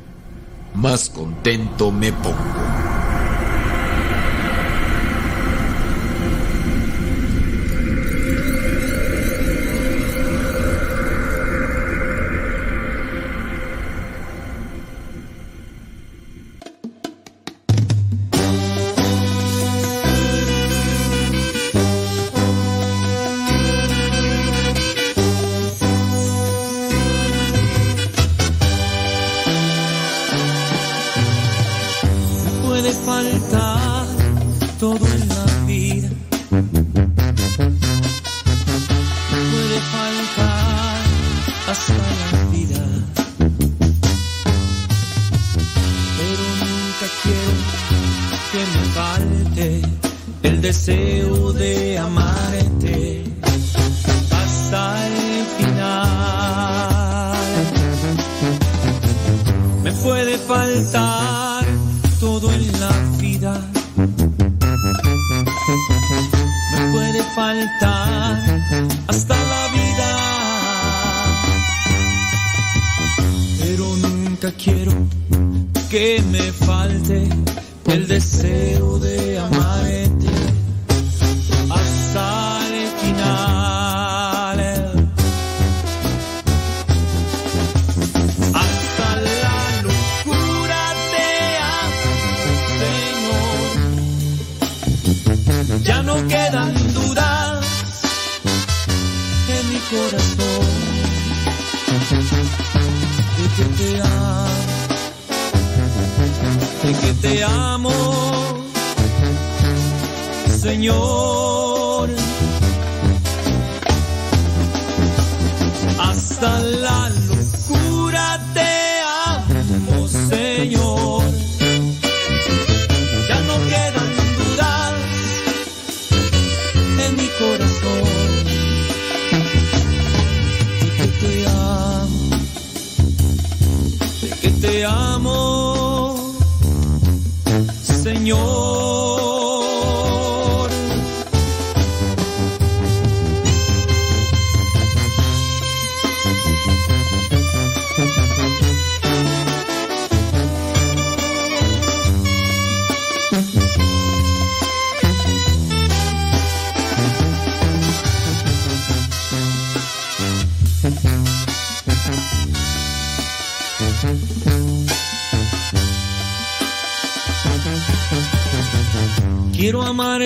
más 0.72 1.10
contento 1.10 1.92
me 1.92 2.10
pongo. 2.10 2.83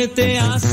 Amarte 0.09 0.39
hasta 0.39 0.68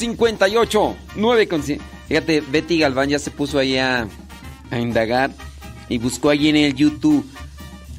58. 0.00 0.96
9 1.16 1.48
con 1.48 1.62
Fíjate, 1.62 2.40
Betty 2.40 2.78
Galván 2.78 3.10
ya 3.10 3.18
se 3.18 3.30
puso 3.30 3.58
ahí 3.58 3.76
a, 3.76 4.08
a 4.70 4.78
indagar 4.78 5.30
y 5.88 5.98
buscó 5.98 6.30
allí 6.30 6.48
en 6.48 6.56
el 6.56 6.74
YouTube 6.74 7.24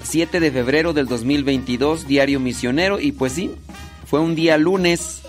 7 0.04 0.40
de 0.40 0.52
febrero 0.52 0.94
del 0.94 1.06
2022, 1.06 2.08
Diario 2.08 2.40
Misionero. 2.40 3.00
Y 3.00 3.12
pues 3.12 3.34
sí, 3.34 3.52
fue 4.06 4.20
un 4.20 4.36
día 4.36 4.58
lunes. 4.58 5.22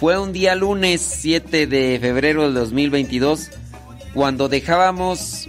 Fue 0.00 0.18
un 0.18 0.32
día 0.32 0.54
lunes 0.56 1.00
7 1.00 1.66
de 1.68 1.98
febrero 2.00 2.42
del 2.44 2.54
2022 2.54 3.50
cuando 4.14 4.48
dejábamos 4.48 5.48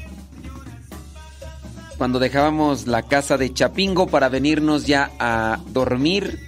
cuando 1.98 2.20
dejábamos 2.20 2.86
la 2.86 3.02
casa 3.04 3.38
de 3.38 3.52
Chapingo 3.54 4.08
para 4.08 4.30
venirnos 4.30 4.86
ya 4.86 5.12
a 5.20 5.60
dormir 5.68 6.40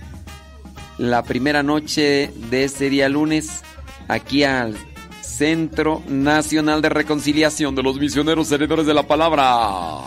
la 0.97 1.23
primera 1.23 1.63
noche 1.63 2.31
de 2.51 2.65
ese 2.65 2.89
día 2.89 3.09
lunes 3.09 3.64
aquí 4.07 4.43
al 4.43 4.75
Centro 5.21 6.01
Nacional 6.07 6.81
de 6.81 6.89
Reconciliación 6.89 7.75
de 7.75 7.83
los 7.83 7.99
Misioneros 7.99 8.47
Servidores 8.47 8.85
de 8.85 8.93
la 8.93 9.03
Palabra. 9.03 10.01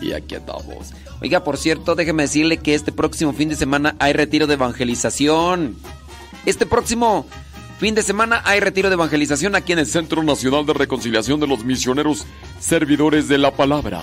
Y 0.00 0.12
aquí 0.12 0.36
andamos. 0.36 0.92
Oiga, 1.20 1.44
por 1.44 1.58
cierto, 1.58 1.94
déjeme 1.94 2.22
decirle 2.22 2.56
que 2.56 2.74
este 2.74 2.92
próximo 2.92 3.32
fin 3.32 3.50
de 3.50 3.56
semana 3.56 3.96
hay 3.98 4.14
retiro 4.14 4.46
de 4.46 4.54
evangelización. 4.54 5.76
Este 6.46 6.64
próximo 6.64 7.26
fin 7.78 7.94
de 7.94 8.02
semana 8.02 8.42
hay 8.46 8.60
retiro 8.60 8.88
de 8.88 8.94
evangelización 8.94 9.54
aquí 9.54 9.72
en 9.72 9.80
el 9.80 9.86
Centro 9.86 10.22
Nacional 10.22 10.64
de 10.64 10.72
Reconciliación 10.72 11.40
de 11.40 11.46
los 11.46 11.64
Misioneros 11.64 12.24
Servidores 12.58 13.28
de 13.28 13.36
la 13.36 13.50
Palabra. 13.50 14.00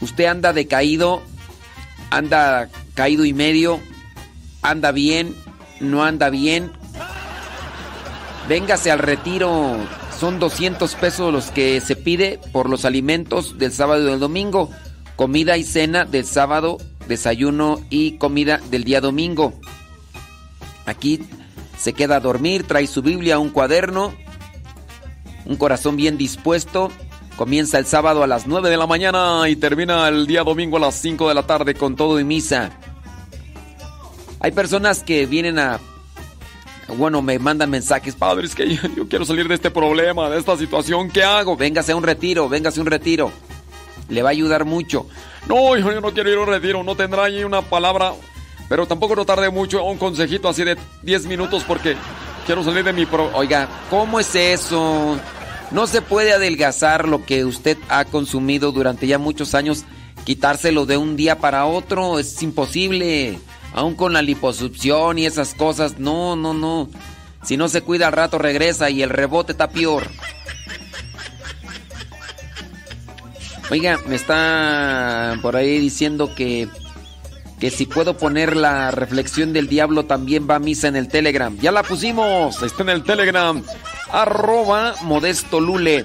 Usted 0.00 0.24
anda 0.26 0.52
decaído, 0.52 1.22
anda 2.10 2.70
caído 2.94 3.24
y 3.24 3.34
medio, 3.34 3.80
anda 4.62 4.92
bien, 4.92 5.34
no 5.80 6.04
anda 6.04 6.30
bien. 6.30 6.72
Véngase 8.48 8.90
al 8.90 8.98
retiro. 8.98 9.76
son 10.18 10.38
200 10.40 10.94
pesos 10.96 11.32
los 11.32 11.50
que 11.50 11.80
se 11.80 11.94
pide 11.94 12.40
por 12.52 12.68
los 12.68 12.84
alimentos 12.84 13.58
del 13.58 13.72
sábado 13.72 14.02
y 14.02 14.10
del 14.10 14.20
domingo. 14.20 14.70
Comida 15.16 15.56
y 15.56 15.64
cena 15.64 16.04
del 16.04 16.24
sábado, 16.24 16.78
desayuno 17.06 17.80
y 17.90 18.18
comida 18.18 18.60
del 18.70 18.84
día 18.84 19.00
domingo. 19.00 19.52
Aquí 20.86 21.20
se 21.76 21.92
queda 21.92 22.16
a 22.16 22.20
dormir, 22.20 22.64
trae 22.66 22.86
su 22.86 23.02
Biblia, 23.02 23.38
un 23.38 23.50
cuaderno, 23.50 24.14
un 25.44 25.56
corazón 25.56 25.96
bien 25.96 26.16
dispuesto. 26.16 26.90
Comienza 27.36 27.78
el 27.78 27.86
sábado 27.86 28.22
a 28.24 28.26
las 28.26 28.46
9 28.46 28.70
de 28.70 28.76
la 28.76 28.86
mañana 28.86 29.48
y 29.48 29.56
termina 29.56 30.08
el 30.08 30.26
día 30.26 30.42
domingo 30.42 30.78
a 30.78 30.80
las 30.80 30.96
5 30.96 31.28
de 31.28 31.34
la 31.34 31.44
tarde 31.44 31.74
con 31.74 31.94
todo 31.94 32.18
y 32.18 32.24
misa. 32.24 32.70
Hay 34.40 34.52
personas 34.52 35.02
que 35.02 35.26
vienen 35.26 35.58
a 35.58 35.80
bueno, 36.96 37.20
me 37.20 37.38
mandan 37.38 37.68
mensajes, 37.68 38.14
padre, 38.14 38.46
es 38.46 38.54
que 38.54 38.74
yo, 38.74 38.80
yo, 38.96 39.08
quiero 39.08 39.24
salir 39.24 39.46
de 39.46 39.54
este 39.54 39.70
problema, 39.70 40.30
de 40.30 40.38
esta 40.38 40.56
situación, 40.56 41.10
¿qué 41.10 41.22
hago? 41.22 41.56
Véngase 41.56 41.92
a 41.92 41.96
un 41.96 42.02
retiro, 42.02 42.48
véngase 42.48 42.80
a 42.80 42.82
un 42.82 42.86
retiro. 42.86 43.30
Le 44.08 44.22
va 44.22 44.30
a 44.30 44.32
ayudar 44.32 44.64
mucho. 44.64 45.06
No, 45.48 45.76
hijo, 45.76 45.92
yo 45.92 46.00
no 46.00 46.12
quiero 46.12 46.30
ir 46.30 46.38
a 46.38 46.40
un 46.40 46.46
retiro, 46.46 46.82
no 46.82 46.96
tendrá 46.96 47.24
ahí 47.24 47.44
una 47.44 47.60
palabra, 47.60 48.14
pero 48.68 48.86
tampoco 48.86 49.14
no 49.16 49.26
tarde 49.26 49.50
mucho, 49.50 49.84
un 49.84 49.98
consejito 49.98 50.48
así 50.48 50.64
de 50.64 50.78
10 51.02 51.26
minutos 51.26 51.62
porque 51.64 51.94
quiero 52.46 52.64
salir 52.64 52.84
de 52.84 52.94
mi 52.94 53.04
pro... 53.04 53.30
Oiga, 53.34 53.68
¿cómo 53.90 54.18
es 54.18 54.34
eso? 54.34 55.18
No 55.70 55.86
se 55.86 56.00
puede 56.00 56.32
adelgazar 56.32 57.06
lo 57.06 57.24
que 57.26 57.44
usted 57.44 57.76
ha 57.90 58.06
consumido 58.06 58.72
durante 58.72 59.06
ya 59.06 59.18
muchos 59.18 59.54
años, 59.54 59.84
quitárselo 60.24 60.86
de 60.86 60.96
un 60.96 61.16
día 61.16 61.38
para 61.38 61.66
otro, 61.66 62.18
es 62.18 62.42
imposible. 62.42 63.38
Aún 63.72 63.94
con 63.94 64.12
la 64.12 64.22
liposucción 64.22 65.18
y 65.18 65.26
esas 65.26 65.54
cosas, 65.54 65.98
no, 65.98 66.36
no, 66.36 66.54
no. 66.54 66.88
Si 67.42 67.56
no 67.56 67.68
se 67.68 67.82
cuida 67.82 68.06
al 68.08 68.12
rato 68.12 68.38
regresa 68.38 68.90
y 68.90 69.02
el 69.02 69.10
rebote 69.10 69.52
está 69.52 69.68
peor. 69.68 70.04
Oiga, 73.70 74.00
me 74.06 74.16
está 74.16 75.38
por 75.42 75.56
ahí 75.56 75.78
diciendo 75.78 76.34
que 76.34 76.68
que 77.58 77.70
si 77.70 77.86
puedo 77.86 78.16
poner 78.16 78.56
la 78.56 78.90
reflexión 78.90 79.52
del 79.52 79.68
diablo 79.68 80.04
también 80.04 80.46
va 80.48 80.56
a 80.56 80.60
misa 80.60 80.88
en 80.88 80.96
el 80.96 81.08
Telegram. 81.08 81.56
Ya 81.58 81.72
la 81.72 81.82
pusimos, 81.82 82.62
está 82.62 82.82
en 82.84 82.90
el 82.90 83.02
Telegram. 83.02 83.62
Arroba 84.10 84.94
Modesto 85.02 85.60
Lule. 85.60 86.04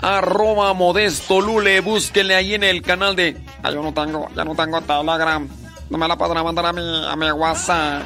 Arroba 0.00 0.74
Modesto 0.74 1.40
Lule. 1.40 1.80
Búsquenle 1.80 2.34
ahí 2.34 2.54
en 2.54 2.64
el 2.64 2.82
canal 2.82 3.14
de... 3.14 3.36
Ah, 3.62 3.70
yo 3.70 3.82
no 3.82 3.94
tengo, 3.94 4.28
ya 4.34 4.44
no 4.44 4.54
tengo 4.56 4.80
Telegram. 4.80 5.48
No 5.90 5.98
me 5.98 6.06
la 6.06 6.16
podrán 6.16 6.44
mandar 6.44 6.66
a 6.66 6.72
mi, 6.72 7.06
a 7.06 7.16
mi 7.16 7.30
WhatsApp. 7.30 8.02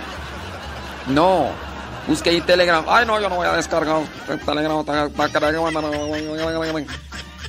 No. 1.09 1.51
Busque 2.07 2.31
ahí 2.31 2.41
Telegram. 2.41 2.85
Ay, 2.89 3.07
no, 3.07 3.21
yo 3.21 3.29
no 3.29 3.37
voy 3.37 3.47
a 3.47 3.53
descargar. 3.53 4.03
Telegram 4.45 4.85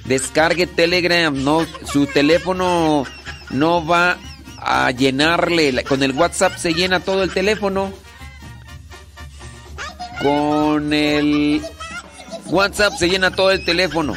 Descargue 0.05 0.67
Telegram. 0.67 1.43
No, 1.43 1.65
su 1.85 2.05
teléfono 2.07 3.05
no 3.49 3.85
va 3.85 4.17
a 4.57 4.91
llenarle. 4.91 5.83
Con 5.83 6.03
el 6.03 6.11
WhatsApp 6.13 6.57
se 6.57 6.73
llena 6.73 6.99
todo 6.99 7.23
el 7.23 7.33
teléfono. 7.33 7.91
Con 10.21 10.93
el 10.93 11.61
WhatsApp 12.45 12.93
se 12.97 13.09
llena 13.09 13.31
todo 13.31 13.51
el 13.51 13.65
teléfono. 13.65 14.13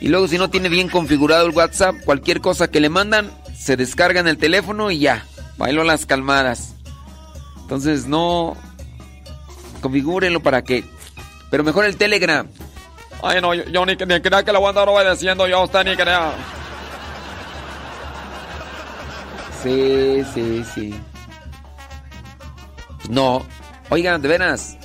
Y 0.00 0.08
luego 0.08 0.26
si 0.26 0.38
no 0.38 0.50
tiene 0.50 0.68
bien 0.68 0.88
configurado 0.88 1.46
el 1.46 1.52
WhatsApp, 1.52 1.94
cualquier 2.04 2.40
cosa 2.40 2.68
que 2.68 2.80
le 2.80 2.88
mandan, 2.88 3.30
se 3.62 3.76
descarga 3.76 4.18
en 4.18 4.26
el 4.26 4.38
teléfono 4.38 4.90
y 4.90 4.98
ya. 4.98 5.24
Bailo 5.56 5.84
las 5.84 6.04
calmadas. 6.04 6.74
Entonces 7.60 8.06
no. 8.06 8.56
Configúrenlo 9.80 10.42
para 10.42 10.62
que. 10.62 10.84
Pero 11.50 11.62
mejor 11.62 11.84
el 11.84 11.96
Telegram. 11.96 12.48
Ay, 13.22 13.40
no, 13.40 13.54
yo, 13.54 13.64
yo 13.64 13.86
ni, 13.86 13.94
ni 13.94 14.20
crea 14.20 14.44
que 14.44 14.52
lo 14.52 14.58
voy 14.58 14.66
a 14.66 14.70
andar 14.70 14.88
obedeciendo 14.88 15.46
yo 15.46 15.58
a 15.58 15.64
usted 15.64 15.84
ni 15.84 15.94
crea. 15.94 16.32
Sí, 19.62 20.24
sí, 20.34 20.64
sí. 20.74 20.94
No. 23.08 23.46
Oigan, 23.90 24.20
de 24.22 24.28
veras. 24.28 24.76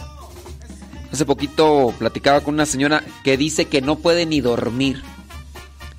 Hace 1.12 1.26
poquito 1.26 1.96
platicaba 1.98 2.42
con 2.42 2.54
una 2.54 2.68
señora 2.68 3.02
que 3.24 3.38
dice 3.38 3.66
que 3.66 3.82
no 3.82 3.96
puede 3.96 4.28
ni 4.28 4.40
dormir. 4.40 5.02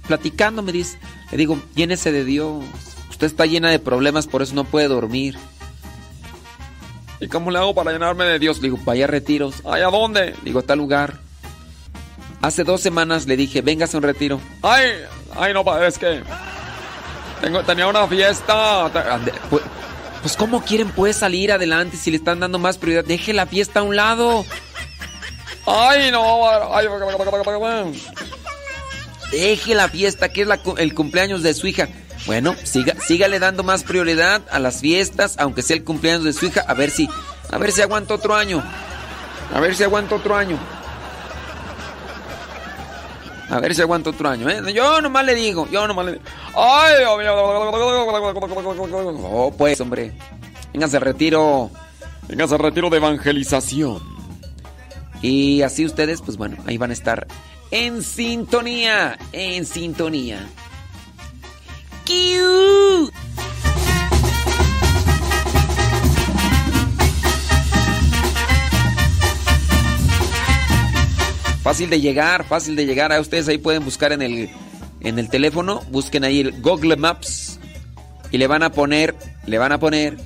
Platicando 0.06 0.62
me 0.62 0.70
dice, 0.70 0.98
le 1.30 1.36
digo, 1.36 1.60
llénese 1.74 2.12
de 2.12 2.24
Dios. 2.24 2.64
Usted 3.10 3.26
está 3.26 3.46
llena 3.46 3.70
de 3.70 3.78
problemas, 3.78 4.26
por 4.26 4.42
eso 4.42 4.54
no 4.54 4.64
puede 4.64 4.88
dormir. 4.88 5.36
¿Y 7.20 7.28
cómo 7.28 7.50
le 7.50 7.58
hago 7.58 7.74
para 7.74 7.92
llenarme 7.92 8.24
de 8.24 8.38
Dios? 8.38 8.58
Le 8.58 8.64
digo, 8.64 8.78
vaya 8.84 9.04
a 9.04 9.08
retiros. 9.08 9.62
¿Ay, 9.64 9.82
a 9.82 9.88
dónde? 9.88 10.26
Le 10.26 10.44
digo, 10.44 10.60
a 10.60 10.62
tal 10.62 10.78
lugar. 10.78 11.18
Hace 12.40 12.62
dos 12.62 12.80
semanas 12.80 13.26
le 13.26 13.36
dije, 13.36 13.62
véngase 13.62 13.96
a 13.96 13.98
un 13.98 14.04
retiro. 14.04 14.40
Ay, 14.62 14.90
ay, 15.36 15.52
no, 15.52 15.64
es 15.82 15.98
que 15.98 16.22
tengo, 17.40 17.62
tenía 17.64 17.86
una 17.86 18.06
fiesta. 18.06 18.90
Pues, 19.50 19.62
pues, 20.22 20.36
¿cómo 20.36 20.62
quieren 20.62 20.90
pues 20.90 21.16
salir 21.16 21.52
adelante 21.52 21.96
si 21.96 22.10
le 22.10 22.16
están 22.16 22.40
dando 22.40 22.58
más 22.58 22.78
prioridad? 22.78 23.04
Deje 23.04 23.32
la 23.32 23.46
fiesta 23.46 23.80
a 23.80 23.82
un 23.82 23.96
lado. 23.96 24.44
Ay, 25.66 26.10
no. 26.10 26.74
Ay, 26.74 26.86
Deje 29.30 29.74
la 29.74 29.88
fiesta, 29.88 30.30
que 30.30 30.42
es 30.42 30.46
la, 30.46 30.60
el 30.78 30.94
cumpleaños 30.94 31.42
de 31.42 31.54
su 31.54 31.66
hija. 31.66 31.88
Bueno, 32.26 32.54
siga, 32.64 32.94
sígale 33.00 33.38
dando 33.38 33.62
más 33.62 33.84
prioridad 33.84 34.42
a 34.50 34.58
las 34.58 34.80
fiestas, 34.80 35.36
aunque 35.38 35.62
sea 35.62 35.76
el 35.76 35.84
cumpleaños 35.84 36.24
de 36.24 36.32
su 36.32 36.46
hija, 36.46 36.64
a 36.66 36.74
ver 36.74 36.90
si, 36.90 37.08
a 37.50 37.58
ver 37.58 37.72
si 37.72 37.82
aguanta 37.82 38.14
otro 38.14 38.34
año. 38.34 38.62
A 39.54 39.60
ver 39.60 39.74
si 39.74 39.84
aguanta 39.84 40.14
otro 40.14 40.36
año. 40.36 40.58
A 43.50 43.60
ver 43.60 43.74
si 43.74 43.80
aguanta 43.80 44.10
otro 44.10 44.28
año, 44.28 44.50
¿eh? 44.50 44.60
Yo 44.74 45.00
nomás 45.00 45.24
le 45.24 45.34
digo, 45.34 45.66
yo 45.70 45.86
nomás 45.88 46.04
le 46.04 46.12
digo. 46.12 46.24
¡Ay! 46.54 46.96
Oh, 49.22 49.54
pues, 49.56 49.80
hombre. 49.80 50.12
Véngase 50.72 50.98
al 50.98 51.02
retiro. 51.02 51.70
Véngase 52.28 52.54
al 52.54 52.60
retiro 52.60 52.90
de 52.90 52.98
evangelización. 52.98 54.02
Y 55.22 55.62
así 55.62 55.86
ustedes, 55.86 56.20
pues 56.20 56.36
bueno, 56.36 56.58
ahí 56.66 56.76
van 56.76 56.90
a 56.90 56.92
estar 56.92 57.26
en 57.70 58.02
sintonía. 58.02 59.18
En 59.32 59.66
sintonía. 59.66 60.46
Fácil 71.62 71.90
de 71.90 72.00
llegar, 72.00 72.44
fácil 72.44 72.76
de 72.76 72.86
llegar. 72.86 73.12
A 73.12 73.20
ustedes 73.20 73.46
ahí 73.48 73.58
pueden 73.58 73.84
buscar 73.84 74.12
en 74.12 74.22
el, 74.22 74.48
en 75.00 75.18
el 75.18 75.28
teléfono, 75.28 75.82
busquen 75.90 76.24
ahí 76.24 76.40
el 76.40 76.62
Google 76.62 76.96
Maps 76.96 77.60
y 78.30 78.38
le 78.38 78.46
van 78.46 78.62
a 78.62 78.72
poner, 78.72 79.14
le 79.46 79.58
van 79.58 79.72
a 79.72 79.78
poner, 79.78 80.16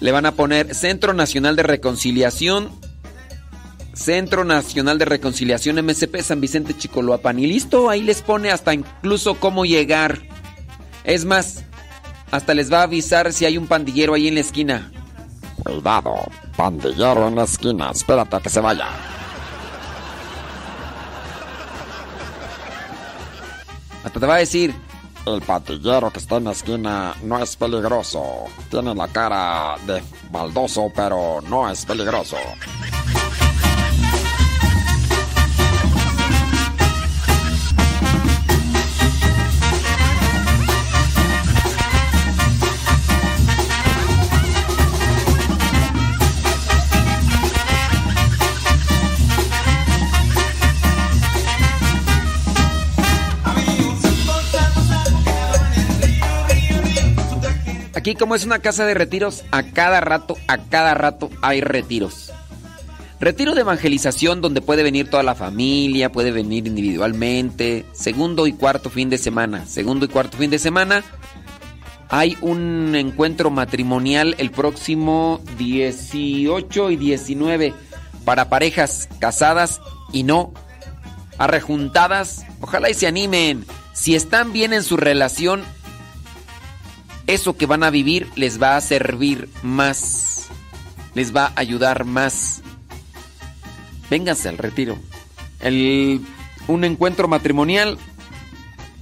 le 0.00 0.12
van 0.12 0.26
a 0.26 0.32
poner 0.32 0.74
Centro 0.74 1.14
Nacional 1.14 1.56
de 1.56 1.62
Reconciliación, 1.62 2.70
Centro 3.92 4.44
Nacional 4.44 4.98
de 4.98 5.04
Reconciliación 5.04 5.84
MSP 5.84 6.20
San 6.22 6.40
Vicente 6.40 6.76
Chicoloapan. 6.76 7.38
Y 7.38 7.46
listo, 7.46 7.90
ahí 7.90 8.02
les 8.02 8.22
pone 8.22 8.50
hasta 8.50 8.74
incluso 8.74 9.34
cómo 9.34 9.64
llegar. 9.64 10.20
Es 11.04 11.24
más, 11.24 11.64
hasta 12.30 12.54
les 12.54 12.72
va 12.72 12.80
a 12.80 12.84
avisar 12.84 13.32
si 13.32 13.44
hay 13.44 13.58
un 13.58 13.66
pandillero 13.66 14.14
ahí 14.14 14.28
en 14.28 14.34
la 14.34 14.40
esquina. 14.40 14.92
Cuidado, 15.64 16.14
pandillero 16.56 17.28
en 17.28 17.36
la 17.36 17.44
esquina, 17.44 17.90
espérate 17.90 18.36
a 18.36 18.40
que 18.40 18.48
se 18.48 18.60
vaya. 18.60 18.86
Hasta 24.04 24.18
te 24.18 24.26
va 24.26 24.36
a 24.36 24.38
decir, 24.38 24.74
el 25.26 25.42
pandillero 25.42 26.10
que 26.10 26.18
está 26.18 26.36
en 26.36 26.44
la 26.44 26.52
esquina 26.52 27.14
no 27.22 27.42
es 27.42 27.56
peligroso. 27.56 28.44
Tiene 28.70 28.94
la 28.94 29.08
cara 29.08 29.76
de 29.86 30.02
baldoso, 30.30 30.90
pero 30.94 31.40
no 31.42 31.70
es 31.70 31.84
peligroso. 31.84 32.36
Aquí 58.00 58.14
como 58.14 58.34
es 58.34 58.46
una 58.46 58.60
casa 58.60 58.86
de 58.86 58.94
retiros, 58.94 59.44
a 59.50 59.62
cada 59.62 60.00
rato, 60.00 60.38
a 60.48 60.56
cada 60.56 60.94
rato 60.94 61.28
hay 61.42 61.60
retiros. 61.60 62.32
Retiro 63.20 63.54
de 63.54 63.60
evangelización 63.60 64.40
donde 64.40 64.62
puede 64.62 64.82
venir 64.82 65.10
toda 65.10 65.22
la 65.22 65.34
familia, 65.34 66.10
puede 66.10 66.30
venir 66.30 66.66
individualmente. 66.66 67.84
Segundo 67.92 68.46
y 68.46 68.54
cuarto 68.54 68.88
fin 68.88 69.10
de 69.10 69.18
semana. 69.18 69.66
Segundo 69.66 70.06
y 70.06 70.08
cuarto 70.08 70.38
fin 70.38 70.48
de 70.48 70.58
semana. 70.58 71.04
Hay 72.08 72.38
un 72.40 72.94
encuentro 72.96 73.50
matrimonial 73.50 74.34
el 74.38 74.50
próximo 74.50 75.42
18 75.58 76.92
y 76.92 76.96
19 76.96 77.74
para 78.24 78.48
parejas 78.48 79.10
casadas 79.18 79.78
y 80.10 80.22
no 80.22 80.54
arrejuntadas. 81.36 82.46
Ojalá 82.62 82.88
y 82.88 82.94
se 82.94 83.06
animen. 83.06 83.66
Si 83.92 84.14
están 84.14 84.54
bien 84.54 84.72
en 84.72 84.84
su 84.84 84.96
relación, 84.96 85.64
eso 87.34 87.56
que 87.56 87.66
van 87.66 87.82
a 87.82 87.90
vivir 87.90 88.28
les 88.36 88.60
va 88.60 88.76
a 88.76 88.80
servir 88.80 89.48
más. 89.62 90.48
Les 91.14 91.34
va 91.34 91.46
a 91.46 91.52
ayudar 91.56 92.04
más. 92.04 92.62
Vénganse 94.10 94.48
al 94.48 94.58
retiro. 94.58 94.98
El, 95.60 96.20
un 96.68 96.84
encuentro 96.84 97.28
matrimonial 97.28 97.98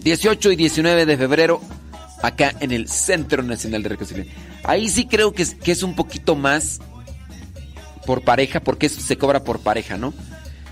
18 0.00 0.52
y 0.52 0.56
19 0.56 1.06
de 1.06 1.16
febrero 1.16 1.60
acá 2.22 2.54
en 2.60 2.72
el 2.72 2.88
Centro 2.88 3.42
Nacional 3.42 3.82
de 3.82 3.88
Reconciliación. 3.90 4.34
Ahí 4.64 4.88
sí 4.88 5.06
creo 5.06 5.32
que 5.32 5.42
es, 5.42 5.54
que 5.54 5.72
es 5.72 5.82
un 5.82 5.94
poquito 5.94 6.34
más 6.36 6.80
por 8.06 8.22
pareja, 8.22 8.60
porque 8.60 8.86
eso 8.86 9.00
se 9.00 9.16
cobra 9.16 9.44
por 9.44 9.60
pareja, 9.60 9.96
¿no? 9.96 10.14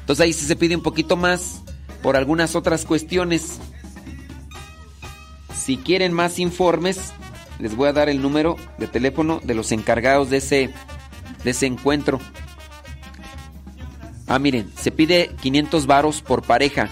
Entonces 0.00 0.24
ahí 0.24 0.32
sí 0.32 0.46
se 0.46 0.56
pide 0.56 0.76
un 0.76 0.82
poquito 0.82 1.16
más 1.16 1.62
por 2.02 2.16
algunas 2.16 2.54
otras 2.54 2.84
cuestiones. 2.84 3.58
Si 5.54 5.76
quieren 5.76 6.12
más 6.12 6.38
informes, 6.38 7.12
les 7.58 7.74
voy 7.74 7.88
a 7.88 7.92
dar 7.92 8.08
el 8.08 8.22
número 8.22 8.56
de 8.78 8.86
teléfono 8.86 9.40
de 9.42 9.54
los 9.54 9.72
encargados 9.72 10.30
de 10.30 10.38
ese, 10.38 10.70
de 11.44 11.50
ese 11.50 11.66
encuentro. 11.66 12.20
Ah, 14.26 14.38
miren, 14.38 14.70
se 14.76 14.90
pide 14.90 15.30
500 15.40 15.86
varos 15.86 16.20
por 16.22 16.42
pareja 16.42 16.90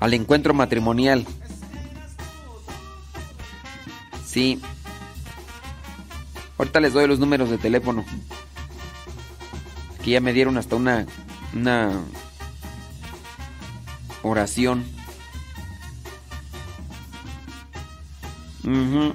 al 0.00 0.14
encuentro 0.14 0.54
matrimonial. 0.54 1.26
Sí. 4.26 4.60
Ahorita 6.58 6.80
les 6.80 6.92
doy 6.92 7.06
los 7.06 7.18
números 7.18 7.50
de 7.50 7.58
teléfono. 7.58 8.04
Aquí 9.98 10.12
ya 10.12 10.20
me 10.20 10.32
dieron 10.32 10.58
hasta 10.58 10.76
una 10.76 11.06
una 11.54 12.04
oración. 14.22 14.84
Ujú. 18.64 19.14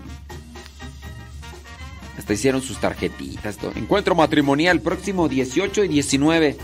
Hasta 2.21 2.33
hicieron 2.33 2.61
sus 2.61 2.77
tarjetitas. 2.77 3.57
Encuentro 3.75 4.13
matrimonial 4.13 4.79
próximo 4.79 5.27
18 5.27 5.85
y 5.85 5.87
19. 5.87 6.55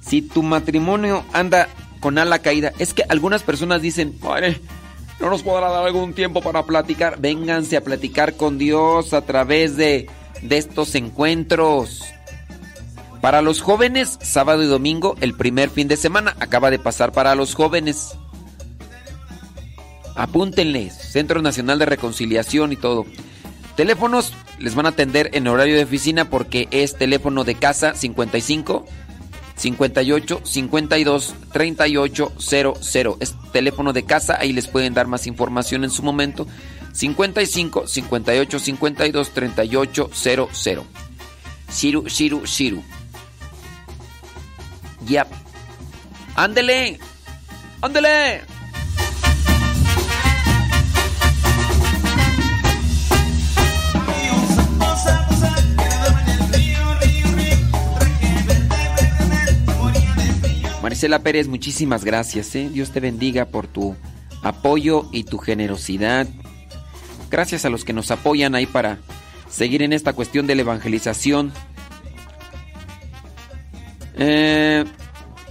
Si 0.00 0.20
tu 0.20 0.42
matrimonio 0.42 1.24
anda 1.32 1.68
con 2.00 2.18
ala 2.18 2.40
caída, 2.40 2.72
es 2.80 2.92
que 2.92 3.04
algunas 3.08 3.44
personas 3.44 3.82
dicen, 3.82 4.18
"Padre, 4.18 4.60
no 5.20 5.30
nos 5.30 5.44
podrá 5.44 5.70
dar 5.70 5.86
algún 5.86 6.12
tiempo 6.12 6.42
para 6.42 6.64
platicar. 6.64 7.20
Vénganse 7.20 7.76
a 7.76 7.84
platicar 7.84 8.34
con 8.34 8.58
Dios 8.58 9.14
a 9.14 9.22
través 9.22 9.76
de, 9.76 10.08
de 10.42 10.58
estos 10.58 10.96
encuentros. 10.96 12.02
Para 13.20 13.42
los 13.42 13.60
jóvenes, 13.60 14.18
sábado 14.20 14.64
y 14.64 14.66
domingo, 14.66 15.14
el 15.20 15.34
primer 15.34 15.70
fin 15.70 15.86
de 15.86 15.96
semana, 15.96 16.34
acaba 16.40 16.72
de 16.72 16.80
pasar 16.80 17.12
para 17.12 17.36
los 17.36 17.54
jóvenes. 17.54 18.16
Apúntenles, 20.16 20.94
Centro 20.94 21.42
Nacional 21.42 21.78
de 21.78 21.86
Reconciliación 21.86 22.72
y 22.72 22.76
todo. 22.76 23.06
Teléfonos 23.76 24.32
les 24.58 24.74
van 24.74 24.86
a 24.86 24.90
atender 24.90 25.30
en 25.34 25.46
horario 25.46 25.76
de 25.76 25.84
oficina 25.84 26.30
porque 26.30 26.66
es 26.70 26.96
teléfono 26.96 27.44
de 27.44 27.56
casa 27.56 27.94
55 27.94 28.86
58 29.56 30.40
52 30.44 31.34
38 31.52 32.32
00. 32.38 33.16
Es 33.20 33.34
teléfono 33.52 33.92
de 33.92 34.04
casa, 34.04 34.38
ahí 34.40 34.52
les 34.52 34.66
pueden 34.68 34.94
dar 34.94 35.06
más 35.06 35.26
información 35.26 35.84
en 35.84 35.90
su 35.90 36.02
momento. 36.02 36.46
55 36.92 37.86
58 37.86 38.58
52 38.58 39.30
38 39.30 40.10
00. 40.12 40.86
Shiru, 41.70 42.06
Shiru, 42.06 42.46
Shiru. 42.46 42.82
Yep. 45.06 45.26
¡Ándele! 46.36 46.98
¡Ándele! 47.82 48.55
Marcela 60.96 61.18
Pérez, 61.18 61.46
muchísimas 61.46 62.06
gracias. 62.06 62.54
¿eh? 62.54 62.70
Dios 62.72 62.90
te 62.90 63.00
bendiga 63.00 63.44
por 63.44 63.66
tu 63.66 63.94
apoyo 64.42 65.10
y 65.12 65.24
tu 65.24 65.36
generosidad. 65.36 66.26
Gracias 67.30 67.66
a 67.66 67.68
los 67.68 67.84
que 67.84 67.92
nos 67.92 68.10
apoyan 68.10 68.54
ahí 68.54 68.64
para 68.64 68.96
seguir 69.46 69.82
en 69.82 69.92
esta 69.92 70.14
cuestión 70.14 70.46
de 70.46 70.54
la 70.54 70.62
evangelización. 70.62 71.52
Eh, 74.16 74.86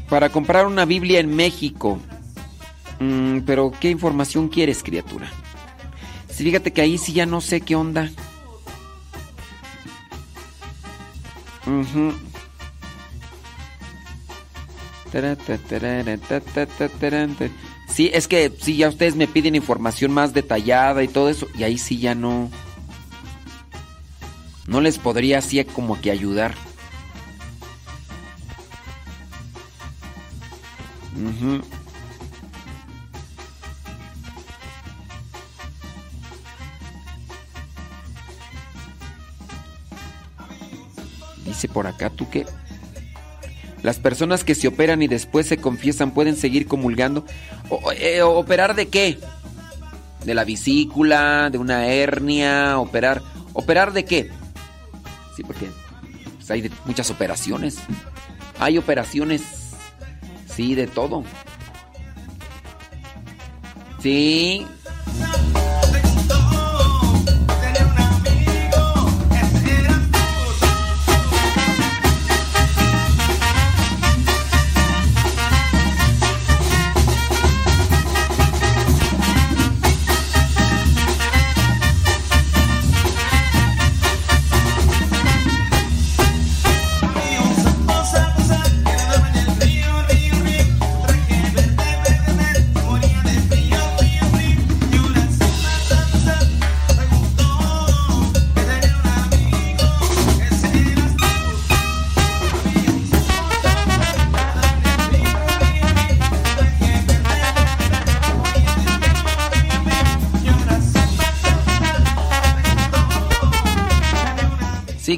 para 0.09 0.29
comprar 0.29 0.65
una 0.65 0.83
Biblia 0.83 1.19
en 1.19 1.35
México. 1.35 1.99
Mm, 2.99 3.41
pero, 3.41 3.71
¿qué 3.79 3.91
información 3.91 4.49
quieres, 4.49 4.81
criatura? 4.81 5.29
Sí, 6.27 6.43
fíjate 6.43 6.73
que 6.73 6.81
ahí 6.81 6.97
sí 6.97 7.13
ya 7.13 7.27
no 7.27 7.39
sé 7.39 7.61
qué 7.61 7.75
onda. 7.75 8.09
Ujú. 11.67 12.34
Sí, 17.87 18.09
es 18.13 18.27
que 18.27 18.51
sí, 18.59 18.77
ya 18.77 18.89
ustedes 18.89 19.15
me 19.15 19.27
piden 19.27 19.55
información 19.55 20.11
más 20.11 20.33
detallada 20.33 21.03
y 21.03 21.07
todo 21.07 21.29
eso, 21.29 21.47
y 21.57 21.63
ahí 21.63 21.77
sí 21.77 21.99
ya 21.99 22.15
no. 22.15 22.49
No 24.67 24.81
les 24.81 24.97
podría 24.97 25.37
así 25.37 25.63
como 25.63 26.01
que 26.01 26.11
ayudar. 26.11 26.55
Dice 41.45 41.67
por 41.69 41.87
acá, 41.87 42.09
¿tú 42.09 42.29
qué? 42.29 42.45
Las 43.85 43.99
personas 43.99 44.43
que 44.43 44.55
se 44.55 44.67
operan 44.67 45.03
y 45.03 45.07
después 45.07 45.45
se 45.45 45.57
confiesan 45.57 46.09
pueden 46.09 46.35
seguir 46.35 46.65
comulgando. 46.65 47.23
O- 47.69 47.91
eh, 47.91 48.23
¿Operar 48.23 48.73
de 48.73 48.87
qué? 48.87 49.19
¿De 50.25 50.33
la 50.33 50.43
vesícula? 50.43 51.51
¿De 51.51 51.59
una 51.59 51.85
hernia? 51.85 52.79
¿Operar? 52.79 53.21
¿Operar 53.53 53.93
de 53.93 54.03
qué? 54.03 54.31
Sí, 55.35 55.43
porque 55.43 55.67
pues, 56.37 56.49
hay 56.49 56.71
muchas 56.85 57.11
operaciones. 57.11 57.77
Hay 58.57 58.79
operaciones, 58.79 59.43
sí, 60.47 60.73
de 60.73 60.87
todo. 60.87 61.23
Sí. 64.01 64.65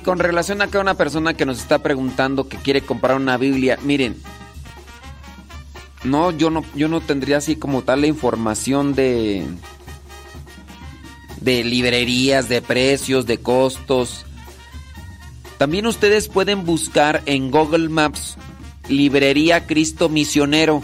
Con 0.08 0.20
relación 0.20 0.62
a 0.62 0.68
que 0.68 0.78
una 0.78 0.94
persona 0.94 1.34
que 1.34 1.46
nos 1.46 1.60
está 1.60 1.80
preguntando 1.80 2.48
que 2.48 2.56
quiere 2.56 2.80
comprar 2.80 3.18
una 3.18 3.36
Biblia, 3.36 3.78
miren, 3.84 4.16
no, 6.06 6.32
yo 6.32 6.50
no, 6.50 6.64
yo 6.76 6.88
no 6.88 7.02
tendría 7.02 7.40
así 7.40 7.58
como 7.58 7.82
tal 7.82 8.00
la 8.00 8.08
información 8.08 8.96
de 8.96 9.46
de 11.42 11.66
librerías, 11.66 12.48
de 12.48 12.62
precios, 12.62 13.26
de 13.26 13.40
costos. 13.40 14.26
También 15.58 15.86
ustedes 15.86 16.30
pueden 16.30 16.64
buscar 16.64 17.22
en 17.26 17.52
Google 17.52 17.90
Maps 17.90 18.38
Librería 18.88 19.68
Cristo 19.68 20.08
Misionero. 20.08 20.84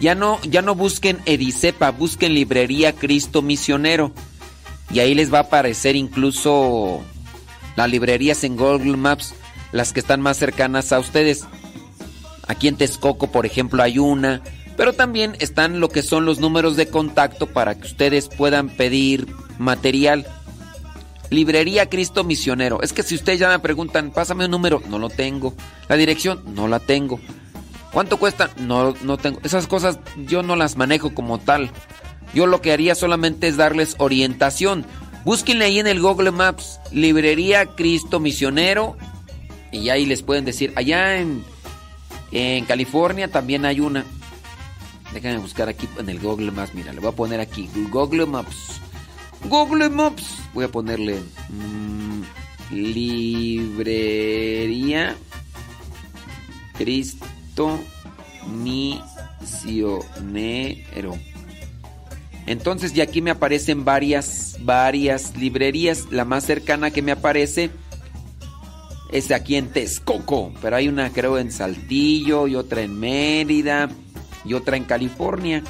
Ya 0.00 0.14
no, 0.14 0.40
ya 0.40 0.62
no 0.62 0.74
busquen 0.74 1.18
Edicepa, 1.26 1.90
busquen 1.90 2.32
Librería 2.32 2.94
Cristo 2.94 3.42
Misionero. 3.42 4.10
Y 4.90 5.00
ahí 5.00 5.14
les 5.14 5.30
va 5.30 5.40
a 5.40 5.42
aparecer 5.42 5.96
incluso 5.96 7.04
las 7.78 7.88
librerías 7.88 8.42
en 8.42 8.56
Google 8.56 8.96
Maps. 8.96 9.34
las 9.70 9.92
que 9.92 10.00
están 10.00 10.20
más 10.20 10.36
cercanas 10.36 10.92
a 10.92 10.98
ustedes. 10.98 11.44
Aquí 12.48 12.66
en 12.66 12.76
Texcoco, 12.76 13.30
por 13.30 13.46
ejemplo, 13.46 13.82
hay 13.82 13.98
una, 13.98 14.42
pero 14.76 14.94
también 14.94 15.36
están 15.38 15.78
lo 15.78 15.88
que 15.88 16.02
son 16.02 16.24
los 16.24 16.40
números 16.40 16.74
de 16.76 16.88
contacto 16.88 17.46
para 17.46 17.76
que 17.76 17.86
ustedes 17.86 18.28
puedan 18.28 18.68
pedir 18.68 19.28
material. 19.58 20.26
Librería 21.30 21.88
Cristo 21.88 22.24
Misionero. 22.24 22.82
Es 22.82 22.92
que 22.92 23.02
si 23.02 23.14
ustedes 23.14 23.38
ya 23.38 23.48
me 23.50 23.58
preguntan, 23.60 24.10
pásame 24.10 24.46
un 24.46 24.50
número, 24.50 24.82
no 24.88 24.98
lo 24.98 25.10
tengo. 25.10 25.54
La 25.88 25.96
dirección, 25.96 26.42
no 26.54 26.66
la 26.66 26.80
tengo. 26.80 27.20
¿Cuánto 27.92 28.16
cuesta? 28.16 28.50
No, 28.56 28.94
no 29.02 29.18
tengo. 29.18 29.38
Esas 29.44 29.68
cosas 29.68 30.00
yo 30.26 30.42
no 30.42 30.56
las 30.56 30.76
manejo 30.76 31.14
como 31.14 31.38
tal. 31.38 31.70
Yo 32.34 32.46
lo 32.46 32.60
que 32.60 32.72
haría 32.72 32.94
solamente 32.96 33.46
es 33.46 33.56
darles 33.56 33.94
orientación. 33.98 34.84
Búsquenle 35.28 35.66
ahí 35.66 35.78
en 35.78 35.86
el 35.86 36.00
Google 36.00 36.30
Maps, 36.30 36.80
Librería 36.90 37.66
Cristo 37.66 38.18
Misionero. 38.18 38.96
Y 39.70 39.90
ahí 39.90 40.06
les 40.06 40.22
pueden 40.22 40.46
decir, 40.46 40.72
allá 40.74 41.20
en, 41.20 41.44
en 42.32 42.64
California 42.64 43.28
también 43.28 43.66
hay 43.66 43.80
una. 43.80 44.06
Déjenme 45.12 45.36
buscar 45.40 45.68
aquí 45.68 45.86
en 45.98 46.08
el 46.08 46.18
Google 46.18 46.50
Maps. 46.50 46.72
Mira, 46.72 46.94
le 46.94 47.00
voy 47.00 47.10
a 47.10 47.12
poner 47.12 47.40
aquí 47.40 47.68
Google 47.90 48.24
Maps. 48.24 48.80
Google 49.44 49.90
Maps. 49.90 50.38
Voy 50.54 50.64
a 50.64 50.68
ponerle 50.68 51.20
mm, 51.50 52.22
librería 52.70 53.84
Cristo 56.78 57.78
Misionero. 58.46 60.08
Entonces 62.48 62.94
ya 62.94 63.02
aquí 63.02 63.20
me 63.20 63.30
aparecen 63.30 63.84
varias, 63.84 64.56
varias 64.60 65.36
librerías. 65.36 66.06
La 66.10 66.24
más 66.24 66.46
cercana 66.46 66.90
que 66.90 67.02
me 67.02 67.12
aparece 67.12 67.70
es 69.12 69.30
aquí 69.32 69.56
en 69.56 69.68
Texcoco, 69.68 70.54
pero 70.62 70.76
hay 70.76 70.88
una 70.88 71.12
creo 71.12 71.36
en 71.36 71.52
Saltillo 71.52 72.46
y 72.46 72.56
otra 72.56 72.80
en 72.80 72.98
Mérida 72.98 73.90
y 74.46 74.54
otra 74.54 74.78
en 74.78 74.84
California, 74.84 75.62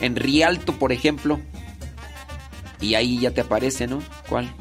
en 0.00 0.16
Rialto, 0.16 0.72
por 0.76 0.90
ejemplo. 0.90 1.38
Y 2.80 2.96
ahí 2.96 3.20
ya 3.20 3.30
te 3.30 3.42
aparece, 3.42 3.86
¿no? 3.86 4.02
¿Cuál? 4.28 4.52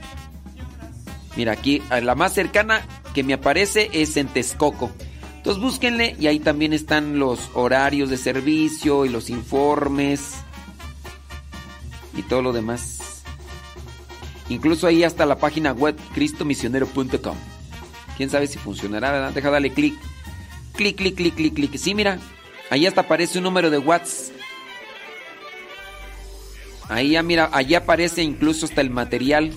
Mira, 1.35 1.53
aquí 1.53 1.81
la 1.89 2.13
más 2.13 2.33
cercana 2.33 2.85
que 3.15 3.23
me 3.23 3.33
aparece 3.33 3.89
es 3.93 4.15
en 4.17 4.27
Texcoco. 4.27 4.91
Entonces 5.37 5.59
búsquenle 5.59 6.15
y 6.19 6.27
ahí 6.27 6.39
también 6.39 6.71
están 6.71 7.17
los 7.17 7.49
horarios 7.55 8.11
de 8.11 8.17
servicio 8.17 9.05
y 9.05 9.09
los 9.09 9.31
informes 9.31 10.35
y 12.17 12.23
todo 12.23 12.41
lo 12.41 12.51
demás. 12.51 13.23
Incluso 14.49 14.87
ahí 14.87 15.03
hasta 15.03 15.25
la 15.25 15.37
página 15.37 15.71
web 15.71 15.95
cristomisionero.com. 16.13 17.37
Quién 18.17 18.29
sabe 18.29 18.47
si 18.47 18.57
funcionará, 18.57 19.11
¿verdad? 19.11 19.31
Deja 19.31 19.49
darle 19.49 19.71
clic. 19.71 19.95
Clic, 20.73 20.95
clic, 20.95 21.15
clic, 21.15 21.35
clic, 21.35 21.53
clic. 21.53 21.77
Sí, 21.77 21.93
mira. 21.93 22.19
Ahí 22.69 22.85
hasta 22.85 23.01
aparece 23.01 23.37
un 23.37 23.45
número 23.45 23.69
de 23.69 23.77
WhatsApp. 23.77 24.35
Ahí 26.89 27.11
ya 27.11 27.23
mira, 27.23 27.49
ahí 27.51 27.75
aparece 27.75 28.23
incluso 28.23 28.65
hasta 28.65 28.81
el 28.81 28.89
material. 28.89 29.53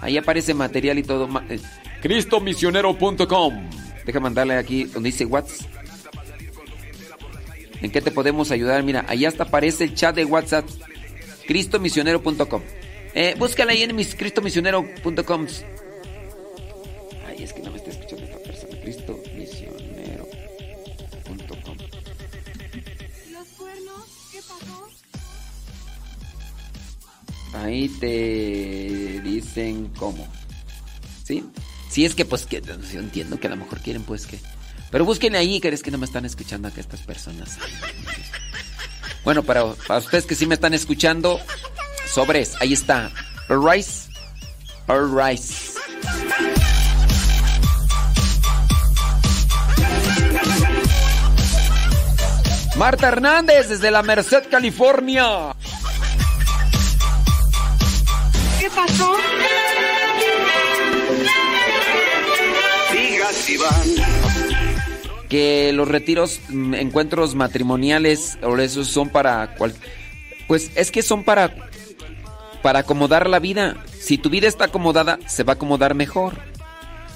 Ahí 0.00 0.16
aparece 0.18 0.54
material 0.54 0.98
y 0.98 1.02
todo. 1.02 1.28
eh, 1.48 1.60
Cristomisionero.com. 2.02 3.70
Deja 4.04 4.20
mandarle 4.20 4.56
aquí 4.56 4.84
donde 4.84 5.10
dice 5.10 5.24
WhatsApp. 5.24 5.70
¿En 7.80 7.90
qué 7.90 8.00
te 8.00 8.10
podemos 8.10 8.50
ayudar? 8.50 8.82
Mira, 8.82 9.04
ahí 9.08 9.24
hasta 9.24 9.44
aparece 9.44 9.84
el 9.84 9.94
chat 9.94 10.14
de 10.14 10.24
WhatsApp. 10.24 10.64
Cristomisionero.com. 11.46 12.62
Eh, 13.14 13.34
búscala 13.38 13.72
ahí 13.72 13.82
en 13.82 13.94
mis 13.94 14.14
cristomisionero.com. 14.14 15.46
Ay, 17.26 17.42
es 17.42 17.52
que 17.52 17.60
no 17.62 17.70
me 17.70 17.76
está 17.76 17.90
escuchando 17.90 18.24
esta 18.24 18.38
persona. 18.38 18.80
Cristomisionero.com. 18.80 21.76
¿Los 23.30 23.48
cuernos? 23.58 24.06
¿Qué 24.30 24.38
pasó? 24.38 24.88
Ahí 27.54 27.88
te 28.00 29.20
dicen 29.22 29.88
cómo. 29.98 30.26
¿Sí? 31.24 31.44
Sí, 31.90 32.06
es 32.06 32.14
que 32.14 32.24
pues 32.24 32.46
que 32.46 32.62
yo 32.62 33.00
entiendo 33.00 33.38
que 33.38 33.48
a 33.48 33.50
lo 33.50 33.56
mejor 33.56 33.80
quieren 33.80 34.04
pues 34.04 34.26
que... 34.26 34.38
Pero 34.90 35.04
búsquenle 35.04 35.36
ahí, 35.38 35.60
que 35.60 35.68
es 35.68 35.82
que 35.82 35.90
no 35.90 35.98
me 35.98 36.06
están 36.06 36.24
escuchando 36.24 36.68
acá 36.68 36.80
estas 36.80 37.00
personas. 37.00 37.58
Bueno, 39.24 39.42
para, 39.42 39.64
para 39.86 40.00
ustedes 40.00 40.26
que 40.26 40.34
sí 40.34 40.46
me 40.46 40.54
están 40.54 40.74
escuchando, 40.74 41.40
sobres, 42.06 42.56
ahí 42.60 42.72
está. 42.72 43.10
Alright. 43.48 43.86
Alright. 44.88 45.40
Marta 52.76 53.08
Hernández 53.08 53.68
desde 53.68 53.90
la 53.90 54.02
Merced, 54.02 54.44
California. 54.50 55.54
¿Qué 58.58 58.70
pasó? 58.70 59.16
Digas 62.92 63.50
Iván. 63.50 64.11
Que 65.32 65.72
los 65.72 65.88
retiros, 65.88 66.40
mm, 66.50 66.74
encuentros 66.74 67.34
matrimoniales 67.34 68.36
o 68.42 68.58
esos 68.58 68.88
son 68.88 69.08
para 69.08 69.54
cual 69.54 69.72
pues 70.46 70.70
es 70.74 70.90
que 70.90 71.00
son 71.00 71.24
para 71.24 71.70
para 72.60 72.80
acomodar 72.80 73.30
la 73.30 73.38
vida. 73.38 73.82
Si 73.98 74.18
tu 74.18 74.28
vida 74.28 74.46
está 74.46 74.66
acomodada, 74.66 75.18
se 75.26 75.42
va 75.42 75.54
a 75.54 75.56
acomodar 75.56 75.94
mejor. 75.94 76.34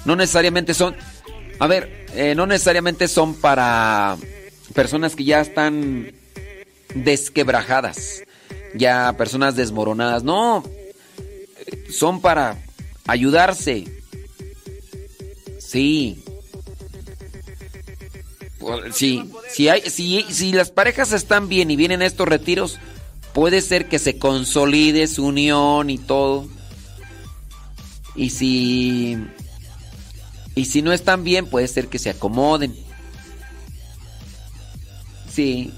No 0.03 0.15
necesariamente 0.15 0.73
son 0.73 0.95
a 1.59 1.67
ver, 1.67 2.07
eh, 2.15 2.33
no 2.33 2.47
necesariamente 2.47 3.07
son 3.07 3.35
para 3.35 4.17
personas 4.73 5.15
que 5.15 5.23
ya 5.23 5.39
están 5.39 6.11
desquebrajadas, 6.95 8.23
ya 8.73 9.13
personas 9.15 9.55
desmoronadas, 9.55 10.23
no. 10.23 10.63
Son 11.91 12.19
para 12.19 12.57
ayudarse. 13.05 13.85
Sí, 15.59 16.23
Sí, 18.91 19.29
si, 19.51 19.69
hay, 19.69 19.81
si, 19.89 20.25
si 20.29 20.51
las 20.51 20.71
parejas 20.71 21.11
están 21.11 21.47
bien 21.49 21.71
y 21.71 21.75
vienen 21.75 22.01
a 22.01 22.05
estos 22.05 22.27
retiros, 22.27 22.79
puede 23.33 23.61
ser 23.61 23.87
que 23.87 23.99
se 23.99 24.17
consolide 24.17 25.07
su 25.07 25.25
unión 25.25 25.89
y 25.89 25.97
todo. 25.97 26.47
Y 28.15 28.31
si. 28.31 29.17
Y 30.55 30.65
si 30.65 30.81
no 30.81 30.91
están 30.91 31.23
bien, 31.23 31.45
puede 31.45 31.67
ser 31.67 31.87
que 31.87 31.99
se 31.99 32.09
acomoden. 32.09 32.75
Sí. 35.31 35.71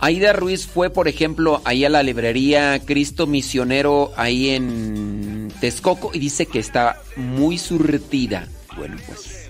Aida 0.00 0.32
Ruiz 0.32 0.66
fue, 0.66 0.90
por 0.90 1.08
ejemplo, 1.08 1.60
ahí 1.64 1.84
a 1.84 1.88
la 1.88 2.02
librería 2.02 2.80
Cristo 2.84 3.26
Misionero, 3.26 4.12
ahí 4.16 4.50
en 4.50 5.52
Texcoco, 5.60 6.10
y 6.14 6.20
dice 6.20 6.46
que 6.46 6.60
está 6.60 7.02
muy 7.16 7.58
surtida. 7.58 8.46
Bueno, 8.76 8.96
pues. 9.06 9.48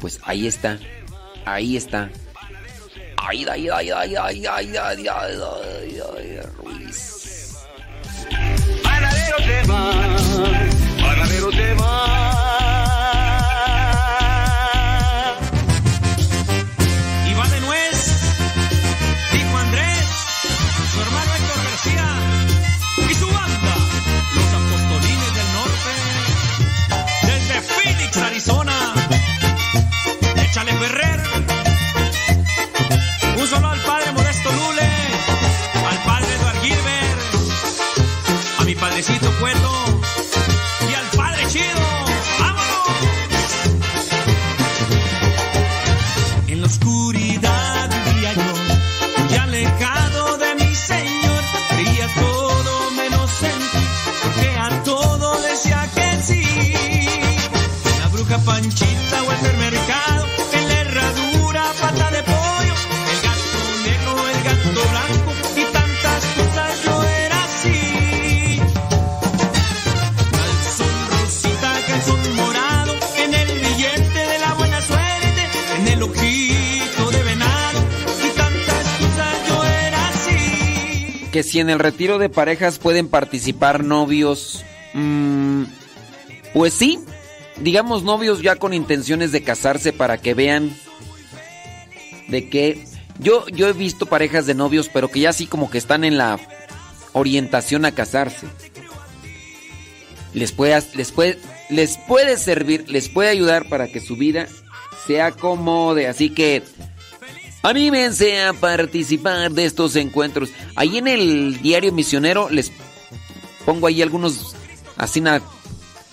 Pues 0.00 0.20
ahí 0.24 0.46
está. 0.46 0.78
Ahí 1.44 1.76
está. 1.76 2.10
Aida, 3.16 3.52
Aida, 3.52 3.76
Aida, 3.76 4.00
Aida, 4.00 4.24
Aida, 4.26 4.56
Aida, 4.56 4.88
Aida, 4.88 5.20
Aida, 5.22 6.04
Aida, 6.16 6.42
Ruiz. 6.58 7.20
Que 81.30 81.42
si 81.42 81.60
en 81.60 81.70
el 81.70 81.78
retiro 81.78 82.18
de 82.18 82.28
parejas 82.28 82.78
pueden 82.78 83.08
participar 83.08 83.84
novios. 83.84 84.64
mm, 84.94 85.64
pues 86.52 86.74
sí, 86.74 86.98
digamos 87.60 88.02
novios 88.02 88.42
ya 88.42 88.56
con 88.56 88.74
intenciones 88.74 89.32
de 89.32 89.42
casarse 89.42 89.92
para 89.92 90.18
que 90.18 90.34
vean 90.34 90.76
de 92.28 92.48
que 92.48 92.84
yo 93.18 93.46
yo 93.48 93.68
he 93.68 93.72
visto 93.72 94.06
parejas 94.06 94.46
de 94.46 94.54
novios 94.54 94.88
pero 94.92 95.08
que 95.08 95.20
ya 95.20 95.30
así 95.30 95.46
como 95.46 95.70
que 95.70 95.78
están 95.78 96.04
en 96.04 96.18
la 96.18 96.38
orientación 97.12 97.84
a 97.84 97.92
casarse. 97.92 98.46
Les 100.32 100.52
puede 100.52 100.80
les 100.94 101.12
puede 101.12 101.38
les 101.68 101.98
puede 101.98 102.36
servir, 102.36 102.88
les 102.88 103.08
puede 103.08 103.30
ayudar 103.30 103.68
para 103.68 103.86
que 103.86 104.00
su 104.00 104.16
vida 104.16 104.48
se 105.06 105.22
acomode, 105.22 106.08
así 106.08 106.30
que 106.30 106.62
anímense 107.62 108.42
a 108.42 108.52
participar 108.52 109.50
de 109.52 109.64
estos 109.64 109.96
encuentros. 109.96 110.50
Ahí 110.76 110.98
en 110.98 111.08
el 111.08 111.60
diario 111.62 111.92
misionero 111.92 112.48
les 112.50 112.72
pongo 113.64 113.86
ahí 113.86 114.02
algunos 114.02 114.54
así 114.96 115.20
na- 115.20 115.42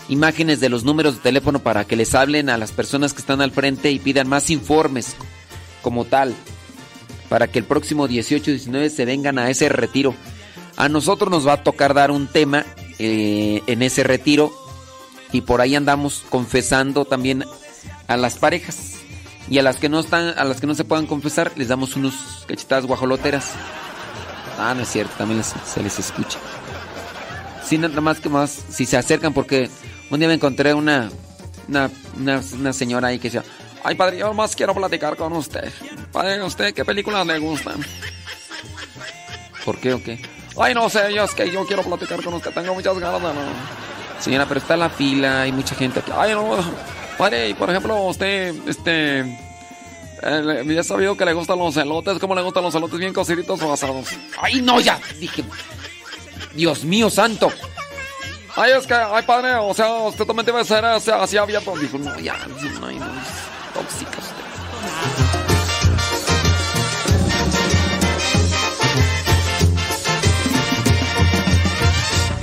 imágenes 0.09 0.59
de 0.59 0.69
los 0.69 0.83
números 0.83 1.15
de 1.15 1.21
teléfono 1.21 1.59
para 1.59 1.85
que 1.85 1.95
les 1.95 2.15
hablen 2.15 2.49
a 2.49 2.57
las 2.57 2.71
personas 2.71 3.13
que 3.13 3.19
están 3.21 3.41
al 3.41 3.51
frente 3.51 3.91
y 3.91 3.99
pidan 3.99 4.27
más 4.29 4.49
informes 4.49 5.15
como 5.81 6.05
tal 6.05 6.33
para 7.29 7.47
que 7.47 7.59
el 7.59 7.65
próximo 7.65 8.07
18 8.07 8.51
y 8.51 8.53
19 8.53 8.89
se 8.89 9.03
vengan 9.05 9.37
a 9.37 9.49
ese 9.49 9.67
retiro. 9.69 10.13
A 10.77 10.87
nosotros 10.89 11.29
nos 11.29 11.45
va 11.47 11.53
a 11.53 11.63
tocar 11.63 11.93
dar 11.93 12.11
un 12.11 12.27
tema 12.27 12.65
eh, 12.99 13.61
en 13.67 13.81
ese 13.81 14.03
retiro 14.03 14.53
y 15.33 15.41
por 15.41 15.59
ahí 15.59 15.75
andamos 15.75 16.23
confesando 16.29 17.03
también 17.03 17.43
a 18.07 18.15
las 18.15 18.37
parejas 18.37 18.93
y 19.49 19.59
a 19.59 19.63
las 19.63 19.77
que 19.77 19.89
no 19.89 19.99
están, 19.99 20.37
a 20.37 20.43
las 20.43 20.59
que 20.59 20.67
no 20.67 20.75
se 20.75 20.83
puedan 20.83 21.05
confesar 21.05 21.51
les 21.55 21.67
damos 21.67 21.95
unos 21.95 22.45
cachetadas 22.47 22.85
guajoloteras. 22.85 23.53
Ah, 24.59 24.73
no 24.75 24.81
es 24.81 24.89
cierto, 24.89 25.13
también 25.17 25.43
se 25.43 25.83
les 25.83 25.99
escucha. 25.99 26.39
Sí, 27.63 27.77
nada 27.77 28.01
más 28.01 28.19
que 28.19 28.29
más, 28.29 28.49
si 28.69 28.85
se 28.85 28.97
acercan, 28.97 29.33
porque 29.33 29.69
un 30.09 30.19
día 30.19 30.27
me 30.27 30.35
encontré 30.35 30.73
una, 30.73 31.09
una, 31.67 31.91
una, 32.53 32.73
señora 32.73 33.09
ahí 33.09 33.19
que 33.19 33.29
decía, 33.29 33.43
ay 33.83 33.95
padre, 33.95 34.17
yo 34.17 34.33
más 34.33 34.55
quiero 34.55 34.73
platicar 34.73 35.15
con 35.15 35.33
usted. 35.33 35.71
Padre, 36.11 36.41
¿usted 36.41 36.73
qué 36.73 36.85
películas 36.85 37.27
le 37.27 37.37
gustan? 37.39 37.75
¿Por 39.65 39.77
qué 39.79 39.93
o 39.93 40.01
qué? 40.01 40.21
Ay, 40.57 40.73
no 40.73 40.89
sé, 40.89 41.13
yo 41.13 41.23
es 41.23 41.35
que 41.35 41.51
yo 41.51 41.65
quiero 41.65 41.83
platicar 41.83 42.23
con 42.23 42.33
usted, 42.35 42.51
tengo 42.51 42.73
muchas 42.73 42.97
ganas 42.97 43.21
de... 43.21 43.29
Señora, 44.19 44.45
pero 44.47 44.59
está 44.59 44.75
la 44.75 44.89
fila, 44.89 45.41
hay 45.41 45.51
mucha 45.51 45.75
gente 45.75 45.99
aquí. 45.99 46.11
Ay, 46.15 46.33
no, 46.33 46.57
padre, 47.17 47.49
y 47.49 47.53
por 47.53 47.69
ejemplo, 47.69 47.95
usted, 48.03 48.53
este... 48.67 49.19
eh, 49.21 50.41
le- 50.43 50.73
ya 50.75 50.81
he 50.81 50.83
sabido 50.83 51.15
que 51.17 51.25
le 51.25 51.33
gustan 51.33 51.59
los 51.59 51.75
elotes, 51.77 52.19
¿cómo 52.19 52.35
le 52.35 52.41
gustan 52.41 52.63
los 52.63 52.75
elotes? 52.75 52.99
¿Bien 52.99 53.13
cociditos 53.13 53.61
o 53.61 53.73
asados? 53.73 54.07
Ay, 54.39 54.61
no, 54.61 54.79
ya, 54.79 54.99
dije... 55.19 55.43
Dios 56.53 56.83
mío 56.83 57.09
santo. 57.09 57.51
Ay, 58.55 58.71
es 58.71 58.87
que, 58.87 58.95
ay, 58.95 59.23
padre, 59.27 59.53
o 59.55 59.73
sea, 59.75 59.91
usted 59.93 60.25
también 60.25 60.45
debe 60.47 60.63
ser 60.65 60.83
así, 60.85 61.11
así 61.11 61.37
abierto. 61.37 61.75
Dijo, 61.77 61.99
no, 61.99 62.17
ya, 62.19 62.35
no, 62.47 62.55
no, 62.55 62.79
no, 62.79 62.89
es 62.89 63.73
tóxica 63.75 64.17
usted. 64.17 65.47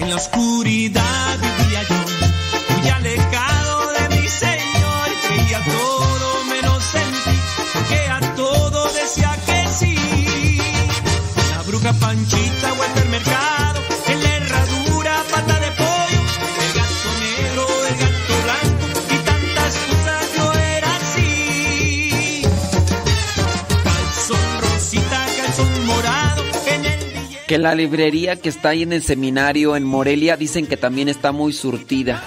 En 0.01 0.11
la 0.11 0.17
oscuridad 0.17 1.39
vivía 1.39 1.83
yo, 1.89 2.77
muy 2.79 2.89
alejado 2.89 3.54
Que 27.47 27.59
la 27.59 27.75
librería 27.75 28.37
que 28.37 28.49
está 28.49 28.71
ahí 28.71 28.83
en 28.83 28.93
el 28.93 29.03
seminario 29.03 29.77
en 29.77 29.85
Morelia 29.85 30.37
dicen 30.37 30.67
que 30.67 30.77
también 30.77 31.09
está 31.09 31.31
muy 31.31 31.53
surtida. 31.53 32.23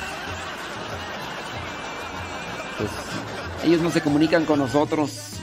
Pues, 2.77 2.91
ellos 3.65 3.81
no 3.81 3.89
se 3.89 4.01
comunican 4.01 4.45
con 4.45 4.59
nosotros. 4.59 5.36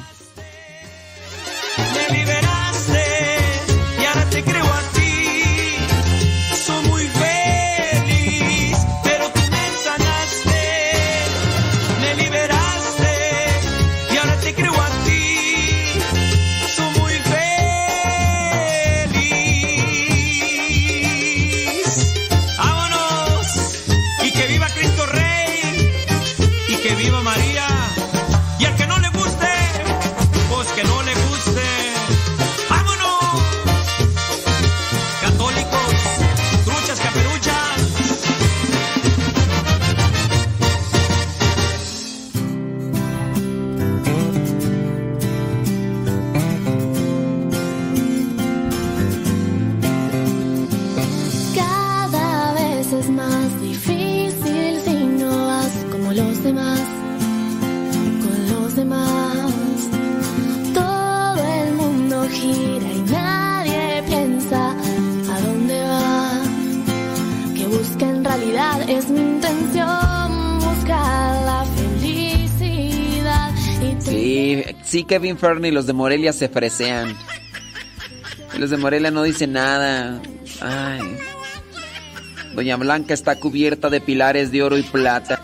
Kevin 75.04 75.38
Fern 75.38 75.64
y 75.64 75.70
los 75.70 75.86
de 75.86 75.92
Morelia 75.92 76.32
se 76.32 76.48
fresean. 76.48 77.16
Los 78.58 78.70
de 78.70 78.76
Morelia 78.76 79.10
no 79.10 79.22
dicen 79.22 79.52
nada. 79.52 80.20
Ay. 80.60 81.16
Doña 82.54 82.76
Blanca 82.76 83.14
está 83.14 83.36
cubierta 83.36 83.90
de 83.90 84.00
pilares 84.00 84.52
de 84.52 84.62
oro 84.62 84.78
y 84.78 84.82
plata. 84.82 85.40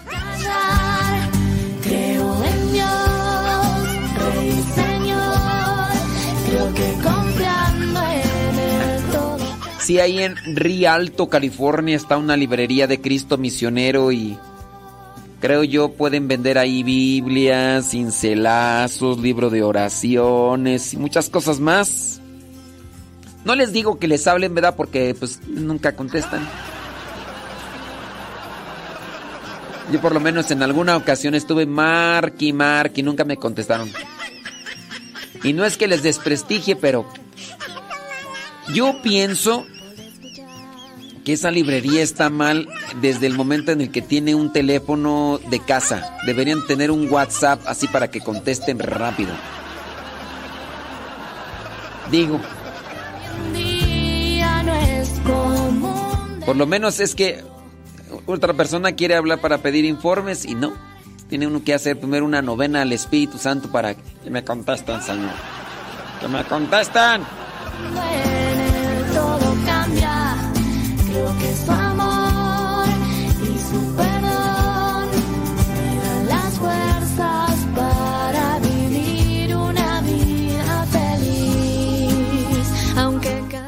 Sí, 9.81 9.99
ahí 9.99 10.23
en 10.23 10.37
Rialto, 10.55 11.29
California 11.29 11.97
está 11.97 12.17
una 12.17 12.37
librería 12.37 12.87
de 12.87 13.01
Cristo 13.01 13.39
misionero 13.39 14.13
y 14.13 14.39
creo 15.41 15.65
yo 15.65 15.93
pueden 15.93 16.29
vender 16.29 16.59
ahí 16.59 16.83
Biblias, 16.83 17.91
cincelazos, 17.91 19.19
libro 19.19 19.51
de 19.51 19.63
oraciones 19.63 20.93
y 20.95 20.97
muchas 20.97 21.29
cosas 21.31 21.59
más. 21.59 22.21
No 23.45 23.55
les 23.55 23.73
digo 23.73 23.99
que 23.99 24.07
les 24.07 24.27
hablen, 24.27 24.55
¿verdad? 24.55 24.77
Porque 24.77 25.17
pues 25.19 25.41
nunca 25.49 25.97
contestan. 25.97 26.47
Yo 29.91 30.01
por 30.01 30.13
lo 30.13 30.21
menos 30.21 30.51
en 30.51 30.63
alguna 30.63 30.97
ocasión 30.97 31.35
estuve 31.35 31.67
mark 31.67 32.35
y 32.39 33.03
nunca 33.03 33.25
me 33.25 33.37
contestaron. 33.37 33.91
Y 35.43 35.53
no 35.53 35.65
es 35.65 35.77
que 35.77 35.89
les 35.89 36.03
desprestigie, 36.03 36.77
pero 36.77 37.07
yo 38.73 39.01
pienso 39.03 39.67
esa 41.33 41.51
librería 41.51 42.03
está 42.03 42.31
mal 42.31 42.69
desde 43.01 43.27
el 43.27 43.35
momento 43.35 43.73
en 43.73 43.81
el 43.81 43.91
que 43.91 44.03
tiene 44.03 44.35
un 44.35 44.53
teléfono 44.53 45.39
de 45.51 45.61
casa. 45.61 46.17
Deberían 46.27 46.67
tener 46.67 46.91
un 46.91 47.11
WhatsApp 47.11 47.61
así 47.67 47.87
para 47.89 48.11
que 48.11 48.21
contesten 48.21 48.79
rápido. 48.79 49.33
Digo, 52.11 52.41
por 56.45 56.57
lo 56.57 56.67
menos 56.67 56.99
es 57.01 57.15
que 57.15 57.45
otra 58.27 58.55
persona 58.55 58.93
quiere 58.93 59.15
hablar 59.15 59.41
para 59.41 59.59
pedir 59.59 59.85
informes 59.85 60.45
y 60.45 60.55
no. 60.55 60.73
Tiene 61.29 61.47
uno 61.47 61.63
que 61.63 61.75
hacer 61.75 61.99
primero 61.99 62.25
una 62.25 62.43
novena 62.43 62.83
al 62.83 62.93
Espíritu 62.93 63.39
Santo 63.39 63.71
para 63.71 63.95
que 63.95 64.31
me 64.31 64.43
contesten, 64.43 65.01
Señor. 65.01 65.31
Que 66.21 66.27
me 66.27 66.43
contestan. 66.45 67.23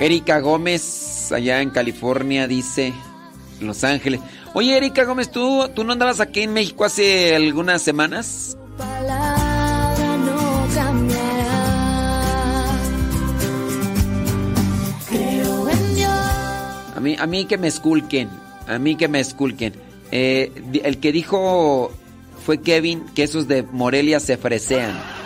Erika 0.03 0.41
Gómez, 0.41 1.31
allá 1.31 1.63
en 1.63 1.71
California, 1.71 2.49
dice, 2.49 2.93
Los 3.61 3.85
Ángeles. 3.85 4.21
Oye, 4.53 4.77
Erika 4.77 5.05
Gómez, 5.05 5.31
¿tú, 5.31 5.69
¿tú 5.77 5.85
no 5.85 5.93
andabas 5.93 6.19
aquí 6.19 6.43
en 6.43 6.53
México 6.53 6.85
hace 6.85 7.37
algunas 7.37 7.83
semanas? 7.83 8.57
Mí, 17.03 17.17
a 17.19 17.27
mí 17.27 17.45
que 17.45 17.59
me 17.59 17.69
esculquen, 17.69 18.31
a 18.67 18.79
mí 18.79 18.97
que 18.97 19.09
me 19.09 19.21
esculquen. 19.21 19.75
Eh, 20.11 20.53
el 20.85 20.99
que 20.99 21.13
dijo 21.13 21.91
fue 22.45 22.61
Kevin 22.61 23.05
que 23.15 23.23
esos 23.23 23.49
de 23.49 23.63
Morelia 23.63 24.21
se 24.21 24.37
fresean. 24.37 25.22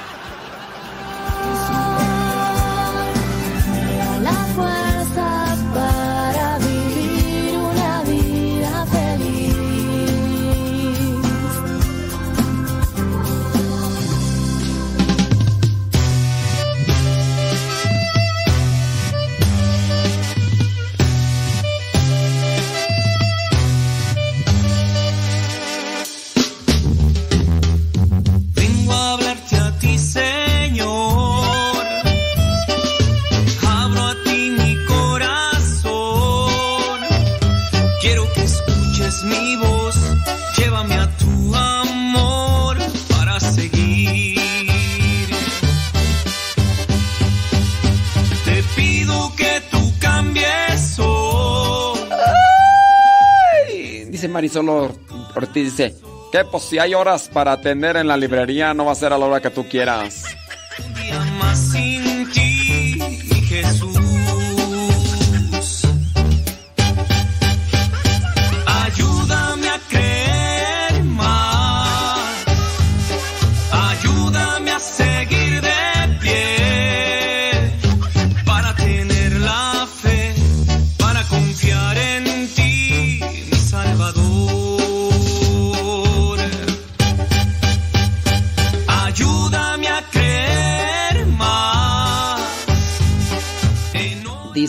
Marisol 54.36 54.68
Or- 54.68 54.94
Ortiz, 55.34 55.76
dice, 55.76 55.94
que 56.30 56.44
pues 56.44 56.64
si 56.64 56.78
hay 56.78 56.92
horas 56.92 57.30
para 57.32 57.52
atender 57.52 57.96
en 57.96 58.06
la 58.06 58.18
librería, 58.18 58.74
no 58.74 58.84
va 58.84 58.92
a 58.92 58.94
ser 58.94 59.14
a 59.14 59.18
la 59.18 59.24
hora 59.24 59.40
que 59.40 59.48
tú 59.48 59.66
quieras. 59.66 60.24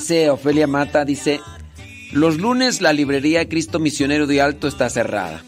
Dice 0.08 0.30
Ofelia 0.30 0.68
Mata, 0.68 1.04
dice, 1.04 1.42
los 2.14 2.38
lunes 2.38 2.80
la 2.80 2.94
librería 2.94 3.50
Cristo 3.50 3.78
Misionero 3.78 4.26
de 4.26 4.42
Alto 4.42 4.70
está 4.70 4.90
cerrada. 4.90 5.44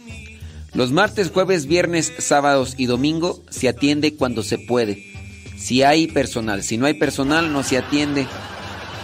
Los 0.74 0.92
martes, 0.92 1.32
jueves, 1.32 1.66
viernes, 1.66 2.12
sábados 2.18 2.74
y 2.76 2.86
domingo 2.86 3.42
se 3.50 3.70
atiende 3.70 4.16
cuando 4.16 4.44
se 4.44 4.58
puede. 4.58 5.14
Si 5.58 5.84
hay 5.84 6.08
personal, 6.08 6.62
si 6.62 6.78
no 6.78 6.88
hay 6.88 6.96
personal 6.96 7.54
no 7.54 7.64
se 7.64 7.78
atiende. 7.78 8.28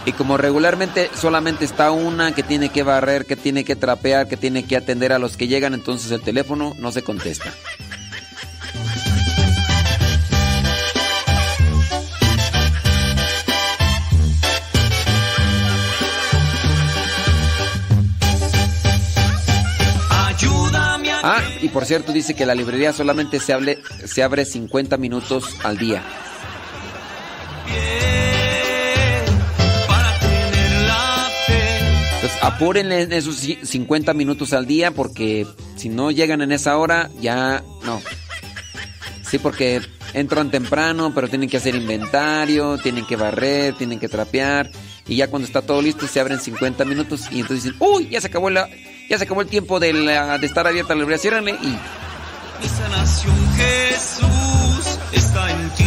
Y 0.04 0.12
como 0.12 0.36
regularmente 0.36 1.08
solamente 1.18 1.64
está 1.64 1.90
una 1.90 2.34
que 2.34 2.42
tiene 2.42 2.68
que 2.68 2.82
barrer, 2.82 3.24
que 3.24 3.36
tiene 3.36 3.64
que 3.64 3.76
trapear, 3.76 4.28
que 4.28 4.36
tiene 4.36 4.64
que 4.64 4.76
atender 4.76 5.10
a 5.14 5.18
los 5.18 5.38
que 5.38 5.48
llegan, 5.48 5.72
entonces 5.72 6.10
el 6.10 6.20
teléfono 6.20 6.74
no 6.78 6.92
se 6.92 7.00
contesta. 7.00 7.50
Y 21.66 21.68
por 21.68 21.84
cierto 21.84 22.12
dice 22.12 22.34
que 22.34 22.46
la 22.46 22.54
librería 22.54 22.92
solamente 22.92 23.40
se, 23.40 23.54
se 24.06 24.22
abre 24.22 24.44
50 24.44 24.96
minutos 24.96 25.44
al 25.64 25.76
día. 25.76 26.02
Entonces 32.16 32.38
apúrenle 32.42 33.02
en 33.02 33.12
esos 33.12 33.42
ci- 33.42 33.62
50 33.62 34.14
minutos 34.14 34.52
al 34.52 34.66
día 34.66 34.90
porque 34.90 35.46
si 35.76 35.88
no 35.88 36.10
llegan 36.10 36.42
en 36.42 36.52
esa 36.52 36.76
hora 36.78 37.10
ya 37.20 37.62
no. 37.84 38.00
Sí, 39.28 39.38
porque 39.38 39.80
entran 40.14 40.50
temprano, 40.50 41.12
pero 41.14 41.28
tienen 41.28 41.48
que 41.48 41.56
hacer 41.56 41.74
inventario, 41.74 42.78
tienen 42.78 43.06
que 43.06 43.16
barrer, 43.16 43.74
tienen 43.74 43.98
que 43.98 44.08
trapear 44.08 44.70
y 45.06 45.16
ya 45.16 45.28
cuando 45.28 45.46
está 45.46 45.62
todo 45.62 45.82
listo 45.82 46.06
se 46.06 46.20
abren 46.20 46.40
50 46.40 46.84
minutos 46.84 47.22
y 47.30 47.40
entonces 47.40 47.64
dicen, 47.64 47.76
"Uy, 47.80 48.08
ya 48.08 48.20
se 48.20 48.28
acabó 48.28 48.50
la 48.50 48.68
ya 49.08 49.18
se 49.18 49.24
acabó 49.24 49.40
el 49.42 49.48
tiempo 49.48 49.78
de, 49.80 49.92
la- 49.92 50.38
de 50.38 50.46
estar 50.46 50.66
abierta 50.66 50.94
la 50.94 51.00
librería, 51.00 51.18
ciérrenle 51.22 51.52
y 51.52 51.66
Mi 52.62 52.68
sanación, 52.68 53.34
Jesús, 53.56 54.98
está 55.12 55.50
en 55.50 55.70
ti. 55.70 55.82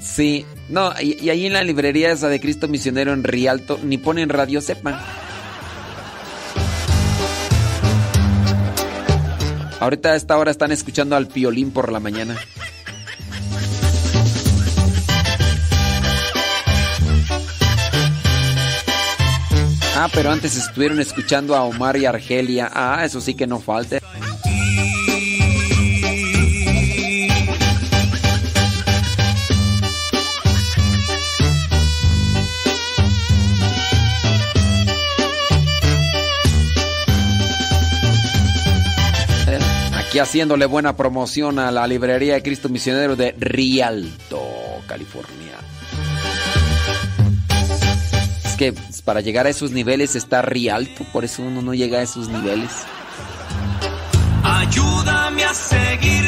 Sí, 0.00 0.46
no, 0.68 0.92
y, 1.00 1.16
y 1.20 1.30
ahí 1.30 1.46
en 1.46 1.54
la 1.54 1.64
librería 1.64 2.12
esa 2.12 2.28
de 2.28 2.40
Cristo 2.40 2.68
Misionero 2.68 3.12
en 3.12 3.24
Rialto, 3.24 3.80
ni 3.82 3.98
ponen 3.98 4.28
Radio 4.28 4.60
Sepa. 4.60 5.00
Ahorita 9.80 10.10
a 10.10 10.16
esta 10.16 10.38
hora 10.38 10.50
están 10.50 10.72
escuchando 10.72 11.16
al 11.16 11.26
Piolín 11.26 11.70
por 11.70 11.92
la 11.92 12.00
mañana. 12.00 12.36
Ah, 19.96 20.08
pero 20.12 20.30
antes 20.30 20.56
estuvieron 20.56 21.00
escuchando 21.00 21.54
a 21.54 21.62
Omar 21.62 21.96
y 21.96 22.04
Argelia. 22.04 22.70
Ah, 22.72 23.04
eso 23.04 23.20
sí 23.20 23.34
que 23.34 23.46
no 23.46 23.60
falte. 23.60 24.00
Aquí 40.14 40.20
haciéndole 40.20 40.66
buena 40.66 40.96
promoción 40.96 41.58
a 41.58 41.72
la 41.72 41.88
librería 41.88 42.34
de 42.34 42.42
Cristo 42.44 42.68
Misionero 42.68 43.16
de 43.16 43.34
Rialto, 43.36 44.40
California. 44.86 45.58
Es 48.44 48.54
que 48.54 48.72
para 49.04 49.22
llegar 49.22 49.46
a 49.46 49.48
esos 49.48 49.72
niveles 49.72 50.14
está 50.14 50.40
Rialto, 50.40 51.02
por 51.12 51.24
eso 51.24 51.42
uno 51.42 51.62
no 51.62 51.74
llega 51.74 51.98
a 51.98 52.02
esos 52.02 52.28
niveles. 52.28 52.70
Ayúdame 54.44 55.42
a 55.42 55.52
seguir 55.52 56.23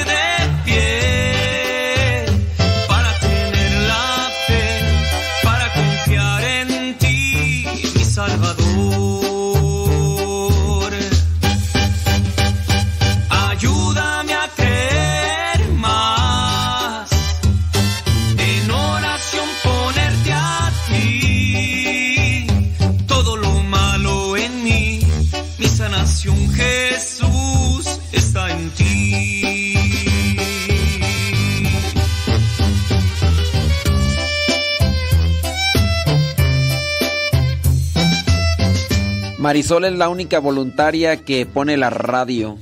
Marisol 39.46 39.84
es 39.84 39.92
la 39.92 40.08
única 40.08 40.40
voluntaria 40.40 41.18
que 41.18 41.46
pone 41.46 41.76
la 41.76 41.88
radio 41.88 42.58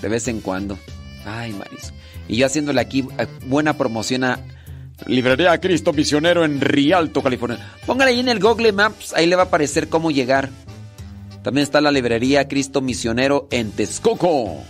de 0.00 0.08
vez 0.08 0.28
en 0.28 0.40
cuando. 0.40 0.78
Ay, 1.26 1.52
Marisol. 1.52 1.92
Y 2.28 2.36
yo 2.36 2.46
haciéndole 2.46 2.80
aquí 2.80 3.04
eh, 3.18 3.26
buena 3.46 3.76
promoción 3.76 4.22
a 4.22 4.38
Librería 5.08 5.58
Cristo 5.58 5.92
Misionero 5.92 6.44
en 6.44 6.60
Rialto, 6.60 7.24
California. 7.24 7.74
Póngale 7.86 8.12
ahí 8.12 8.20
en 8.20 8.28
el 8.28 8.38
Google 8.38 8.70
Maps, 8.70 9.14
ahí 9.14 9.26
le 9.26 9.34
va 9.34 9.42
a 9.42 9.44
aparecer 9.46 9.88
cómo 9.88 10.12
llegar. 10.12 10.48
También 11.42 11.64
está 11.64 11.80
la 11.80 11.90
librería 11.90 12.46
Cristo 12.46 12.80
Misionero 12.82 13.48
en 13.50 13.72
Texcoco. 13.72 14.62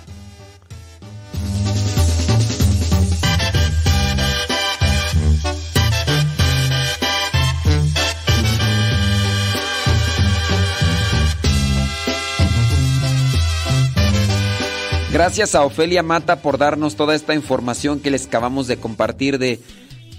Gracias 15.13 15.55
a 15.55 15.65
Ofelia 15.65 16.03
Mata 16.03 16.43
por 16.43 16.59
darnos 16.59 16.95
toda 16.95 17.15
esta 17.15 17.35
información 17.35 18.01
que 18.01 18.11
les 18.11 18.27
acabamos 18.27 18.67
de 18.67 18.77
compartir 18.77 19.39
de 19.39 19.59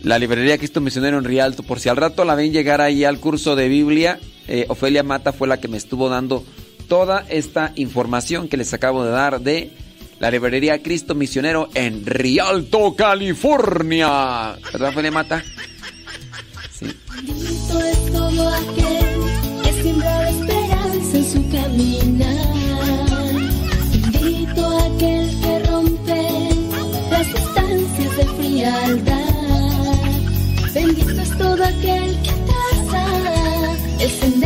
la 0.01 0.18
librería 0.18 0.58
Cristo 0.58 0.82
Misionero 0.82 1.19
en 1.19 1.26
Rialto. 1.26 1.61
Por 1.61 1.80
si 1.80 1.90
al 1.90 1.98
rato 1.98 2.26
la 2.26 2.34
ven 2.34 2.51
llegar 2.51 2.82
ahí 2.82 3.03
al 3.03 3.19
curso 3.19 3.56
de 3.56 3.68
Biblia, 3.68 4.19
eh, 4.48 4.66
Ofelia 4.68 5.03
Mata 5.03 5.32
fue 5.32 5.48
la 5.48 5.59
que 5.59 5.68
me 5.68 5.77
estuvo 5.77 6.09
dando 6.09 6.43
toda 6.88 7.24
esta 7.30 7.72
información 7.76 8.48
que 8.48 8.58
les 8.58 8.74
acabo 8.74 9.06
de 9.06 9.11
dar 9.11 9.40
de 9.42 9.72
la 10.19 10.32
librería 10.32 10.82
Cristo 10.82 11.14
Misionero 11.14 11.69
en 11.76 12.03
Rialto, 12.06 12.95
California. 12.95 14.58
¿Verdad, 14.74 14.90
Ofelia 14.90 15.11
Mata? 15.11 15.43
Sí. 16.74 16.88
Todo 18.11 18.50
aquel 18.50 19.64
que 19.64 19.69
esperanza 19.69 21.18
en 21.18 21.26
su. 21.26 22.49
Aquel 25.00 25.30
que 25.40 25.60
rompe 25.60 26.22
las 27.10 27.28
distancias 27.34 28.18
de 28.18 28.26
frialdad. 28.36 29.16
Bendito 30.74 31.22
es 31.22 31.38
todo 31.38 31.64
aquel 31.64 32.22
que 32.22 32.34
traza 32.50 33.06
el 34.02 34.10
sendero 34.10 34.39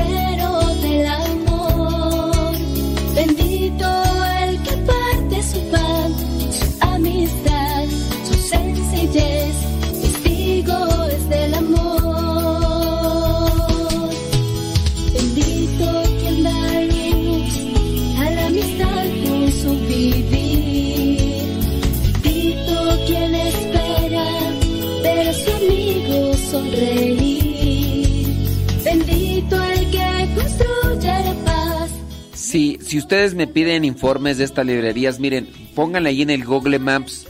Si, 32.53 32.77
si 32.83 32.99
ustedes 32.99 33.33
me 33.33 33.47
piden 33.47 33.83
informes 33.83 34.37
de 34.37 34.43
estas 34.43 34.63
librerías, 34.63 35.19
miren, 35.19 35.49
pónganle 35.73 36.09
ahí 36.09 36.21
en 36.21 36.29
el 36.29 36.45
Google 36.45 36.77
Maps 36.77 37.25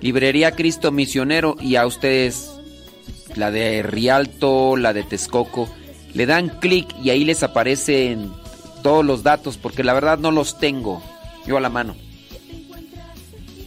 Librería 0.00 0.52
Cristo 0.52 0.90
Misionero 0.90 1.58
y 1.60 1.76
a 1.76 1.84
ustedes 1.84 2.50
la 3.36 3.50
de 3.50 3.82
Rialto, 3.82 4.78
la 4.78 4.94
de 4.94 5.02
Texcoco, 5.02 5.68
le 6.14 6.24
dan 6.24 6.48
clic 6.48 6.88
y 7.04 7.10
ahí 7.10 7.22
les 7.26 7.42
aparecen 7.42 8.32
todos 8.82 9.04
los 9.04 9.22
datos 9.22 9.58
porque 9.58 9.84
la 9.84 9.92
verdad 9.92 10.18
no 10.18 10.30
los 10.30 10.58
tengo 10.58 11.02
yo 11.46 11.58
a 11.58 11.60
la 11.60 11.68
mano. 11.68 11.94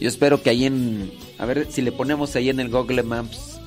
Yo 0.00 0.08
espero 0.08 0.42
que 0.42 0.50
ahí 0.50 0.64
en 0.64 1.12
a 1.38 1.46
ver 1.46 1.68
si 1.70 1.82
le 1.82 1.92
ponemos 1.92 2.34
ahí 2.34 2.50
en 2.50 2.58
el 2.58 2.68
Google 2.68 3.04
Maps. 3.04 3.60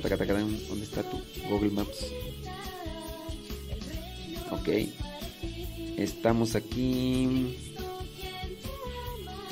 ¿Dónde 0.00 0.84
está 0.84 1.02
tu 1.04 1.20
Google 1.48 1.70
Maps? 1.70 2.06
Ok. 4.50 4.68
Estamos 5.96 6.54
aquí. 6.56 7.56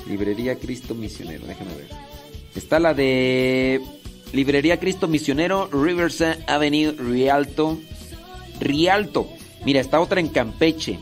Librería 0.09 0.57
Cristo 0.59 0.95
Misionero, 0.97 1.47
déjame 1.47 1.75
ver. 1.77 1.87
Está 2.57 2.81
la 2.81 2.93
de 2.93 3.81
Librería 4.33 4.81
Cristo 4.81 5.07
Misionero, 5.07 5.69
Riverside 5.73 6.39
Avenue, 6.49 6.93
Rialto. 6.93 7.79
Rialto. 8.59 9.29
Mira, 9.65 9.81
está 9.81 10.01
otra 10.01 10.21
en 10.21 10.29
Campeche. 10.29 10.99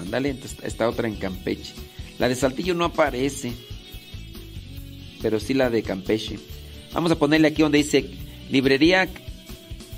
Ándale, 0.00 0.30
está- 0.30 0.66
está 0.66 0.88
otra 0.88 1.06
en 1.06 1.14
Campeche. 1.16 1.72
La 2.18 2.28
de 2.28 2.34
Saltillo 2.34 2.74
no 2.74 2.84
aparece. 2.84 3.52
Pero 5.22 5.38
sí 5.38 5.54
la 5.54 5.70
de 5.70 5.82
Campeche. 5.82 6.38
Vamos 6.92 7.12
a 7.12 7.16
ponerle 7.18 7.46
aquí 7.48 7.62
donde 7.62 7.78
dice 7.78 8.10
Librería 8.50 9.08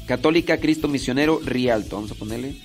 Católica 0.06 0.58
Cristo 0.58 0.88
Misionero 0.88 1.40
Rialto. 1.44 1.96
Vamos 1.96 2.10
a 2.10 2.14
ponerle. 2.14 2.56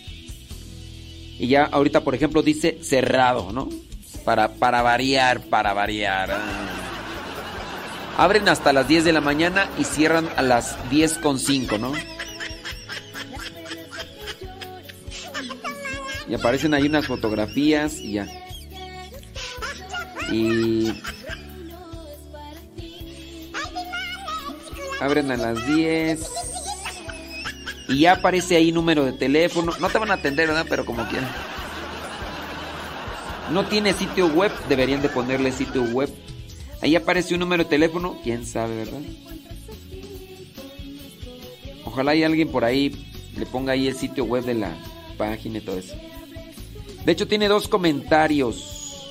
Y 1.39 1.47
ya 1.47 1.63
ahorita, 1.65 2.03
por 2.03 2.15
ejemplo, 2.15 2.41
dice 2.41 2.79
cerrado, 2.81 3.51
¿no? 3.51 3.69
Para, 4.25 4.53
para 4.55 4.81
variar, 4.81 5.41
para 5.41 5.73
variar. 5.73 6.31
Ah. 6.31 6.87
Abren 8.17 8.49
hasta 8.49 8.73
las 8.73 8.87
10 8.87 9.05
de 9.05 9.13
la 9.13 9.21
mañana 9.21 9.69
y 9.77 9.83
cierran 9.83 10.27
a 10.35 10.41
las 10.41 10.89
10 10.89 11.19
con 11.19 11.37
5, 11.39 11.77
¿no? 11.77 11.93
Y 16.27 16.33
aparecen 16.33 16.73
ahí 16.73 16.87
unas 16.87 17.05
fotografías 17.05 17.99
y 17.99 18.13
ya. 18.13 18.27
Y... 20.31 20.91
Abren 24.99 25.31
a 25.31 25.37
las 25.37 25.65
10. 25.67 26.31
Y 27.89 27.99
ya 27.99 28.13
aparece 28.13 28.55
ahí 28.55 28.71
número 28.71 29.05
de 29.05 29.13
teléfono. 29.13 29.73
No 29.79 29.89
te 29.89 29.97
van 29.97 30.11
a 30.11 30.15
atender, 30.15 30.47
¿verdad? 30.47 30.65
Pero 30.69 30.85
como 30.85 31.07
quieran. 31.07 31.29
No 33.51 33.65
tiene 33.65 33.93
sitio 33.93 34.27
web. 34.27 34.51
Deberían 34.67 35.01
de 35.01 35.09
ponerle 35.09 35.51
sitio 35.51 35.83
web. 35.83 36.09
Ahí 36.81 36.95
aparece 36.95 37.33
un 37.33 37.39
número 37.39 37.63
de 37.63 37.69
teléfono. 37.69 38.17
Quién 38.23 38.45
sabe, 38.45 38.75
¿verdad? 38.75 39.01
Ojalá 41.85 42.11
hay 42.11 42.23
alguien 42.23 42.49
por 42.49 42.65
ahí 42.65 43.07
le 43.37 43.45
ponga 43.45 43.73
ahí 43.73 43.87
el 43.87 43.95
sitio 43.95 44.25
web 44.25 44.43
de 44.43 44.55
la 44.55 44.75
página 45.17 45.59
y 45.59 45.61
todo 45.61 45.77
eso. 45.77 45.95
De 47.05 47.11
hecho, 47.11 47.27
tiene 47.27 47.47
dos 47.47 47.67
comentarios. 47.67 49.09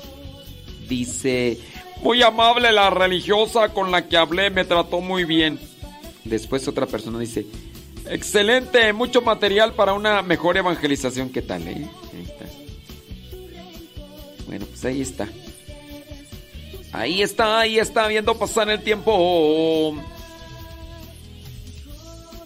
Dice, 0.88 1.58
muy 2.02 2.22
amable 2.22 2.70
la 2.72 2.90
religiosa 2.90 3.70
con 3.70 3.90
la 3.90 4.08
que 4.08 4.16
hablé, 4.16 4.50
me 4.50 4.64
trató 4.64 5.00
muy 5.00 5.24
bien. 5.24 5.58
Después 6.28 6.66
otra 6.68 6.86
persona 6.86 7.18
dice, 7.18 7.46
excelente, 8.08 8.92
mucho 8.92 9.22
material 9.22 9.74
para 9.74 9.92
una 9.94 10.22
mejor 10.22 10.56
evangelización. 10.56 11.30
¿Qué 11.30 11.42
tal, 11.42 11.66
eh? 11.68 11.88
Ahí 12.12 12.22
está. 12.24 12.44
Bueno, 14.46 14.66
pues 14.66 14.84
ahí 14.84 15.00
está. 15.00 15.28
Ahí 16.92 17.22
está, 17.22 17.60
ahí 17.60 17.78
está, 17.78 18.06
viendo 18.08 18.38
pasar 18.38 18.70
el 18.70 18.82
tiempo. 18.82 19.94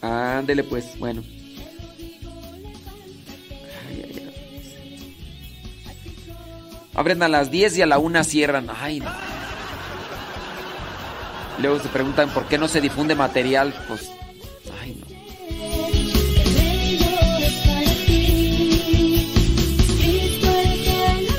Ándele 0.00 0.64
pues, 0.64 0.98
bueno. 0.98 1.22
Ay, 3.88 4.02
ay, 4.04 4.26
ay. 4.26 5.14
Abren 6.94 7.22
a 7.22 7.28
las 7.28 7.50
10 7.50 7.78
y 7.78 7.82
a 7.82 7.86
la 7.86 7.98
1 7.98 8.24
cierran. 8.24 8.68
Ay, 8.70 9.00
no. 9.00 9.29
Luego 11.60 11.78
se 11.78 11.88
preguntan 11.88 12.30
por 12.30 12.46
qué 12.46 12.58
no 12.58 12.68
se 12.68 12.80
difunde 12.80 13.14
material. 13.14 13.74
Pues, 13.86 14.10
ay, 14.80 14.98
no. 14.98 15.06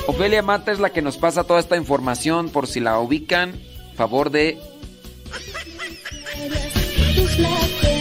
Ofelia 0.08 0.42
Mata 0.42 0.72
es 0.72 0.80
la 0.80 0.92
que 0.92 1.02
nos 1.02 1.18
pasa 1.18 1.44
toda 1.44 1.60
esta 1.60 1.78
información. 1.78 2.50
Por 2.50 2.68
si 2.68 2.80
la 2.80 3.00
ubican, 3.00 3.60
favor 3.96 4.30
de 4.30 4.60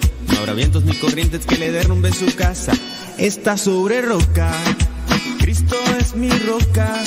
No 0.31 0.39
habrá 0.39 0.53
vientos 0.53 0.83
ni 0.83 0.93
corrientes 0.95 1.45
que 1.45 1.57
le 1.57 1.71
derrumben 1.71 2.13
su 2.13 2.33
casa. 2.35 2.73
Está 3.17 3.57
sobre 3.57 4.01
roca. 4.01 4.51
Cristo 5.39 5.75
es 5.99 6.15
mi 6.15 6.29
roca. 6.29 7.03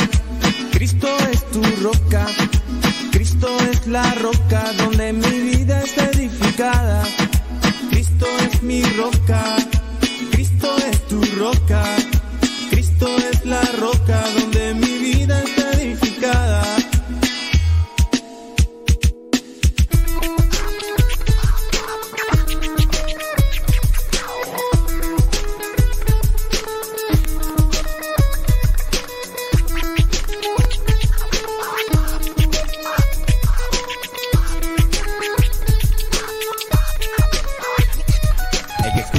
Cristo 0.72 1.08
es 1.32 1.50
tu 1.50 1.62
roca. 1.82 2.26
Cristo 3.10 3.48
es 3.70 3.86
la 3.86 4.14
roca 4.14 4.72
donde 4.78 5.12
mi 5.12 5.40
vida 5.40 5.82
está 5.82 6.06
edificada. 6.10 7.02
Cristo 7.90 8.26
es 8.52 8.62
mi 8.62 8.82
roca. 8.82 9.56
Cristo 10.30 10.74
es 10.90 11.06
tu 11.08 11.20
roca. 11.38 11.84
Cristo 12.70 13.06
es 13.30 13.44
la 13.44 13.62
roca 13.78 14.22
donde 14.38 14.74
mi 14.74 14.83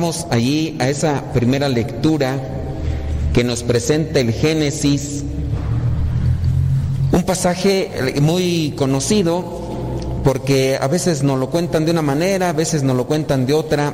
Vamos 0.00 0.26
allí 0.30 0.78
a 0.78 0.88
esa 0.88 1.30
primera 1.34 1.68
lectura 1.68 2.38
que 3.34 3.44
nos 3.44 3.62
presenta 3.62 4.18
el 4.18 4.32
Génesis, 4.32 5.24
un 7.12 7.22
pasaje 7.24 8.14
muy 8.22 8.72
conocido 8.78 9.44
porque 10.24 10.78
a 10.80 10.88
veces 10.88 11.22
nos 11.22 11.38
lo 11.38 11.50
cuentan 11.50 11.84
de 11.84 11.90
una 11.90 12.00
manera, 12.00 12.48
a 12.48 12.54
veces 12.54 12.82
nos 12.82 12.96
lo 12.96 13.06
cuentan 13.06 13.44
de 13.44 13.52
otra. 13.52 13.92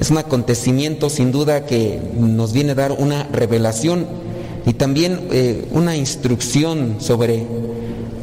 Es 0.00 0.10
un 0.10 0.16
acontecimiento 0.16 1.10
sin 1.10 1.32
duda 1.32 1.66
que 1.66 2.00
nos 2.18 2.54
viene 2.54 2.72
a 2.72 2.76
dar 2.76 2.92
una 2.92 3.24
revelación 3.24 4.06
y 4.64 4.72
también 4.72 5.28
eh, 5.32 5.68
una 5.72 5.96
instrucción 5.96 6.96
sobre 6.98 7.44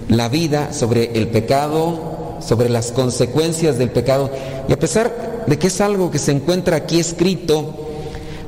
la 0.10 0.30
vida, 0.30 0.74
sobre 0.74 1.12
el 1.14 1.28
pecado, 1.28 2.40
sobre 2.40 2.70
las 2.70 2.92
consecuencias 2.92 3.78
del 3.78 3.92
pecado. 3.92 4.32
Y 4.68 4.74
a 4.74 4.80
pesar 4.80 5.27
de 5.48 5.58
que 5.58 5.68
es 5.68 5.82
algo 5.82 6.12
que 6.12 6.20
se 6.20 6.32
encuentra 6.32 6.76
aquí 6.78 7.00
escrito, 7.00 7.74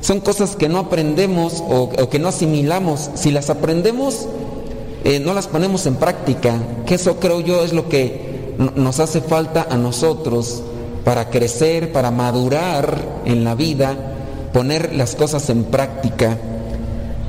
son 0.00 0.20
cosas 0.20 0.56
que 0.56 0.68
no 0.68 0.78
aprendemos 0.78 1.62
o, 1.68 1.90
que 2.08 2.18
no 2.18 2.28
asimilamos. 2.28 3.10
Si 3.14 3.30
las 3.30 3.50
aprendemos, 3.50 4.26
eh, 5.04 5.18
no 5.20 5.34
las 5.34 5.46
ponemos 5.48 5.86
en 5.86 5.96
práctica, 5.96 6.54
que 6.86 6.94
eso 6.94 7.18
creo 7.20 7.40
yo 7.40 7.64
es 7.64 7.72
lo 7.72 7.88
que 7.88 8.54
no- 8.58 8.72
nos 8.76 9.00
hace 9.00 9.20
falta 9.20 9.66
a 9.70 9.76
nosotros 9.76 10.62
para 11.04 11.30
crecer, 11.30 11.92
para 11.92 12.10
madurar 12.10 13.02
en 13.24 13.44
la 13.44 13.54
vida, 13.54 13.96
poner 14.52 14.94
las 14.94 15.14
cosas 15.14 15.48
en 15.50 15.64
práctica. 15.64 16.36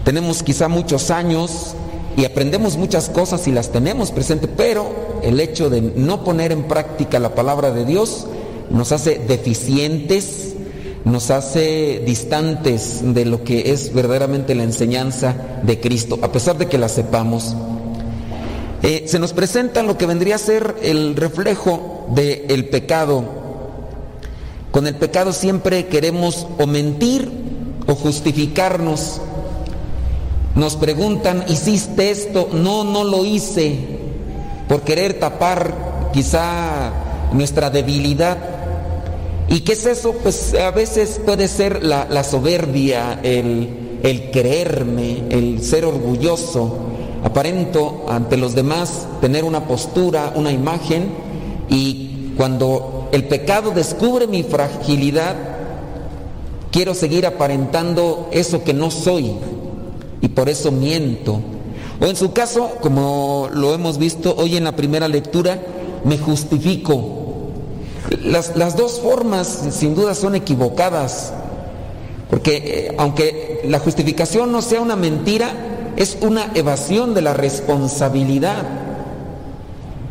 Tenemos 0.03 0.43
quizá 0.43 0.67
muchos 0.67 1.11
años 1.11 1.75
y 2.17 2.25
aprendemos 2.25 2.75
muchas 2.75 3.09
cosas 3.09 3.47
y 3.47 3.51
las 3.51 3.69
tenemos 3.69 4.11
presente, 4.11 4.47
pero 4.47 4.91
el 5.23 5.39
hecho 5.39 5.69
de 5.69 5.81
no 5.81 6.23
poner 6.23 6.51
en 6.51 6.63
práctica 6.63 7.19
la 7.19 7.35
palabra 7.35 7.71
de 7.71 7.85
Dios 7.85 8.25
nos 8.71 8.91
hace 8.91 9.19
deficientes, 9.27 10.55
nos 11.05 11.31
hace 11.31 12.01
distantes 12.05 13.01
de 13.03 13.25
lo 13.25 13.43
que 13.43 13.71
es 13.71 13.93
verdaderamente 13.93 14.55
la 14.55 14.63
enseñanza 14.63 15.35
de 15.63 15.79
Cristo, 15.79 16.19
a 16.21 16.31
pesar 16.31 16.57
de 16.57 16.67
que 16.67 16.77
la 16.77 16.89
sepamos. 16.89 17.55
Eh, 18.83 19.03
se 19.07 19.19
nos 19.19 19.33
presenta 19.33 19.83
lo 19.83 19.97
que 19.97 20.07
vendría 20.07 20.35
a 20.35 20.39
ser 20.39 20.75
el 20.81 21.15
reflejo 21.15 22.07
del 22.15 22.65
pecado. 22.69 23.23
Con 24.71 24.87
el 24.87 24.95
pecado 24.95 25.33
siempre 25.33 25.87
queremos 25.87 26.47
o 26.57 26.65
mentir 26.65 27.29
o 27.87 27.93
justificarnos. 27.95 29.21
Nos 30.55 30.75
preguntan, 30.75 31.45
¿hiciste 31.47 32.09
esto? 32.09 32.49
No, 32.53 32.83
no 32.83 33.03
lo 33.03 33.23
hice. 33.23 33.99
Por 34.67 34.81
querer 34.81 35.19
tapar 35.19 36.09
quizá 36.13 36.91
nuestra 37.33 37.69
debilidad. 37.69 38.37
¿Y 39.51 39.59
qué 39.59 39.73
es 39.73 39.85
eso? 39.85 40.13
Pues 40.13 40.53
a 40.53 40.71
veces 40.71 41.19
puede 41.25 41.49
ser 41.49 41.83
la, 41.83 42.23
soberbia, 42.23 43.19
el 43.21 44.31
creerme, 44.31 45.25
el 45.29 45.61
ser 45.61 45.83
orgulloso. 45.83 46.77
Aparento 47.21 48.05
ante 48.07 48.37
los 48.37 48.55
demás 48.55 49.05
tener 49.19 49.43
una 49.43 49.67
postura, 49.67 50.31
una 50.35 50.53
imagen 50.53 51.11
y 51.69 52.31
cuando 52.37 53.09
el 53.11 53.25
pecado 53.25 53.71
descubre 53.71 54.25
mi 54.25 54.41
fragilidad, 54.43 55.35
quiero 56.71 56.93
seguir 56.93 57.25
aparentando 57.25 58.29
eso 58.31 58.63
que 58.63 58.73
no 58.73 58.89
soy 58.89 59.33
y 60.21 60.29
por 60.29 60.47
eso 60.47 60.71
miento. 60.71 61.41
O 61.99 62.05
en 62.05 62.15
su 62.15 62.31
caso, 62.31 62.77
como 62.79 63.49
lo 63.53 63.73
hemos 63.73 63.97
visto 63.97 64.33
hoy 64.37 64.55
en 64.55 64.63
la 64.63 64.77
primera 64.77 65.09
lectura, 65.09 65.61
me 66.05 66.17
justifico. 66.17 67.20
Las, 68.19 68.57
las 68.57 68.75
dos 68.75 68.99
formas 68.99 69.67
sin 69.71 69.95
duda 69.95 70.13
son 70.13 70.35
equivocadas, 70.35 71.33
porque 72.29 72.57
eh, 72.57 72.95
aunque 72.97 73.61
la 73.65 73.79
justificación 73.79 74.51
no 74.51 74.61
sea 74.61 74.81
una 74.81 74.97
mentira, 74.97 75.93
es 75.95 76.17
una 76.21 76.51
evasión 76.55 77.13
de 77.13 77.21
la 77.21 77.33
responsabilidad. 77.33 78.63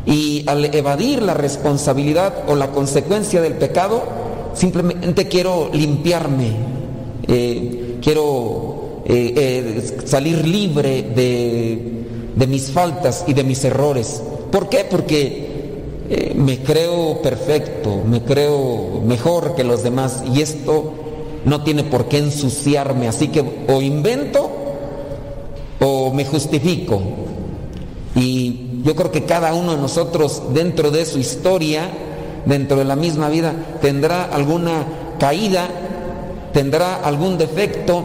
Y 0.07 0.45
al 0.47 0.75
evadir 0.75 1.23
la 1.23 1.35
responsabilidad 1.35 2.45
o 2.49 2.57
la 2.57 2.70
consecuencia 2.70 3.43
del 3.43 3.55
pecado, 3.55 4.03
simplemente 4.55 5.29
quiero 5.29 5.69
limpiarme, 5.73 6.53
eh, 7.29 7.99
quiero 8.01 9.03
eh, 9.05 9.99
salir 10.05 10.47
libre 10.47 11.03
de, 11.03 12.05
de, 12.35 12.47
mis 12.47 12.70
faltas 12.70 13.25
y 13.27 13.35
de 13.35 13.45
mis 13.45 13.62
errores. 13.65 14.23
¿Por 14.51 14.69
qué? 14.69 14.87
Porque 14.89 15.50
me 16.35 16.59
creo 16.59 17.23
perfecto, 17.23 18.03
me 18.05 18.23
creo 18.23 19.01
mejor 19.05 19.55
que 19.55 19.63
los 19.63 19.85
demás 19.85 20.25
y 20.35 20.43
esto 20.43 20.93
no 21.45 21.63
tiene 21.63 21.85
por 21.85 22.07
qué 22.07 22.19
ensuciarme, 22.19 23.07
así 23.07 23.29
que 23.29 23.45
o 23.69 23.81
invento 23.81 24.51
o 25.79 26.13
me 26.13 26.25
justifico. 26.25 27.01
Y 28.17 28.83
yo 28.83 28.97
creo 28.97 29.13
que 29.13 29.25
cada 29.25 29.55
uno 29.55 29.77
de 29.77 29.81
nosotros 29.81 30.43
dentro 30.53 30.91
de 30.91 31.07
su 31.07 31.21
historia, 31.21 31.89
dentro 32.45 32.77
de 32.77 32.85
la 32.85 32.97
misma 32.97 33.29
vida, 33.29 33.55
tendrá 33.81 34.25
alguna 34.25 35.15
caída, 35.21 35.69
tendrá 36.53 36.97
algún 36.97 37.39
defecto 37.39 38.05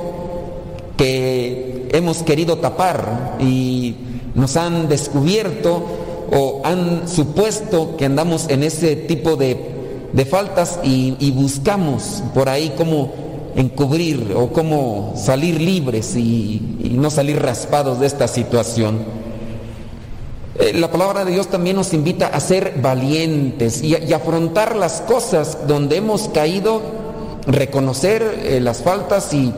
que 0.96 1.90
hemos 1.92 2.22
querido 2.22 2.58
tapar 2.58 3.38
y 3.40 3.96
nos 4.36 4.56
han 4.58 4.88
descubierto 4.88 6.05
o 6.32 6.62
han 6.64 7.08
supuesto 7.08 7.96
que 7.98 8.06
andamos 8.06 8.50
en 8.50 8.64
ese 8.64 8.96
tipo 8.96 9.36
de, 9.36 9.76
de 10.14 10.26
faltas 10.26 10.80
y, 10.84 11.32
buscamos 11.32 12.24
por 12.34 12.50
ahí 12.50 12.74
como 12.78 13.14
encubrir 13.56 14.34
o 14.36 14.50
cómo 14.50 15.14
salir 15.16 15.62
libres 15.62 16.16
y, 16.16 16.92
no 16.92 17.10
salir 17.10 17.42
raspados 17.42 18.00
de 18.00 18.08
esta 18.08 18.28
situación. 18.28 19.00
Eh, 20.58 20.72
la 20.74 20.90
palabra 20.90 21.26
de 21.26 21.32
Dios 21.34 21.48
también 21.48 21.76
nos 21.76 21.94
invita 21.94 22.28
a 22.28 22.40
ser 22.40 22.76
valientes 22.82 23.84
y, 23.84 23.98
y 23.98 24.14
afrontar 24.14 24.76
las 24.76 25.02
cosas 25.02 25.68
donde 25.68 25.98
hemos 25.98 26.30
caído, 26.30 26.82
reconocer 27.46 28.42
eh, 28.44 28.60
las 28.62 28.82
faltas 28.82 29.34
y 29.34 29.54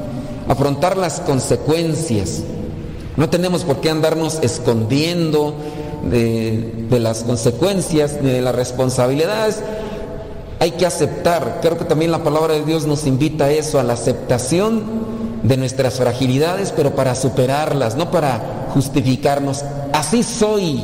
afrontar 0.47 0.97
las 0.97 1.19
consecuencias. 1.19 2.41
No 3.15 3.29
tenemos 3.29 3.63
por 3.63 3.81
qué 3.81 3.89
andarnos 3.89 4.39
escondiendo 4.41 5.53
de, 6.03 6.87
las 6.99 7.23
consecuencias 7.23 8.17
ni 8.21 8.31
de 8.31 8.41
las 8.41 8.55
responsabilidades 8.55 9.61
hay 10.59 10.71
que 10.71 10.85
aceptar. 10.85 11.59
Creo 11.61 11.77
que 11.77 11.85
también 11.85 12.11
la 12.11 12.23
palabra 12.23 12.55
de 12.55 12.65
Dios 12.65 12.87
nos 12.87 13.05
invita 13.05 13.45
a 13.45 13.51
eso, 13.51 13.79
a 13.79 13.83
la 13.83 13.93
aceptación 13.93 14.83
de 15.43 15.55
nuestras 15.57 15.95
fragilidades, 15.95 16.73
pero 16.75 16.95
para 16.95 17.13
superarlas, 17.13 17.95
no 17.95 18.09
para 18.09 18.67
justificarnos. 18.73 19.63
Así 19.93 20.23
soy. 20.23 20.81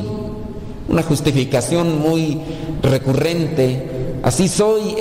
Una 0.88 1.01
justificación 1.01 2.00
muy 2.00 2.40
recurrente. 2.83 4.19
Así 4.22 4.48
soy, 4.48 4.98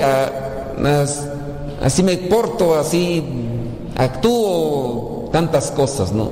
así 1.82 2.02
me 2.02 2.16
porto, 2.16 2.78
así 2.78 3.22
actúo, 3.96 5.28
tantas 5.32 5.70
cosas, 5.70 6.12
¿no? 6.12 6.30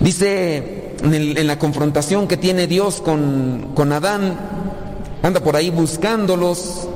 Dice 0.00 0.75
en, 1.02 1.46
la 1.46 1.58
confrontación 1.58 2.28
que 2.28 2.36
tiene 2.36 2.66
Dios 2.66 3.00
con, 3.00 3.72
con 3.74 3.92
Adán, 3.92 4.38
anda 5.22 5.40
por 5.40 5.56
ahí 5.56 5.70
buscándolos, 5.70 6.88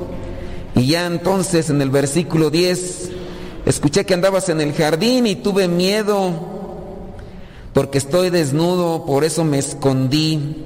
y 0.75 0.87
ya 0.87 1.05
entonces 1.05 1.69
en 1.69 1.81
el 1.81 1.89
versículo 1.89 2.49
10, 2.49 3.09
escuché 3.65 4.05
que 4.05 4.13
andabas 4.13 4.49
en 4.49 4.61
el 4.61 4.73
jardín 4.73 5.27
y 5.27 5.35
tuve 5.35 5.67
miedo 5.67 6.51
porque 7.73 7.97
estoy 7.97 8.29
desnudo, 8.29 9.05
por 9.05 9.23
eso 9.23 9.43
me 9.43 9.57
escondí. 9.57 10.65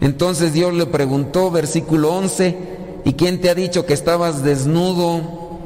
Entonces 0.00 0.52
Dios 0.52 0.72
le 0.72 0.86
preguntó, 0.86 1.50
versículo 1.50 2.14
11, 2.14 2.58
¿y 3.04 3.12
quién 3.14 3.40
te 3.40 3.50
ha 3.50 3.54
dicho 3.54 3.84
que 3.84 3.92
estabas 3.92 4.42
desnudo? 4.42 5.58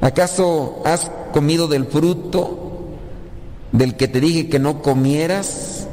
¿Acaso 0.00 0.82
has 0.84 1.10
comido 1.32 1.68
del 1.68 1.86
fruto 1.86 2.88
del 3.70 3.96
que 3.96 4.08
te 4.08 4.20
dije 4.20 4.48
que 4.48 4.58
no 4.58 4.82
comieras? 4.82 5.86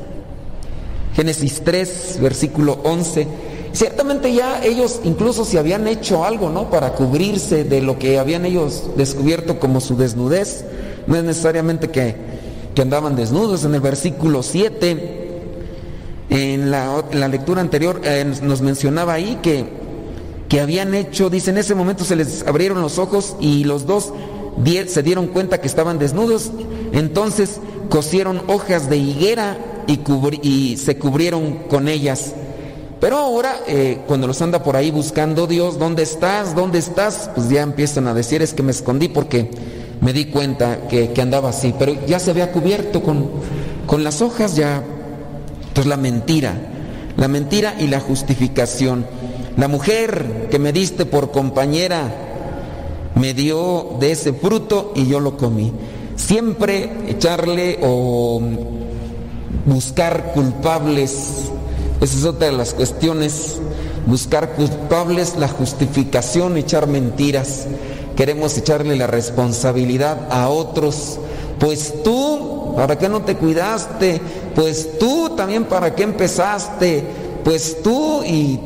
Génesis 1.17 1.63
3, 1.63 2.19
versículo 2.21 2.79
11. 2.83 3.27
Ciertamente 3.73 4.31
ya 4.31 4.63
ellos 4.63 5.01
incluso 5.03 5.45
se 5.45 5.57
habían 5.57 5.87
hecho 5.87 6.23
algo, 6.23 6.51
¿no? 6.51 6.69
Para 6.69 6.93
cubrirse 6.93 7.63
de 7.63 7.81
lo 7.81 7.97
que 7.97 8.19
habían 8.19 8.45
ellos 8.45 8.83
descubierto 8.95 9.59
como 9.59 9.81
su 9.81 9.97
desnudez. 9.97 10.63
No 11.07 11.15
es 11.15 11.23
necesariamente 11.23 11.89
que, 11.89 12.15
que 12.75 12.81
andaban 12.83 13.15
desnudos. 13.15 13.65
En 13.65 13.73
el 13.73 13.81
versículo 13.81 14.43
7, 14.43 15.41
en 16.29 16.69
la, 16.69 17.03
la 17.11 17.27
lectura 17.27 17.61
anterior, 17.61 17.99
eh, 18.03 18.23
nos 18.43 18.61
mencionaba 18.61 19.13
ahí 19.13 19.39
que, 19.41 19.65
que 20.47 20.61
habían 20.61 20.93
hecho, 20.93 21.31
dice, 21.31 21.49
en 21.49 21.57
ese 21.57 21.73
momento 21.73 22.03
se 22.03 22.15
les 22.15 22.45
abrieron 22.45 22.79
los 22.79 22.99
ojos 22.99 23.35
y 23.39 23.63
los 23.63 23.87
dos 23.87 24.13
se 24.87 25.01
dieron 25.01 25.25
cuenta 25.25 25.61
que 25.61 25.67
estaban 25.67 25.97
desnudos. 25.97 26.51
Entonces 26.91 27.59
cosieron 27.89 28.43
hojas 28.45 28.87
de 28.87 28.97
higuera 28.97 29.57
y, 29.87 29.99
y 30.41 30.77
se 30.77 30.97
cubrieron 30.97 31.63
con 31.69 31.87
ellas. 31.87 32.33
Pero 32.99 33.17
ahora, 33.17 33.59
eh, 33.67 33.99
cuando 34.07 34.27
los 34.27 34.41
anda 34.41 34.63
por 34.63 34.75
ahí 34.75 34.89
buscando 34.89 35.45
Dios, 35.45 35.77
¿dónde 35.77 36.03
estás? 36.03 36.55
¿Dónde 36.55 36.79
estás? 36.79 37.29
Pues 37.35 37.49
ya 37.49 37.61
empiezan 37.61 38.07
a 38.07 38.13
decir, 38.13 38.41
es 38.41 38.53
que 38.53 38.63
me 38.63 38.71
escondí 38.71 39.07
porque 39.07 39.51
me 40.01 40.13
di 40.13 40.25
cuenta 40.25 40.87
que, 40.87 41.11
que 41.11 41.21
andaba 41.21 41.49
así. 41.49 41.73
Pero 41.77 41.93
ya 42.07 42.19
se 42.19 42.31
había 42.31 42.51
cubierto 42.51 43.03
con, 43.03 43.29
con 43.85 44.03
las 44.03 44.21
hojas, 44.21 44.55
ya. 44.55 44.83
Entonces 45.67 45.85
la 45.85 45.97
mentira, 45.97 46.55
la 47.17 47.27
mentira 47.27 47.75
y 47.79 47.87
la 47.87 47.99
justificación. 47.99 49.05
La 49.57 49.67
mujer 49.67 50.47
que 50.49 50.59
me 50.59 50.73
diste 50.73 51.05
por 51.05 51.31
compañera 51.31 52.11
me 53.15 53.33
dio 53.33 53.95
de 53.99 54.11
ese 54.11 54.33
fruto 54.33 54.93
y 54.95 55.07
yo 55.07 55.19
lo 55.19 55.37
comí. 55.37 55.71
Siempre 56.15 56.91
echarle 57.07 57.79
o 57.83 58.41
buscar 59.65 60.31
culpables 60.33 61.51
esa 62.01 62.17
es 62.19 62.25
otra 62.25 62.47
de 62.47 62.53
las 62.53 62.73
cuestiones. 62.73 63.55
Buscar 64.05 64.53
culpables, 64.53 65.35
la 65.37 65.47
justificación, 65.47 66.57
echar 66.57 66.87
mentiras. 66.87 67.65
Queremos 68.15 68.57
echarle 68.57 68.95
la 68.95 69.07
responsabilidad 69.07 70.27
a 70.31 70.49
otros. 70.49 71.19
Pues 71.59 72.03
tú, 72.03 72.73
¿para 72.75 72.97
qué 72.97 73.09
no 73.09 73.23
te 73.23 73.35
cuidaste? 73.35 74.21
Pues 74.55 74.99
tú 74.99 75.31
también, 75.35 75.65
¿para 75.65 75.95
qué 75.95 76.03
empezaste? 76.03 77.03
Pues 77.43 77.81
tú 77.81 78.23
y, 78.23 78.59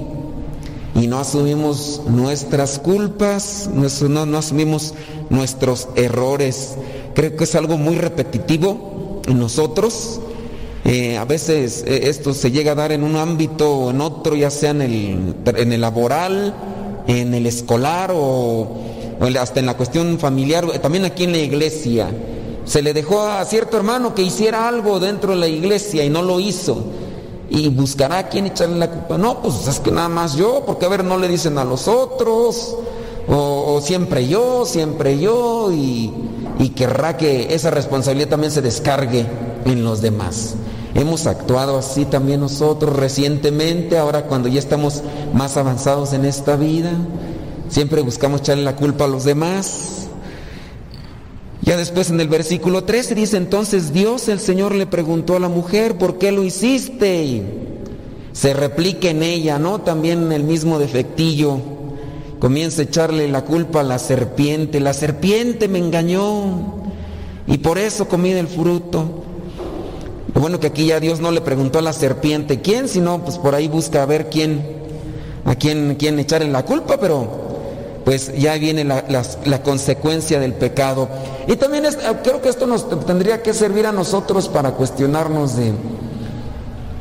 y 0.95 1.07
no 1.07 1.19
asumimos 1.19 2.01
nuestras 2.07 2.79
culpas, 2.79 3.69
no, 3.73 4.25
no 4.25 4.37
asumimos 4.37 4.93
nuestros 5.29 5.87
errores. 5.95 6.75
Creo 7.15 7.35
que 7.37 7.45
es 7.45 7.55
algo 7.55 7.77
muy 7.77 7.95
repetitivo 7.95 9.21
en 9.25 9.39
nosotros 9.39 10.19
eh, 10.83 11.17
a 11.17 11.25
veces 11.25 11.83
eh, 11.85 12.09
esto 12.09 12.33
se 12.33 12.49
llega 12.49 12.71
a 12.71 12.75
dar 12.75 12.91
en 12.91 13.03
un 13.03 13.15
ámbito 13.15 13.71
o 13.71 13.89
en 13.91 14.01
otro, 14.01 14.35
ya 14.35 14.49
sea 14.49 14.71
en 14.71 14.81
el, 14.81 15.81
laboral, 15.81 16.53
en 17.07 17.33
el 17.35 17.45
escolar 17.45 18.11
o, 18.13 18.67
hasta 19.39 19.59
en 19.59 19.67
la 19.67 19.77
cuestión 19.77 20.17
familiar, 20.17 20.67
también 20.79 21.05
aquí 21.05 21.25
en 21.25 21.33
la 21.33 21.37
iglesia. 21.37 22.09
Se 22.65 22.81
le 22.81 22.93
dejó 22.93 23.21
a 23.21 23.43
cierto 23.45 23.77
hermano 23.77 24.15
que 24.15 24.23
hiciera 24.23 24.67
algo 24.67 24.99
dentro 24.99 25.31
de 25.31 25.39
la 25.39 25.47
iglesia 25.47 26.03
y 26.03 26.09
no 26.09 26.23
lo 26.23 26.39
hizo. 26.39 26.83
Y 27.49 27.67
buscará 27.69 28.19
a 28.19 28.29
quién 28.29 28.45
echarle 28.45 28.77
la 28.77 28.89
culpa. 28.89 29.17
No, 29.17 29.41
pues 29.41 29.67
es 29.67 29.79
que 29.79 29.91
nada 29.91 30.07
más 30.09 30.35
yo, 30.35 30.63
porque 30.65 30.85
a 30.85 30.89
ver, 30.89 31.03
no 31.03 31.17
le 31.17 31.27
dicen 31.27 31.57
a 31.57 31.65
los 31.65 31.87
otros, 31.87 32.75
o, 33.27 33.79
siempre 33.83 34.27
yo, 34.27 34.65
siempre 34.65 35.19
yo, 35.19 35.69
y 35.71 36.69
querrá 36.75 37.17
que 37.17 37.53
esa 37.53 37.69
responsabilidad 37.69 38.29
también 38.29 38.51
se 38.51 38.61
descargue 38.61 39.25
en 39.65 39.83
los 39.83 40.01
demás. 40.01 40.55
Hemos 40.93 41.25
actuado 41.25 41.77
así 41.77 42.05
también 42.05 42.41
nosotros 42.41 42.95
recientemente, 42.95 43.97
ahora 43.97 44.23
cuando 44.23 44.49
ya 44.49 44.59
estamos 44.59 45.03
más 45.33 45.55
avanzados 45.55 46.13
en 46.13 46.25
esta 46.25 46.57
vida, 46.57 46.91
siempre 47.69 48.01
buscamos 48.01 48.41
echarle 48.41 48.63
la 48.63 48.75
culpa 48.75 49.05
a 49.05 49.07
los 49.07 49.23
demás. 49.23 50.07
Ya 51.61 51.77
después 51.77 52.09
en 52.09 52.19
el 52.19 52.27
versículo 52.27 52.83
13 52.83 53.15
dice 53.15 53.37
entonces 53.37 53.93
Dios 53.93 54.27
el 54.27 54.39
Señor 54.39 54.75
le 54.75 54.87
preguntó 54.87 55.35
a 55.35 55.39
la 55.39 55.47
mujer, 55.47 55.97
¿por 55.97 56.17
qué 56.17 56.31
lo 56.31 56.43
hiciste? 56.43 57.43
Se 58.33 58.53
replica 58.53 59.09
en 59.09 59.23
ella, 59.23 59.59
¿no? 59.59 59.79
También 59.81 60.31
el 60.31 60.43
mismo 60.43 60.79
defectillo. 60.79 61.57
Comienza 62.39 62.81
a 62.81 62.85
echarle 62.85 63.27
la 63.27 63.45
culpa 63.45 63.81
a 63.81 63.83
la 63.83 63.99
serpiente. 63.99 64.79
La 64.79 64.93
serpiente 64.93 65.67
me 65.67 65.77
engañó 65.77 66.81
y 67.45 67.59
por 67.59 67.77
eso 67.77 68.07
comí 68.07 68.33
del 68.33 68.47
fruto. 68.47 69.20
Lo 70.33 70.41
bueno 70.41 70.59
que 70.59 70.67
aquí 70.67 70.85
ya 70.87 70.99
Dios 70.99 71.19
no 71.19 71.31
le 71.31 71.41
preguntó 71.41 71.79
a 71.79 71.81
la 71.81 71.93
serpiente 71.93 72.61
quién, 72.61 72.87
sino 72.87 73.19
pues 73.23 73.37
por 73.37 73.53
ahí 73.55 73.67
busca 73.67 74.03
a 74.03 74.05
ver 74.05 74.29
quién, 74.29 74.61
a 75.45 75.55
quién, 75.55 75.95
quién 75.99 76.17
echarle 76.19 76.49
la 76.49 76.63
culpa, 76.63 76.97
pero 76.97 77.51
pues 78.05 78.33
ya 78.37 78.55
viene 78.55 78.83
la, 78.83 79.03
la 79.45 79.61
consecuencia 79.61 80.39
del 80.39 80.53
pecado. 80.53 81.07
Y 81.47 81.55
también 81.57 81.85
es- 81.85 81.97
creo 82.23 82.41
que 82.41 82.49
esto 82.49 82.65
nos 82.65 82.87
tendría 83.05 83.43
que 83.43 83.53
servir 83.53 83.85
a 83.85 83.91
nosotros 83.91 84.47
para 84.49 84.71
cuestionarnos 84.71 85.55
de, 85.57 85.73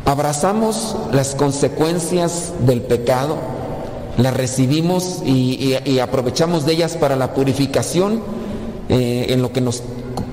abrazamos 0.05 0.97
las 1.13 1.35
consecuencias 1.35 2.53
del 2.67 2.83
pecado, 2.83 3.37
las 4.19 4.35
recibimos 4.37 5.21
y, 5.25 5.77
y- 5.85 5.99
aprovechamos 6.01 6.67
de 6.67 6.73
ellas 6.73 6.97
para 6.97 7.17
la 7.17 7.33
purificación 7.33 8.21
eh, 8.89 9.27
en 9.31 9.41
lo 9.41 9.53
que 9.53 9.61
nos 9.61 9.83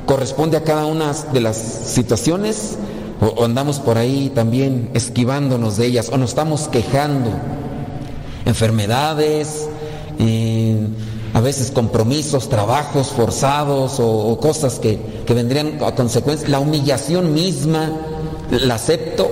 corresponde 0.08 0.58
a 0.58 0.64
cada 0.64 0.88
una 0.88 1.14
de 1.34 1.40
las 1.42 1.58
situaciones 1.58 2.78
o, 3.22 3.44
andamos 3.46 3.80
por 3.80 3.98
ahí 4.00 4.32
también 4.34 4.90
esquivándonos 4.96 5.78
de 5.78 5.86
ellas 5.86 6.10
o 6.12 6.18
nos 6.18 6.30
estamos 6.32 6.68
quejando. 6.70 7.30
Enfermedades, 8.46 9.68
eh, 10.20 10.88
a 11.34 11.42
veces 11.42 11.72
compromisos, 11.72 12.50
trabajos 12.50 13.08
forzados 13.10 14.00
o, 14.00 14.40
cosas 14.40 14.80
que, 14.80 14.98
que 15.26 15.34
vendrían 15.34 15.78
a 15.84 15.94
consecuencia, 15.94 16.48
la 16.48 16.60
humillación 16.60 17.34
misma, 17.34 17.92
la 18.50 18.76
acepto, 18.76 19.30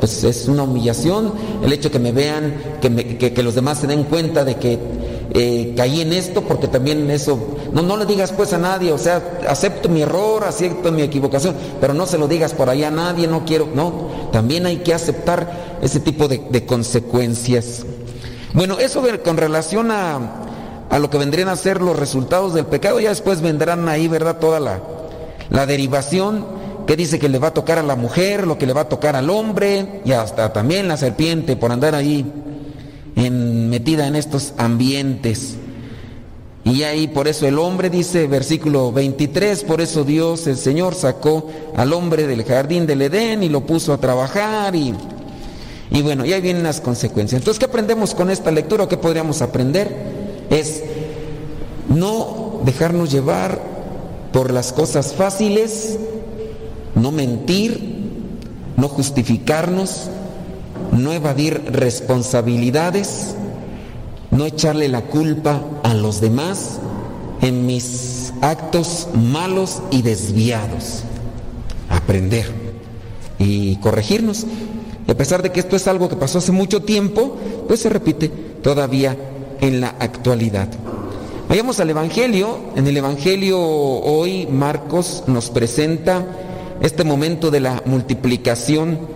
pues 0.00 0.24
es 0.24 0.48
una 0.48 0.62
humillación, 0.62 1.32
el 1.62 1.72
hecho 1.72 1.90
que 1.90 1.98
me 1.98 2.12
vean, 2.12 2.54
que- 2.80 3.32
que 3.34 3.42
los 3.42 3.54
demás 3.54 3.78
se 3.78 3.86
den 3.86 4.04
cuenta 4.04 4.44
de 4.44 4.56
que 4.56 4.78
eh, 5.36 5.74
caí 5.76 6.00
en 6.00 6.12
esto, 6.12 6.42
porque 6.42 6.68
también 6.68 7.10
eso, 7.10 7.56
no, 7.72 7.82
no 7.82 7.96
le 7.96 8.06
digas 8.06 8.32
pues 8.32 8.52
a 8.52 8.58
nadie, 8.58 8.92
o 8.92 8.98
sea, 8.98 9.40
acepto 9.48 9.88
mi 9.88 10.02
error, 10.02 10.44
acepto 10.44 10.92
mi 10.92 11.02
equivocación, 11.02 11.56
pero 11.80 11.92
no 11.92 12.06
se 12.06 12.18
lo 12.18 12.28
digas 12.28 12.54
por 12.54 12.70
ahí 12.70 12.84
a 12.84 12.92
nadie, 12.92 13.26
no 13.26 13.44
quiero, 13.44 13.68
no, 13.74 14.28
también 14.30 14.64
hay 14.64 14.78
que 14.78 14.94
aceptar 14.94 15.78
ese 15.82 15.98
tipo 15.98 16.28
de, 16.28 16.64
consecuencias. 16.64 17.84
Bueno, 18.52 18.78
eso 18.78 19.02
con 19.24 19.36
relación 19.36 19.90
a, 19.90 20.20
a 20.88 20.98
lo 21.00 21.10
que 21.10 21.18
vendrían 21.18 21.48
a 21.48 21.56
ser 21.56 21.82
los 21.82 21.98
resultados 21.98 22.54
del 22.54 22.66
pecado, 22.66 23.00
ya 23.00 23.08
después 23.08 23.40
vendrán 23.40 23.88
ahí, 23.88 24.06
¿verdad? 24.06 24.38
Toda 24.38 24.60
la, 24.60 24.80
la 25.50 25.66
derivación 25.66 26.46
que 26.86 26.94
dice 26.94 27.18
que 27.18 27.28
le 27.28 27.40
va 27.40 27.48
a 27.48 27.54
tocar 27.54 27.80
a 27.80 27.82
la 27.82 27.96
mujer, 27.96 28.46
lo 28.46 28.56
que 28.56 28.66
le 28.66 28.72
va 28.72 28.82
a 28.82 28.88
tocar 28.88 29.16
al 29.16 29.30
hombre, 29.30 30.00
y 30.04 30.12
hasta 30.12 30.52
también 30.52 30.86
la 30.86 30.96
serpiente 30.96 31.56
por 31.56 31.72
andar 31.72 31.96
ahí 31.96 32.24
en- 33.16 33.63
metida 33.74 34.06
en 34.06 34.14
estos 34.14 34.54
ambientes. 34.56 35.56
Y 36.62 36.84
ahí 36.84 37.08
por 37.08 37.26
eso 37.26 37.48
el 37.48 37.58
hombre 37.58 37.90
dice, 37.90 38.28
versículo 38.28 38.92
23, 38.92 39.64
por 39.64 39.80
eso 39.80 40.04
Dios, 40.04 40.46
el 40.46 40.56
Señor, 40.56 40.94
sacó 40.94 41.50
al 41.74 41.92
hombre 41.92 42.28
del 42.28 42.44
jardín 42.44 42.86
del 42.86 43.02
Edén 43.02 43.42
y 43.42 43.48
lo 43.48 43.66
puso 43.66 43.92
a 43.92 43.98
trabajar 43.98 44.76
y, 44.76 44.94
y 45.90 46.02
bueno, 46.02 46.24
y 46.24 46.32
ahí 46.32 46.40
vienen 46.40 46.62
las 46.62 46.80
consecuencias. 46.80 47.40
Entonces, 47.40 47.58
¿qué 47.58 47.64
aprendemos 47.64 48.14
con 48.14 48.30
esta 48.30 48.52
lectura? 48.52 48.86
¿Qué 48.86 48.96
podríamos 48.96 49.42
aprender? 49.42 49.88
Es 50.48 50.84
no 51.88 52.60
dejarnos 52.64 53.10
llevar 53.10 53.60
por 54.32 54.52
las 54.52 54.72
cosas 54.72 55.14
fáciles, 55.14 55.98
no 56.94 57.10
mentir, 57.10 58.04
no 58.76 58.86
justificarnos, 58.86 60.10
no 60.92 61.12
evadir 61.12 61.60
responsabilidades, 61.72 63.34
no 64.34 64.46
echarle 64.46 64.88
la 64.88 65.02
culpa 65.02 65.62
a 65.84 65.94
los 65.94 66.20
demás 66.20 66.78
en 67.40 67.66
mis 67.66 68.32
actos 68.40 69.08
malos 69.14 69.80
y 69.90 70.02
desviados. 70.02 71.04
Aprender 71.88 72.46
y 73.38 73.76
corregirnos. 73.76 74.44
Y 75.06 75.10
a 75.10 75.16
pesar 75.16 75.42
de 75.42 75.52
que 75.52 75.60
esto 75.60 75.76
es 75.76 75.86
algo 75.86 76.08
que 76.08 76.16
pasó 76.16 76.38
hace 76.38 76.52
mucho 76.52 76.82
tiempo, 76.82 77.36
pues 77.68 77.80
se 77.80 77.88
repite 77.88 78.28
todavía 78.28 79.16
en 79.60 79.80
la 79.80 79.94
actualidad. 80.00 80.68
Vayamos 81.48 81.78
al 81.78 81.90
Evangelio. 81.90 82.58
En 82.74 82.86
el 82.86 82.96
Evangelio 82.96 83.60
hoy 83.60 84.46
Marcos 84.46 85.24
nos 85.26 85.50
presenta 85.50 86.26
este 86.80 87.04
momento 87.04 87.50
de 87.50 87.60
la 87.60 87.82
multiplicación 87.84 89.13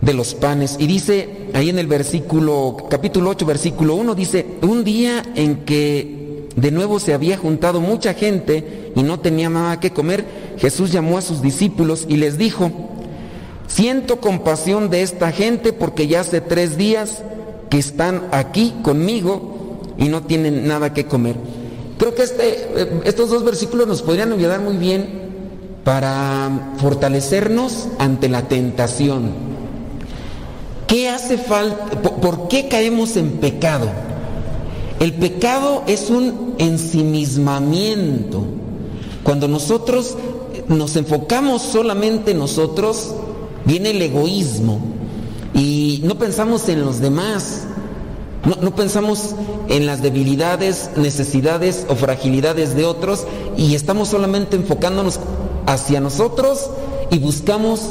de 0.00 0.14
los 0.14 0.34
panes. 0.34 0.76
Y 0.78 0.86
dice 0.86 1.48
ahí 1.54 1.70
en 1.70 1.78
el 1.78 1.86
versículo, 1.86 2.76
capítulo 2.88 3.30
8, 3.30 3.46
versículo 3.46 3.94
1, 3.94 4.14
dice, 4.14 4.46
un 4.62 4.84
día 4.84 5.22
en 5.34 5.64
que 5.64 6.46
de 6.56 6.70
nuevo 6.70 6.98
se 6.98 7.14
había 7.14 7.36
juntado 7.36 7.80
mucha 7.80 8.14
gente 8.14 8.92
y 8.94 9.02
no 9.02 9.20
tenía 9.20 9.48
nada 9.48 9.80
que 9.80 9.92
comer, 9.92 10.24
Jesús 10.58 10.90
llamó 10.90 11.18
a 11.18 11.22
sus 11.22 11.40
discípulos 11.42 12.06
y 12.08 12.16
les 12.16 12.36
dijo, 12.38 12.70
siento 13.66 14.20
compasión 14.20 14.90
de 14.90 15.02
esta 15.02 15.30
gente 15.30 15.72
porque 15.72 16.08
ya 16.08 16.20
hace 16.20 16.40
tres 16.40 16.76
días 16.76 17.22
que 17.70 17.78
están 17.78 18.26
aquí 18.32 18.74
conmigo 18.82 19.82
y 19.98 20.08
no 20.08 20.22
tienen 20.22 20.66
nada 20.66 20.94
que 20.94 21.06
comer. 21.06 21.36
Creo 21.98 22.14
que 22.14 22.22
este, 22.22 22.48
eh, 22.76 23.00
estos 23.04 23.30
dos 23.30 23.44
versículos 23.44 23.86
nos 23.86 24.02
podrían 24.02 24.32
ayudar 24.32 24.60
muy 24.60 24.76
bien 24.76 25.28
para 25.84 26.72
fortalecernos 26.78 27.88
ante 27.98 28.28
la 28.28 28.42
tentación. 28.48 29.47
¿Qué 30.88 31.08
hace 31.10 31.36
falta? 31.36 32.00
¿Por, 32.00 32.48
qué 32.48 32.66
caemos 32.66 33.16
en 33.16 33.32
pecado? 33.32 33.88
El 34.98 35.12
pecado 35.12 35.84
es 35.86 36.08
un 36.08 36.54
ensimismamiento. 36.58 38.42
Cuando 39.22 39.46
nosotros 39.48 40.16
nos 40.66 40.96
enfocamos 40.96 41.60
solamente 41.62 42.30
en 42.30 42.38
nosotros, 42.38 43.14
viene 43.66 43.90
el 43.90 44.00
egoísmo 44.00 44.80
y 45.54 46.00
no 46.04 46.18
pensamos 46.18 46.68
en 46.70 46.84
los 46.84 47.00
demás. 47.00 47.64
No, 48.46 48.56
no 48.62 48.74
pensamos 48.74 49.34
en 49.68 49.84
las 49.84 50.00
debilidades, 50.00 50.90
necesidades 50.96 51.84
o 51.90 51.96
fragilidades 51.96 52.74
de 52.74 52.86
otros 52.86 53.26
y 53.58 53.74
estamos 53.74 54.08
solamente 54.08 54.56
enfocándonos 54.56 55.20
hacia 55.66 56.00
nosotros 56.00 56.70
y 57.10 57.18
buscamos 57.18 57.90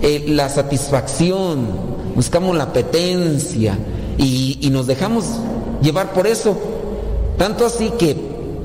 eh, 0.00 0.24
la 0.26 0.48
satisfacción, 0.48 1.68
buscamos 2.14 2.56
la 2.56 2.64
apetencia 2.64 3.78
y, 4.18 4.58
y 4.60 4.70
nos 4.70 4.86
dejamos 4.86 5.24
llevar 5.82 6.12
por 6.12 6.26
eso. 6.26 6.56
Tanto 7.38 7.66
así 7.66 7.90
que 7.98 8.16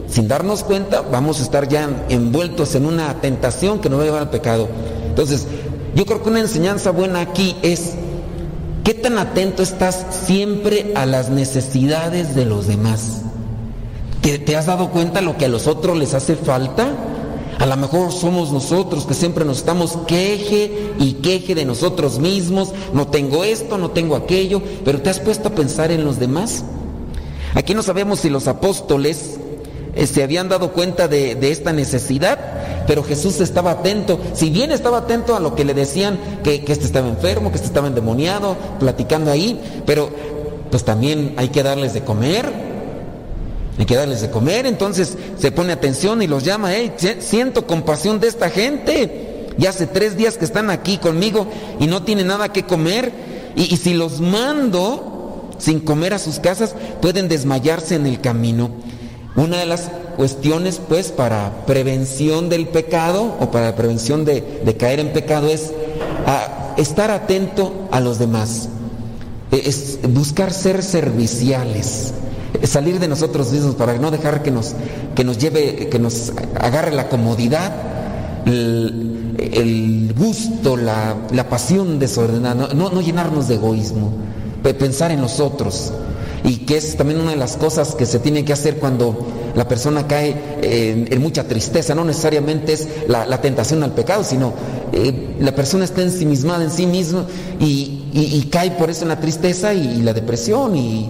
sin 0.10 0.28
darnos 0.28 0.64
cuenta 0.64 1.02
vamos 1.02 1.40
a 1.40 1.44
estar 1.44 1.68
ya 1.68 2.06
envueltos 2.10 2.76
en 2.76 2.86
una 2.86 3.22
tentación 3.22 3.80
que 3.80 3.90
nos 3.90 4.00
va 4.00 4.04
a 4.04 4.06
llevar 4.06 4.22
al 4.24 4.30
pecado. 4.30 4.68
Entonces, 5.08 5.48
yo 5.96 6.06
creo 6.06 6.22
que 6.22 6.30
una 6.30 6.40
enseñanza 6.40 6.92
buena 6.92 7.22
aquí 7.22 7.56
es 7.62 7.94
¿Qué 8.88 8.94
tan 8.94 9.18
atento 9.18 9.64
estás 9.64 10.06
siempre 10.26 10.94
a 10.96 11.06
las 11.06 11.30
necesidades 11.30 12.36
de 12.36 12.46
los 12.46 12.68
demás? 12.68 13.18
¿Te, 14.22 14.40
te 14.40 14.56
has 14.56 14.68
dado 14.68 14.92
cuenta 14.92 15.20
lo 15.20 15.36
que 15.36 15.44
a 15.44 15.50
los 15.50 15.68
otros 15.68 15.98
les 15.98 16.14
hace 16.14 16.38
falta? 16.38 16.88
A 17.60 17.66
lo 17.66 17.76
mejor 17.76 18.12
somos 18.12 18.52
nosotros 18.52 19.06
que 19.06 19.16
siempre 19.16 19.44
nos 19.44 19.58
estamos 19.58 19.98
queje 20.06 20.92
y 21.00 21.14
queje 21.14 21.56
de 21.56 21.66
nosotros 21.66 22.20
mismos. 22.20 22.72
No 22.94 23.08
tengo 23.08 23.44
esto, 23.44 23.78
no 23.78 23.92
tengo 23.92 24.16
aquello, 24.16 24.62
pero 24.86 25.02
¿te 25.02 25.10
has 25.10 25.20
puesto 25.20 25.48
a 25.48 25.56
pensar 25.56 25.92
en 25.92 26.06
los 26.06 26.20
demás? 26.20 26.64
Aquí 27.56 27.74
no 27.74 27.82
sabemos 27.82 28.20
si 28.20 28.30
los 28.30 28.48
apóstoles 28.48 29.40
eh, 29.96 30.06
se 30.06 30.22
habían 30.22 30.50
dado 30.50 30.72
cuenta 30.72 31.08
de, 31.08 31.36
esta 31.50 31.74
necesidad, 31.74 32.38
pero 32.86 33.04
Jesús 33.04 33.40
estaba 33.42 33.72
atento. 33.72 34.20
Si 34.34 34.52
bien 34.52 34.72
estaba 34.72 35.00
atento 35.00 35.36
a 35.36 35.40
lo 35.40 35.56
que 35.56 35.66
le 35.66 35.74
decían, 35.74 36.20
que, 36.44 36.64
que 36.64 36.74
este 36.74 36.86
estaba 36.86 37.08
enfermo, 37.08 37.50
que 37.50 37.56
este 37.56 37.70
estaba 37.70 37.88
endemoniado, 37.88 38.56
platicando 38.80 39.32
ahí, 39.32 39.60
pero 39.88 40.12
pues 40.70 40.84
también 40.84 41.34
hay 41.38 41.50
que 41.50 41.64
darles 41.64 41.96
de 41.96 42.04
comer. 42.04 42.67
Hay 43.78 43.86
que 43.86 43.96
darles 43.96 44.22
de 44.22 44.30
comer, 44.30 44.66
entonces 44.66 45.18
se 45.38 45.52
pone 45.52 45.74
atención 45.74 46.22
y 46.22 46.28
los 46.28 46.44
llama, 46.44 46.72
hey, 46.74 46.94
siento 47.20 47.68
compasión 47.68 48.20
de 48.20 48.28
esta 48.28 48.50
gente. 48.50 49.48
Ya 49.58 49.70
hace 49.70 49.88
tres 49.88 50.18
días 50.18 50.38
que 50.38 50.46
están 50.46 50.70
aquí 50.70 50.98
conmigo 50.98 51.48
y 51.80 51.88
no 51.88 52.04
tienen 52.04 52.28
nada 52.28 52.52
que 52.52 52.64
comer. 52.64 53.12
Y, 53.56 53.74
y 53.74 53.78
si 53.78 53.94
los 53.94 54.20
mando 54.22 55.52
sin 55.58 55.80
comer 55.80 56.14
a 56.14 56.20
sus 56.20 56.40
casas, 56.40 56.76
pueden 57.02 57.28
desmayarse 57.28 57.96
en 57.96 58.06
el 58.06 58.22
camino. 58.22 58.70
Una 59.36 59.58
de 59.58 59.66
las 59.68 59.90
cuestiones, 60.16 60.82
pues, 60.88 61.12
para 61.12 61.66
prevención 61.68 62.50
del 62.50 62.68
pecado 62.68 63.36
o 63.40 63.52
para 63.52 63.76
prevención 63.76 64.26
de, 64.26 64.42
de 64.66 64.78
caer 64.78 65.00
en 65.00 65.14
pecado 65.14 65.48
es 65.48 65.72
estar 66.78 67.12
atento 67.12 67.88
a 67.92 68.00
los 68.00 68.20
demás, 68.20 68.70
es 69.52 70.00
buscar 70.10 70.52
ser 70.52 70.84
serviciales, 70.84 72.14
salir 72.64 73.00
de 73.00 73.08
nosotros 73.08 73.52
mismos 73.52 73.76
para 73.76 73.98
no 73.98 74.12
dejar 74.12 74.44
que 74.44 74.52
nos, 74.52 74.74
que 75.16 75.24
nos 75.24 75.38
lleve, 75.38 75.90
que 75.90 76.00
nos 76.00 76.32
agarre 76.60 76.92
la 76.94 77.10
comodidad, 77.10 77.72
el, 78.46 80.14
gusto, 80.18 80.78
la, 80.78 81.16
la, 81.32 81.50
pasión 81.50 82.00
desordenada, 82.00 82.74
no, 82.74 82.90
no 82.90 83.02
llenarnos 83.02 83.48
de 83.48 83.56
egoísmo, 83.56 84.12
pensar 84.80 85.12
en 85.12 85.22
los 85.22 85.40
otros. 85.40 85.94
Y 86.44 86.58
que 86.60 86.78
es 86.78 86.96
también 86.96 87.20
una 87.20 87.32
de 87.32 87.36
las 87.38 87.58
cosas 87.58 87.96
que 87.96 88.06
se 88.06 88.20
tiene 88.20 88.46
que 88.46 88.54
hacer 88.54 88.78
cuando 88.78 89.28
la 89.56 89.68
persona 89.68 90.08
cae 90.08 90.36
en, 90.62 91.22
mucha 91.22 91.44
tristeza, 91.46 91.96
no 91.96 92.06
necesariamente 92.06 92.74
es 92.74 92.88
la, 93.08 93.26
la, 93.26 93.42
tentación 93.42 93.84
al 93.84 93.92
pecado, 93.92 94.24
sino 94.24 94.54
eh, 94.94 95.36
la 95.40 95.54
persona 95.54 95.84
está 95.84 96.04
ensimismada 96.04 96.64
en 96.64 96.72
sí 96.72 96.86
misma 96.86 97.26
y, 97.60 98.04
y- 98.14 98.38
y 98.38 98.42
cae 98.52 98.72
por 98.72 98.90
eso 98.90 99.02
en 99.02 99.10
la 99.10 99.20
tristeza 99.20 99.74
y, 99.74 100.00
y 100.00 100.02
la 100.04 100.14
depresión 100.14 100.76
y, 100.76 101.10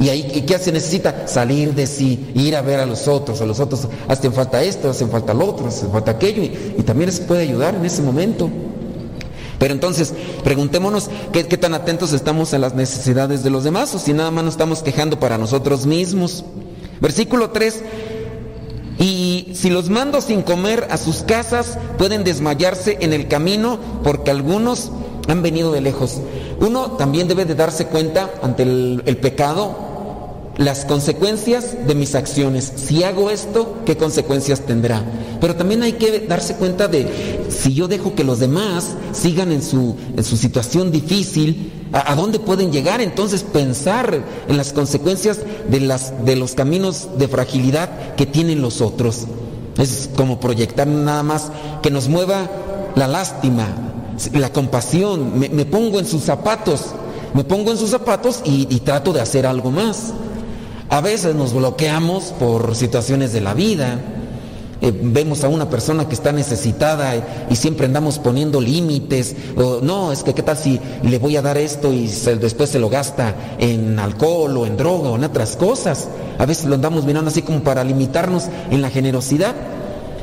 y 0.00 0.08
ahí 0.08 0.30
¿y 0.34 0.42
¿qué 0.42 0.58
se 0.58 0.70
necesita? 0.70 1.26
Salir 1.26 1.74
de 1.74 1.86
sí, 1.86 2.30
ir 2.34 2.54
a 2.56 2.62
ver 2.62 2.80
a 2.80 2.86
los 2.86 3.08
otros, 3.08 3.40
a 3.40 3.46
los 3.46 3.58
otros 3.58 3.88
hacen 4.06 4.32
falta 4.32 4.62
esto, 4.62 4.90
hacen 4.90 5.10
falta 5.10 5.34
lo 5.34 5.46
otro, 5.46 5.68
hacen 5.68 5.90
falta 5.90 6.12
aquello 6.12 6.42
y, 6.42 6.82
también 6.82 7.10
les 7.10 7.20
puede 7.20 7.42
ayudar 7.42 7.74
en 7.74 7.84
ese 7.84 8.02
momento. 8.02 8.48
Pero 9.58 9.74
entonces, 9.74 10.14
preguntémonos 10.44 11.10
qué, 11.32 11.46
qué 11.46 11.58
tan 11.58 11.74
atentos 11.74 12.12
estamos 12.12 12.54
a 12.54 12.58
las 12.58 12.74
necesidades 12.74 13.42
de 13.42 13.50
los 13.50 13.64
demás 13.64 13.94
o 13.94 13.98
si 13.98 14.12
nada 14.12 14.30
más 14.30 14.44
nos 14.44 14.54
estamos 14.54 14.82
quejando 14.82 15.18
para 15.18 15.36
nosotros 15.36 15.84
mismos. 15.84 16.44
Versículo 17.00 17.50
3. 17.50 17.82
Y 19.00 19.52
si 19.54 19.68
los 19.68 19.90
mando 19.90 20.20
sin 20.20 20.42
comer 20.42 20.86
a 20.90 20.96
sus 20.96 21.22
casas, 21.22 21.76
pueden 21.98 22.24
desmayarse 22.24 22.98
en 23.00 23.12
el 23.12 23.26
camino 23.28 23.78
porque 24.04 24.30
algunos 24.30 24.92
han 25.26 25.42
venido 25.42 25.72
de 25.72 25.80
lejos. 25.80 26.20
Uno 26.60 26.92
también 26.92 27.28
debe 27.28 27.44
de 27.44 27.54
darse 27.54 27.86
cuenta 27.86 28.30
ante 28.42 28.62
el 28.62 29.18
pecado 29.20 29.87
las 30.58 30.84
consecuencias 30.84 31.86
de 31.86 31.94
mis 31.94 32.16
acciones. 32.16 32.72
Si 32.76 33.04
hago 33.04 33.30
esto, 33.30 33.78
¿qué 33.86 33.96
consecuencias 33.96 34.60
tendrá? 34.60 35.04
Pero 35.40 35.54
también 35.54 35.84
hay 35.84 35.92
que 35.92 36.26
darse 36.26 36.56
cuenta 36.56 36.88
de 36.88 37.46
si 37.48 37.74
yo 37.74 37.86
dejo 37.86 38.16
que 38.16 38.24
los 38.24 38.40
demás 38.40 38.96
sigan 39.12 39.52
en 39.52 39.62
su, 39.62 39.96
en 40.16 40.24
su 40.24 40.36
situación 40.36 40.90
difícil, 40.90 41.72
¿a, 41.92 42.14
dónde 42.16 42.40
pueden 42.40 42.72
llegar? 42.72 43.00
Entonces 43.00 43.44
pensar 43.44 44.20
en 44.48 44.56
las 44.56 44.72
consecuencias 44.72 45.38
de, 45.70 45.80
las, 45.80 46.24
de 46.24 46.34
los 46.34 46.54
caminos 46.54 47.08
de 47.16 47.28
fragilidad 47.28 48.16
que 48.16 48.26
tienen 48.26 48.60
los 48.60 48.80
otros. 48.80 49.26
Es 49.78 50.10
como 50.16 50.40
proyectar 50.40 50.88
nada 50.88 51.22
más 51.22 51.52
que 51.82 51.92
nos 51.92 52.08
mueva 52.08 52.50
la 52.96 53.06
lástima, 53.06 53.68
la 54.32 54.52
compasión. 54.52 55.38
Me, 55.38 55.64
pongo 55.66 56.00
en 56.00 56.06
sus 56.06 56.24
zapatos, 56.24 56.86
me 57.32 57.44
pongo 57.44 57.70
en 57.70 57.78
sus 57.78 57.90
zapatos 57.90 58.40
y 58.44 58.66
trato 58.80 59.12
de 59.12 59.20
hacer 59.20 59.46
algo 59.46 59.70
más. 59.70 60.14
A 60.90 61.02
veces 61.02 61.34
nos 61.34 61.52
bloqueamos 61.52 62.32
por 62.38 62.74
situaciones 62.74 63.32
de 63.34 63.42
la 63.42 63.52
vida. 63.52 64.00
Eh, 64.80 64.92
vemos 65.02 65.44
a 65.44 65.48
una 65.48 65.68
persona 65.68 66.08
que 66.08 66.14
está 66.14 66.32
necesitada 66.32 67.14
y, 67.50 67.56
siempre 67.56 67.84
andamos 67.84 68.18
poniendo 68.18 68.58
límites. 68.58 69.36
O, 69.56 69.80
no, 69.82 70.12
es 70.12 70.22
que 70.22 70.32
qué 70.32 70.42
tal 70.42 70.56
si 70.56 70.80
le 71.02 71.18
voy 71.18 71.36
a 71.36 71.42
dar 71.42 71.58
esto 71.58 71.92
y 71.92 72.06
después 72.40 72.70
se 72.70 72.78
lo 72.78 72.88
gasta 72.88 73.34
en 73.58 73.98
alcohol 73.98 74.56
o 74.56 74.66
en 74.66 74.78
droga 74.78 75.10
o 75.10 75.16
en 75.16 75.24
otras 75.24 75.56
cosas. 75.56 76.08
A 76.38 76.46
veces 76.46 76.64
lo 76.64 76.76
andamos 76.76 77.04
mirando 77.04 77.30
así 77.30 77.42
como 77.42 77.60
para 77.60 77.84
limitarnos 77.84 78.44
en 78.70 78.80
la 78.80 78.88
generosidad. 78.88 79.54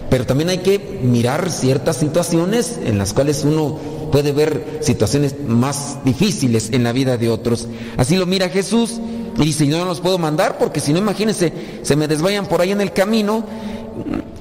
Pero 0.10 0.26
también 0.26 0.50
hay 0.50 0.60
que 0.60 1.00
mirar 1.04 1.52
ciertas 1.52 1.98
situaciones 1.98 2.80
en 2.84 2.98
las 2.98 3.14
cuales 3.14 3.44
uno 3.44 3.78
puede 4.12 4.32
ver 4.32 4.80
situaciones 4.82 5.36
más 5.48 5.98
difíciles 6.06 6.70
en 6.72 6.84
la 6.84 6.92
vida 6.92 7.18
de 7.18 7.30
otros. 7.30 7.68
Así 7.98 8.16
lo 8.16 8.26
mira 8.26 8.50
Jesús 8.50 9.00
y 9.38 9.52
yo 9.52 9.78
no 9.78 9.86
los 9.86 10.02
puedo 10.02 10.18
mandar 10.18 10.58
porque 10.58 10.80
si 10.80 10.94
no, 10.94 11.00
imagínense, 11.00 11.52
se 11.82 11.96
me 11.96 12.08
desvayan 12.08 12.46
por 12.46 12.62
ahí 12.62 12.72
en 12.72 12.82
el 12.82 12.94
camino. 12.94 13.44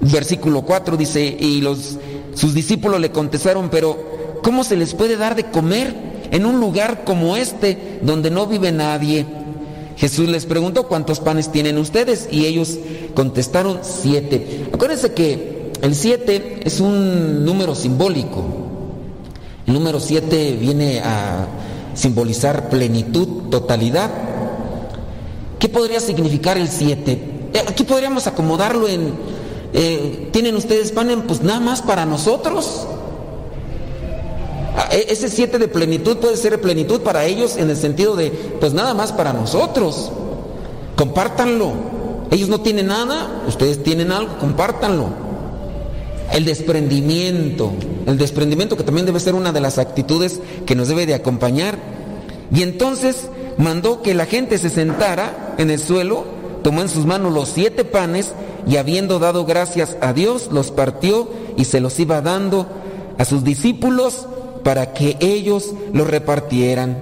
Versículo 0.00 0.62
4 0.62 0.96
dice, 0.96 1.24
y 1.24 1.60
los, 1.60 1.96
sus 2.34 2.54
discípulos 2.54 3.00
le 3.00 3.10
contestaron, 3.10 3.70
pero 3.70 4.40
¿cómo 4.42 4.64
se 4.64 4.76
les 4.76 4.94
puede 4.94 5.16
dar 5.16 5.34
de 5.34 5.44
comer 5.44 5.94
en 6.30 6.46
un 6.46 6.60
lugar 6.60 7.04
como 7.04 7.36
este 7.36 8.00
donde 8.02 8.30
no 8.30 8.46
vive 8.46 8.72
nadie? 8.72 9.26
Jesús 9.96 10.28
les 10.28 10.44
preguntó 10.46 10.88
cuántos 10.88 11.20
panes 11.20 11.52
tienen 11.52 11.78
ustedes 11.78 12.28
y 12.30 12.46
ellos 12.46 12.78
contestaron 13.14 13.80
siete. 13.82 14.66
Acuérdense 14.72 15.12
que 15.12 15.72
el 15.82 15.94
siete 15.94 16.60
es 16.64 16.80
un 16.80 17.44
número 17.44 17.74
simbólico. 17.74 18.44
El 19.66 19.74
número 19.74 20.00
siete 20.00 20.56
viene 20.60 21.00
a 21.00 21.46
simbolizar 21.94 22.68
plenitud, 22.68 23.50
totalidad. 23.50 24.10
¿Qué 25.64 25.70
podría 25.70 25.98
significar 25.98 26.58
el 26.58 26.68
siete? 26.68 27.12
Eh, 27.54 27.62
Aquí 27.66 27.84
podríamos 27.84 28.26
acomodarlo 28.26 28.86
en, 28.86 29.14
eh, 29.72 30.28
¿tienen 30.30 30.56
ustedes 30.56 30.92
panes? 30.92 31.16
Pues 31.26 31.40
nada 31.40 31.58
más 31.58 31.80
para 31.80 32.04
nosotros. 32.04 32.86
Ah, 34.76 34.90
e- 34.92 35.06
Ese 35.08 35.30
siete 35.30 35.58
de 35.58 35.66
plenitud 35.66 36.18
puede 36.18 36.36
ser 36.36 36.60
plenitud 36.60 37.00
para 37.00 37.24
ellos 37.24 37.56
en 37.56 37.70
el 37.70 37.78
sentido 37.78 38.14
de, 38.14 38.30
pues 38.60 38.74
nada 38.74 38.92
más 38.92 39.12
para 39.12 39.32
nosotros. 39.32 40.12
Compártanlo. 40.96 41.72
Ellos 42.30 42.50
no 42.50 42.60
tienen 42.60 42.88
nada, 42.88 43.42
ustedes 43.48 43.82
tienen 43.82 44.12
algo, 44.12 44.36
compártanlo. 44.36 45.06
El 46.30 46.44
desprendimiento, 46.44 47.72
el 48.04 48.18
desprendimiento 48.18 48.76
que 48.76 48.84
también 48.84 49.06
debe 49.06 49.18
ser 49.18 49.34
una 49.34 49.50
de 49.50 49.62
las 49.62 49.78
actitudes 49.78 50.40
que 50.66 50.74
nos 50.74 50.88
debe 50.88 51.06
de 51.06 51.14
acompañar. 51.14 51.78
Y 52.54 52.60
entonces 52.60 53.28
mandó 53.58 54.02
que 54.02 54.14
la 54.14 54.26
gente 54.26 54.58
se 54.58 54.70
sentara 54.70 55.54
en 55.58 55.70
el 55.70 55.78
suelo, 55.78 56.24
tomó 56.62 56.82
en 56.82 56.88
sus 56.88 57.06
manos 57.06 57.32
los 57.32 57.48
siete 57.48 57.84
panes 57.84 58.32
y 58.66 58.76
habiendo 58.76 59.18
dado 59.18 59.44
gracias 59.44 59.96
a 60.00 60.12
Dios, 60.12 60.48
los 60.50 60.70
partió 60.70 61.28
y 61.56 61.64
se 61.64 61.80
los 61.80 61.98
iba 62.00 62.20
dando 62.20 62.66
a 63.18 63.24
sus 63.24 63.44
discípulos 63.44 64.26
para 64.62 64.92
que 64.94 65.16
ellos 65.20 65.74
los 65.92 66.06
repartieran. 66.06 66.96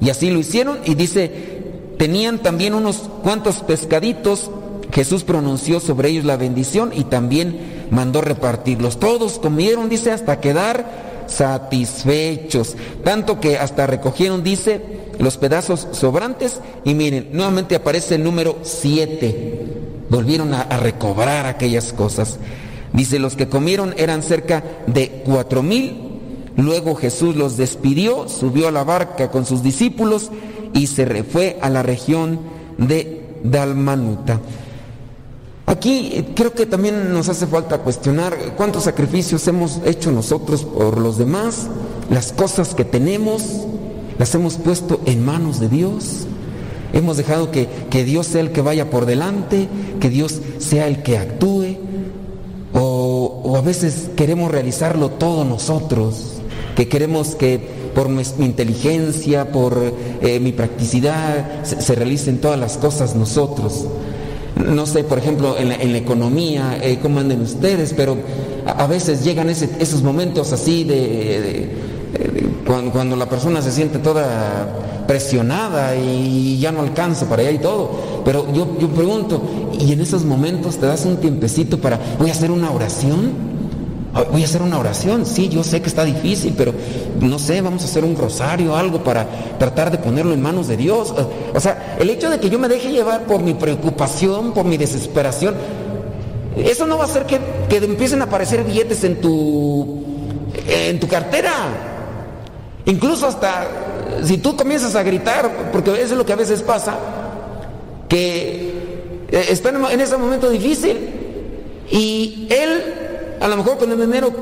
Y 0.00 0.10
así 0.10 0.30
lo 0.30 0.38
hicieron 0.38 0.78
y 0.84 0.94
dice, 0.94 1.60
tenían 1.98 2.38
también 2.38 2.74
unos 2.74 3.10
cuantos 3.22 3.56
pescaditos, 3.56 4.50
Jesús 4.92 5.24
pronunció 5.24 5.80
sobre 5.80 6.08
ellos 6.08 6.24
la 6.24 6.36
bendición 6.36 6.92
y 6.94 7.04
también 7.04 7.86
mandó 7.90 8.20
repartirlos. 8.20 8.98
Todos 8.98 9.38
comieron, 9.38 9.88
dice, 9.88 10.10
hasta 10.10 10.40
quedar 10.40 11.10
satisfechos, 11.26 12.76
tanto 13.04 13.40
que 13.40 13.56
hasta 13.58 13.86
recogieron, 13.86 14.42
dice, 14.42 14.82
los 15.20 15.36
pedazos 15.36 15.86
sobrantes 15.92 16.60
y 16.84 16.94
miren, 16.94 17.28
nuevamente 17.32 17.76
aparece 17.76 18.16
el 18.16 18.24
número 18.24 18.58
7. 18.62 19.66
Volvieron 20.08 20.52
a, 20.54 20.62
a 20.62 20.76
recobrar 20.78 21.46
aquellas 21.46 21.92
cosas. 21.92 22.38
Dice, 22.92 23.18
los 23.20 23.36
que 23.36 23.48
comieron 23.48 23.94
eran 23.96 24.22
cerca 24.22 24.64
de 24.86 25.22
cuatro 25.24 25.62
mil. 25.62 26.08
Luego 26.56 26.96
Jesús 26.96 27.36
los 27.36 27.56
despidió, 27.56 28.28
subió 28.28 28.68
a 28.68 28.72
la 28.72 28.82
barca 28.82 29.30
con 29.30 29.46
sus 29.46 29.62
discípulos 29.62 30.30
y 30.74 30.88
se 30.88 31.22
fue 31.22 31.58
a 31.62 31.70
la 31.70 31.82
región 31.82 32.40
de 32.76 33.22
Dalmanuta. 33.44 34.40
Aquí 35.66 36.10
eh, 36.14 36.26
creo 36.34 36.52
que 36.52 36.66
también 36.66 37.12
nos 37.12 37.28
hace 37.28 37.46
falta 37.46 37.78
cuestionar 37.78 38.36
cuántos 38.56 38.84
sacrificios 38.84 39.46
hemos 39.46 39.80
hecho 39.84 40.10
nosotros 40.10 40.64
por 40.64 40.98
los 40.98 41.16
demás, 41.16 41.68
las 42.10 42.32
cosas 42.32 42.74
que 42.74 42.84
tenemos, 42.84 43.42
las 44.20 44.34
hemos 44.34 44.56
puesto 44.56 45.00
en 45.06 45.24
manos 45.24 45.60
de 45.60 45.70
Dios. 45.70 46.26
Hemos 46.92 47.16
dejado 47.16 47.50
que, 47.50 47.68
que 47.88 48.04
Dios 48.04 48.26
sea 48.26 48.42
el 48.42 48.52
que 48.52 48.60
vaya 48.60 48.90
por 48.90 49.06
delante, 49.06 49.66
que 49.98 50.10
Dios 50.10 50.42
sea 50.58 50.88
el 50.88 51.02
que 51.02 51.16
actúe, 51.16 51.78
o, 52.74 53.40
o 53.42 53.56
a 53.56 53.62
veces 53.62 54.10
queremos 54.16 54.50
realizarlo 54.50 55.08
todo 55.08 55.46
nosotros, 55.46 56.34
que 56.76 56.86
queremos 56.86 57.34
que 57.34 57.60
por 57.94 58.10
mi 58.10 58.22
inteligencia, 58.40 59.50
por 59.52 59.94
eh, 60.20 60.38
mi 60.38 60.52
practicidad, 60.52 61.64
se, 61.64 61.94
realicen 61.94 62.42
todas 62.42 62.60
las 62.60 62.76
cosas 62.76 63.16
nosotros. 63.16 63.86
No 64.54 64.84
sé, 64.84 65.02
por 65.02 65.16
ejemplo, 65.16 65.56
en 65.56 65.70
la, 65.70 65.96
economía, 65.98 66.78
eh, 66.82 66.98
cómo 67.00 67.20
anden 67.20 67.40
ustedes, 67.40 67.94
pero 67.96 68.18
a, 68.66 68.86
veces 68.86 69.24
llegan 69.24 69.48
esos 69.48 70.02
momentos 70.02 70.52
así 70.52 70.84
de- 70.84 71.88
cuando, 72.92 73.16
la 73.16 73.26
persona 73.28 73.60
se 73.62 73.72
siente 73.72 73.98
toda 73.98 75.04
presionada 75.06 75.96
y 75.96 76.58
ya 76.60 76.70
no 76.70 76.80
alcanza 76.80 77.28
para 77.28 77.42
allá 77.42 77.50
y 77.50 77.58
todo. 77.58 77.90
Pero 78.24 78.52
yo, 78.52 78.76
yo 78.78 78.88
pregunto, 78.88 79.42
¿y 79.78 79.92
en 79.92 80.00
esos 80.00 80.24
momentos 80.24 80.76
te 80.76 80.86
das 80.86 81.04
un 81.04 81.16
tiempecito 81.16 81.78
para, 81.78 81.98
voy 82.18 82.28
a 82.28 82.32
hacer 82.32 82.50
una 82.50 82.70
oración? 82.70 83.50
Ah, 84.14 84.24
Voy 84.30 84.42
a 84.42 84.44
hacer 84.44 84.60
una 84.62 84.76
oración, 84.78 85.24
sí, 85.24 85.48
yo 85.48 85.62
sé 85.62 85.80
que 85.82 85.88
está 85.88 86.04
difícil, 86.04 86.54
pero 86.58 86.72
no 87.20 87.38
sé, 87.38 87.60
vamos 87.60 87.82
a 87.82 87.84
hacer 87.84 88.04
un 88.04 88.16
rosario, 88.16 88.74
algo 88.76 89.04
para 89.04 89.24
tratar 89.58 89.90
de 89.92 89.98
ponerlo 89.98 90.32
en 90.34 90.42
manos 90.42 90.66
de 90.66 90.76
Dios. 90.76 91.10
O- 91.12 91.30
O 91.56 91.60
sea, 91.60 91.96
el 91.98 92.10
hecho 92.10 92.28
de 92.28 92.38
que 92.40 92.50
yo 92.50 92.58
me 92.58 92.68
deje 92.68 92.90
llevar 92.90 93.22
por 93.26 93.40
mi 93.42 93.54
preocupación, 93.54 94.52
por 94.52 94.64
mi 94.64 94.76
desesperación, 94.76 95.54
eso 96.56 96.86
no 96.86 96.98
va 96.98 97.04
a 97.04 97.06
hacer 97.06 97.24
que, 97.26 97.38
que 97.68 97.76
empiecen 97.78 98.20
a 98.20 98.24
aparecer 98.24 98.64
billetes 98.64 99.04
en 99.04 99.20
tu, 99.20 100.02
en 100.68 100.98
tu 100.98 101.06
cartera. 101.06 101.89
Incluso 102.86 103.26
hasta 103.26 103.66
si 104.24 104.38
tú 104.38 104.56
comienzas 104.56 104.94
a 104.94 105.02
gritar, 105.02 105.70
porque 105.72 105.92
eso 105.92 106.12
es 106.12 106.18
lo 106.18 106.26
que 106.26 106.32
a 106.32 106.36
veces 106.36 106.62
pasa, 106.62 106.94
que 108.08 108.72
eh, 109.30 109.46
están 109.48 109.76
en 109.76 109.84
en 109.84 110.00
ese 110.00 110.16
momento 110.16 110.50
difícil 110.50 110.96
y 111.90 112.46
él, 112.50 112.82
a 113.40 113.48
lo 113.48 113.56
mejor 113.56 113.78
con 113.78 113.90
el 113.90 114.00
dinero, 114.00 114.32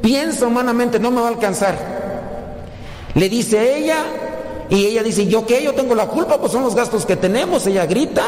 piensa 0.00 0.46
humanamente, 0.46 0.98
no 0.98 1.10
me 1.10 1.20
va 1.20 1.28
a 1.28 1.30
alcanzar. 1.30 1.76
Le 3.14 3.28
dice 3.28 3.58
a 3.58 3.64
ella 3.64 4.04
y 4.70 4.86
ella 4.86 5.02
dice, 5.02 5.26
¿yo 5.26 5.46
qué? 5.46 5.62
Yo 5.62 5.74
tengo 5.74 5.94
la 5.94 6.06
culpa, 6.06 6.38
pues 6.38 6.52
son 6.52 6.62
los 6.62 6.74
gastos 6.74 7.06
que 7.06 7.16
tenemos. 7.16 7.66
Ella 7.66 7.86
grita, 7.86 8.24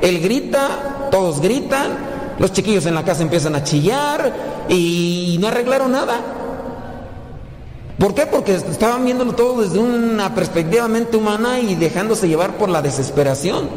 él 0.00 0.20
grita, 0.20 1.08
todos 1.10 1.40
gritan, 1.40 2.36
los 2.38 2.52
chiquillos 2.52 2.86
en 2.86 2.94
la 2.94 3.04
casa 3.04 3.22
empiezan 3.22 3.54
a 3.54 3.64
chillar 3.64 4.32
y 4.68 5.36
no 5.40 5.48
arreglaron 5.48 5.92
nada. 5.92 6.20
¿Por 7.98 8.14
qué? 8.14 8.26
Porque 8.26 8.54
estaban 8.54 9.04
viéndolo 9.04 9.34
todo 9.34 9.62
desde 9.62 9.78
una 9.78 10.34
perspectiva 10.34 10.88
mente 10.88 11.16
humana 11.16 11.60
y 11.60 11.74
dejándose 11.76 12.28
llevar 12.28 12.56
por 12.56 12.68
la 12.68 12.82
desesperación. 12.82 13.68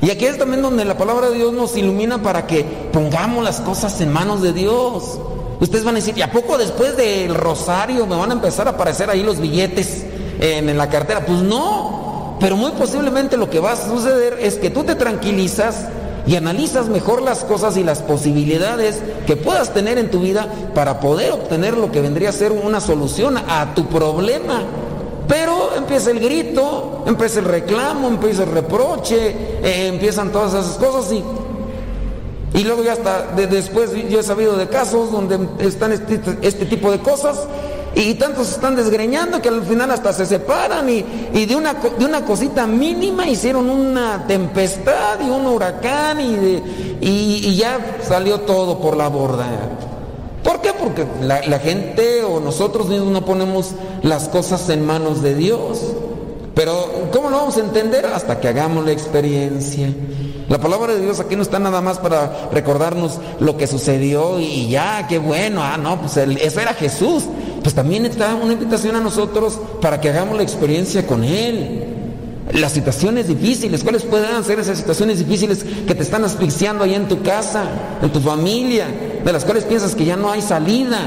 Y 0.00 0.10
aquí 0.10 0.24
es 0.24 0.38
también 0.38 0.62
donde 0.62 0.84
la 0.84 0.96
palabra 0.96 1.30
de 1.30 1.36
Dios 1.36 1.52
nos 1.52 1.76
ilumina 1.76 2.22
para 2.22 2.46
que 2.46 2.64
pongamos 2.92 3.44
las 3.44 3.60
cosas 3.60 4.00
en 4.00 4.12
manos 4.12 4.42
de 4.42 4.52
Dios. 4.52 5.18
Ustedes 5.60 5.84
van 5.84 5.94
a 5.94 5.98
decir, 5.98 6.18
¿y 6.18 6.22
a 6.22 6.32
poco 6.32 6.58
después 6.58 6.96
del 6.96 7.34
rosario 7.34 8.04
me 8.06 8.16
van 8.16 8.30
a 8.30 8.34
empezar 8.34 8.66
a 8.66 8.70
aparecer 8.70 9.10
ahí 9.10 9.22
los 9.22 9.38
billetes 9.38 10.04
en, 10.40 10.76
la 10.76 10.88
cartera? 10.88 11.24
Pues 11.24 11.38
no, 11.38 12.36
pero 12.40 12.56
muy 12.56 12.72
posiblemente 12.72 13.36
lo 13.36 13.48
que 13.48 13.60
va 13.60 13.72
a 13.72 13.76
suceder 13.76 14.38
es 14.40 14.56
que 14.56 14.70
tú 14.70 14.82
te 14.82 14.96
tranquilizas 14.96 15.86
y 16.26 16.36
analizas 16.36 16.88
mejor 16.88 17.20
las 17.22 17.44
cosas 17.44 17.76
y 17.76 17.82
las 17.84 18.00
posibilidades 18.00 19.00
que 19.26 19.36
puedas 19.36 19.74
tener 19.74 19.98
en 19.98 20.10
tu 20.10 20.20
vida 20.20 20.46
para 20.74 21.00
poder 21.00 21.32
obtener 21.32 21.76
lo 21.76 21.90
que 21.90 22.00
vendría 22.00 22.28
a 22.28 22.32
ser 22.32 22.52
una 22.52 22.80
solución 22.80 23.36
a 23.36 23.74
tu 23.74 23.86
problema. 23.86 24.62
Pero 25.28 25.70
empieza 25.76 26.10
el 26.10 26.20
grito, 26.20 27.04
empieza 27.06 27.38
el 27.38 27.46
reclamo, 27.46 28.08
empieza 28.08 28.42
el 28.44 28.50
reproche, 28.50 29.30
eh, 29.62 29.86
empiezan 29.88 30.30
todas 30.30 30.52
esas 30.52 30.76
cosas 30.76 31.10
y, 31.12 31.22
y 32.58 32.64
luego 32.64 32.82
ya 32.82 32.92
hasta 32.92 33.28
de- 33.28 33.46
después 33.46 33.90
yo 34.10 34.20
he 34.20 34.22
sabido 34.22 34.56
de 34.56 34.68
casos 34.68 35.10
donde 35.10 35.38
están 35.60 35.92
este, 35.92 36.20
este 36.42 36.66
tipo 36.66 36.90
de 36.90 36.98
cosas 36.98 37.38
y 37.94 38.14
tantos 38.14 38.50
están 38.50 38.74
desgreñando 38.74 39.40
que 39.42 39.48
al 39.48 39.62
final 39.64 39.90
hasta 39.90 40.12
se 40.12 40.24
separan 40.26 40.88
y, 40.88 41.04
y 41.34 41.44
de, 41.46 41.54
una, 41.56 41.74
de 41.74 42.04
una 42.04 42.24
cosita 42.24 42.66
mínima 42.66 43.26
hicieron 43.28 43.68
una 43.68 44.26
tempestad 44.26 45.20
y 45.20 45.28
un 45.28 45.46
huracán 45.46 46.20
y, 46.20 46.34
de- 46.34 46.62
y- 47.02 47.54
ya 47.56 47.98
salió 48.06 48.40
todo 48.40 48.78
por 48.78 48.96
la 48.96 49.08
borda. 49.08 49.46
¿Por 50.42 50.60
qué? 50.60 50.72
Porque 50.72 51.06
la, 51.20 51.58
gente 51.58 52.24
o 52.24 52.40
nosotros 52.40 52.88
mismos 52.88 53.12
no 53.12 53.24
ponemos 53.24 53.72
las 54.02 54.28
cosas 54.28 54.68
en 54.70 54.84
manos 54.84 55.22
de 55.22 55.34
Dios. 55.34 55.80
Pero 56.54 57.08
¿cómo 57.12 57.30
lo 57.30 57.36
vamos 57.36 57.56
a 57.56 57.60
entender? 57.60 58.06
Hasta 58.06 58.40
que 58.40 58.48
hagamos 58.48 58.84
la 58.84 58.92
experiencia. 58.92 59.88
La 60.48 60.58
palabra 60.58 60.92
de 60.94 61.00
Dios 61.00 61.20
aquí 61.20 61.36
no 61.36 61.42
está 61.42 61.58
nada 61.58 61.80
más 61.80 61.98
para 61.98 62.48
recordarnos 62.52 63.18
lo 63.38 63.56
que 63.56 63.66
sucedió 63.66 64.38
y 64.40 64.68
ya, 64.68 65.06
qué 65.08 65.18
bueno, 65.18 65.62
ah, 65.62 65.78
no, 65.78 65.98
pues 66.00 66.16
eso 66.16 66.60
era 66.60 66.74
Jesús. 66.74 67.24
Pues 67.62 67.74
también 67.74 68.04
está 68.06 68.34
una 68.34 68.52
invitación 68.52 68.96
a 68.96 69.00
nosotros 69.00 69.58
para 69.80 70.00
que 70.00 70.10
hagamos 70.10 70.36
la 70.36 70.42
experiencia 70.42 71.06
con 71.06 71.22
Él. 71.24 71.84
Las 72.52 72.72
situaciones 72.72 73.28
difíciles, 73.28 73.82
¿cuáles 73.82 74.02
pueden 74.02 74.42
ser 74.44 74.58
esas 74.58 74.76
situaciones 74.76 75.20
difíciles 75.20 75.64
que 75.86 75.94
te 75.94 76.02
están 76.02 76.24
asfixiando 76.24 76.84
ahí 76.84 76.94
en 76.94 77.08
tu 77.08 77.22
casa, 77.22 77.64
en 78.02 78.10
tu 78.10 78.20
familia, 78.20 78.86
de 79.24 79.32
las 79.32 79.44
cuales 79.44 79.64
piensas 79.64 79.94
que 79.94 80.04
ya 80.04 80.16
no 80.16 80.30
hay 80.30 80.42
salida? 80.42 80.98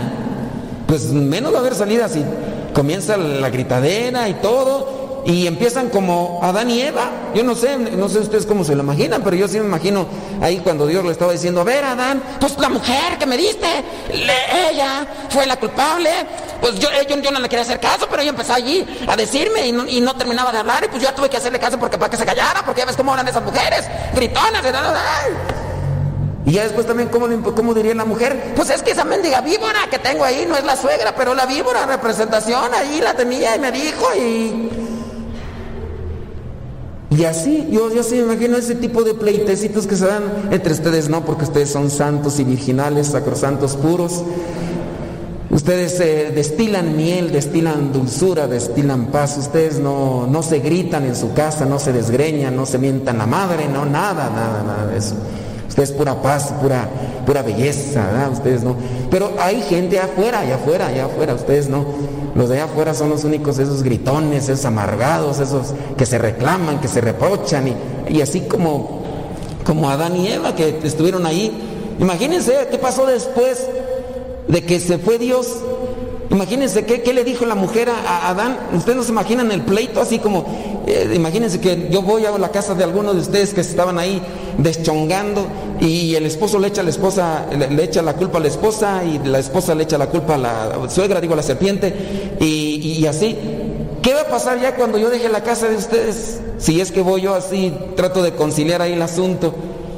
Pues 0.88 1.12
menos 1.12 1.54
va 1.54 1.58
a 1.58 1.60
haber 1.60 1.76
salida 1.76 2.08
si 2.08 2.24
comienza 2.74 3.18
la 3.18 3.50
gritadera 3.50 4.30
y 4.30 4.36
todo, 4.36 5.24
y 5.26 5.46
empiezan 5.48 5.90
como 5.90 6.40
Adán 6.42 6.70
y 6.70 6.82
Eva. 6.82 7.12
Yo 7.36 7.44
no 7.44 7.54
sé, 7.54 7.78
no 7.78 8.08
sé 8.08 8.20
ustedes 8.20 8.46
cómo 8.46 8.64
se 8.64 8.76
lo 8.76 8.84
imaginan, 8.84 9.22
pero 9.22 9.36
yo 9.36 9.46
sí 9.50 9.60
me 9.60 9.66
imagino 9.66 10.08
ahí 10.42 10.60
cuando 10.60 10.88
Dios 10.88 11.04
le 11.04 11.12
estaba 11.12 11.34
diciendo, 11.34 11.60
a 11.60 11.64
ver 11.66 11.84
Adán, 11.84 12.24
pues 12.40 12.58
la 12.58 12.70
mujer 12.70 13.18
que 13.20 13.26
me 13.26 13.36
diste, 13.36 13.68
ella 14.72 15.06
fue 15.30 15.46
la 15.46 15.58
culpable. 15.58 16.10
Pues 16.62 16.80
yo, 16.80 16.88
yo, 17.10 17.18
yo 17.18 17.32
no 17.32 17.42
le 17.42 17.50
quería 17.50 17.64
hacer 17.64 17.82
caso, 17.82 18.08
pero 18.10 18.22
ella 18.22 18.32
empezó 18.32 18.54
allí 18.54 18.88
a 19.06 19.18
decirme 19.18 19.68
y 19.68 20.00
no, 20.00 20.16
terminaba 20.16 20.54
de 20.54 20.60
hablar 20.60 20.86
y 20.86 20.88
pues 20.88 21.04
yo 21.04 21.14
tuve 21.14 21.30
que 21.30 21.36
hacerle 21.36 21.60
caso 21.60 21.78
porque 21.78 21.98
para 21.98 22.10
que 22.10 22.16
se 22.16 22.26
callara, 22.26 22.64
porque 22.64 22.80
ya 22.80 22.86
ves 22.86 22.96
cómo 22.96 23.14
eran 23.14 23.28
esas 23.28 23.44
mujeres, 23.44 23.86
gritonas. 24.14 24.64
da, 24.64 24.72
da. 24.72 25.04
Y 26.46 26.54
ya 26.54 26.64
después 26.64 26.88
también, 26.88 27.10
¿cómo, 27.10 27.28
cómo 27.54 27.74
diría 27.74 27.96
la 27.96 28.06
mujer? 28.06 28.54
Pues 28.56 28.70
es 28.70 28.82
que 28.82 28.92
esa 28.92 29.04
mendiga 29.04 29.42
víbora 29.42 29.90
que 29.92 30.00
tengo 30.00 30.24
ahí 30.24 30.46
no 30.48 30.56
es 30.56 30.64
la 30.64 30.78
suegra, 30.78 31.14
pero 31.14 31.36
la 31.36 31.46
víbora 31.46 31.86
representación 31.86 32.74
ahí 32.74 33.02
la 33.02 33.14
tenía 33.14 33.58
y 33.58 33.60
me 33.60 33.74
dijo 33.74 34.08
y... 34.16 34.86
Y 37.18 37.24
así, 37.24 37.68
yo, 37.72 37.94
yo 37.94 38.04
sí 38.04 38.16
me 38.16 38.34
imagino 38.34 38.58
ese 38.58 38.76
tipo 38.76 39.04
de 39.04 39.14
pleitecitos 39.14 39.88
que 39.88 39.96
se 39.96 40.06
dan 40.06 40.24
entre 40.52 40.74
ustedes, 40.74 41.08
no, 41.08 41.24
porque 41.24 41.46
ustedes 41.46 41.70
son 41.70 41.90
santos 41.90 42.40
y 42.40 42.44
virginales, 42.44 43.08
sacrosantos 43.08 43.76
puros. 43.76 44.24
Ustedes 45.50 45.98
eh, 46.02 46.32
destilan 46.36 46.98
miel, 46.98 47.32
destilan 47.32 47.94
dulzura, 47.94 48.48
destilan 48.48 49.06
paz. 49.08 49.38
Ustedes 49.38 49.80
no, 49.80 50.28
no 50.28 50.44
se 50.44 50.60
gritan 50.60 51.06
en 51.06 51.16
su 51.16 51.34
casa, 51.34 51.66
no 51.66 51.80
se 51.80 51.94
desgreñan, 51.94 52.56
no 52.56 52.66
se 52.66 52.78
mientan 52.78 53.18
la 53.20 53.26
madre, 53.26 53.68
no, 53.72 53.86
nada, 53.86 54.30
nada, 54.30 54.64
nada 54.64 54.88
de 54.88 54.98
eso. 54.98 55.16
Ustedes 55.70 55.92
pura 55.92 56.22
paz, 56.22 56.54
pura, 56.62 56.90
pura 57.26 57.42
belleza, 57.42 58.06
¿verdad? 58.06 58.32
Ustedes 58.32 58.64
no. 58.64 58.76
Pero 59.10 59.32
hay 59.40 59.62
gente 59.62 60.00
afuera, 60.00 60.40
allá 60.40 60.56
afuera, 60.56 60.88
allá 60.88 61.06
afuera, 61.06 61.34
ustedes 61.34 61.70
no. 61.70 61.86
Los 62.36 62.50
de 62.50 62.56
allá 62.56 62.66
afuera 62.66 62.94
son 62.94 63.10
los 63.10 63.24
únicos, 63.24 63.58
esos 63.60 63.82
gritones, 63.82 64.50
esos 64.50 64.66
amargados, 64.66 65.40
esos 65.40 65.74
que 65.98 66.06
se 66.06 66.18
reclaman, 66.18 66.82
que 66.82 66.90
se 66.90 67.00
reprochan 67.00 67.74
y, 68.10 68.22
así 68.22 68.42
como, 68.42 69.04
como 69.66 69.90
Adán 69.90 70.18
y 70.18 70.28
Eva 70.28 70.54
que 70.54 70.82
estuvieron 70.84 71.26
ahí. 71.26 71.96
Imagínense 71.98 72.68
qué 72.70 72.78
pasó 72.78 73.06
después 73.06 73.66
de 74.50 74.66
que 74.66 74.82
se 74.82 74.98
fue 74.98 75.18
Dios. 75.18 75.48
Imagínense 76.32 76.86
qué, 76.86 77.14
le 77.14 77.24
dijo 77.24 77.46
la 77.46 77.56
mujer 77.56 77.90
a, 77.90 78.30
Adán. 78.30 78.58
Ustedes 78.74 78.98
no 78.98 79.04
se 79.04 79.12
imaginan 79.12 79.52
el 79.52 79.62
pleito 79.62 80.02
así 80.02 80.20
como, 80.20 80.46
eh, 80.88 81.12
imagínense 81.16 81.60
que 81.60 81.88
yo 81.92 82.02
voy 82.02 82.26
a 82.26 82.38
la 82.38 82.50
casa 82.50 82.74
de 82.74 82.84
algunos 82.84 83.16
de 83.16 83.22
ustedes 83.22 83.54
que 83.54 83.62
estaban 83.62 84.00
ahí 84.00 84.22
deschongando 84.58 85.46
y 85.80 86.16
el 86.16 86.26
esposo 86.26 86.60
le 86.60 86.68
echa 86.70 86.82
a 86.82 86.84
la 86.84 86.90
esposa, 86.90 87.46
le, 87.70 87.84
echa 87.84 88.02
la 88.02 88.14
culpa 88.14 88.40
a 88.40 88.42
la 88.42 88.48
esposa 88.48 89.04
y 89.04 89.20
la 89.28 89.40
esposa 89.40 89.76
le 89.76 89.84
echa 89.84 89.98
la 89.98 90.08
culpa 90.08 90.36
a 90.36 90.38
la 90.38 90.90
suegra, 90.90 91.22
digo 91.22 91.34
a 91.34 91.38
la 91.38 91.44
serpiente 91.44 92.36
y, 92.40 92.46
y- 92.46 92.92
y 93.00 93.08
así. 93.08 93.38
¿Qué 94.02 94.14
va 94.14 94.22
a 94.22 94.28
pasar 94.28 94.60
ya 94.62 94.76
cuando 94.76 94.98
yo 94.98 95.10
deje 95.10 95.30
la 95.30 95.42
casa 95.42 95.68
de 95.68 95.76
ustedes? 95.78 96.40
Si 96.58 96.80
es 96.82 96.92
que 96.92 97.02
voy 97.02 97.22
yo 97.22 97.34
así, 97.34 97.74
trato 97.96 98.22
de 98.24 98.34
conciliar 98.34 98.82
ahí 98.82 98.94
el 98.94 99.02
asunto. 99.02 99.54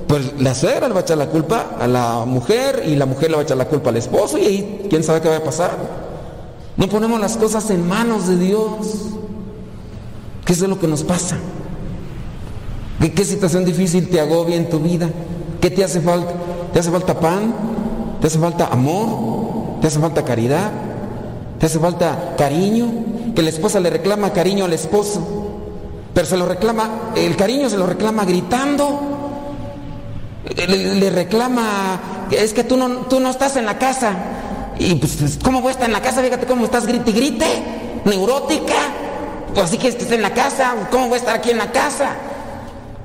Pues 0.08 0.40
la 0.40 0.56
suegra 0.56 0.88
le 0.88 0.94
va 0.94 1.02
a 1.02 1.04
echar 1.04 1.18
la 1.18 1.28
culpa 1.28 1.72
a 1.78 1.86
la 1.88 2.24
mujer 2.26 2.84
y 2.88 2.96
la 2.96 3.06
mujer 3.06 3.30
le 3.30 3.36
va 3.36 3.42
a 3.42 3.44
echar 3.44 3.58
la 3.58 3.66
culpa 3.66 3.90
al 3.90 3.98
esposo 3.98 4.38
y 4.38 4.46
ahí 4.46 4.88
quién 4.90 5.04
sabe 5.04 5.20
qué 5.20 5.28
va 5.28 5.38
a 5.38 5.44
pasar. 5.44 5.72
No 6.78 6.88
ponemos 6.88 7.20
las 7.20 7.38
cosas 7.38 7.70
en 7.72 7.88
manos 7.88 8.28
de 8.28 8.38
Dios. 8.38 8.70
¿Qué 10.46 10.54
es 10.54 10.60
lo 10.62 10.80
que 10.80 10.88
nos 10.88 11.04
pasa? 11.04 11.38
¿Qué, 13.02 13.12
qué 13.12 13.26
situación 13.26 13.66
difícil 13.66 14.10
te 14.10 14.22
agobia 14.22 14.56
en 14.56 14.70
tu 14.70 14.80
vida? 14.80 15.10
¿Qué 15.60 15.70
te 15.72 15.84
hace 15.84 16.02
falta? 16.02 16.34
¿Te 16.72 16.80
hace 16.80 16.92
falta 16.92 17.20
pan? 17.20 17.54
¿Te 18.22 18.28
hace 18.28 18.40
falta 18.40 18.68
amor? 18.68 19.80
¿Te 19.82 19.88
hace 19.88 20.00
falta 20.00 20.24
caridad? 20.24 20.72
¿Te 21.60 21.66
hace 21.66 21.80
falta 21.80 22.36
cariño? 22.38 22.88
Que 23.36 23.42
la 23.42 23.50
esposa 23.50 23.80
le 23.80 23.90
reclama 23.90 24.32
cariño 24.34 24.66
al 24.66 24.74
esposo, 24.74 25.22
pero 26.14 26.26
se 26.26 26.38
lo 26.38 26.46
reclama, 26.46 27.12
el 27.16 27.36
cariño 27.36 27.70
se 27.70 27.78
lo 27.78 27.86
reclama 27.86 28.26
gritando, 28.26 29.00
le, 30.56 30.96
le 30.96 31.10
reclama, 31.12 32.00
es 32.32 32.54
que 32.54 32.64
tú 32.64 32.78
no, 32.78 32.90
tú 33.02 33.20
no 33.20 33.30
estás 33.30 33.56
en 33.58 33.66
la 33.66 33.78
casa. 33.78 34.16
Y 34.80 34.96
pues, 34.96 35.40
¿cómo 35.44 35.62
voy 35.62 35.70
a 35.70 35.72
estar 35.72 35.88
en 35.88 35.94
la 35.94 36.02
casa? 36.02 36.22
Fíjate 36.22 36.46
cómo 36.46 36.66
estás 36.66 36.86
grite 36.86 37.10
y 37.12 37.14
grite, 37.14 37.46
neurótica. 38.06 38.74
Pues 39.54 39.66
así 39.66 39.78
que 39.78 39.88
estés 39.88 40.12
en 40.12 40.22
la 40.22 40.34
casa, 40.34 40.76
¿cómo 40.92 41.08
voy 41.08 41.16
a 41.16 41.20
estar 41.20 41.36
aquí 41.36 41.50
en 41.50 41.58
la 41.58 41.72
casa? 41.72 42.12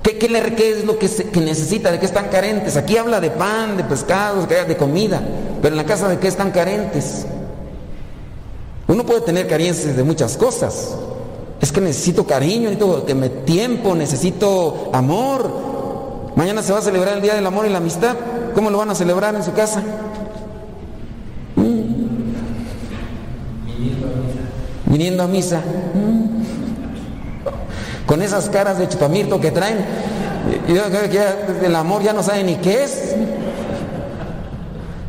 ¿Qué, 0.02 0.18
qué 0.18 0.28
le- 0.28 0.54
qué 0.54 0.70
es 0.78 0.84
lo 0.84 0.98
que, 0.98 1.08
se- 1.08 1.30
que 1.30 1.40
necesita? 1.40 1.90
¿De 1.92 1.98
qué 1.98 2.06
están 2.06 2.28
carentes? 2.28 2.76
Aquí 2.76 2.96
habla 2.96 3.20
de 3.20 3.30
pan, 3.30 3.76
de 3.76 3.84
pescados, 3.84 4.48
de 4.48 4.76
comida, 4.76 5.22
pero 5.62 5.72
en 5.74 5.76
la 5.78 5.86
casa 5.86 6.08
de 6.08 6.18
qué 6.18 6.28
están 6.28 6.50
carentes. 6.50 7.24
Uno 8.88 9.06
puede 9.06 9.20
tener 9.22 9.46
carencias 9.48 9.96
de 9.96 10.02
muchas 10.02 10.36
cosas. 10.36 10.94
Es 11.60 11.70
que 11.70 11.80
necesito 11.80 12.26
cariño, 12.26 12.68
necesito 12.70 13.06
que 13.06 13.14
me 13.14 13.28
tiempo, 13.28 13.94
necesito 13.94 14.90
amor. 14.92 15.48
Mañana 16.34 16.62
se 16.62 16.72
va 16.72 16.80
a 16.80 16.82
celebrar 16.82 17.14
el 17.16 17.22
Día 17.22 17.34
del 17.34 17.46
Amor 17.46 17.66
y 17.66 17.70
la 17.70 17.78
Amistad. 17.78 18.16
¿Cómo 18.54 18.68
lo 18.68 18.78
van 18.78 18.90
a 18.90 18.94
celebrar 18.94 19.34
en 19.36 19.44
su 19.44 19.52
casa? 19.52 19.82
Viniendo 24.92 25.22
a 25.22 25.26
misa. 25.26 25.62
Mm. 25.94 26.42
Con 28.06 28.20
esas 28.20 28.50
caras 28.50 28.76
de 28.78 28.86
chupamirto 28.90 29.40
que 29.40 29.50
traen. 29.50 29.78
yo 30.68 30.82
creo 30.82 31.02
que 31.08 31.14
ya 31.14 31.46
el 31.62 31.74
amor 31.74 32.02
ya 32.02 32.12
no 32.12 32.22
sabe 32.22 32.44
ni 32.44 32.56
qué 32.56 32.84
es. 32.84 33.16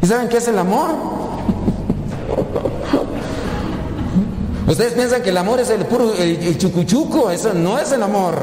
¿Y 0.01 0.05
saben 0.05 0.29
qué 0.29 0.37
es 0.37 0.47
el 0.47 0.57
amor? 0.57 0.91
Ustedes 4.69 4.93
piensan 4.93 5.21
que 5.21 5.31
el 5.31 5.37
amor 5.37 5.59
es 5.59 5.69
el 5.69 5.85
puro, 5.85 6.13
el, 6.17 6.57
chucuchuco, 6.57 7.29
eso 7.29 7.53
no 7.53 7.77
es 7.77 7.91
el 7.91 8.03
amor. 8.03 8.35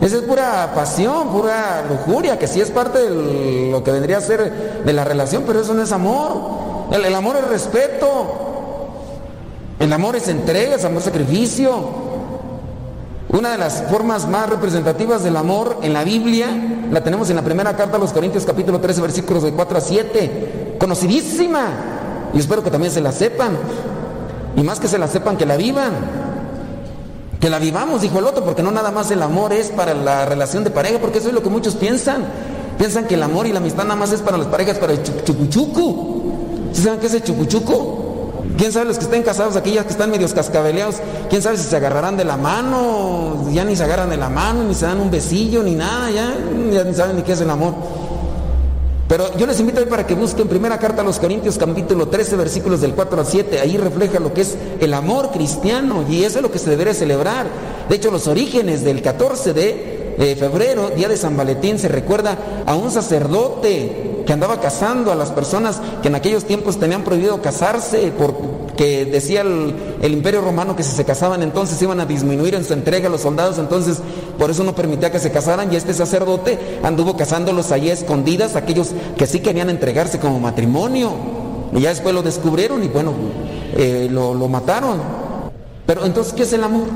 Eso 0.00 0.18
es 0.18 0.22
pura 0.22 0.72
pasión, 0.76 1.30
pura 1.30 1.84
lujuria, 1.88 2.38
que 2.38 2.46
sí 2.46 2.60
es 2.60 2.70
parte 2.70 3.10
de 3.10 3.70
lo 3.72 3.82
que 3.82 3.90
vendría 3.90 4.18
a 4.18 4.20
ser 4.20 4.82
de 4.84 4.92
la 4.92 5.04
relación, 5.04 5.42
pero 5.44 5.60
eso 5.60 5.74
no 5.74 5.82
es 5.82 5.90
amor. 5.90 6.62
El 6.92 7.12
amor 7.16 7.36
es 7.36 7.48
respeto. 7.48 8.41
El 9.82 9.92
amor 9.92 10.14
es 10.14 10.28
entrega, 10.28 10.76
es 10.76 10.84
amor 10.84 11.02
sacrificio. 11.02 11.72
Una 13.30 13.50
de 13.50 13.58
las 13.58 13.82
formas 13.90 14.28
más 14.28 14.48
representativas 14.48 15.24
del 15.24 15.36
amor 15.36 15.78
en 15.82 15.92
la 15.92 16.04
Biblia 16.04 16.50
la 16.88 17.02
tenemos 17.02 17.30
en 17.30 17.36
la 17.36 17.42
primera 17.42 17.76
carta 17.76 17.96
a 17.96 17.98
los 17.98 18.12
Corintios 18.12 18.44
capítulo 18.44 18.80
13 18.80 19.00
versículos 19.00 19.42
de 19.42 19.50
4 19.50 19.78
a 19.78 19.80
7. 19.80 20.76
Conocidísima. 20.78 21.64
Y 22.32 22.38
espero 22.38 22.62
que 22.62 22.70
también 22.70 22.92
se 22.92 23.00
la 23.00 23.10
sepan. 23.10 23.58
Y 24.56 24.62
más 24.62 24.78
que 24.78 24.86
se 24.86 24.98
la 24.98 25.08
sepan, 25.08 25.36
que 25.36 25.46
la 25.46 25.56
vivan. 25.56 25.94
Que 27.40 27.50
la 27.50 27.58
vivamos, 27.58 28.02
dijo 28.02 28.20
el 28.20 28.26
otro, 28.26 28.44
porque 28.44 28.62
no 28.62 28.70
nada 28.70 28.92
más 28.92 29.10
el 29.10 29.20
amor 29.20 29.52
es 29.52 29.70
para 29.70 29.94
la 29.94 30.26
relación 30.26 30.62
de 30.62 30.70
pareja, 30.70 31.00
porque 31.00 31.18
eso 31.18 31.26
es 31.26 31.34
lo 31.34 31.42
que 31.42 31.50
muchos 31.50 31.74
piensan. 31.74 32.22
Piensan 32.78 33.06
que 33.08 33.14
el 33.14 33.22
amor 33.24 33.48
y 33.48 33.52
la 33.52 33.58
amistad 33.58 33.82
nada 33.82 33.96
más 33.96 34.12
es 34.12 34.20
para 34.20 34.38
las 34.38 34.46
parejas, 34.46 34.78
para 34.78 34.92
el 34.92 35.02
chucuchucu. 35.02 36.70
¿Sí 36.72 36.82
saben 36.84 37.00
qué 37.00 37.08
es 37.08 37.14
el 37.14 37.24
chucuchucu? 37.24 38.01
¿Quién 38.56 38.72
sabe 38.72 38.86
los 38.86 38.98
que 38.98 39.04
estén 39.04 39.22
casados 39.22 39.56
aquí, 39.56 39.72
que 39.72 39.78
están 39.78 40.10
medios 40.10 40.34
cascabeleados? 40.34 40.96
¿Quién 41.30 41.42
sabe 41.42 41.56
si 41.56 41.64
se 41.64 41.76
agarrarán 41.76 42.16
de 42.16 42.24
la 42.24 42.36
mano? 42.36 43.48
Ya 43.52 43.64
ni 43.64 43.76
se 43.76 43.84
agarran 43.84 44.10
de 44.10 44.16
la 44.16 44.28
mano, 44.28 44.64
ni 44.64 44.74
se 44.74 44.86
dan 44.86 45.00
un 45.00 45.10
besillo, 45.10 45.62
ni 45.62 45.74
nada, 45.74 46.10
ya, 46.10 46.34
ya 46.72 46.84
ni 46.84 46.94
saben 46.94 47.16
ni 47.16 47.22
qué 47.22 47.32
es 47.32 47.40
el 47.40 47.50
amor. 47.50 47.74
Pero 49.12 49.36
yo 49.36 49.46
les 49.46 49.60
invito 49.60 49.78
hoy 49.80 49.86
para 49.86 50.06
que 50.06 50.14
busquen 50.14 50.48
primera 50.48 50.78
carta 50.78 51.02
a 51.02 51.04
los 51.04 51.18
Corintios, 51.18 51.58
capítulo 51.58 52.08
13, 52.08 52.34
versículos 52.34 52.80
del 52.80 52.94
4 52.94 53.20
al 53.20 53.26
7. 53.26 53.60
Ahí 53.60 53.76
refleja 53.76 54.18
lo 54.18 54.32
que 54.32 54.40
es 54.40 54.56
el 54.80 54.94
amor 54.94 55.30
cristiano 55.32 56.06
y 56.08 56.24
eso 56.24 56.38
es 56.38 56.42
lo 56.42 56.50
que 56.50 56.58
se 56.58 56.70
debería 56.70 56.94
celebrar. 56.94 57.46
De 57.90 57.96
hecho, 57.96 58.10
los 58.10 58.26
orígenes 58.26 58.84
del 58.84 59.02
14 59.02 59.52
de 59.52 59.91
eh, 60.18 60.36
febrero, 60.36 60.90
día 60.90 61.08
de 61.08 61.16
San 61.16 61.36
Valentín, 61.36 61.78
se 61.78 61.88
recuerda 61.88 62.36
a 62.66 62.74
un 62.74 62.90
sacerdote 62.90 64.12
que 64.26 64.32
andaba 64.32 64.60
casando 64.60 65.10
a 65.10 65.14
las 65.14 65.30
personas 65.30 65.80
que 66.00 66.08
en 66.08 66.14
aquellos 66.14 66.44
tiempos 66.44 66.78
tenían 66.78 67.02
prohibido 67.02 67.42
casarse 67.42 68.12
porque 68.16 69.04
decía 69.04 69.42
el, 69.42 70.12
imperio 70.12 70.40
romano 70.40 70.76
que 70.76 70.82
si 70.82 70.94
se 70.94 71.04
casaban 71.04 71.42
entonces 71.42 71.80
iban 71.82 72.00
a 72.00 72.06
disminuir 72.06 72.54
en 72.54 72.64
su 72.64 72.72
entrega 72.72 73.08
a 73.08 73.10
los 73.10 73.22
soldados, 73.22 73.58
entonces 73.58 73.98
por 74.38 74.50
eso 74.50 74.64
no 74.64 74.74
permitía 74.74 75.10
que 75.10 75.18
se 75.18 75.32
casaran 75.32 75.72
y 75.72 75.76
este 75.76 75.94
sacerdote 75.94 76.58
anduvo 76.82 77.16
casándolos 77.16 77.72
allí 77.72 77.90
escondidas, 77.90 78.56
aquellos 78.56 78.90
que 79.16 79.26
sí 79.26 79.40
querían 79.40 79.70
entregarse 79.70 80.18
como 80.18 80.38
matrimonio. 80.38 81.12
Y 81.74 81.80
ya 81.80 81.88
después 81.88 82.14
lo 82.14 82.22
descubrieron 82.22 82.82
y 82.84 82.88
bueno, 82.88 83.12
eh, 83.76 84.08
lo, 84.10 84.34
lo 84.34 84.46
mataron. 84.46 85.00
Pero 85.86 86.04
entonces, 86.04 86.34
¿qué 86.34 86.42
es 86.42 86.52
el 86.52 86.62
amor? 86.62 86.86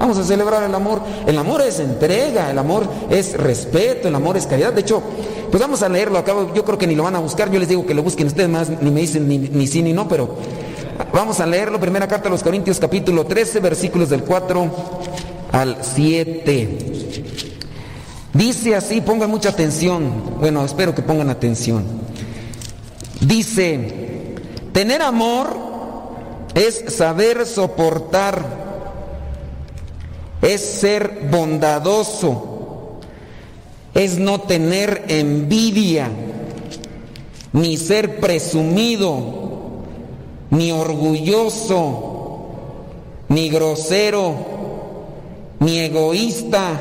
Vamos 0.00 0.16
a 0.16 0.24
celebrar 0.24 0.62
el 0.62 0.74
amor. 0.74 1.02
El 1.26 1.36
amor 1.36 1.60
es 1.60 1.78
entrega, 1.78 2.50
el 2.50 2.58
amor 2.58 2.88
es 3.10 3.34
respeto, 3.34 4.08
el 4.08 4.14
amor 4.14 4.38
es 4.38 4.46
caridad. 4.46 4.72
De 4.72 4.80
hecho, 4.80 5.02
pues 5.50 5.60
vamos 5.60 5.82
a 5.82 5.90
leerlo. 5.90 6.18
Acabo, 6.18 6.54
yo 6.54 6.64
creo 6.64 6.78
que 6.78 6.86
ni 6.86 6.94
lo 6.94 7.02
van 7.02 7.16
a 7.16 7.18
buscar. 7.18 7.50
Yo 7.50 7.58
les 7.58 7.68
digo 7.68 7.84
que 7.84 7.92
lo 7.92 8.02
busquen 8.02 8.26
ustedes 8.26 8.48
más, 8.48 8.70
ni 8.80 8.90
me 8.90 9.02
dicen 9.02 9.28
ni, 9.28 9.66
sí 9.66 9.82
ni 9.82 9.92
no, 9.92 10.08
pero 10.08 10.36
vamos 11.12 11.38
a 11.40 11.46
leerlo. 11.46 11.78
Primera 11.78 12.08
carta 12.08 12.28
a 12.28 12.30
los 12.30 12.42
Corintios, 12.42 12.80
capítulo 12.80 13.26
13, 13.26 13.60
versículos 13.60 14.08
del 14.08 14.24
4 14.24 14.70
al 15.52 15.76
7. 15.82 16.78
Dice 18.32 18.74
así, 18.74 19.02
pongan 19.02 19.28
mucha 19.28 19.50
atención. 19.50 20.38
Bueno, 20.40 20.64
espero 20.64 20.94
que 20.94 21.02
pongan 21.02 21.28
atención. 21.28 21.84
Dice, 23.20 24.34
tener 24.72 25.02
amor 25.02 25.48
es 26.54 26.84
saber 26.88 27.44
soportar, 27.44 28.69
es 30.42 30.60
ser 30.60 31.28
bondadoso, 31.30 32.98
es 33.94 34.18
no 34.18 34.40
tener 34.42 35.04
envidia, 35.08 36.08
ni 37.52 37.76
ser 37.76 38.20
presumido, 38.20 39.40
ni 40.50 40.72
orgulloso, 40.72 42.50
ni 43.28 43.48
grosero, 43.48 44.34
ni 45.60 45.78
egoísta, 45.78 46.78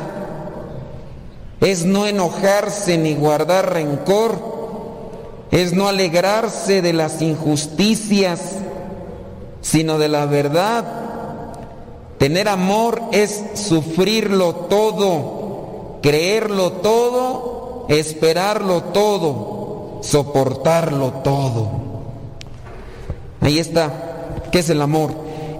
es 1.61 1.85
no 1.85 2.07
enojarse 2.07 2.97
ni 2.97 3.15
guardar 3.15 3.73
rencor, 3.73 5.47
es 5.51 5.73
no 5.73 5.88
alegrarse 5.88 6.81
de 6.81 6.93
las 6.93 7.21
injusticias, 7.21 8.39
sino 9.61 9.97
de 9.97 10.07
la 10.07 10.25
verdad. 10.25 10.99
Tener 12.19 12.49
amor 12.49 13.01
es 13.14 13.43
sufrirlo 13.56 14.53
todo, 14.53 15.99
creerlo 16.03 16.73
todo, 16.73 17.85
esperarlo 17.88 18.83
todo, 18.83 20.01
soportarlo 20.03 21.14
todo. 21.23 21.69
Ahí 23.39 23.57
está, 23.57 24.41
¿qué 24.51 24.59
es 24.59 24.69
el 24.69 24.81
amor? 24.81 25.11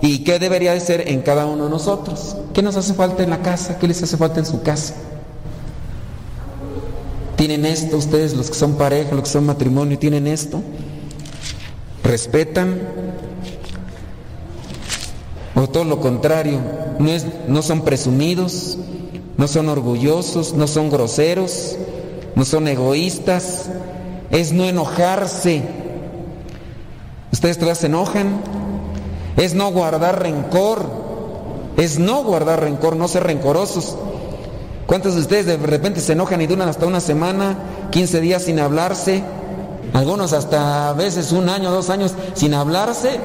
¿Y 0.02 0.26
qué 0.26 0.38
debería 0.38 0.74
de 0.74 0.82
ser 0.82 1.08
en 1.08 1.22
cada 1.22 1.46
uno 1.46 1.64
de 1.64 1.70
nosotros? 1.70 2.36
¿Qué 2.54 2.62
nos 2.62 2.76
hace 2.76 2.94
falta 2.94 3.24
en 3.24 3.30
la 3.30 3.42
casa? 3.42 3.80
¿Qué 3.80 3.88
les 3.88 4.04
hace 4.04 4.18
falta 4.18 4.40
en 4.40 4.46
su 4.46 4.62
casa? 4.62 4.96
¿Tienen 7.38 7.66
esto 7.66 7.96
ustedes, 7.96 8.34
los 8.34 8.50
que 8.50 8.56
son 8.56 8.74
pareja, 8.74 9.16
los 9.16 9.24
que 9.24 9.30
son 9.30 9.46
matrimonio, 9.46 9.98
tienen 9.98 10.28
esto? 10.28 10.62
¿Respetan? 12.04 12.82
O 15.60 15.68
todo 15.68 15.84
lo 15.84 16.00
contrario, 16.00 16.58
no, 17.00 17.10
es, 17.10 17.26
no 17.50 17.62
son 17.62 17.82
presumidos, 17.82 18.78
no 19.36 19.46
son 19.46 19.68
orgullosos, 19.68 20.54
no 20.54 20.68
son 20.68 20.90
groseros, 20.90 21.76
no 22.36 22.46
son 22.46 22.70
egoístas, 22.70 23.66
es 24.32 24.54
no 24.54 24.64
enojarse. 24.64 25.64
¿Ustedes 27.34 27.58
todavía 27.58 27.76
se 27.76 27.88
enojan? 27.88 28.40
Es 29.36 29.54
no 29.54 29.70
guardar 29.72 30.22
rencor, 30.22 30.86
es 31.76 32.00
no 32.00 32.24
guardar 32.24 32.62
rencor, 32.62 32.96
no 32.96 33.10
ser 33.10 33.24
rencorosos. 33.24 33.98
¿Cuántos 34.86 35.16
de 35.16 35.22
ustedes 35.22 35.46
de 35.46 35.58
repente 35.58 36.00
se 36.00 36.14
enojan 36.14 36.42
y 36.42 36.48
duran 36.48 36.70
hasta 36.70 36.86
una 36.86 37.02
semana, 37.02 37.58
15 37.92 38.22
días 38.22 38.44
sin 38.44 38.62
hablarse? 38.62 39.24
Algunos 39.92 40.32
hasta 40.32 40.90
a 40.90 40.94
veces 40.94 41.34
un 41.34 41.50
año, 41.50 41.70
dos 41.70 41.90
años 41.90 42.14
sin 42.34 42.54
hablarse. 42.54 43.20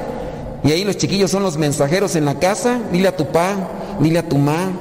Y 0.63 0.71
ahí 0.71 0.83
los 0.83 0.97
chiquillos 0.97 1.31
son 1.31 1.43
los 1.43 1.57
mensajeros 1.57 2.15
en 2.15 2.25
la 2.25 2.39
casa. 2.39 2.79
Dile 2.91 3.09
a 3.09 3.17
tu 3.17 3.27
pa, 3.27 3.55
dile 3.99 4.19
a 4.19 4.29
tu 4.29 4.37
ma, 4.37 4.71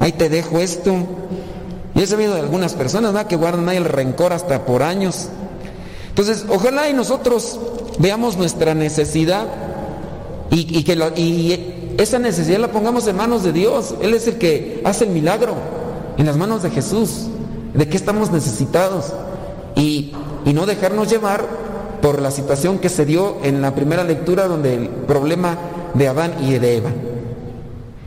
ahí 0.00 0.12
te 0.12 0.28
dejo 0.28 0.58
esto. 0.58 0.94
Y 1.94 2.02
he 2.02 2.06
sabido 2.06 2.34
de 2.34 2.40
algunas 2.40 2.74
personas 2.74 3.12
¿verdad? 3.12 3.28
que 3.28 3.36
guardan 3.36 3.68
ahí 3.68 3.76
el 3.76 3.84
rencor 3.84 4.32
hasta 4.32 4.64
por 4.64 4.82
años. 4.82 5.28
Entonces, 6.08 6.46
ojalá 6.48 6.88
y 6.88 6.92
nosotros 6.92 7.58
veamos 7.98 8.36
nuestra 8.36 8.74
necesidad 8.74 9.46
y, 10.50 10.78
y 10.78 10.84
que 10.84 10.96
lo, 10.96 11.08
y 11.16 11.94
esa 11.98 12.18
necesidad 12.18 12.58
la 12.58 12.72
pongamos 12.72 13.06
en 13.06 13.16
manos 13.16 13.44
de 13.44 13.52
Dios. 13.52 13.94
Él 14.00 14.14
es 14.14 14.26
el 14.26 14.38
que 14.38 14.80
hace 14.84 15.04
el 15.04 15.10
milagro 15.10 15.54
en 16.16 16.26
las 16.26 16.36
manos 16.36 16.62
de 16.62 16.70
Jesús, 16.70 17.26
de 17.72 17.88
qué 17.88 17.96
estamos 17.96 18.30
necesitados 18.30 19.12
y, 19.76 20.12
y, 20.44 20.52
no 20.52 20.66
dejarnos 20.66 21.08
llevar 21.10 21.44
por 22.04 22.20
la 22.20 22.30
situación 22.30 22.80
que 22.80 22.90
se 22.90 23.06
dio 23.06 23.38
en 23.44 23.62
la 23.62 23.74
primera 23.74 24.04
lectura 24.04 24.46
donde 24.46 24.74
el 24.74 24.88
problema 24.88 25.56
de 25.94 26.06
Adán 26.06 26.34
y 26.42 26.52
de 26.58 26.76
Eva. 26.76 26.90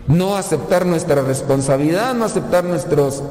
No 0.06 0.38
aceptar 0.38 0.86
nuestra 0.86 1.24
responsabilidad, 1.24 2.14
no 2.14 2.26
aceptar 2.26 2.64
nuestros 2.64 3.24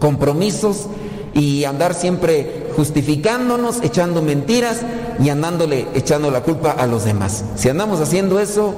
compromisos 0.00 0.86
y 1.32 1.62
andar 1.62 1.94
siempre 1.94 2.70
justificándonos, 2.74 3.84
echando 3.84 4.20
mentiras 4.20 4.80
y 5.22 5.28
andándole 5.28 5.86
echando 5.94 6.32
la 6.32 6.40
culpa 6.40 6.72
a 6.72 6.88
los 6.88 7.04
demás. 7.04 7.44
Si 7.54 7.68
andamos 7.68 8.00
haciendo 8.00 8.40
eso, 8.40 8.74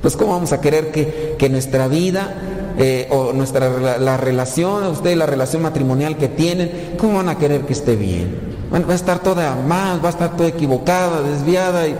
pues 0.00 0.16
¿cómo 0.16 0.34
vamos 0.34 0.52
a 0.52 0.60
querer 0.60 0.92
que, 0.92 1.34
que 1.36 1.48
nuestra 1.48 1.88
vida 1.88 2.72
eh, 2.78 3.08
o 3.10 3.32
nuestra 3.32 3.68
la, 3.68 3.98
la 3.98 4.16
relación, 4.16 4.84
ustedes 4.86 5.18
la 5.18 5.26
relación 5.26 5.62
matrimonial 5.62 6.16
que 6.16 6.28
tienen, 6.28 6.94
¿cómo 6.98 7.14
van 7.14 7.30
a 7.30 7.36
querer 7.36 7.62
que 7.62 7.72
esté 7.72 7.96
bien? 7.96 8.53
Va 8.74 8.92
a 8.92 8.96
estar 8.96 9.20
toda 9.20 9.54
mal, 9.54 10.04
va 10.04 10.08
a 10.08 10.12
estar 10.12 10.36
toda 10.36 10.48
equivocada, 10.48 11.20
desviada 11.22 11.86
y 11.86 11.94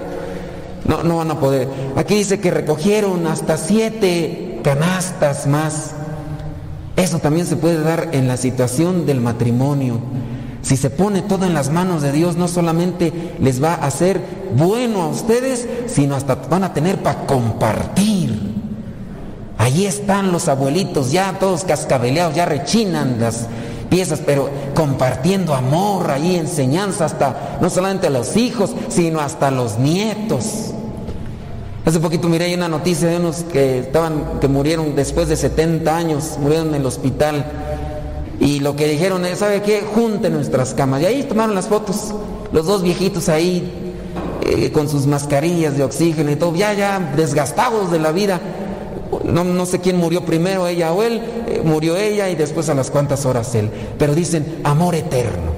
no, 0.88 1.04
no 1.04 1.18
van 1.18 1.30
a 1.30 1.38
poder. 1.38 1.68
Aquí 1.96 2.16
dice 2.16 2.40
que 2.40 2.50
recogieron 2.50 3.26
hasta 3.28 3.56
siete 3.56 4.60
canastas 4.64 5.46
más. 5.46 5.92
Eso 6.96 7.20
también 7.20 7.46
se 7.46 7.56
puede 7.56 7.80
dar 7.80 8.08
en 8.12 8.26
la 8.26 8.36
situación 8.36 9.06
del 9.06 9.20
matrimonio. 9.20 10.00
Si 10.62 10.76
se 10.76 10.90
pone 10.90 11.22
todo 11.22 11.44
en 11.44 11.54
las 11.54 11.70
manos 11.70 12.02
de 12.02 12.10
Dios, 12.10 12.36
no 12.36 12.48
solamente 12.48 13.34
les 13.38 13.62
va 13.62 13.74
a 13.74 13.86
hacer 13.86 14.20
bueno 14.56 15.02
a 15.02 15.08
ustedes, 15.08 15.68
sino 15.86 16.16
hasta 16.16 16.34
van 16.34 16.64
a 16.64 16.72
tener 16.72 17.02
para 17.02 17.26
compartir. 17.26 18.54
Allí 19.58 19.86
están 19.86 20.32
los 20.32 20.48
abuelitos, 20.48 21.12
ya 21.12 21.38
todos 21.38 21.64
cascabeleados, 21.64 22.34
ya 22.34 22.46
rechinan 22.46 23.20
las 23.20 23.46
piezas, 23.94 24.20
pero 24.26 24.50
compartiendo 24.74 25.54
amor, 25.54 26.10
ahí 26.10 26.34
enseñanza 26.34 27.04
hasta 27.04 27.58
no 27.60 27.70
solamente 27.70 28.08
a 28.08 28.10
los 28.10 28.36
hijos, 28.36 28.74
sino 28.88 29.20
hasta 29.20 29.52
los 29.52 29.78
nietos. 29.78 30.72
Hace 31.84 32.00
poquito 32.00 32.28
miré 32.28 32.52
una 32.56 32.68
noticia 32.68 33.06
de 33.06 33.18
unos 33.18 33.44
que 33.52 33.78
estaban, 33.78 34.40
que 34.40 34.48
murieron 34.48 34.96
después 34.96 35.28
de 35.28 35.36
70 35.36 35.96
años, 35.96 36.38
murieron 36.40 36.70
en 36.70 36.74
el 36.74 36.86
hospital. 36.86 37.46
Y 38.40 38.58
lo 38.58 38.74
que 38.74 38.88
dijeron 38.88 39.24
es, 39.26 39.38
¿sabe 39.38 39.62
qué? 39.62 39.84
Junten 39.94 40.32
nuestras 40.32 40.74
camas. 40.74 41.00
Y 41.02 41.06
ahí 41.06 41.22
tomaron 41.22 41.54
las 41.54 41.68
fotos, 41.68 42.16
los 42.50 42.66
dos 42.66 42.82
viejitos 42.82 43.28
ahí, 43.28 43.94
eh, 44.44 44.72
con 44.72 44.88
sus 44.88 45.06
mascarillas 45.06 45.76
de 45.76 45.84
oxígeno 45.84 46.32
y 46.32 46.36
todo, 46.36 46.56
ya, 46.56 46.72
ya 46.72 46.98
desgastados 47.14 47.92
de 47.92 48.00
la 48.00 48.10
vida 48.10 48.40
no, 49.24 49.44
no, 49.44 49.66
sé 49.66 49.80
quién 49.80 49.96
murió 49.96 50.24
primero, 50.24 50.66
ella 50.66 50.92
o 50.92 51.02
él, 51.02 51.22
eh, 51.46 51.62
murió 51.64 51.96
ella 51.96 52.28
y 52.30 52.34
después 52.34 52.68
a 52.68 52.74
las 52.74 52.90
cuantas 52.90 53.26
horas 53.26 53.54
él. 53.54 53.70
Pero 53.98 54.14
dicen 54.14 54.60
amor 54.64 54.94
eterno, 54.94 55.52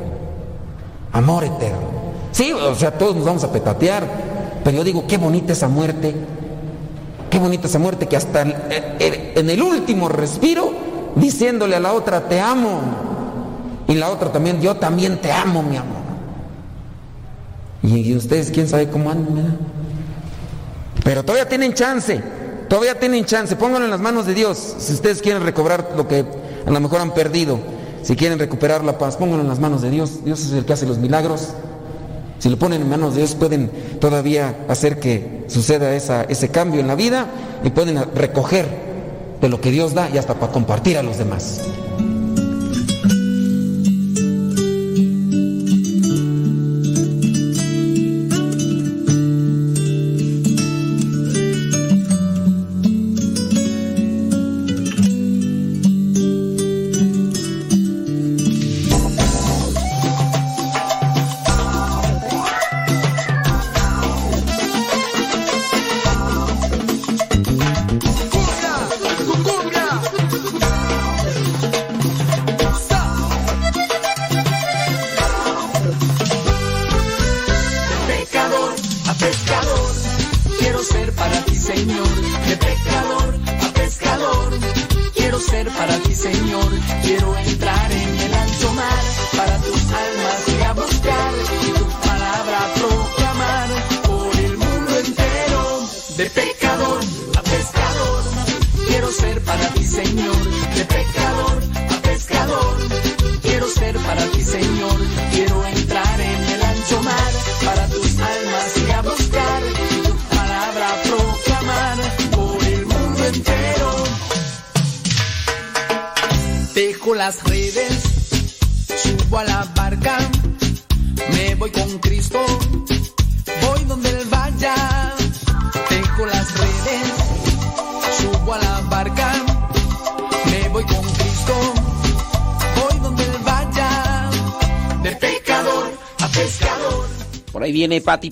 amor 1.12 1.44
eterno. 1.44 1.96
Sí, 2.32 2.52
o 2.52 2.74
sea, 2.74 2.98
todos 2.98 3.16
nos 3.16 3.24
vamos 3.24 3.44
a 3.44 3.52
petatear, 3.52 4.04
pero 4.62 4.78
yo 4.78 4.84
digo, 4.84 5.06
qué 5.06 5.16
bonita 5.16 5.52
esa 5.52 5.68
muerte 5.68 6.14
Qué 7.30 7.38
bonita 7.38 7.66
esa 7.66 7.78
muerte 7.78 8.06
que 8.06 8.16
hasta 8.16 8.42
en 8.98 9.50
el 9.50 9.62
último 9.62 10.08
respiro, 10.08 10.72
diciéndole 11.16 11.76
a 11.76 11.80
la 11.80 11.92
otra, 11.92 12.28
te 12.28 12.40
amo. 12.40 12.80
Y 13.88 13.94
la 13.94 14.10
otra 14.10 14.32
también, 14.32 14.60
yo 14.60 14.76
también 14.76 15.20
te 15.20 15.32
amo, 15.32 15.62
mi 15.62 15.76
amor. 15.76 15.96
Y, 17.82 18.14
ustedes, 18.16 18.50
quién 18.50 18.68
sabe 18.68 18.88
cómo 18.88 19.10
andan, 19.10 19.58
Pero 21.04 21.24
todavía 21.24 21.48
tienen 21.48 21.74
chance, 21.74 22.22
todavía 22.68 22.98
tienen 22.98 23.24
chance. 23.24 23.56
Pónganlo 23.56 23.84
en 23.84 23.90
las 23.90 24.00
manos 24.00 24.26
de 24.26 24.34
Dios. 24.34 24.76
Si 24.78 24.92
ustedes 24.92 25.22
quieren 25.22 25.42
recobrar 25.42 25.92
lo 25.96 26.06
que 26.08 26.24
a 26.66 26.70
lo 26.70 26.80
mejor 26.80 27.00
han 27.00 27.12
perdido, 27.14 27.58
si 28.02 28.16
quieren 28.16 28.38
recuperar 28.38 28.84
la 28.84 28.98
paz, 28.98 29.16
pónganlo 29.16 29.42
en 29.42 29.48
las 29.48 29.58
manos 29.58 29.82
de 29.82 29.90
Dios. 29.90 30.24
Dios 30.24 30.40
es 30.44 30.52
el 30.52 30.64
que 30.64 30.72
hace 30.72 30.86
los 30.86 30.98
milagros. 30.98 31.48
Si 32.38 32.48
lo 32.48 32.58
ponen 32.58 32.82
en 32.82 32.88
manos 32.88 33.14
de 33.14 33.20
Dios, 33.20 33.34
pueden 33.34 33.70
todavía 34.00 34.64
hacer 34.68 35.00
que 35.00 35.44
suceda 35.48 35.94
esa, 35.94 36.22
ese 36.24 36.50
cambio 36.50 36.80
en 36.80 36.86
la 36.86 36.94
vida 36.94 37.26
y 37.64 37.70
pueden 37.70 37.98
recoger 38.14 38.66
de 39.40 39.48
lo 39.48 39.60
que 39.60 39.70
Dios 39.70 39.94
da 39.94 40.08
y 40.10 40.18
hasta 40.18 40.34
para 40.34 40.52
compartir 40.52 40.98
a 40.98 41.02
los 41.02 41.18
demás. 41.18 41.62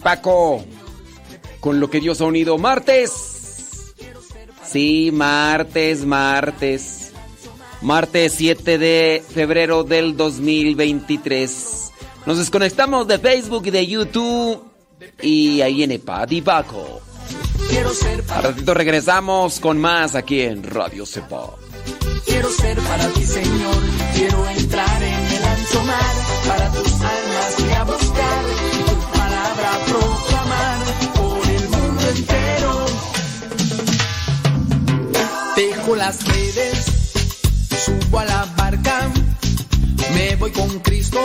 Paco 0.04 0.62
con 1.60 1.80
lo 1.80 1.88
que 1.90 1.98
Dios 1.98 2.20
ha 2.20 2.26
unido. 2.26 2.58
Martes. 2.58 3.94
Sí, 4.64 5.10
martes, 5.12 6.04
martes. 6.04 7.12
Martes 7.80 8.34
7 8.36 8.78
de 8.78 9.24
febrero 9.28 9.82
del 9.82 10.16
2023. 10.16 11.90
Nos 12.26 12.38
desconectamos 12.38 13.08
de 13.08 13.18
Facebook 13.18 13.66
y 13.66 13.70
de 13.70 13.86
YouTube. 13.86 14.62
Y 15.22 15.62
ahí 15.62 15.74
viene 15.74 15.98
Pati 15.98 16.42
Paco. 16.42 17.00
A 18.28 18.40
ratito 18.42 18.74
regresamos 18.74 19.58
con 19.58 19.78
más 19.78 20.14
aquí 20.14 20.42
en 20.42 20.62
Radio 20.62 21.06
Cepa. 21.06 21.50
Quiero 22.26 22.50
ser 22.50 22.78
para 22.78 23.08
ti, 23.08 23.22
Señor. 23.24 23.76
Quiero 24.14 24.48
entrar 24.48 25.02
en 25.02 25.26
el 25.34 25.44
ancho 25.44 25.82
mar 25.84 26.14
para 26.46 26.70
tus 26.72 26.92
Dejo 35.84 35.96
las 35.96 36.24
redes, 36.26 36.86
subo 37.84 38.18
a 38.18 38.24
la 38.24 38.46
barca, 38.56 39.06
me 40.14 40.34
voy 40.36 40.50
con 40.50 40.78
Cristo. 40.78 41.20